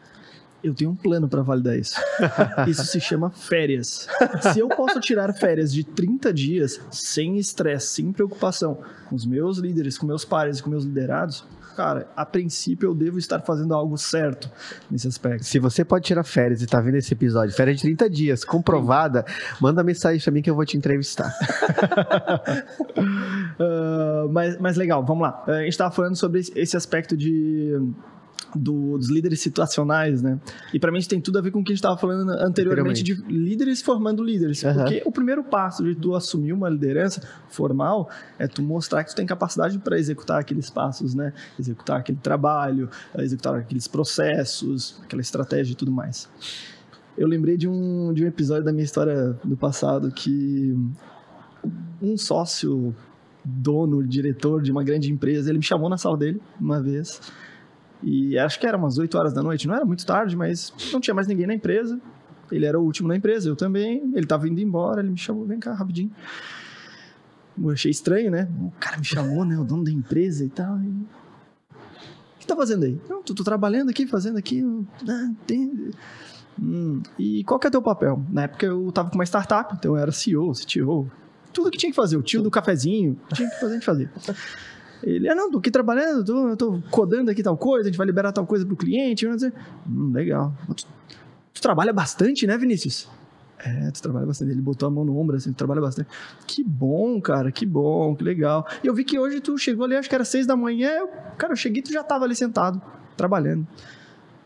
eu 0.66 0.74
tenho 0.74 0.92
um 0.92 0.96
plano 0.96 1.28
para 1.28 1.42
validar 1.42 1.78
isso. 1.78 1.96
Isso 2.68 2.86
se 2.86 3.00
chama 3.00 3.30
férias. 3.30 4.08
Se 4.52 4.60
eu 4.60 4.68
posso 4.68 5.00
tirar 5.00 5.32
férias 5.34 5.72
de 5.72 5.84
30 5.84 6.34
dias 6.34 6.82
sem 6.92 7.38
estresse, 7.38 7.88
sem 7.88 8.12
preocupação, 8.12 8.80
com 9.08 9.16
os 9.16 9.26
meus 9.26 9.58
líderes, 9.60 9.98
com 9.98 10.06
meus 10.06 10.26
pares 10.26 10.60
e 10.60 10.64
com 10.64 10.70
meus 10.70 10.84
liderados, 10.84 11.46
cara, 11.76 12.08
a 12.16 12.26
princípio 12.26 12.90
eu 12.90 12.96
devo 12.96 13.20
estar 13.20 13.42
fazendo 13.42 13.74
algo 13.74 13.98
certo 13.98 14.50
nesse 14.90 15.08
aspecto. 15.08 15.44
Se 15.46 15.60
você 15.60 15.84
pode 15.84 16.06
tirar 16.06 16.24
férias 16.24 16.62
e 16.62 16.66
tá 16.66 16.80
vendo 16.80 16.96
esse 16.96 17.14
episódio, 17.14 17.54
férias 17.54 17.78
de 17.78 17.84
30 17.84 18.10
dias, 18.10 18.44
comprovada, 18.44 19.26
manda 19.62 19.84
mensagem 19.84 20.22
pra 20.22 20.32
mim 20.32 20.42
que 20.42 20.50
eu 20.50 20.56
vou 20.56 20.66
te 20.66 20.78
entrevistar. 20.78 21.32
uh, 23.60 24.30
mas, 24.32 24.58
mas 24.60 24.78
legal, 24.78 25.06
vamos 25.06 25.24
lá. 25.24 25.44
A 25.48 25.64
gente 25.64 25.78
tava 25.78 25.92
falando 25.94 26.16
sobre 26.16 26.40
esse 26.40 26.76
aspecto 26.76 27.16
de 27.16 27.78
do, 28.56 28.98
dos 28.98 29.10
líderes 29.10 29.42
situacionais, 29.42 30.22
né? 30.22 30.40
E 30.74 30.80
para 30.80 30.92
mim 30.92 31.00
isso 31.00 31.10
tem 31.10 31.20
tudo 31.20 31.38
a 31.38 31.42
ver 31.42 31.52
com 31.52 31.60
o 31.60 31.64
que 31.64 31.72
a 31.72 31.74
gente 31.74 31.80
estava 31.80 31.98
falando 31.98 32.30
anteriormente 32.32 33.04
de 33.04 33.14
líderes 33.28 33.82
formando 33.82 34.24
líderes. 34.24 34.64
Uhum. 34.64 34.74
Porque 34.74 35.04
o 35.06 35.12
primeiro 35.12 35.44
passo 35.44 35.84
de 35.84 35.96
tu 35.96 36.16
assumir 36.16 36.54
uma 36.54 36.70
liderança 36.70 37.22
formal 37.50 38.10
é 38.40 38.48
tu 38.48 38.62
mostrar 38.62 39.04
que 39.04 39.12
tu 39.12 39.16
tem 39.16 39.26
capacidade 39.26 39.78
para 39.80 39.98
executar 40.00 40.40
aqueles 40.40 40.70
passos, 40.70 41.14
né? 41.14 41.34
Executar 41.60 42.00
aquele 42.00 42.18
trabalho, 42.18 42.90
executar 43.18 43.56
aqueles 43.56 43.88
processos, 43.88 45.00
aquela 45.04 45.22
estratégia 45.22 45.74
e 45.74 45.76
tudo 45.76 45.92
mais. 45.92 46.30
Eu 47.18 47.28
lembrei 47.28 47.58
de 47.58 47.68
um, 47.68 48.14
de 48.14 48.24
um 48.24 48.28
episódio 48.28 48.64
da 48.64 48.72
minha 48.72 48.84
história 48.84 49.38
do 49.44 49.56
passado 49.56 50.12
que 50.12 50.76
um 52.02 52.18
sócio 52.18 52.94
dono, 53.44 54.04
diretor 54.04 54.62
de 54.62 54.72
uma 54.72 54.84
grande 54.84 55.12
empresa, 55.12 55.50
ele 55.50 55.60
me 55.60 55.64
chamou 55.64 55.90
na 55.90 55.98
sala 55.98 56.18
dele 56.18 56.42
uma 56.60 56.82
vez 56.82 57.22
e 58.06 58.38
acho 58.38 58.60
que 58.60 58.68
era 58.68 58.78
umas 58.78 59.00
8 59.00 59.18
horas 59.18 59.34
da 59.34 59.42
noite, 59.42 59.68
não 59.68 59.74
era 59.74 59.84
muito 59.84 60.06
tarde, 60.06 60.36
mas 60.36 60.72
não 60.94 61.02
tinha 61.02 61.14
mais 61.16 61.28
ninguém 61.28 61.48
na 61.48 61.56
empresa. 61.56 62.00
Ele 62.52 62.64
era 62.64 62.80
o 62.80 62.84
último 62.84 63.08
na 63.08 63.16
empresa, 63.16 63.50
eu 63.50 63.56
também. 63.56 64.04
Ele 64.14 64.26
estava 64.26 64.48
indo 64.48 64.62
embora, 64.62 65.02
ele 65.02 65.10
me 65.10 65.18
chamou, 65.18 65.44
vem 65.44 65.60
cá, 65.60 65.74
rapidinho. 65.74 66.12
Eu 67.60 67.72
achei 67.72 67.90
estranho, 67.90 68.30
né? 68.30 68.48
O 68.62 68.72
cara 68.80 68.98
me 68.98 69.04
chamou, 69.04 69.44
né? 69.44 69.58
O 69.58 69.64
dono 69.64 69.84
da 69.84 69.92
empresa 69.92 70.46
e 70.46 70.50
tal. 70.50 70.78
E... 70.80 70.88
O 70.88 72.40
que 72.40 72.46
tá 72.46 72.56
fazendo 72.56 72.86
aí? 72.86 73.02
Não, 73.10 73.24
tô, 73.24 73.34
tô 73.34 73.44
trabalhando 73.44 73.90
aqui, 73.90 74.06
fazendo 74.06 74.38
aqui. 74.38 74.64
Ah, 75.10 75.32
tem... 75.48 75.90
Hum, 76.62 77.02
e 77.18 77.44
qual 77.44 77.60
que 77.60 77.66
é 77.66 77.72
teu 77.72 77.82
papel? 77.82 78.24
Na 78.30 78.44
época 78.44 78.68
eu 78.68 78.92
tava 78.92 79.10
com 79.10 79.16
uma 79.16 79.26
startup, 79.26 79.74
então 79.76 79.96
eu 79.96 79.98
era 79.98 80.12
CEO, 80.12 80.52
CTO, 80.54 81.12
tudo 81.52 81.72
que 81.72 81.78
tinha 81.78 81.90
que 81.90 81.96
fazer, 81.96 82.18
o 82.18 82.22
tio 82.22 82.42
do 82.42 82.52
cafezinho, 82.52 83.20
tinha 83.34 83.50
que 83.50 83.60
fazer, 83.60 83.72
a 83.72 83.76
gente 83.76 83.86
fazia. 83.86 84.12
Ele, 85.06 85.30
ah, 85.30 85.36
não, 85.36 85.52
tô 85.52 85.60
aqui 85.60 85.70
trabalhando, 85.70 86.26
tô, 86.26 86.58
tô 86.58 86.82
codando 86.90 87.30
aqui 87.30 87.44
tal 87.44 87.56
coisa, 87.56 87.88
a 87.88 87.92
gente 87.92 87.98
vai 87.98 88.08
liberar 88.08 88.32
tal 88.32 88.46
coisa 88.46 88.66
pro 88.66 88.76
cliente. 88.76 89.24
Eu 89.24 89.36
dizer, 89.36 89.54
hum, 89.88 90.12
legal. 90.12 90.52
Tu, 90.76 90.88
tu, 91.54 91.62
trabalha 91.62 91.94
bastante, 91.94 92.48
né, 92.48 92.58
Vinícius? 92.58 93.08
É, 93.60 93.92
tu 93.92 94.02
trabalha 94.02 94.26
bastante. 94.26 94.52
Ele 94.52 94.62
botou 94.62 94.88
a 94.88 94.92
mão 94.92 95.06
no 95.06 95.16
ombro, 95.18 95.36
assim, 95.36 95.54
tu 95.54 95.58
trabalha 95.58 95.80
bastante. 95.80 96.10
Que 96.48 96.64
bom, 96.64 97.22
cara, 97.22 97.52
que 97.52 97.68
bom, 97.68 98.16
que 98.16 98.24
legal. 98.24 98.68
E 98.84 98.88
eu 98.88 98.96
vi 98.96 99.04
que 99.04 99.20
hoje 99.20 99.40
tu 99.40 99.56
chegou 99.60 99.86
ali, 99.86 99.96
acho 99.96 100.10
que 100.10 100.16
era 100.16 100.26
seis 100.26 100.48
da 100.48 100.56
manhã, 100.56 100.90
eu, 100.90 101.08
cara, 101.38 101.54
eu 101.54 101.58
cheguei 101.58 101.84
tu 101.84 101.94
já 101.94 102.04
tava 102.04 102.26
ali 102.26 102.36
sentado, 102.36 102.82
trabalhando. 103.16 103.68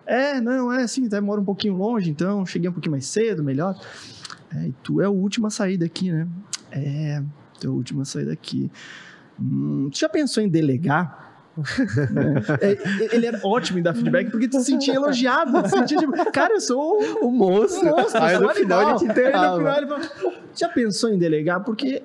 É, 0.06 0.42
não, 0.42 0.74
é 0.74 0.84
assim, 0.84 1.06
até 1.06 1.22
mora 1.22 1.40
um 1.40 1.46
pouquinho 1.46 1.78
longe, 1.78 2.10
então 2.10 2.46
cheguei 2.46 2.70
um 2.70 2.74
pouquinho 2.74 2.92
mais 2.92 3.06
cedo, 3.06 3.44
melhor. 3.44 3.80
É, 4.54 4.68
e 4.68 4.74
tu 4.84 5.00
é 5.00 5.08
o 5.08 5.14
último 5.14 5.48
a 5.48 5.50
sair 5.50 5.78
daqui, 5.78 6.12
né? 6.12 6.28
É, 6.72 7.24
tu 7.60 7.68
é 7.68 7.70
o 7.70 7.74
último 7.74 8.02
a 8.02 8.06
sair 8.06 8.26
daqui. 8.26 8.70
Hum, 9.42 9.90
tu 9.92 9.98
já 9.98 10.10
pensou 10.10 10.44
em 10.44 10.50
delegar? 10.50 11.30
é, 12.62 13.16
ele 13.16 13.26
era 13.26 13.40
ótimo 13.44 13.80
em 13.80 13.82
dar 13.82 13.94
feedback 13.94 14.30
porque 14.32 14.48
tu 14.48 14.60
se 14.60 14.66
sentia 14.66 14.96
elogiado. 14.96 15.62
Tu 15.64 15.70
sentia 15.70 15.98
tipo, 15.98 16.32
cara, 16.32 16.54
eu 16.54 16.62
sou 16.62 17.00
o 17.22 17.32
moço. 17.32 17.82
O 17.82 17.86
monstro, 17.86 18.22
Aí 18.22 18.38
no 18.38 18.50
final 18.50 19.04
interrogava. 19.04 19.52
no 19.52 19.58
final 19.58 19.78
ele 19.78 19.88
falou, 19.88 20.34
já 20.56 20.70
pensou 20.70 21.10
em 21.10 21.18
delegar? 21.18 21.64
Porque, 21.64 22.02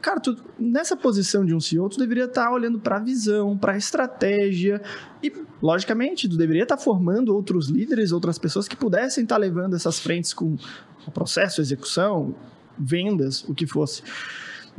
cara, 0.00 0.20
tu, 0.20 0.36
nessa 0.58 0.96
posição 0.96 1.44
de 1.44 1.54
um 1.54 1.60
CEO, 1.60 1.88
tu 1.88 1.98
deveria 1.98 2.24
estar 2.24 2.46
tá 2.46 2.52
olhando 2.52 2.78
para 2.78 2.96
a 2.96 3.00
visão, 3.00 3.56
para 3.56 3.72
a 3.72 3.76
estratégia 3.76 4.82
e, 5.22 5.32
logicamente, 5.62 6.28
tu 6.28 6.36
deveria 6.36 6.64
estar 6.64 6.76
tá 6.76 6.82
formando 6.82 7.34
outros 7.34 7.68
líderes, 7.68 8.12
outras 8.12 8.38
pessoas 8.38 8.68
que 8.68 8.76
pudessem 8.76 9.24
estar 9.24 9.36
tá 9.36 9.40
levando 9.40 9.74
essas 9.74 9.98
frentes 9.98 10.34
com 10.34 10.56
o 11.06 11.10
processo, 11.10 11.60
execução, 11.60 12.34
vendas, 12.78 13.42
o 13.48 13.54
que 13.54 13.66
fosse. 13.66 14.02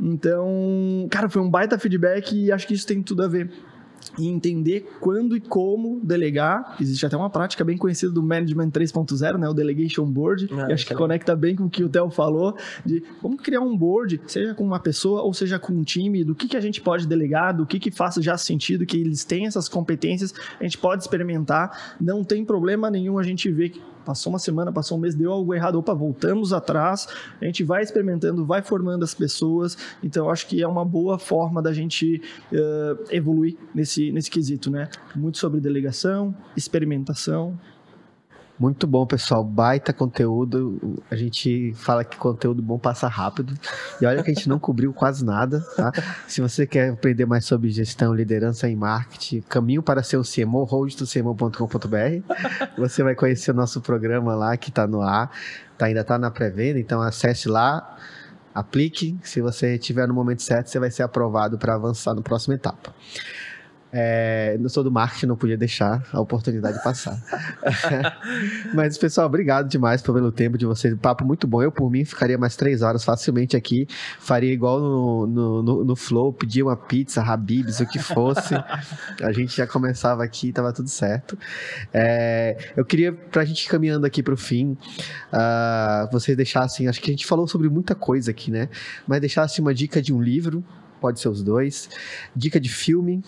Então, 0.00 1.06
cara, 1.10 1.28
foi 1.28 1.42
um 1.42 1.50
baita 1.50 1.78
feedback 1.78 2.32
e 2.32 2.50
acho 2.50 2.66
que 2.66 2.74
isso 2.74 2.86
tem 2.86 3.02
tudo 3.02 3.22
a 3.22 3.28
ver 3.28 3.50
e 4.18 4.26
entender 4.28 4.88
quando 5.00 5.36
e 5.36 5.40
como 5.40 6.00
delegar. 6.02 6.76
Existe 6.80 7.04
até 7.06 7.16
uma 7.16 7.30
prática 7.30 7.64
bem 7.64 7.76
conhecida 7.76 8.12
do 8.12 8.22
Management 8.22 8.70
3.0, 8.70 9.38
né? 9.38 9.48
O 9.48 9.54
Delegation 9.54 10.04
Board. 10.06 10.48
Ah, 10.52 10.72
acho 10.72 10.86
que 10.86 10.94
conecta 10.94 11.36
bem 11.36 11.54
com 11.54 11.64
o 11.64 11.70
que 11.70 11.84
o 11.84 11.88
Theo 11.88 12.10
falou, 12.10 12.56
de 12.84 13.02
como 13.20 13.36
criar 13.36 13.60
um 13.60 13.76
board, 13.76 14.20
seja 14.26 14.54
com 14.54 14.64
uma 14.64 14.80
pessoa 14.80 15.22
ou 15.22 15.32
seja 15.32 15.58
com 15.58 15.72
um 15.72 15.82
time, 15.82 16.24
do 16.24 16.34
que, 16.34 16.48
que 16.48 16.56
a 16.56 16.60
gente 16.60 16.80
pode 16.80 17.06
delegar, 17.06 17.56
do 17.56 17.66
que, 17.66 17.78
que 17.78 17.90
faça 17.90 18.20
já 18.22 18.36
sentido, 18.36 18.86
que 18.86 18.96
eles 18.96 19.24
têm 19.24 19.46
essas 19.46 19.68
competências, 19.68 20.34
a 20.58 20.64
gente 20.64 20.78
pode 20.78 21.02
experimentar. 21.02 21.96
Não 22.00 22.24
tem 22.24 22.44
problema 22.44 22.90
nenhum 22.90 23.18
a 23.18 23.22
gente 23.22 23.50
ver 23.50 23.72
Passou 24.10 24.32
uma 24.32 24.40
semana, 24.40 24.72
passou 24.72 24.98
um 24.98 25.00
mês, 25.00 25.14
deu 25.14 25.30
algo 25.30 25.54
errado, 25.54 25.78
opa, 25.78 25.94
voltamos 25.94 26.52
atrás, 26.52 27.06
a 27.40 27.44
gente 27.44 27.62
vai 27.62 27.80
experimentando, 27.80 28.44
vai 28.44 28.60
formando 28.60 29.04
as 29.04 29.14
pessoas, 29.14 29.78
então 30.02 30.28
acho 30.28 30.48
que 30.48 30.60
é 30.60 30.66
uma 30.66 30.84
boa 30.84 31.16
forma 31.16 31.62
da 31.62 31.72
gente 31.72 32.20
uh, 32.52 33.04
evoluir 33.08 33.56
nesse, 33.72 34.10
nesse 34.10 34.28
quesito, 34.28 34.68
né? 34.68 34.88
Muito 35.14 35.38
sobre 35.38 35.60
delegação, 35.60 36.34
experimentação 36.56 37.56
muito 38.60 38.86
bom, 38.86 39.06
pessoal. 39.06 39.42
Baita 39.42 39.90
conteúdo. 39.90 41.02
A 41.10 41.16
gente 41.16 41.72
fala 41.74 42.04
que 42.04 42.18
conteúdo 42.18 42.60
bom 42.60 42.78
passa 42.78 43.08
rápido. 43.08 43.54
E 44.02 44.04
olha 44.04 44.22
que 44.22 44.30
a 44.30 44.34
gente 44.34 44.50
não 44.50 44.58
cobriu 44.58 44.92
quase 44.92 45.24
nada, 45.24 45.60
tá? 45.74 45.90
Se 46.28 46.42
você 46.42 46.66
quer 46.66 46.90
aprender 46.90 47.24
mais 47.24 47.46
sobre 47.46 47.70
gestão, 47.70 48.14
liderança 48.14 48.68
e 48.68 48.76
marketing, 48.76 49.40
caminho 49.48 49.82
para 49.82 50.02
ser 50.02 50.18
um 50.18 50.22
CMO, 50.22 50.64
holdtocmo.com.br. 50.64 52.34
Você 52.76 53.02
vai 53.02 53.14
conhecer 53.14 53.50
o 53.52 53.54
nosso 53.54 53.80
programa 53.80 54.34
lá 54.34 54.54
que 54.58 54.68
está 54.68 54.86
no 54.86 55.00
ar. 55.00 55.30
Tá, 55.78 55.86
ainda 55.86 56.02
está 56.02 56.18
na 56.18 56.30
pré-venda, 56.30 56.78
então 56.78 57.00
acesse 57.00 57.48
lá 57.48 57.96
aplique. 58.54 59.16
Se 59.22 59.40
você 59.40 59.76
estiver 59.76 60.06
no 60.06 60.12
momento 60.12 60.42
certo, 60.42 60.68
você 60.68 60.78
vai 60.78 60.90
ser 60.90 61.02
aprovado 61.02 61.56
para 61.56 61.74
avançar 61.74 62.14
na 62.14 62.20
próxima 62.20 62.54
etapa. 62.54 62.94
É, 63.92 64.56
eu 64.60 64.68
sou 64.68 64.84
do 64.84 64.90
marketing, 64.90 65.26
não 65.26 65.36
podia 65.36 65.56
deixar 65.56 66.06
a 66.12 66.20
oportunidade 66.20 66.82
passar. 66.82 67.20
Mas, 68.72 68.96
pessoal, 68.96 69.26
obrigado 69.26 69.68
demais 69.68 70.00
pelo 70.00 70.30
tempo 70.30 70.56
de 70.56 70.64
vocês. 70.64 70.94
Papo 70.96 71.24
muito 71.24 71.46
bom. 71.46 71.60
Eu, 71.60 71.72
por 71.72 71.90
mim, 71.90 72.04
ficaria 72.04 72.38
mais 72.38 72.54
três 72.54 72.82
horas 72.82 73.02
facilmente 73.02 73.56
aqui. 73.56 73.88
Faria 74.20 74.52
igual 74.52 74.80
no, 74.80 75.26
no, 75.26 75.62
no, 75.62 75.84
no 75.84 75.96
Flow, 75.96 76.32
pedia 76.32 76.64
uma 76.64 76.76
pizza, 76.76 77.20
Habibs, 77.20 77.80
o 77.80 77.86
que 77.86 77.98
fosse. 77.98 78.54
A 79.22 79.32
gente 79.32 79.56
já 79.56 79.66
começava 79.66 80.22
aqui 80.22 80.48
e 80.48 80.52
tava 80.52 80.72
tudo 80.72 80.88
certo. 80.88 81.36
É, 81.92 82.72
eu 82.76 82.84
queria, 82.84 83.12
pra 83.12 83.44
gente 83.44 83.64
ir 83.64 83.68
caminhando 83.68 84.06
aqui 84.06 84.22
pro 84.22 84.36
fim, 84.36 84.76
uh, 85.32 86.10
vocês 86.12 86.36
deixassem. 86.36 86.88
Acho 86.88 87.00
que 87.00 87.10
a 87.10 87.12
gente 87.12 87.26
falou 87.26 87.46
sobre 87.48 87.68
muita 87.68 87.94
coisa 87.94 88.30
aqui, 88.30 88.50
né? 88.50 88.68
Mas 89.06 89.20
deixassem 89.20 89.62
uma 89.62 89.74
dica 89.74 90.00
de 90.00 90.12
um 90.12 90.22
livro, 90.22 90.64
pode 91.00 91.18
ser 91.20 91.28
os 91.28 91.42
dois, 91.42 91.88
dica 92.36 92.60
de 92.60 92.68
filme 92.68 93.22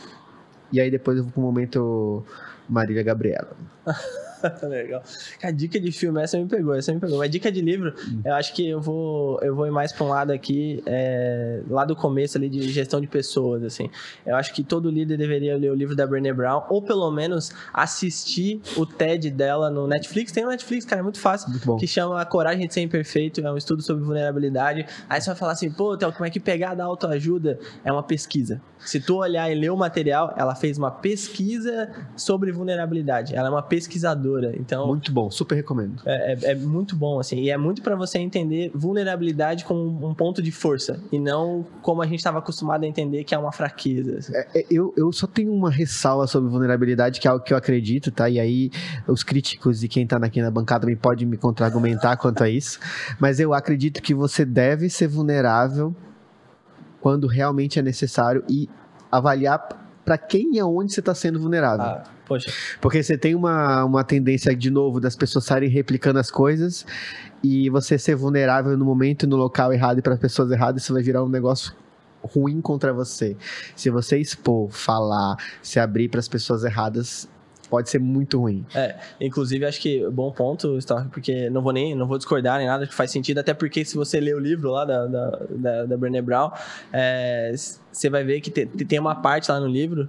e 0.72 0.80
aí 0.80 0.90
depois 0.90 1.18
eu 1.18 1.24
vou 1.24 1.32
pro 1.32 1.42
momento 1.42 2.24
Marília 2.68 3.02
Gabriela. 3.02 3.56
Legal. 4.62 5.02
A 5.42 5.50
dica 5.50 5.78
de 5.78 5.92
filme, 5.92 6.20
essa 6.22 6.38
me 6.38 6.46
pegou, 6.46 6.74
essa 6.74 6.92
me 6.92 7.00
pegou. 7.00 7.18
Mas 7.18 7.30
dica 7.30 7.50
de 7.50 7.60
livro, 7.60 7.94
hum. 8.08 8.22
eu 8.24 8.34
acho 8.34 8.54
que 8.54 8.68
eu 8.68 8.80
vou, 8.80 9.40
eu 9.42 9.54
vou 9.54 9.66
ir 9.66 9.70
mais 9.70 9.92
para 9.92 10.04
um 10.04 10.08
lado 10.08 10.32
aqui, 10.32 10.82
é, 10.86 11.60
lá 11.68 11.84
do 11.84 11.94
começo 11.94 12.36
ali 12.36 12.48
de 12.48 12.68
gestão 12.70 13.00
de 13.00 13.06
pessoas, 13.06 13.62
assim. 13.62 13.90
Eu 14.26 14.36
acho 14.36 14.52
que 14.52 14.62
todo 14.62 14.90
líder 14.90 15.16
deveria 15.16 15.56
ler 15.56 15.70
o 15.70 15.74
livro 15.74 15.94
da 15.94 16.06
Brené 16.06 16.32
Brown, 16.32 16.64
ou 16.68 16.82
pelo 16.82 17.10
menos 17.10 17.52
assistir 17.72 18.60
o 18.76 18.86
TED 18.86 19.30
dela 19.30 19.70
no 19.70 19.86
Netflix. 19.86 20.32
Tem 20.32 20.44
no 20.44 20.50
Netflix, 20.50 20.84
cara, 20.84 21.00
é 21.00 21.02
muito 21.02 21.20
fácil, 21.20 21.50
muito 21.50 21.76
que 21.76 21.86
chama 21.86 22.20
A 22.20 22.24
Coragem 22.24 22.66
de 22.66 22.74
Ser 22.74 22.80
Imperfeito, 22.80 23.40
é 23.40 23.52
um 23.52 23.56
estudo 23.56 23.82
sobre 23.82 24.04
vulnerabilidade. 24.04 24.86
Aí 25.08 25.20
você 25.20 25.30
vai 25.30 25.36
falar 25.36 25.52
assim, 25.52 25.70
pô, 25.70 25.96
Theo, 25.96 26.12
como 26.12 26.26
é 26.26 26.30
que 26.30 26.40
pegar 26.40 26.74
da 26.74 26.84
autoajuda? 26.84 27.58
É 27.84 27.92
uma 27.92 28.02
pesquisa. 28.02 28.60
Se 28.78 29.00
tu 29.00 29.16
olhar 29.16 29.50
e 29.50 29.54
ler 29.54 29.70
o 29.70 29.76
material, 29.76 30.34
ela 30.36 30.54
fez 30.54 30.76
uma 30.76 30.90
pesquisa 30.90 31.90
sobre 32.16 32.50
vulnerabilidade. 32.50 33.34
Ela 33.34 33.48
é 33.48 33.50
uma 33.50 33.62
pesquisadora, 33.62 34.31
então... 34.56 34.86
Muito 34.86 35.12
bom, 35.12 35.30
super 35.30 35.54
recomendo. 35.54 36.02
É, 36.04 36.32
é, 36.32 36.50
é 36.52 36.54
muito 36.54 36.96
bom, 36.96 37.18
assim, 37.18 37.40
e 37.40 37.50
é 37.50 37.56
muito 37.56 37.82
para 37.82 37.96
você 37.96 38.18
entender 38.18 38.70
vulnerabilidade 38.74 39.64
como 39.64 40.06
um 40.06 40.14
ponto 40.14 40.42
de 40.42 40.50
força, 40.50 41.00
e 41.10 41.18
não 41.18 41.64
como 41.80 42.02
a 42.02 42.06
gente 42.06 42.18
estava 42.18 42.38
acostumado 42.38 42.84
a 42.84 42.86
entender 42.86 43.24
que 43.24 43.34
é 43.34 43.38
uma 43.38 43.52
fraqueza. 43.52 44.18
Assim. 44.18 44.34
É, 44.34 44.60
é, 44.60 44.66
eu, 44.70 44.92
eu 44.96 45.12
só 45.12 45.26
tenho 45.26 45.52
uma 45.52 45.70
ressalva 45.70 46.26
sobre 46.26 46.50
vulnerabilidade, 46.50 47.20
que 47.20 47.26
é 47.26 47.30
algo 47.30 47.44
que 47.44 47.52
eu 47.52 47.56
acredito, 47.56 48.10
tá? 48.10 48.28
E 48.28 48.38
aí 48.38 48.70
os 49.06 49.22
críticos 49.22 49.82
e 49.82 49.88
quem 49.88 50.06
tá 50.06 50.16
aqui 50.16 50.40
na 50.40 50.50
bancada 50.50 50.82
também 50.82 50.96
pode 50.96 51.24
me 51.26 51.36
contra-argumentar 51.36 52.16
quanto 52.16 52.42
a 52.42 52.48
isso, 52.48 52.78
mas 53.18 53.40
eu 53.40 53.52
acredito 53.54 54.02
que 54.02 54.14
você 54.14 54.44
deve 54.44 54.88
ser 54.88 55.08
vulnerável 55.08 55.94
quando 57.00 57.26
realmente 57.26 57.78
é 57.78 57.82
necessário 57.82 58.44
e 58.48 58.68
avaliar 59.10 59.81
para 60.04 60.18
quem 60.18 60.54
e 60.54 60.60
aonde 60.60 60.92
você 60.92 61.00
está 61.00 61.14
sendo 61.14 61.38
vulnerável. 61.40 61.84
Ah, 61.84 62.04
poxa. 62.26 62.52
Porque 62.80 63.02
você 63.02 63.16
tem 63.16 63.34
uma, 63.34 63.84
uma 63.84 64.04
tendência, 64.04 64.54
de 64.54 64.70
novo, 64.70 65.00
das 65.00 65.14
pessoas 65.14 65.44
saírem 65.44 65.68
replicando 65.68 66.18
as 66.18 66.30
coisas 66.30 66.84
e 67.42 67.68
você 67.70 67.98
ser 67.98 68.14
vulnerável 68.14 68.76
no 68.76 68.84
momento, 68.84 69.26
no 69.26 69.36
local 69.36 69.72
errado 69.72 69.98
e 69.98 70.02
para 70.02 70.14
as 70.14 70.20
pessoas 70.20 70.50
erradas, 70.50 70.82
isso 70.82 70.92
vai 70.92 71.02
virar 71.02 71.22
um 71.22 71.28
negócio 71.28 71.72
ruim 72.22 72.60
contra 72.60 72.92
você. 72.92 73.36
Se 73.74 73.90
você 73.90 74.18
expor, 74.18 74.70
falar, 74.70 75.36
se 75.62 75.80
abrir 75.80 76.08
para 76.08 76.20
as 76.20 76.28
pessoas 76.28 76.64
erradas, 76.64 77.28
pode 77.72 77.88
ser 77.88 77.98
muito 77.98 78.38
ruim. 78.38 78.66
É, 78.74 78.96
inclusive 79.18 79.64
acho 79.64 79.80
que 79.80 80.06
bom 80.10 80.30
ponto, 80.30 80.76
Stork, 80.76 81.08
porque 81.08 81.48
não 81.48 81.62
vou 81.62 81.72
nem, 81.72 81.94
não 81.94 82.06
vou 82.06 82.18
discordar 82.18 82.58
nem 82.58 82.66
nada 82.66 82.86
que 82.86 82.92
faz 82.92 83.10
sentido, 83.10 83.38
até 83.38 83.54
porque 83.54 83.82
se 83.82 83.96
você 83.96 84.20
ler 84.20 84.36
o 84.36 84.38
livro 84.38 84.70
lá 84.70 84.84
da, 84.84 85.06
da, 85.06 85.30
da, 85.48 85.84
da 85.86 85.96
Brené 85.96 86.20
Brown, 86.20 86.50
é, 86.92 87.50
você 87.90 88.10
vai 88.10 88.24
ver 88.24 88.42
que 88.42 88.50
tem, 88.50 88.66
tem 88.66 88.98
uma 88.98 89.14
parte 89.14 89.50
lá 89.50 89.58
no 89.58 89.66
livro 89.66 90.06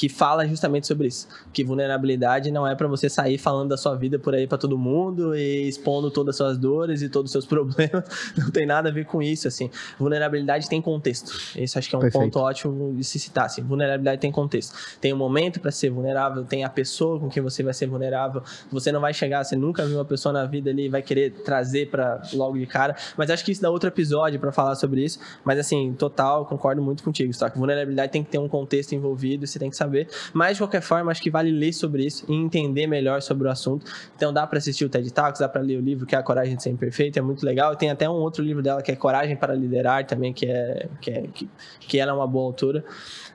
que 0.00 0.08
fala 0.08 0.48
justamente 0.48 0.86
sobre 0.86 1.08
isso. 1.08 1.28
Que 1.52 1.62
vulnerabilidade 1.62 2.50
não 2.50 2.66
é 2.66 2.74
para 2.74 2.88
você 2.88 3.06
sair 3.06 3.36
falando 3.36 3.68
da 3.68 3.76
sua 3.76 3.94
vida 3.94 4.18
por 4.18 4.34
aí 4.34 4.46
para 4.46 4.56
todo 4.56 4.78
mundo 4.78 5.36
e 5.36 5.68
expondo 5.68 6.10
todas 6.10 6.36
as 6.36 6.36
suas 6.38 6.56
dores 6.56 7.02
e 7.02 7.10
todos 7.10 7.28
os 7.28 7.32
seus 7.32 7.44
problemas. 7.44 8.02
Não 8.34 8.50
tem 8.50 8.64
nada 8.64 8.88
a 8.88 8.92
ver 8.92 9.04
com 9.04 9.20
isso, 9.22 9.46
assim. 9.46 9.68
Vulnerabilidade 9.98 10.70
tem 10.70 10.80
contexto. 10.80 11.38
Isso 11.54 11.78
acho 11.78 11.86
que 11.86 11.94
é 11.94 11.98
um 11.98 12.00
Perfeito. 12.00 12.24
ponto 12.24 12.38
ótimo 12.38 12.94
de 12.94 13.04
se 13.04 13.18
citar, 13.18 13.44
assim. 13.44 13.60
Vulnerabilidade 13.60 14.22
tem 14.22 14.32
contexto. 14.32 14.74
Tem 15.02 15.12
um 15.12 15.18
momento 15.18 15.60
para 15.60 15.70
ser 15.70 15.90
vulnerável, 15.90 16.44
tem 16.44 16.64
a 16.64 16.70
pessoa 16.70 17.20
com 17.20 17.28
quem 17.28 17.42
você 17.42 17.62
vai 17.62 17.74
ser 17.74 17.86
vulnerável. 17.86 18.42
Você 18.72 18.90
não 18.90 19.02
vai 19.02 19.12
chegar, 19.12 19.44
você 19.44 19.54
nunca 19.54 19.84
viu 19.84 19.98
uma 19.98 20.04
pessoa 20.06 20.32
na 20.32 20.46
vida 20.46 20.70
ali 20.70 20.86
e 20.86 20.88
vai 20.88 21.02
querer 21.02 21.42
trazer 21.44 21.90
para 21.90 22.22
logo 22.32 22.56
de 22.56 22.64
cara. 22.64 22.96
Mas 23.18 23.28
acho 23.28 23.44
que 23.44 23.52
isso 23.52 23.60
dá 23.60 23.68
outro 23.68 23.90
episódio 23.90 24.40
para 24.40 24.50
falar 24.50 24.76
sobre 24.76 25.04
isso. 25.04 25.18
Mas 25.44 25.58
assim, 25.58 25.92
total, 25.92 26.46
concordo 26.46 26.80
muito 26.80 27.02
contigo, 27.02 27.30
que 27.30 27.58
Vulnerabilidade 27.58 28.10
tem 28.10 28.24
que 28.24 28.30
ter 28.30 28.38
um 28.38 28.48
contexto 28.48 28.94
envolvido, 28.94 29.46
você 29.46 29.58
tem 29.58 29.68
que 29.68 29.76
saber. 29.76 29.89
Mas, 30.32 30.54
de 30.54 30.62
qualquer 30.62 30.82
forma, 30.82 31.10
acho 31.10 31.22
que 31.22 31.30
vale 31.30 31.50
ler 31.50 31.72
sobre 31.72 32.04
isso 32.04 32.24
e 32.28 32.34
entender 32.34 32.86
melhor 32.86 33.20
sobre 33.22 33.48
o 33.48 33.50
assunto. 33.50 33.84
Então, 34.16 34.32
dá 34.32 34.46
para 34.46 34.58
assistir 34.58 34.84
o 34.84 34.88
TED 34.88 35.12
Talks, 35.12 35.40
dá 35.40 35.48
para 35.48 35.60
ler 35.60 35.76
o 35.76 35.80
livro 35.80 36.06
que 36.06 36.14
é 36.14 36.18
A 36.18 36.22
Coragem 36.22 36.56
de 36.56 36.62
Ser 36.62 36.70
Imperfeito, 36.70 37.18
é 37.18 37.22
muito 37.22 37.44
legal. 37.44 37.74
Tem 37.76 37.90
até 37.90 38.08
um 38.08 38.14
outro 38.14 38.42
livro 38.42 38.62
dela 38.62 38.82
que 38.82 38.92
é 38.92 38.96
Coragem 38.96 39.36
para 39.36 39.54
Liderar 39.54 40.06
também, 40.06 40.32
que 40.32 40.46
é 40.46 40.88
que, 41.00 41.10
é, 41.10 41.22
que, 41.34 41.48
que 41.80 41.98
ela 41.98 42.12
é 42.12 42.14
uma 42.14 42.26
boa 42.26 42.46
autora. 42.46 42.84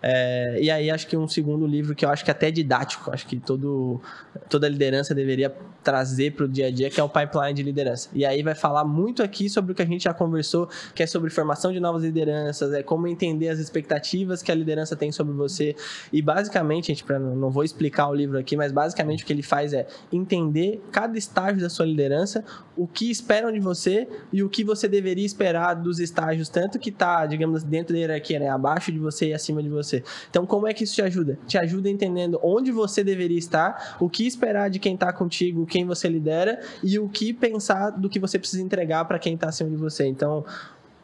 É, 0.07 0.59
e 0.61 0.69
aí, 0.69 0.91
acho 0.91 1.07
que 1.07 1.17
um 1.17 1.27
segundo 1.27 1.65
livro 1.65 1.95
que 1.95 2.05
eu 2.05 2.09
acho 2.09 2.23
que 2.23 2.29
é 2.29 2.33
até 2.33 2.51
didático, 2.51 3.09
acho 3.11 3.25
que 3.25 3.39
todo, 3.39 3.99
toda 4.47 4.69
liderança 4.69 5.15
deveria 5.15 5.51
trazer 5.83 6.33
para 6.33 6.45
o 6.45 6.47
dia 6.47 6.67
a 6.67 6.71
dia, 6.71 6.91
que 6.91 6.99
é 6.99 7.03
o 7.03 7.09
Pipeline 7.09 7.53
de 7.53 7.63
Liderança. 7.63 8.09
E 8.13 8.23
aí 8.23 8.43
vai 8.43 8.53
falar 8.53 8.83
muito 8.83 9.23
aqui 9.23 9.49
sobre 9.49 9.71
o 9.71 9.75
que 9.75 9.81
a 9.81 9.85
gente 9.85 10.03
já 10.03 10.13
conversou, 10.13 10.69
que 10.93 11.01
é 11.01 11.07
sobre 11.07 11.31
formação 11.31 11.71
de 11.71 11.79
novas 11.79 12.03
lideranças, 12.03 12.71
é 12.73 12.83
como 12.83 13.07
entender 13.07 13.49
as 13.49 13.57
expectativas 13.57 14.43
que 14.43 14.51
a 14.51 14.55
liderança 14.55 14.95
tem 14.95 15.11
sobre 15.11 15.33
você. 15.33 15.75
E 16.13 16.21
basicamente, 16.21 16.87
gente, 16.87 17.03
pra, 17.03 17.17
não 17.17 17.49
vou 17.49 17.63
explicar 17.63 18.07
o 18.07 18.13
livro 18.13 18.37
aqui, 18.37 18.55
mas 18.55 18.71
basicamente 18.71 19.23
o 19.23 19.25
que 19.25 19.33
ele 19.33 19.43
faz 19.43 19.73
é 19.73 19.87
entender 20.11 20.83
cada 20.91 21.17
estágio 21.17 21.61
da 21.61 21.69
sua 21.69 21.85
liderança, 21.85 22.43
o 22.75 22.87
que 22.87 23.09
esperam 23.09 23.51
de 23.51 23.59
você 23.59 24.07
e 24.33 24.43
o 24.43 24.49
que 24.49 24.63
você 24.63 24.87
deveria 24.87 25.25
esperar 25.25 25.75
dos 25.75 25.99
estágios, 25.99 26.49
tanto 26.49 26.77
que 26.77 26.89
está, 26.89 27.25
digamos, 27.25 27.63
dentro 27.63 27.93
da 27.93 27.99
hierarquia, 27.99 28.39
né, 28.39 28.49
abaixo 28.49 28.91
de 28.91 28.99
você 28.99 29.29
e 29.29 29.33
acima 29.33 29.63
de 29.63 29.69
você. 29.69 29.94
Então, 30.29 30.45
como 30.45 30.67
é 30.67 30.73
que 30.73 30.83
isso 30.83 30.95
te 30.95 31.01
ajuda? 31.01 31.37
Te 31.47 31.57
ajuda 31.57 31.89
entendendo 31.89 32.39
onde 32.43 32.71
você 32.71 33.03
deveria 33.03 33.37
estar, 33.37 33.97
o 33.99 34.09
que 34.09 34.25
esperar 34.25 34.69
de 34.69 34.79
quem 34.79 34.95
está 34.95 35.11
contigo, 35.11 35.65
quem 35.65 35.85
você 35.85 36.07
lidera 36.07 36.59
e 36.83 36.97
o 36.99 37.07
que 37.09 37.33
pensar 37.33 37.91
do 37.91 38.09
que 38.09 38.19
você 38.19 38.39
precisa 38.39 38.61
entregar 38.61 39.05
para 39.05 39.19
quem 39.19 39.35
está 39.35 39.49
acima 39.49 39.69
de 39.69 39.77
você. 39.77 40.05
Então, 40.05 40.45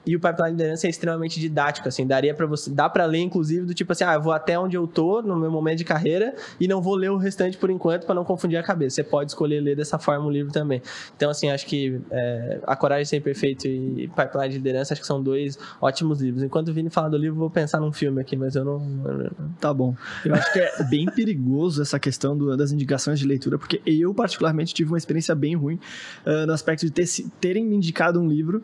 e 0.06 0.16
o 0.16 0.20
pipeline 0.20 0.56
de 0.56 0.64
liderança 0.64 0.88
é 0.88 0.90
extremamente 0.90 1.40
didático, 1.40 1.88
assim, 1.88 2.06
daria 2.06 2.34
para 2.34 2.46
você, 2.46 2.72
dá 2.72 2.90
para 2.90 3.06
ler 3.06 3.20
inclusive 3.20 3.66
do 3.66 3.74
tipo 3.74 3.92
assim, 3.92 4.04
ah, 4.04 4.14
eu 4.14 4.22
vou 4.22 4.34
até 4.34 4.58
onde 4.58 4.76
eu 4.76 4.88
tô 4.88 5.22
no 5.22 5.36
meu 5.36 5.52
momento 5.52 5.78
de 5.78 5.86
carreira 5.86 6.34
e 6.60 6.68
não 6.68 6.82
vou 6.82 6.96
ler 6.96 7.12
o 7.12 7.18
restante 7.18 7.58
por 7.58 7.70
enquanto 7.70 8.06
para 8.06 8.16
não 8.16 8.24
confundir 8.24 8.58
a 8.58 8.64
cabeça. 8.64 8.96
Você 8.96 9.04
pode 9.04 9.32
escolher 9.32 9.60
ler 9.60 9.76
dessa 9.76 10.00
forma 10.00 10.26
o 10.26 10.30
livro 10.30 10.52
também. 10.52 10.82
Então, 11.16 11.30
assim, 11.30 11.50
acho 11.50 11.66
que 11.66 12.00
é, 12.10 12.60
A 12.66 12.76
Coragem 12.76 13.06
Ser 13.06 13.22
Perfeito 13.22 13.68
e 13.68 14.08
Pipeline 14.08 14.50
de 14.50 14.58
Liderança 14.58 14.94
acho 14.94 15.02
que 15.02 15.08
são 15.08 15.22
dois 15.22 15.58
ótimos 15.80 16.22
livros. 16.22 16.44
Enquanto 16.44 16.70
o 16.70 16.74
Vini 16.74 16.90
fala 16.90 17.10
do 17.10 17.18
livro, 17.18 17.38
vou 17.38 17.50
pensar 17.50 17.80
num 17.80 17.92
filme 17.92 18.22
aqui, 18.22 18.36
mas 18.36 18.56
eu 18.56 18.66
não. 18.66 19.32
Tá 19.60 19.74
bom. 19.74 19.96
Eu 20.26 20.34
acho 20.34 20.52
que 20.52 20.60
é 20.60 20.84
bem 20.90 21.06
perigoso 21.06 21.82
essa 21.82 22.00
questão 22.00 22.38
do, 22.38 22.56
das 22.58 22.72
indicações 22.72 23.20
de 23.20 23.28
leitura, 23.28 23.58
porque 23.58 23.82
eu, 23.86 24.14
particularmente, 24.14 24.74
tive 24.74 24.92
uma 24.92 24.98
experiência 24.98 25.36
bem 25.36 25.56
ruim 25.56 25.80
uh, 26.26 26.46
no 26.46 26.54
aspecto 26.54 26.86
de 26.86 26.92
ter, 26.92 27.06
terem 27.40 27.66
me 27.66 27.76
indicado 27.76 28.20
um 28.20 28.28
livro 28.28 28.64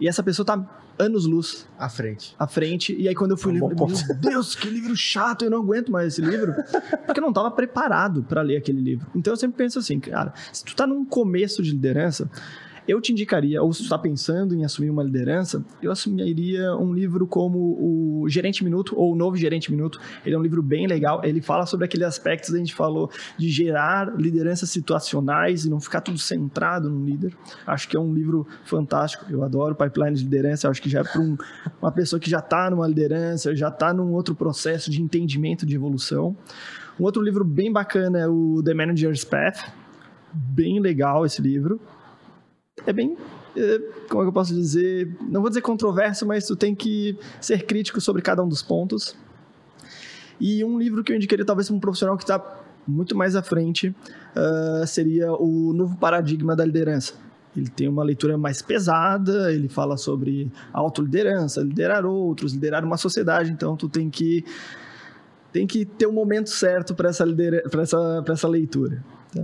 e 0.00 0.08
essa 0.08 0.22
pessoa 0.22 0.46
tá 0.46 0.64
anos-luz. 0.98 1.66
À 1.78 1.88
frente. 1.88 2.34
À 2.38 2.46
frente. 2.46 2.94
E 2.98 3.08
aí, 3.08 3.14
quando 3.14 3.32
eu 3.32 3.36
fui 3.36 3.56
é 3.56 3.60
ler, 3.60 3.74
meu 3.74 3.88
Deus, 4.20 4.54
que 4.54 4.68
livro 4.68 4.94
chato, 4.96 5.44
eu 5.44 5.50
não 5.50 5.58
aguento 5.58 5.90
mais 5.90 6.08
esse 6.08 6.20
livro. 6.20 6.54
Porque 7.06 7.18
eu 7.18 7.22
não 7.22 7.30
estava 7.30 7.50
preparado 7.50 8.22
para 8.22 8.42
ler 8.42 8.56
aquele 8.56 8.80
livro. 8.80 9.06
Então, 9.14 9.32
eu 9.32 9.36
sempre 9.36 9.56
penso 9.56 9.78
assim, 9.78 9.98
cara, 9.98 10.32
se 10.52 10.64
tu 10.64 10.74
tá 10.74 10.86
num 10.86 11.04
começo 11.04 11.62
de 11.62 11.70
liderança, 11.70 12.30
eu 12.90 13.00
te 13.00 13.12
indicaria, 13.12 13.62
ou 13.62 13.72
se 13.72 13.82
está 13.82 13.96
pensando 13.96 14.54
em 14.54 14.64
assumir 14.64 14.90
uma 14.90 15.02
liderança, 15.02 15.64
eu 15.80 15.92
assumiria 15.92 16.74
um 16.76 16.92
livro 16.92 17.26
como 17.26 17.58
o 17.58 18.28
Gerente 18.28 18.64
Minuto 18.64 18.94
ou 18.98 19.12
o 19.12 19.16
Novo 19.16 19.36
Gerente 19.36 19.70
Minuto. 19.70 20.00
Ele 20.26 20.34
é 20.34 20.38
um 20.38 20.42
livro 20.42 20.60
bem 20.60 20.86
legal. 20.86 21.20
Ele 21.24 21.40
fala 21.40 21.66
sobre 21.66 21.84
aqueles 21.84 22.06
aspectos 22.06 22.50
que 22.50 22.56
a 22.56 22.58
gente 22.58 22.74
falou 22.74 23.08
de 23.38 23.48
gerar 23.48 24.12
lideranças 24.18 24.70
situacionais 24.70 25.64
e 25.64 25.70
não 25.70 25.80
ficar 25.80 26.00
tudo 26.00 26.18
centrado 26.18 26.90
no 26.90 27.04
líder. 27.04 27.32
Acho 27.66 27.88
que 27.88 27.96
é 27.96 28.00
um 28.00 28.12
livro 28.12 28.46
fantástico. 28.64 29.24
Eu 29.30 29.44
adoro 29.44 29.74
pipeline 29.74 30.16
de 30.16 30.24
liderança. 30.24 30.68
Acho 30.68 30.82
que 30.82 30.90
já 30.90 31.00
é 31.00 31.04
para 31.04 31.20
um, 31.20 31.36
uma 31.80 31.92
pessoa 31.92 32.18
que 32.18 32.28
já 32.28 32.40
está 32.40 32.68
numa 32.70 32.88
liderança, 32.88 33.54
já 33.54 33.68
está 33.68 33.94
num 33.94 34.12
outro 34.12 34.34
processo 34.34 34.90
de 34.90 35.00
entendimento 35.00 35.64
de 35.64 35.76
evolução. 35.76 36.36
Um 36.98 37.04
outro 37.04 37.22
livro 37.22 37.44
bem 37.44 37.72
bacana 37.72 38.18
é 38.18 38.26
o 38.26 38.60
The 38.64 38.74
Manager's 38.74 39.24
Path. 39.24 39.72
Bem 40.32 40.80
legal 40.80 41.24
esse 41.24 41.40
livro 41.40 41.80
é 42.86 42.92
bem 42.92 43.16
é, 43.56 43.78
como 44.08 44.22
é 44.22 44.24
que 44.24 44.28
eu 44.28 44.32
posso 44.32 44.54
dizer? 44.54 45.08
Não 45.22 45.40
vou 45.40 45.50
dizer 45.50 45.60
controverso, 45.60 46.26
mas 46.26 46.46
tu 46.46 46.54
tem 46.54 46.74
que 46.74 47.18
ser 47.40 47.64
crítico 47.64 48.00
sobre 48.00 48.22
cada 48.22 48.42
um 48.42 48.48
dos 48.48 48.62
pontos. 48.62 49.16
E 50.40 50.64
um 50.64 50.78
livro 50.78 51.04
que 51.04 51.12
eu 51.12 51.16
indicaria 51.16 51.44
talvez 51.44 51.68
para 51.68 51.76
um 51.76 51.80
profissional 51.80 52.16
que 52.16 52.24
está 52.24 52.42
muito 52.86 53.16
mais 53.16 53.36
à 53.36 53.42
frente 53.42 53.88
uh, 53.88 54.86
seria 54.86 55.32
o 55.32 55.72
Novo 55.72 55.96
Paradigma 55.96 56.56
da 56.56 56.64
Liderança. 56.64 57.14
Ele 57.56 57.68
tem 57.68 57.88
uma 57.88 58.04
leitura 58.04 58.38
mais 58.38 58.62
pesada, 58.62 59.52
ele 59.52 59.68
fala 59.68 59.96
sobre 59.96 60.50
autoliderança, 60.72 61.60
liderar 61.60 62.06
outros, 62.06 62.52
liderar 62.52 62.84
uma 62.84 62.96
sociedade, 62.96 63.50
então 63.50 63.76
tu 63.76 63.88
tem 63.88 64.08
que 64.08 64.44
tem 65.52 65.66
que 65.66 65.84
ter 65.84 66.06
um 66.06 66.12
momento 66.12 66.48
certo 66.48 66.94
para 66.94 67.10
essa, 67.10 67.24
essa, 67.82 68.24
essa 68.28 68.48
leitura. 68.48 69.02
Tá? 69.34 69.42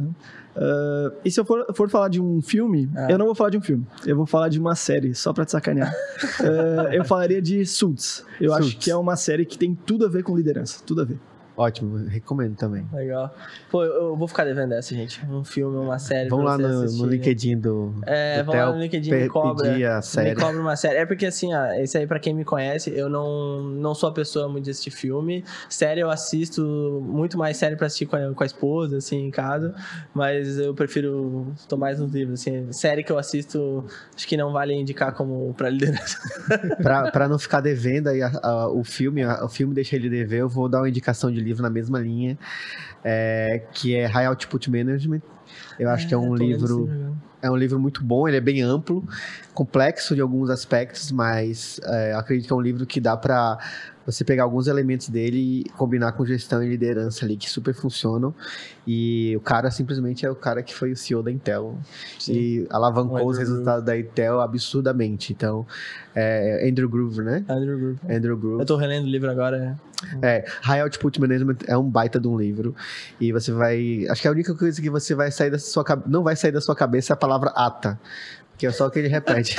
Uh, 0.56 1.12
e 1.24 1.30
se 1.30 1.38
eu 1.38 1.44
for, 1.44 1.66
for 1.74 1.88
falar 1.90 2.08
de 2.08 2.20
um 2.20 2.40
filme, 2.40 2.88
é. 2.96 3.12
eu 3.12 3.18
não 3.18 3.26
vou 3.26 3.34
falar 3.34 3.50
de 3.50 3.58
um 3.58 3.60
filme. 3.60 3.86
Eu 4.06 4.16
vou 4.16 4.26
falar 4.26 4.48
de 4.48 4.58
uma 4.58 4.74
série, 4.74 5.14
só 5.14 5.32
pra 5.32 5.44
te 5.44 5.52
sacanear. 5.52 5.92
uh, 6.40 6.92
eu 6.94 7.04
falaria 7.04 7.42
de 7.42 7.64
Suits. 7.66 8.24
Eu 8.40 8.50
Suits. 8.52 8.66
acho 8.66 8.78
que 8.78 8.90
é 8.90 8.96
uma 8.96 9.16
série 9.16 9.44
que 9.44 9.58
tem 9.58 9.74
tudo 9.74 10.06
a 10.06 10.08
ver 10.08 10.22
com 10.22 10.34
liderança. 10.34 10.82
Tudo 10.84 11.02
a 11.02 11.04
ver. 11.04 11.18
Ótimo, 11.56 12.06
recomendo 12.06 12.54
também. 12.54 12.86
Legal. 12.92 13.34
Pô, 13.70 13.82
eu 13.82 14.14
vou 14.14 14.28
ficar 14.28 14.44
devendo 14.44 14.72
essa, 14.72 14.94
gente. 14.94 15.24
Um 15.26 15.42
filme, 15.42 15.78
uma 15.78 15.98
série. 15.98 16.28
Vamos 16.28 16.44
lá 16.44 16.58
no, 16.58 16.84
no, 16.84 17.06
LinkedIn 17.06 17.58
do. 17.58 17.94
É, 18.04 18.42
vamos 18.42 18.60
lá 18.60 18.72
no 18.72 18.80
LinkedIn 18.82 19.14
e 19.14 19.28
cobra. 19.28 19.96
a 19.96 20.02
série. 20.02 20.30
Me 20.30 20.36
cobra 20.36 20.60
uma 20.60 20.76
série. 20.76 20.98
É 20.98 21.06
porque 21.06 21.24
assim, 21.24 21.54
ó, 21.54 21.72
esse 21.72 21.96
aí, 21.96 22.06
pra 22.06 22.18
quem 22.18 22.34
me 22.34 22.44
conhece, 22.44 22.92
eu 22.94 23.08
não, 23.08 23.62
não 23.62 23.94
sou 23.94 24.10
a 24.10 24.12
pessoa 24.12 24.48
muito 24.48 24.64
de 24.64 24.70
assistir 24.70 24.90
filme. 24.90 25.44
Série 25.68 26.00
eu 26.00 26.10
assisto 26.10 26.62
muito 27.02 27.38
mais 27.38 27.56
série 27.56 27.74
pra 27.74 27.86
assistir 27.86 28.04
com 28.04 28.16
a, 28.16 28.34
com 28.34 28.42
a 28.42 28.46
esposa, 28.46 28.98
assim, 28.98 29.26
em 29.26 29.30
casa. 29.30 29.74
Mas 30.12 30.58
eu 30.58 30.74
prefiro 30.74 31.54
tomar 31.66 31.86
mais 31.86 32.00
uns 32.00 32.12
livros, 32.12 32.40
assim. 32.40 32.72
Série 32.72 33.04
que 33.04 33.12
eu 33.12 33.18
assisto, 33.18 33.84
acho 34.14 34.26
que 34.26 34.36
não 34.36 34.52
vale 34.52 34.74
indicar 34.74 35.14
como 35.14 35.54
pra 35.54 35.70
liderança. 35.70 36.18
pra, 36.82 37.10
pra 37.12 37.28
não 37.28 37.38
ficar 37.38 37.60
devendo 37.60 38.08
aí 38.08 38.20
a, 38.20 38.32
a, 38.42 38.68
o 38.68 38.82
filme, 38.82 39.24
o 39.24 39.48
filme 39.48 39.72
deixa 39.72 39.94
ele 39.94 40.10
dever, 40.10 40.40
eu 40.40 40.48
vou 40.48 40.68
dar 40.68 40.80
uma 40.80 40.88
indicação 40.88 41.30
de 41.30 41.45
livro 41.46 41.62
na 41.62 41.70
mesma 41.70 41.98
linha, 41.98 42.38
é, 43.02 43.62
que 43.72 43.94
é 43.94 44.06
High 44.06 44.26
Output 44.26 44.70
Management. 44.70 45.22
Eu 45.78 45.88
acho 45.90 46.06
é, 46.06 46.08
que 46.08 46.14
é 46.14 46.18
um 46.18 46.34
livro 46.34 47.16
é 47.42 47.50
um 47.50 47.56
livro 47.56 47.78
muito 47.78 48.02
bom, 48.02 48.26
ele 48.26 48.36
é 48.36 48.40
bem 48.40 48.60
amplo, 48.62 49.04
complexo 49.54 50.14
de 50.14 50.20
alguns 50.20 50.50
aspectos, 50.50 51.12
mas 51.12 51.80
é, 51.84 52.14
acredito 52.14 52.46
que 52.48 52.52
é 52.52 52.56
um 52.56 52.60
livro 52.60 52.84
que 52.86 53.00
dá 53.00 53.16
para 53.16 53.58
você 54.06 54.24
pegar 54.24 54.44
alguns 54.44 54.68
elementos 54.68 55.08
dele 55.08 55.62
e 55.66 55.70
combinar 55.70 56.12
com 56.12 56.24
gestão 56.24 56.62
e 56.62 56.68
liderança 56.68 57.24
ali 57.24 57.36
que 57.36 57.50
super 57.50 57.74
funcionam. 57.74 58.32
E 58.86 59.34
o 59.36 59.40
cara 59.40 59.70
simplesmente 59.70 60.24
é 60.24 60.30
o 60.30 60.36
cara 60.36 60.62
que 60.62 60.72
foi 60.72 60.92
o 60.92 60.96
CEO 60.96 61.22
da 61.22 61.30
Intel 61.32 61.76
Sim. 62.18 62.32
e 62.32 62.66
alavancou 62.70 63.26
os 63.26 63.36
resultados 63.36 63.84
Groove. 63.84 64.04
da 64.04 64.08
Intel 64.08 64.40
absurdamente. 64.40 65.32
Então, 65.32 65.66
é 66.14 66.68
Andrew 66.68 66.88
Groove, 66.88 67.22
né? 67.22 67.44
Andrew 67.48 67.78
Groove. 67.78 67.98
Andrew 68.08 68.36
Groove. 68.36 68.60
Eu 68.60 68.66
tô 68.66 68.76
relendo 68.76 69.06
o 69.06 69.10
livro 69.10 69.28
agora. 69.28 69.76
É, 70.22 70.44
High 70.62 70.82
Output 70.82 71.20
Management 71.20 71.56
é 71.66 71.76
um 71.76 71.88
baita 71.88 72.20
de 72.20 72.28
um 72.28 72.38
livro 72.38 72.74
e 73.18 73.32
você 73.32 73.50
vai, 73.50 74.06
acho 74.10 74.20
que 74.20 74.28
a 74.28 74.30
única 74.30 74.54
coisa 74.54 74.80
que 74.80 74.90
você 74.90 75.14
vai 75.14 75.30
sair 75.30 75.50
da 75.50 75.58
sua 75.58 75.84
não 76.06 76.22
vai 76.22 76.36
sair 76.36 76.52
da 76.52 76.60
sua 76.60 76.76
cabeça 76.76 77.12
é 77.12 77.14
a 77.14 77.16
palavra 77.16 77.50
ata 77.56 77.98
que 78.56 78.66
é 78.66 78.72
só 78.72 78.86
o 78.86 78.90
que 78.90 78.98
ele 78.98 79.08
repete. 79.08 79.56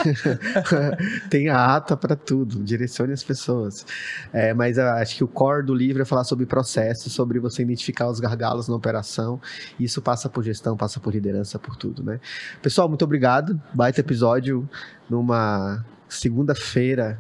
Tem 1.30 1.50
a 1.50 1.76
ata 1.76 1.96
para 1.96 2.16
tudo, 2.16 2.64
direcione 2.64 3.14
as 3.14 3.24
pessoas. 3.24 3.86
É, 4.34 4.54
mas 4.54 4.78
acho 4.78 5.18
que 5.18 5.24
o 5.24 5.28
core 5.28 5.66
do 5.66 5.74
livro 5.74 6.02
é 6.02 6.06
falar 6.06 6.24
sobre 6.24 6.46
processo, 6.46 7.10
sobre 7.10 7.40
você 7.40 7.62
identificar 7.62 8.08
os 8.10 8.20
gargalos 8.20 8.68
na 8.68 8.76
operação. 8.76 9.40
Isso 9.80 10.02
passa 10.02 10.28
por 10.30 10.44
gestão, 10.44 10.76
passa 10.76 11.00
por 11.00 11.14
liderança, 11.14 11.60
por 11.60 11.76
tudo, 11.76 12.04
né? 12.04 12.20
Pessoal, 12.62 12.90
muito 12.90 13.06
obrigado. 13.06 13.60
Baita 13.74 14.00
episódio 14.02 14.68
numa 15.10 15.86
segunda-feira 16.10 17.20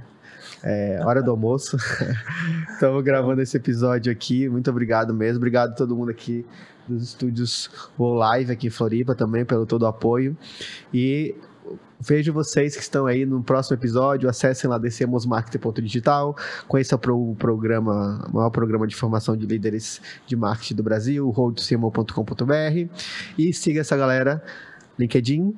é, 0.63 0.99
hora 1.03 1.21
do 1.21 1.31
almoço. 1.31 1.77
Estamos 2.73 3.03
gravando 3.03 3.41
esse 3.41 3.55
episódio 3.55 4.11
aqui. 4.11 4.49
Muito 4.49 4.69
obrigado 4.69 5.13
mesmo. 5.13 5.37
Obrigado 5.37 5.71
a 5.71 5.75
todo 5.75 5.95
mundo 5.95 6.09
aqui 6.09 6.45
dos 6.87 7.03
estúdios 7.03 7.69
Go 7.97 8.13
Live 8.13 8.51
aqui 8.51 8.67
em 8.67 8.69
Floripa 8.69 9.13
também 9.13 9.45
pelo 9.45 9.65
todo 9.65 9.83
o 9.83 9.87
apoio. 9.87 10.37
E 10.93 11.35
Vejo 11.99 12.31
vocês 12.31 12.75
que 12.75 12.81
estão 12.81 13.05
aí 13.05 13.25
no 13.25 13.41
próximo 13.41 13.75
episódio. 13.75 14.29
Acessem 14.29 14.69
lá 14.69 14.77
dcmosmarketing.digital. 14.77 16.35
Conheça 16.67 16.95
o 16.95 17.35
programa, 17.35 18.25
o 18.29 18.35
maior 18.35 18.49
programa 18.49 18.85
de 18.85 18.95
formação 18.95 19.35
de 19.35 19.45
líderes 19.45 20.01
de 20.25 20.35
marketing 20.35 20.75
do 20.75 20.83
Brasil, 20.83 21.29
roadtocmo.com.br. 21.29 22.93
E 23.37 23.53
siga 23.53 23.81
essa 23.81 23.97
galera. 23.97 24.43
LinkedIn, 24.99 25.55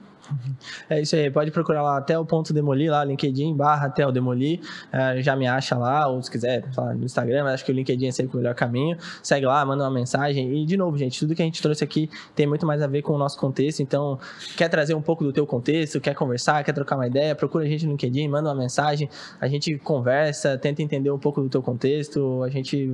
é 0.89 1.01
isso 1.01 1.15
aí, 1.15 1.29
pode 1.29 1.51
procurar 1.51 1.81
lá 1.81 1.97
até 1.97 2.17
o 2.17 2.25
ponto 2.25 2.53
Demoli, 2.53 2.89
lá, 2.89 3.03
LinkedIn 3.03 3.55
barra 3.55 3.87
até 3.87 4.05
o 4.05 4.11
Demoli, 4.11 4.61
é, 4.91 5.21
já 5.21 5.35
me 5.35 5.47
acha 5.47 5.77
lá, 5.77 6.07
ou 6.07 6.21
se 6.21 6.29
quiser, 6.29 6.65
lá, 6.75 6.93
no 6.93 7.05
Instagram, 7.05 7.45
acho 7.45 7.65
que 7.65 7.71
o 7.71 7.75
LinkedIn 7.75 8.07
é 8.07 8.11
sempre 8.11 8.35
o 8.35 8.37
melhor 8.37 8.55
caminho. 8.55 8.97
Segue 9.21 9.45
lá, 9.45 9.63
manda 9.65 9.83
uma 9.83 9.91
mensagem. 9.91 10.61
E, 10.61 10.65
de 10.65 10.77
novo, 10.77 10.97
gente, 10.97 11.19
tudo 11.19 11.35
que 11.35 11.41
a 11.41 11.45
gente 11.45 11.61
trouxe 11.61 11.83
aqui 11.83 12.09
tem 12.35 12.47
muito 12.47 12.65
mais 12.65 12.81
a 12.81 12.87
ver 12.87 13.01
com 13.01 13.13
o 13.13 13.17
nosso 13.17 13.37
contexto, 13.37 13.81
então, 13.81 14.19
quer 14.55 14.69
trazer 14.69 14.93
um 14.93 15.01
pouco 15.01 15.23
do 15.23 15.31
teu 15.31 15.45
contexto, 15.45 15.99
quer 15.99 16.13
conversar, 16.13 16.63
quer 16.63 16.73
trocar 16.73 16.95
uma 16.95 17.07
ideia, 17.07 17.35
procura 17.35 17.65
a 17.65 17.67
gente 17.67 17.85
no 17.85 17.91
LinkedIn, 17.91 18.27
manda 18.27 18.49
uma 18.49 18.55
mensagem, 18.55 19.09
a 19.39 19.47
gente 19.47 19.77
conversa, 19.79 20.57
tenta 20.57 20.81
entender 20.81 21.11
um 21.11 21.19
pouco 21.19 21.41
do 21.41 21.49
teu 21.49 21.61
contexto, 21.61 22.43
a 22.43 22.49
gente 22.49 22.89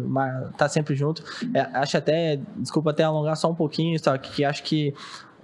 tá 0.57 0.67
sempre 0.67 0.95
junto. 0.95 1.23
É, 1.53 1.61
acho 1.73 1.97
até, 1.97 2.39
desculpa 2.57 2.91
até 2.91 3.03
alongar 3.03 3.35
só 3.35 3.49
um 3.49 3.55
pouquinho, 3.55 3.97
só 3.99 4.17
que 4.17 4.43
acho 4.43 4.63
que 4.63 4.93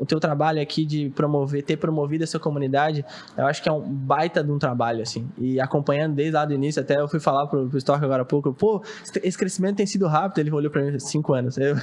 o 0.02 0.06
teu 0.06 0.20
trabalho 0.20 0.60
aqui 0.60 0.84
de 0.84 1.12
promover, 1.12 1.62
ter 1.62 1.78
promovido 1.78 2.24
essa 2.24 2.40
comunidade, 2.40 3.06
eu 3.38 3.46
acho 3.46 3.62
que 3.62 3.70
é 3.70 3.72
um 3.72 3.82
baita 3.82 4.44
de 4.44 4.52
um 4.52 4.58
trabalho, 4.58 5.04
assim. 5.04 5.30
E 5.38 5.62
acompanhando 5.62 6.16
desde 6.16 6.34
lá 6.34 6.44
do 6.44 6.56
início, 6.56 6.82
até 6.82 7.00
eu 7.00 7.08
fui 7.08 7.20
falar 7.20 7.46
pro, 7.46 7.70
pro 7.70 7.78
Stork 7.78 8.04
agora 8.04 8.24
há 8.24 8.26
pouco, 8.26 8.52
pô, 8.52 8.82
esse 9.22 9.38
crescimento 9.38 9.76
tem 9.78 9.86
sido 9.86 10.08
rápido, 10.08 10.40
ele 10.40 10.52
olhou 10.52 10.72
para 10.72 10.82
mim 10.82 10.98
cinco 10.98 11.36
anos. 11.36 11.56
Eu... 11.56 11.76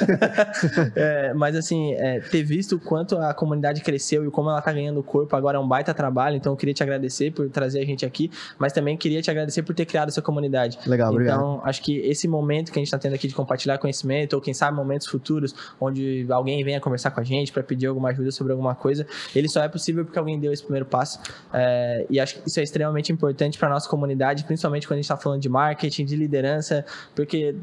é, 0.96 1.32
mas 1.32 1.54
assim, 1.54 1.92
é, 1.92 2.18
ter 2.18 2.42
visto 2.42 2.74
o 2.74 2.80
quanto 2.80 3.16
a 3.18 3.32
comunidade 3.32 3.82
cresceu 3.82 4.26
e 4.26 4.30
como 4.32 4.50
ela 4.50 4.60
tá 4.60 4.72
ganhando 4.72 5.00
corpo 5.00 5.36
agora 5.36 5.56
é 5.56 5.60
um 5.60 5.68
baita 5.68 5.94
trabalho, 5.94 6.34
então 6.34 6.52
eu 6.52 6.56
queria 6.56 6.74
te 6.74 6.82
agradecer 6.82 7.30
por 7.30 7.48
trazer 7.48 7.80
a 7.80 7.84
gente 7.84 8.04
aqui, 8.04 8.32
mas 8.58 8.72
também 8.72 8.96
queria 8.96 9.22
te 9.22 9.30
agradecer 9.30 9.62
por 9.62 9.76
ter 9.76 9.86
criado 9.86 10.08
essa 10.08 10.20
comunidade. 10.20 10.76
Legal, 10.86 11.12
obrigado. 11.12 11.38
Então, 11.38 11.60
acho 11.64 11.80
que 11.80 11.98
esse 11.98 12.26
momento 12.26 12.72
que 12.72 12.78
a 12.78 12.80
gente 12.80 12.88
está 12.88 12.98
tendo 12.98 13.14
aqui 13.14 13.28
de 13.28 13.34
compartilhar 13.34 13.78
conhecimento, 13.78 14.32
ou 14.34 14.40
quem 14.40 14.52
sabe 14.52 14.76
momentos 14.76 15.06
futuros, 15.06 15.54
onde 15.80 16.26
alguém 16.30 16.64
venha 16.64 16.80
conversar 16.80 17.12
com 17.12 17.20
a 17.20 17.24
gente 17.24 17.52
para 17.52 17.62
pedir 17.62 17.86
alguma 17.86 18.07
ajuda 18.08 18.30
sobre 18.30 18.52
alguma 18.52 18.74
coisa, 18.74 19.06
ele 19.34 19.48
só 19.48 19.62
é 19.62 19.68
possível 19.68 20.04
porque 20.04 20.18
alguém 20.18 20.38
deu 20.38 20.52
esse 20.52 20.62
primeiro 20.62 20.86
passo. 20.86 21.20
É, 21.52 22.06
e 22.10 22.20
acho 22.20 22.40
que 22.40 22.48
isso 22.48 22.60
é 22.60 22.62
extremamente 22.62 23.12
importante 23.12 23.58
para 23.58 23.68
nossa 23.68 23.88
comunidade, 23.88 24.44
principalmente 24.44 24.86
quando 24.86 24.94
a 24.94 25.02
gente 25.02 25.04
está 25.04 25.16
falando 25.16 25.40
de 25.40 25.48
marketing, 25.48 26.04
de 26.04 26.16
liderança, 26.16 26.84
porque 27.14 27.54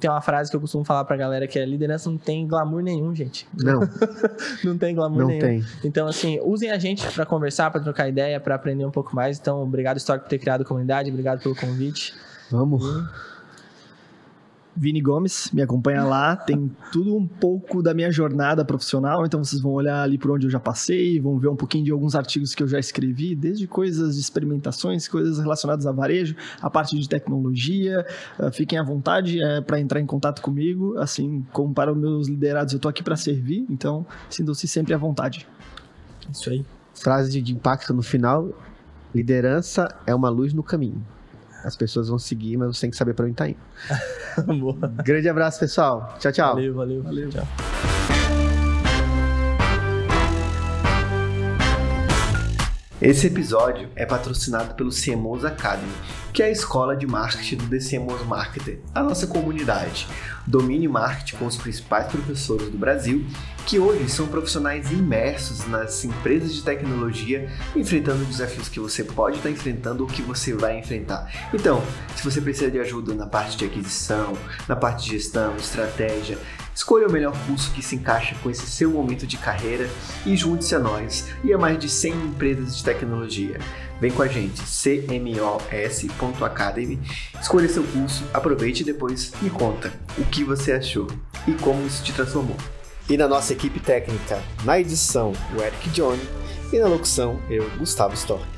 tenho 0.00 0.12
uma 0.12 0.20
frase 0.20 0.50
que 0.50 0.56
eu 0.56 0.60
costumo 0.60 0.84
falar 0.84 1.04
para 1.04 1.14
a 1.14 1.18
galera 1.18 1.46
que 1.46 1.58
é 1.58 1.64
liderança 1.64 2.10
não 2.10 2.18
tem 2.18 2.46
glamour 2.46 2.82
nenhum, 2.82 3.14
gente. 3.14 3.46
Não. 3.54 3.80
não 4.64 4.78
tem 4.78 4.94
glamour 4.94 5.20
não 5.20 5.28
nenhum. 5.28 5.40
Tem. 5.40 5.64
Então, 5.84 6.06
assim, 6.06 6.40
usem 6.42 6.70
a 6.70 6.78
gente 6.78 7.06
para 7.12 7.26
conversar, 7.26 7.70
para 7.70 7.80
trocar 7.80 8.08
ideia, 8.08 8.38
para 8.40 8.54
aprender 8.54 8.84
um 8.84 8.90
pouco 8.90 9.14
mais. 9.14 9.38
Então, 9.38 9.62
obrigado, 9.62 9.96
Stock, 9.96 10.22
por 10.22 10.28
ter 10.28 10.38
criado 10.38 10.62
a 10.62 10.64
comunidade, 10.64 11.10
obrigado 11.10 11.42
pelo 11.42 11.54
convite. 11.54 12.14
Vamos. 12.50 12.84
E... 12.84 13.33
Vini 14.76 15.00
Gomes, 15.00 15.50
me 15.52 15.62
acompanha 15.62 16.02
lá, 16.04 16.34
tem 16.34 16.70
tudo 16.90 17.16
um 17.16 17.26
pouco 17.26 17.82
da 17.82 17.94
minha 17.94 18.10
jornada 18.10 18.64
profissional, 18.64 19.24
então 19.24 19.42
vocês 19.42 19.62
vão 19.62 19.72
olhar 19.72 20.02
ali 20.02 20.18
por 20.18 20.30
onde 20.30 20.46
eu 20.46 20.50
já 20.50 20.58
passei, 20.58 21.20
vão 21.20 21.38
ver 21.38 21.48
um 21.48 21.56
pouquinho 21.56 21.84
de 21.84 21.92
alguns 21.92 22.14
artigos 22.14 22.54
que 22.54 22.62
eu 22.62 22.66
já 22.66 22.78
escrevi, 22.78 23.34
desde 23.34 23.66
coisas 23.66 24.16
de 24.16 24.20
experimentações, 24.20 25.06
coisas 25.06 25.38
relacionadas 25.38 25.86
a 25.86 25.92
varejo, 25.92 26.34
a 26.60 26.68
parte 26.68 26.98
de 26.98 27.08
tecnologia, 27.08 28.04
uh, 28.38 28.50
fiquem 28.50 28.78
à 28.78 28.82
vontade 28.82 29.40
é, 29.40 29.60
para 29.60 29.78
entrar 29.78 30.00
em 30.00 30.06
contato 30.06 30.42
comigo, 30.42 30.98
assim 30.98 31.46
como 31.52 31.72
para 31.72 31.92
os 31.92 31.98
meus 31.98 32.28
liderados, 32.28 32.72
eu 32.72 32.78
estou 32.78 32.88
aqui 32.88 33.02
para 33.02 33.16
servir, 33.16 33.64
então 33.70 34.04
sintam-se 34.28 34.66
sempre 34.66 34.92
à 34.92 34.98
vontade. 34.98 35.46
Isso 36.30 36.50
aí. 36.50 36.64
Frase 36.94 37.40
de 37.40 37.52
impacto 37.52 37.92
no 37.94 38.02
final, 38.02 38.50
liderança 39.14 39.88
é 40.06 40.14
uma 40.14 40.28
luz 40.28 40.52
no 40.52 40.62
caminho. 40.62 41.13
As 41.64 41.76
pessoas 41.76 42.08
vão 42.08 42.18
seguir, 42.18 42.56
mas 42.56 42.76
você 42.76 42.82
tem 42.82 42.90
que 42.90 42.96
saber 42.96 43.14
para 43.14 43.24
onde 43.24 43.34
tá 43.34 43.48
indo. 43.48 43.58
Boa. 44.60 44.92
Grande 45.04 45.28
abraço, 45.28 45.58
pessoal. 45.58 46.16
Tchau, 46.18 46.32
tchau. 46.32 46.54
Valeu, 46.54 46.74
valeu. 46.74 47.02
Valeu. 47.02 47.30
Tchau. 47.30 47.93
Esse 53.04 53.26
episódio 53.26 53.90
é 53.94 54.06
patrocinado 54.06 54.74
pelo 54.74 54.88
CMOs 54.88 55.44
Academy, 55.44 55.92
que 56.32 56.42
é 56.42 56.46
a 56.46 56.50
escola 56.50 56.96
de 56.96 57.06
marketing 57.06 57.56
do 57.56 57.68
The 57.68 57.76
CMOs 57.76 58.26
Marketer, 58.26 58.80
a 58.94 59.02
nossa 59.02 59.26
comunidade. 59.26 60.08
Domine 60.46 60.88
marketing 60.88 61.36
com 61.36 61.44
os 61.44 61.58
principais 61.58 62.06
professores 62.06 62.70
do 62.70 62.78
Brasil, 62.78 63.26
que 63.66 63.78
hoje 63.78 64.08
são 64.08 64.26
profissionais 64.26 64.90
imersos 64.90 65.66
nas 65.66 66.02
empresas 66.02 66.54
de 66.54 66.62
tecnologia, 66.62 67.52
enfrentando 67.76 68.24
desafios 68.24 68.70
que 68.70 68.80
você 68.80 69.04
pode 69.04 69.36
estar 69.36 69.50
enfrentando 69.50 70.02
ou 70.02 70.08
que 70.08 70.22
você 70.22 70.54
vai 70.54 70.78
enfrentar. 70.78 71.30
Então, 71.52 71.82
se 72.16 72.24
você 72.24 72.40
precisa 72.40 72.70
de 72.70 72.78
ajuda 72.78 73.14
na 73.14 73.26
parte 73.26 73.58
de 73.58 73.66
aquisição, 73.66 74.32
na 74.66 74.76
parte 74.76 75.04
de 75.04 75.10
gestão, 75.10 75.54
estratégia, 75.56 76.38
Escolha 76.74 77.06
o 77.06 77.12
melhor 77.12 77.36
curso 77.46 77.70
que 77.72 77.82
se 77.82 77.94
encaixa 77.94 78.34
com 78.42 78.50
esse 78.50 78.66
seu 78.66 78.90
momento 78.90 79.26
de 79.26 79.36
carreira 79.36 79.88
e 80.26 80.36
junte-se 80.36 80.74
a 80.74 80.78
nós 80.78 81.28
e 81.44 81.52
a 81.52 81.58
mais 81.58 81.78
de 81.78 81.88
100 81.88 82.12
empresas 82.12 82.76
de 82.76 82.84
tecnologia. 82.84 83.58
Vem 84.00 84.10
com 84.10 84.22
a 84.22 84.26
gente, 84.26 84.60
cmos.academy, 84.60 87.00
escolha 87.40 87.68
seu 87.68 87.84
curso, 87.84 88.24
aproveite 88.34 88.82
e 88.82 88.84
depois 88.84 89.32
me 89.40 89.50
conta 89.50 89.92
o 90.18 90.24
que 90.24 90.42
você 90.42 90.72
achou 90.72 91.06
e 91.46 91.52
como 91.52 91.86
isso 91.86 92.02
te 92.02 92.12
transformou. 92.12 92.56
E 93.08 93.16
na 93.16 93.28
nossa 93.28 93.52
equipe 93.52 93.78
técnica, 93.78 94.42
na 94.64 94.80
edição, 94.80 95.32
o 95.56 95.62
Eric 95.62 95.90
Johnny 95.90 96.26
e 96.72 96.78
na 96.78 96.88
locução, 96.88 97.38
eu, 97.48 97.70
Gustavo 97.78 98.14
Stork. 98.14 98.53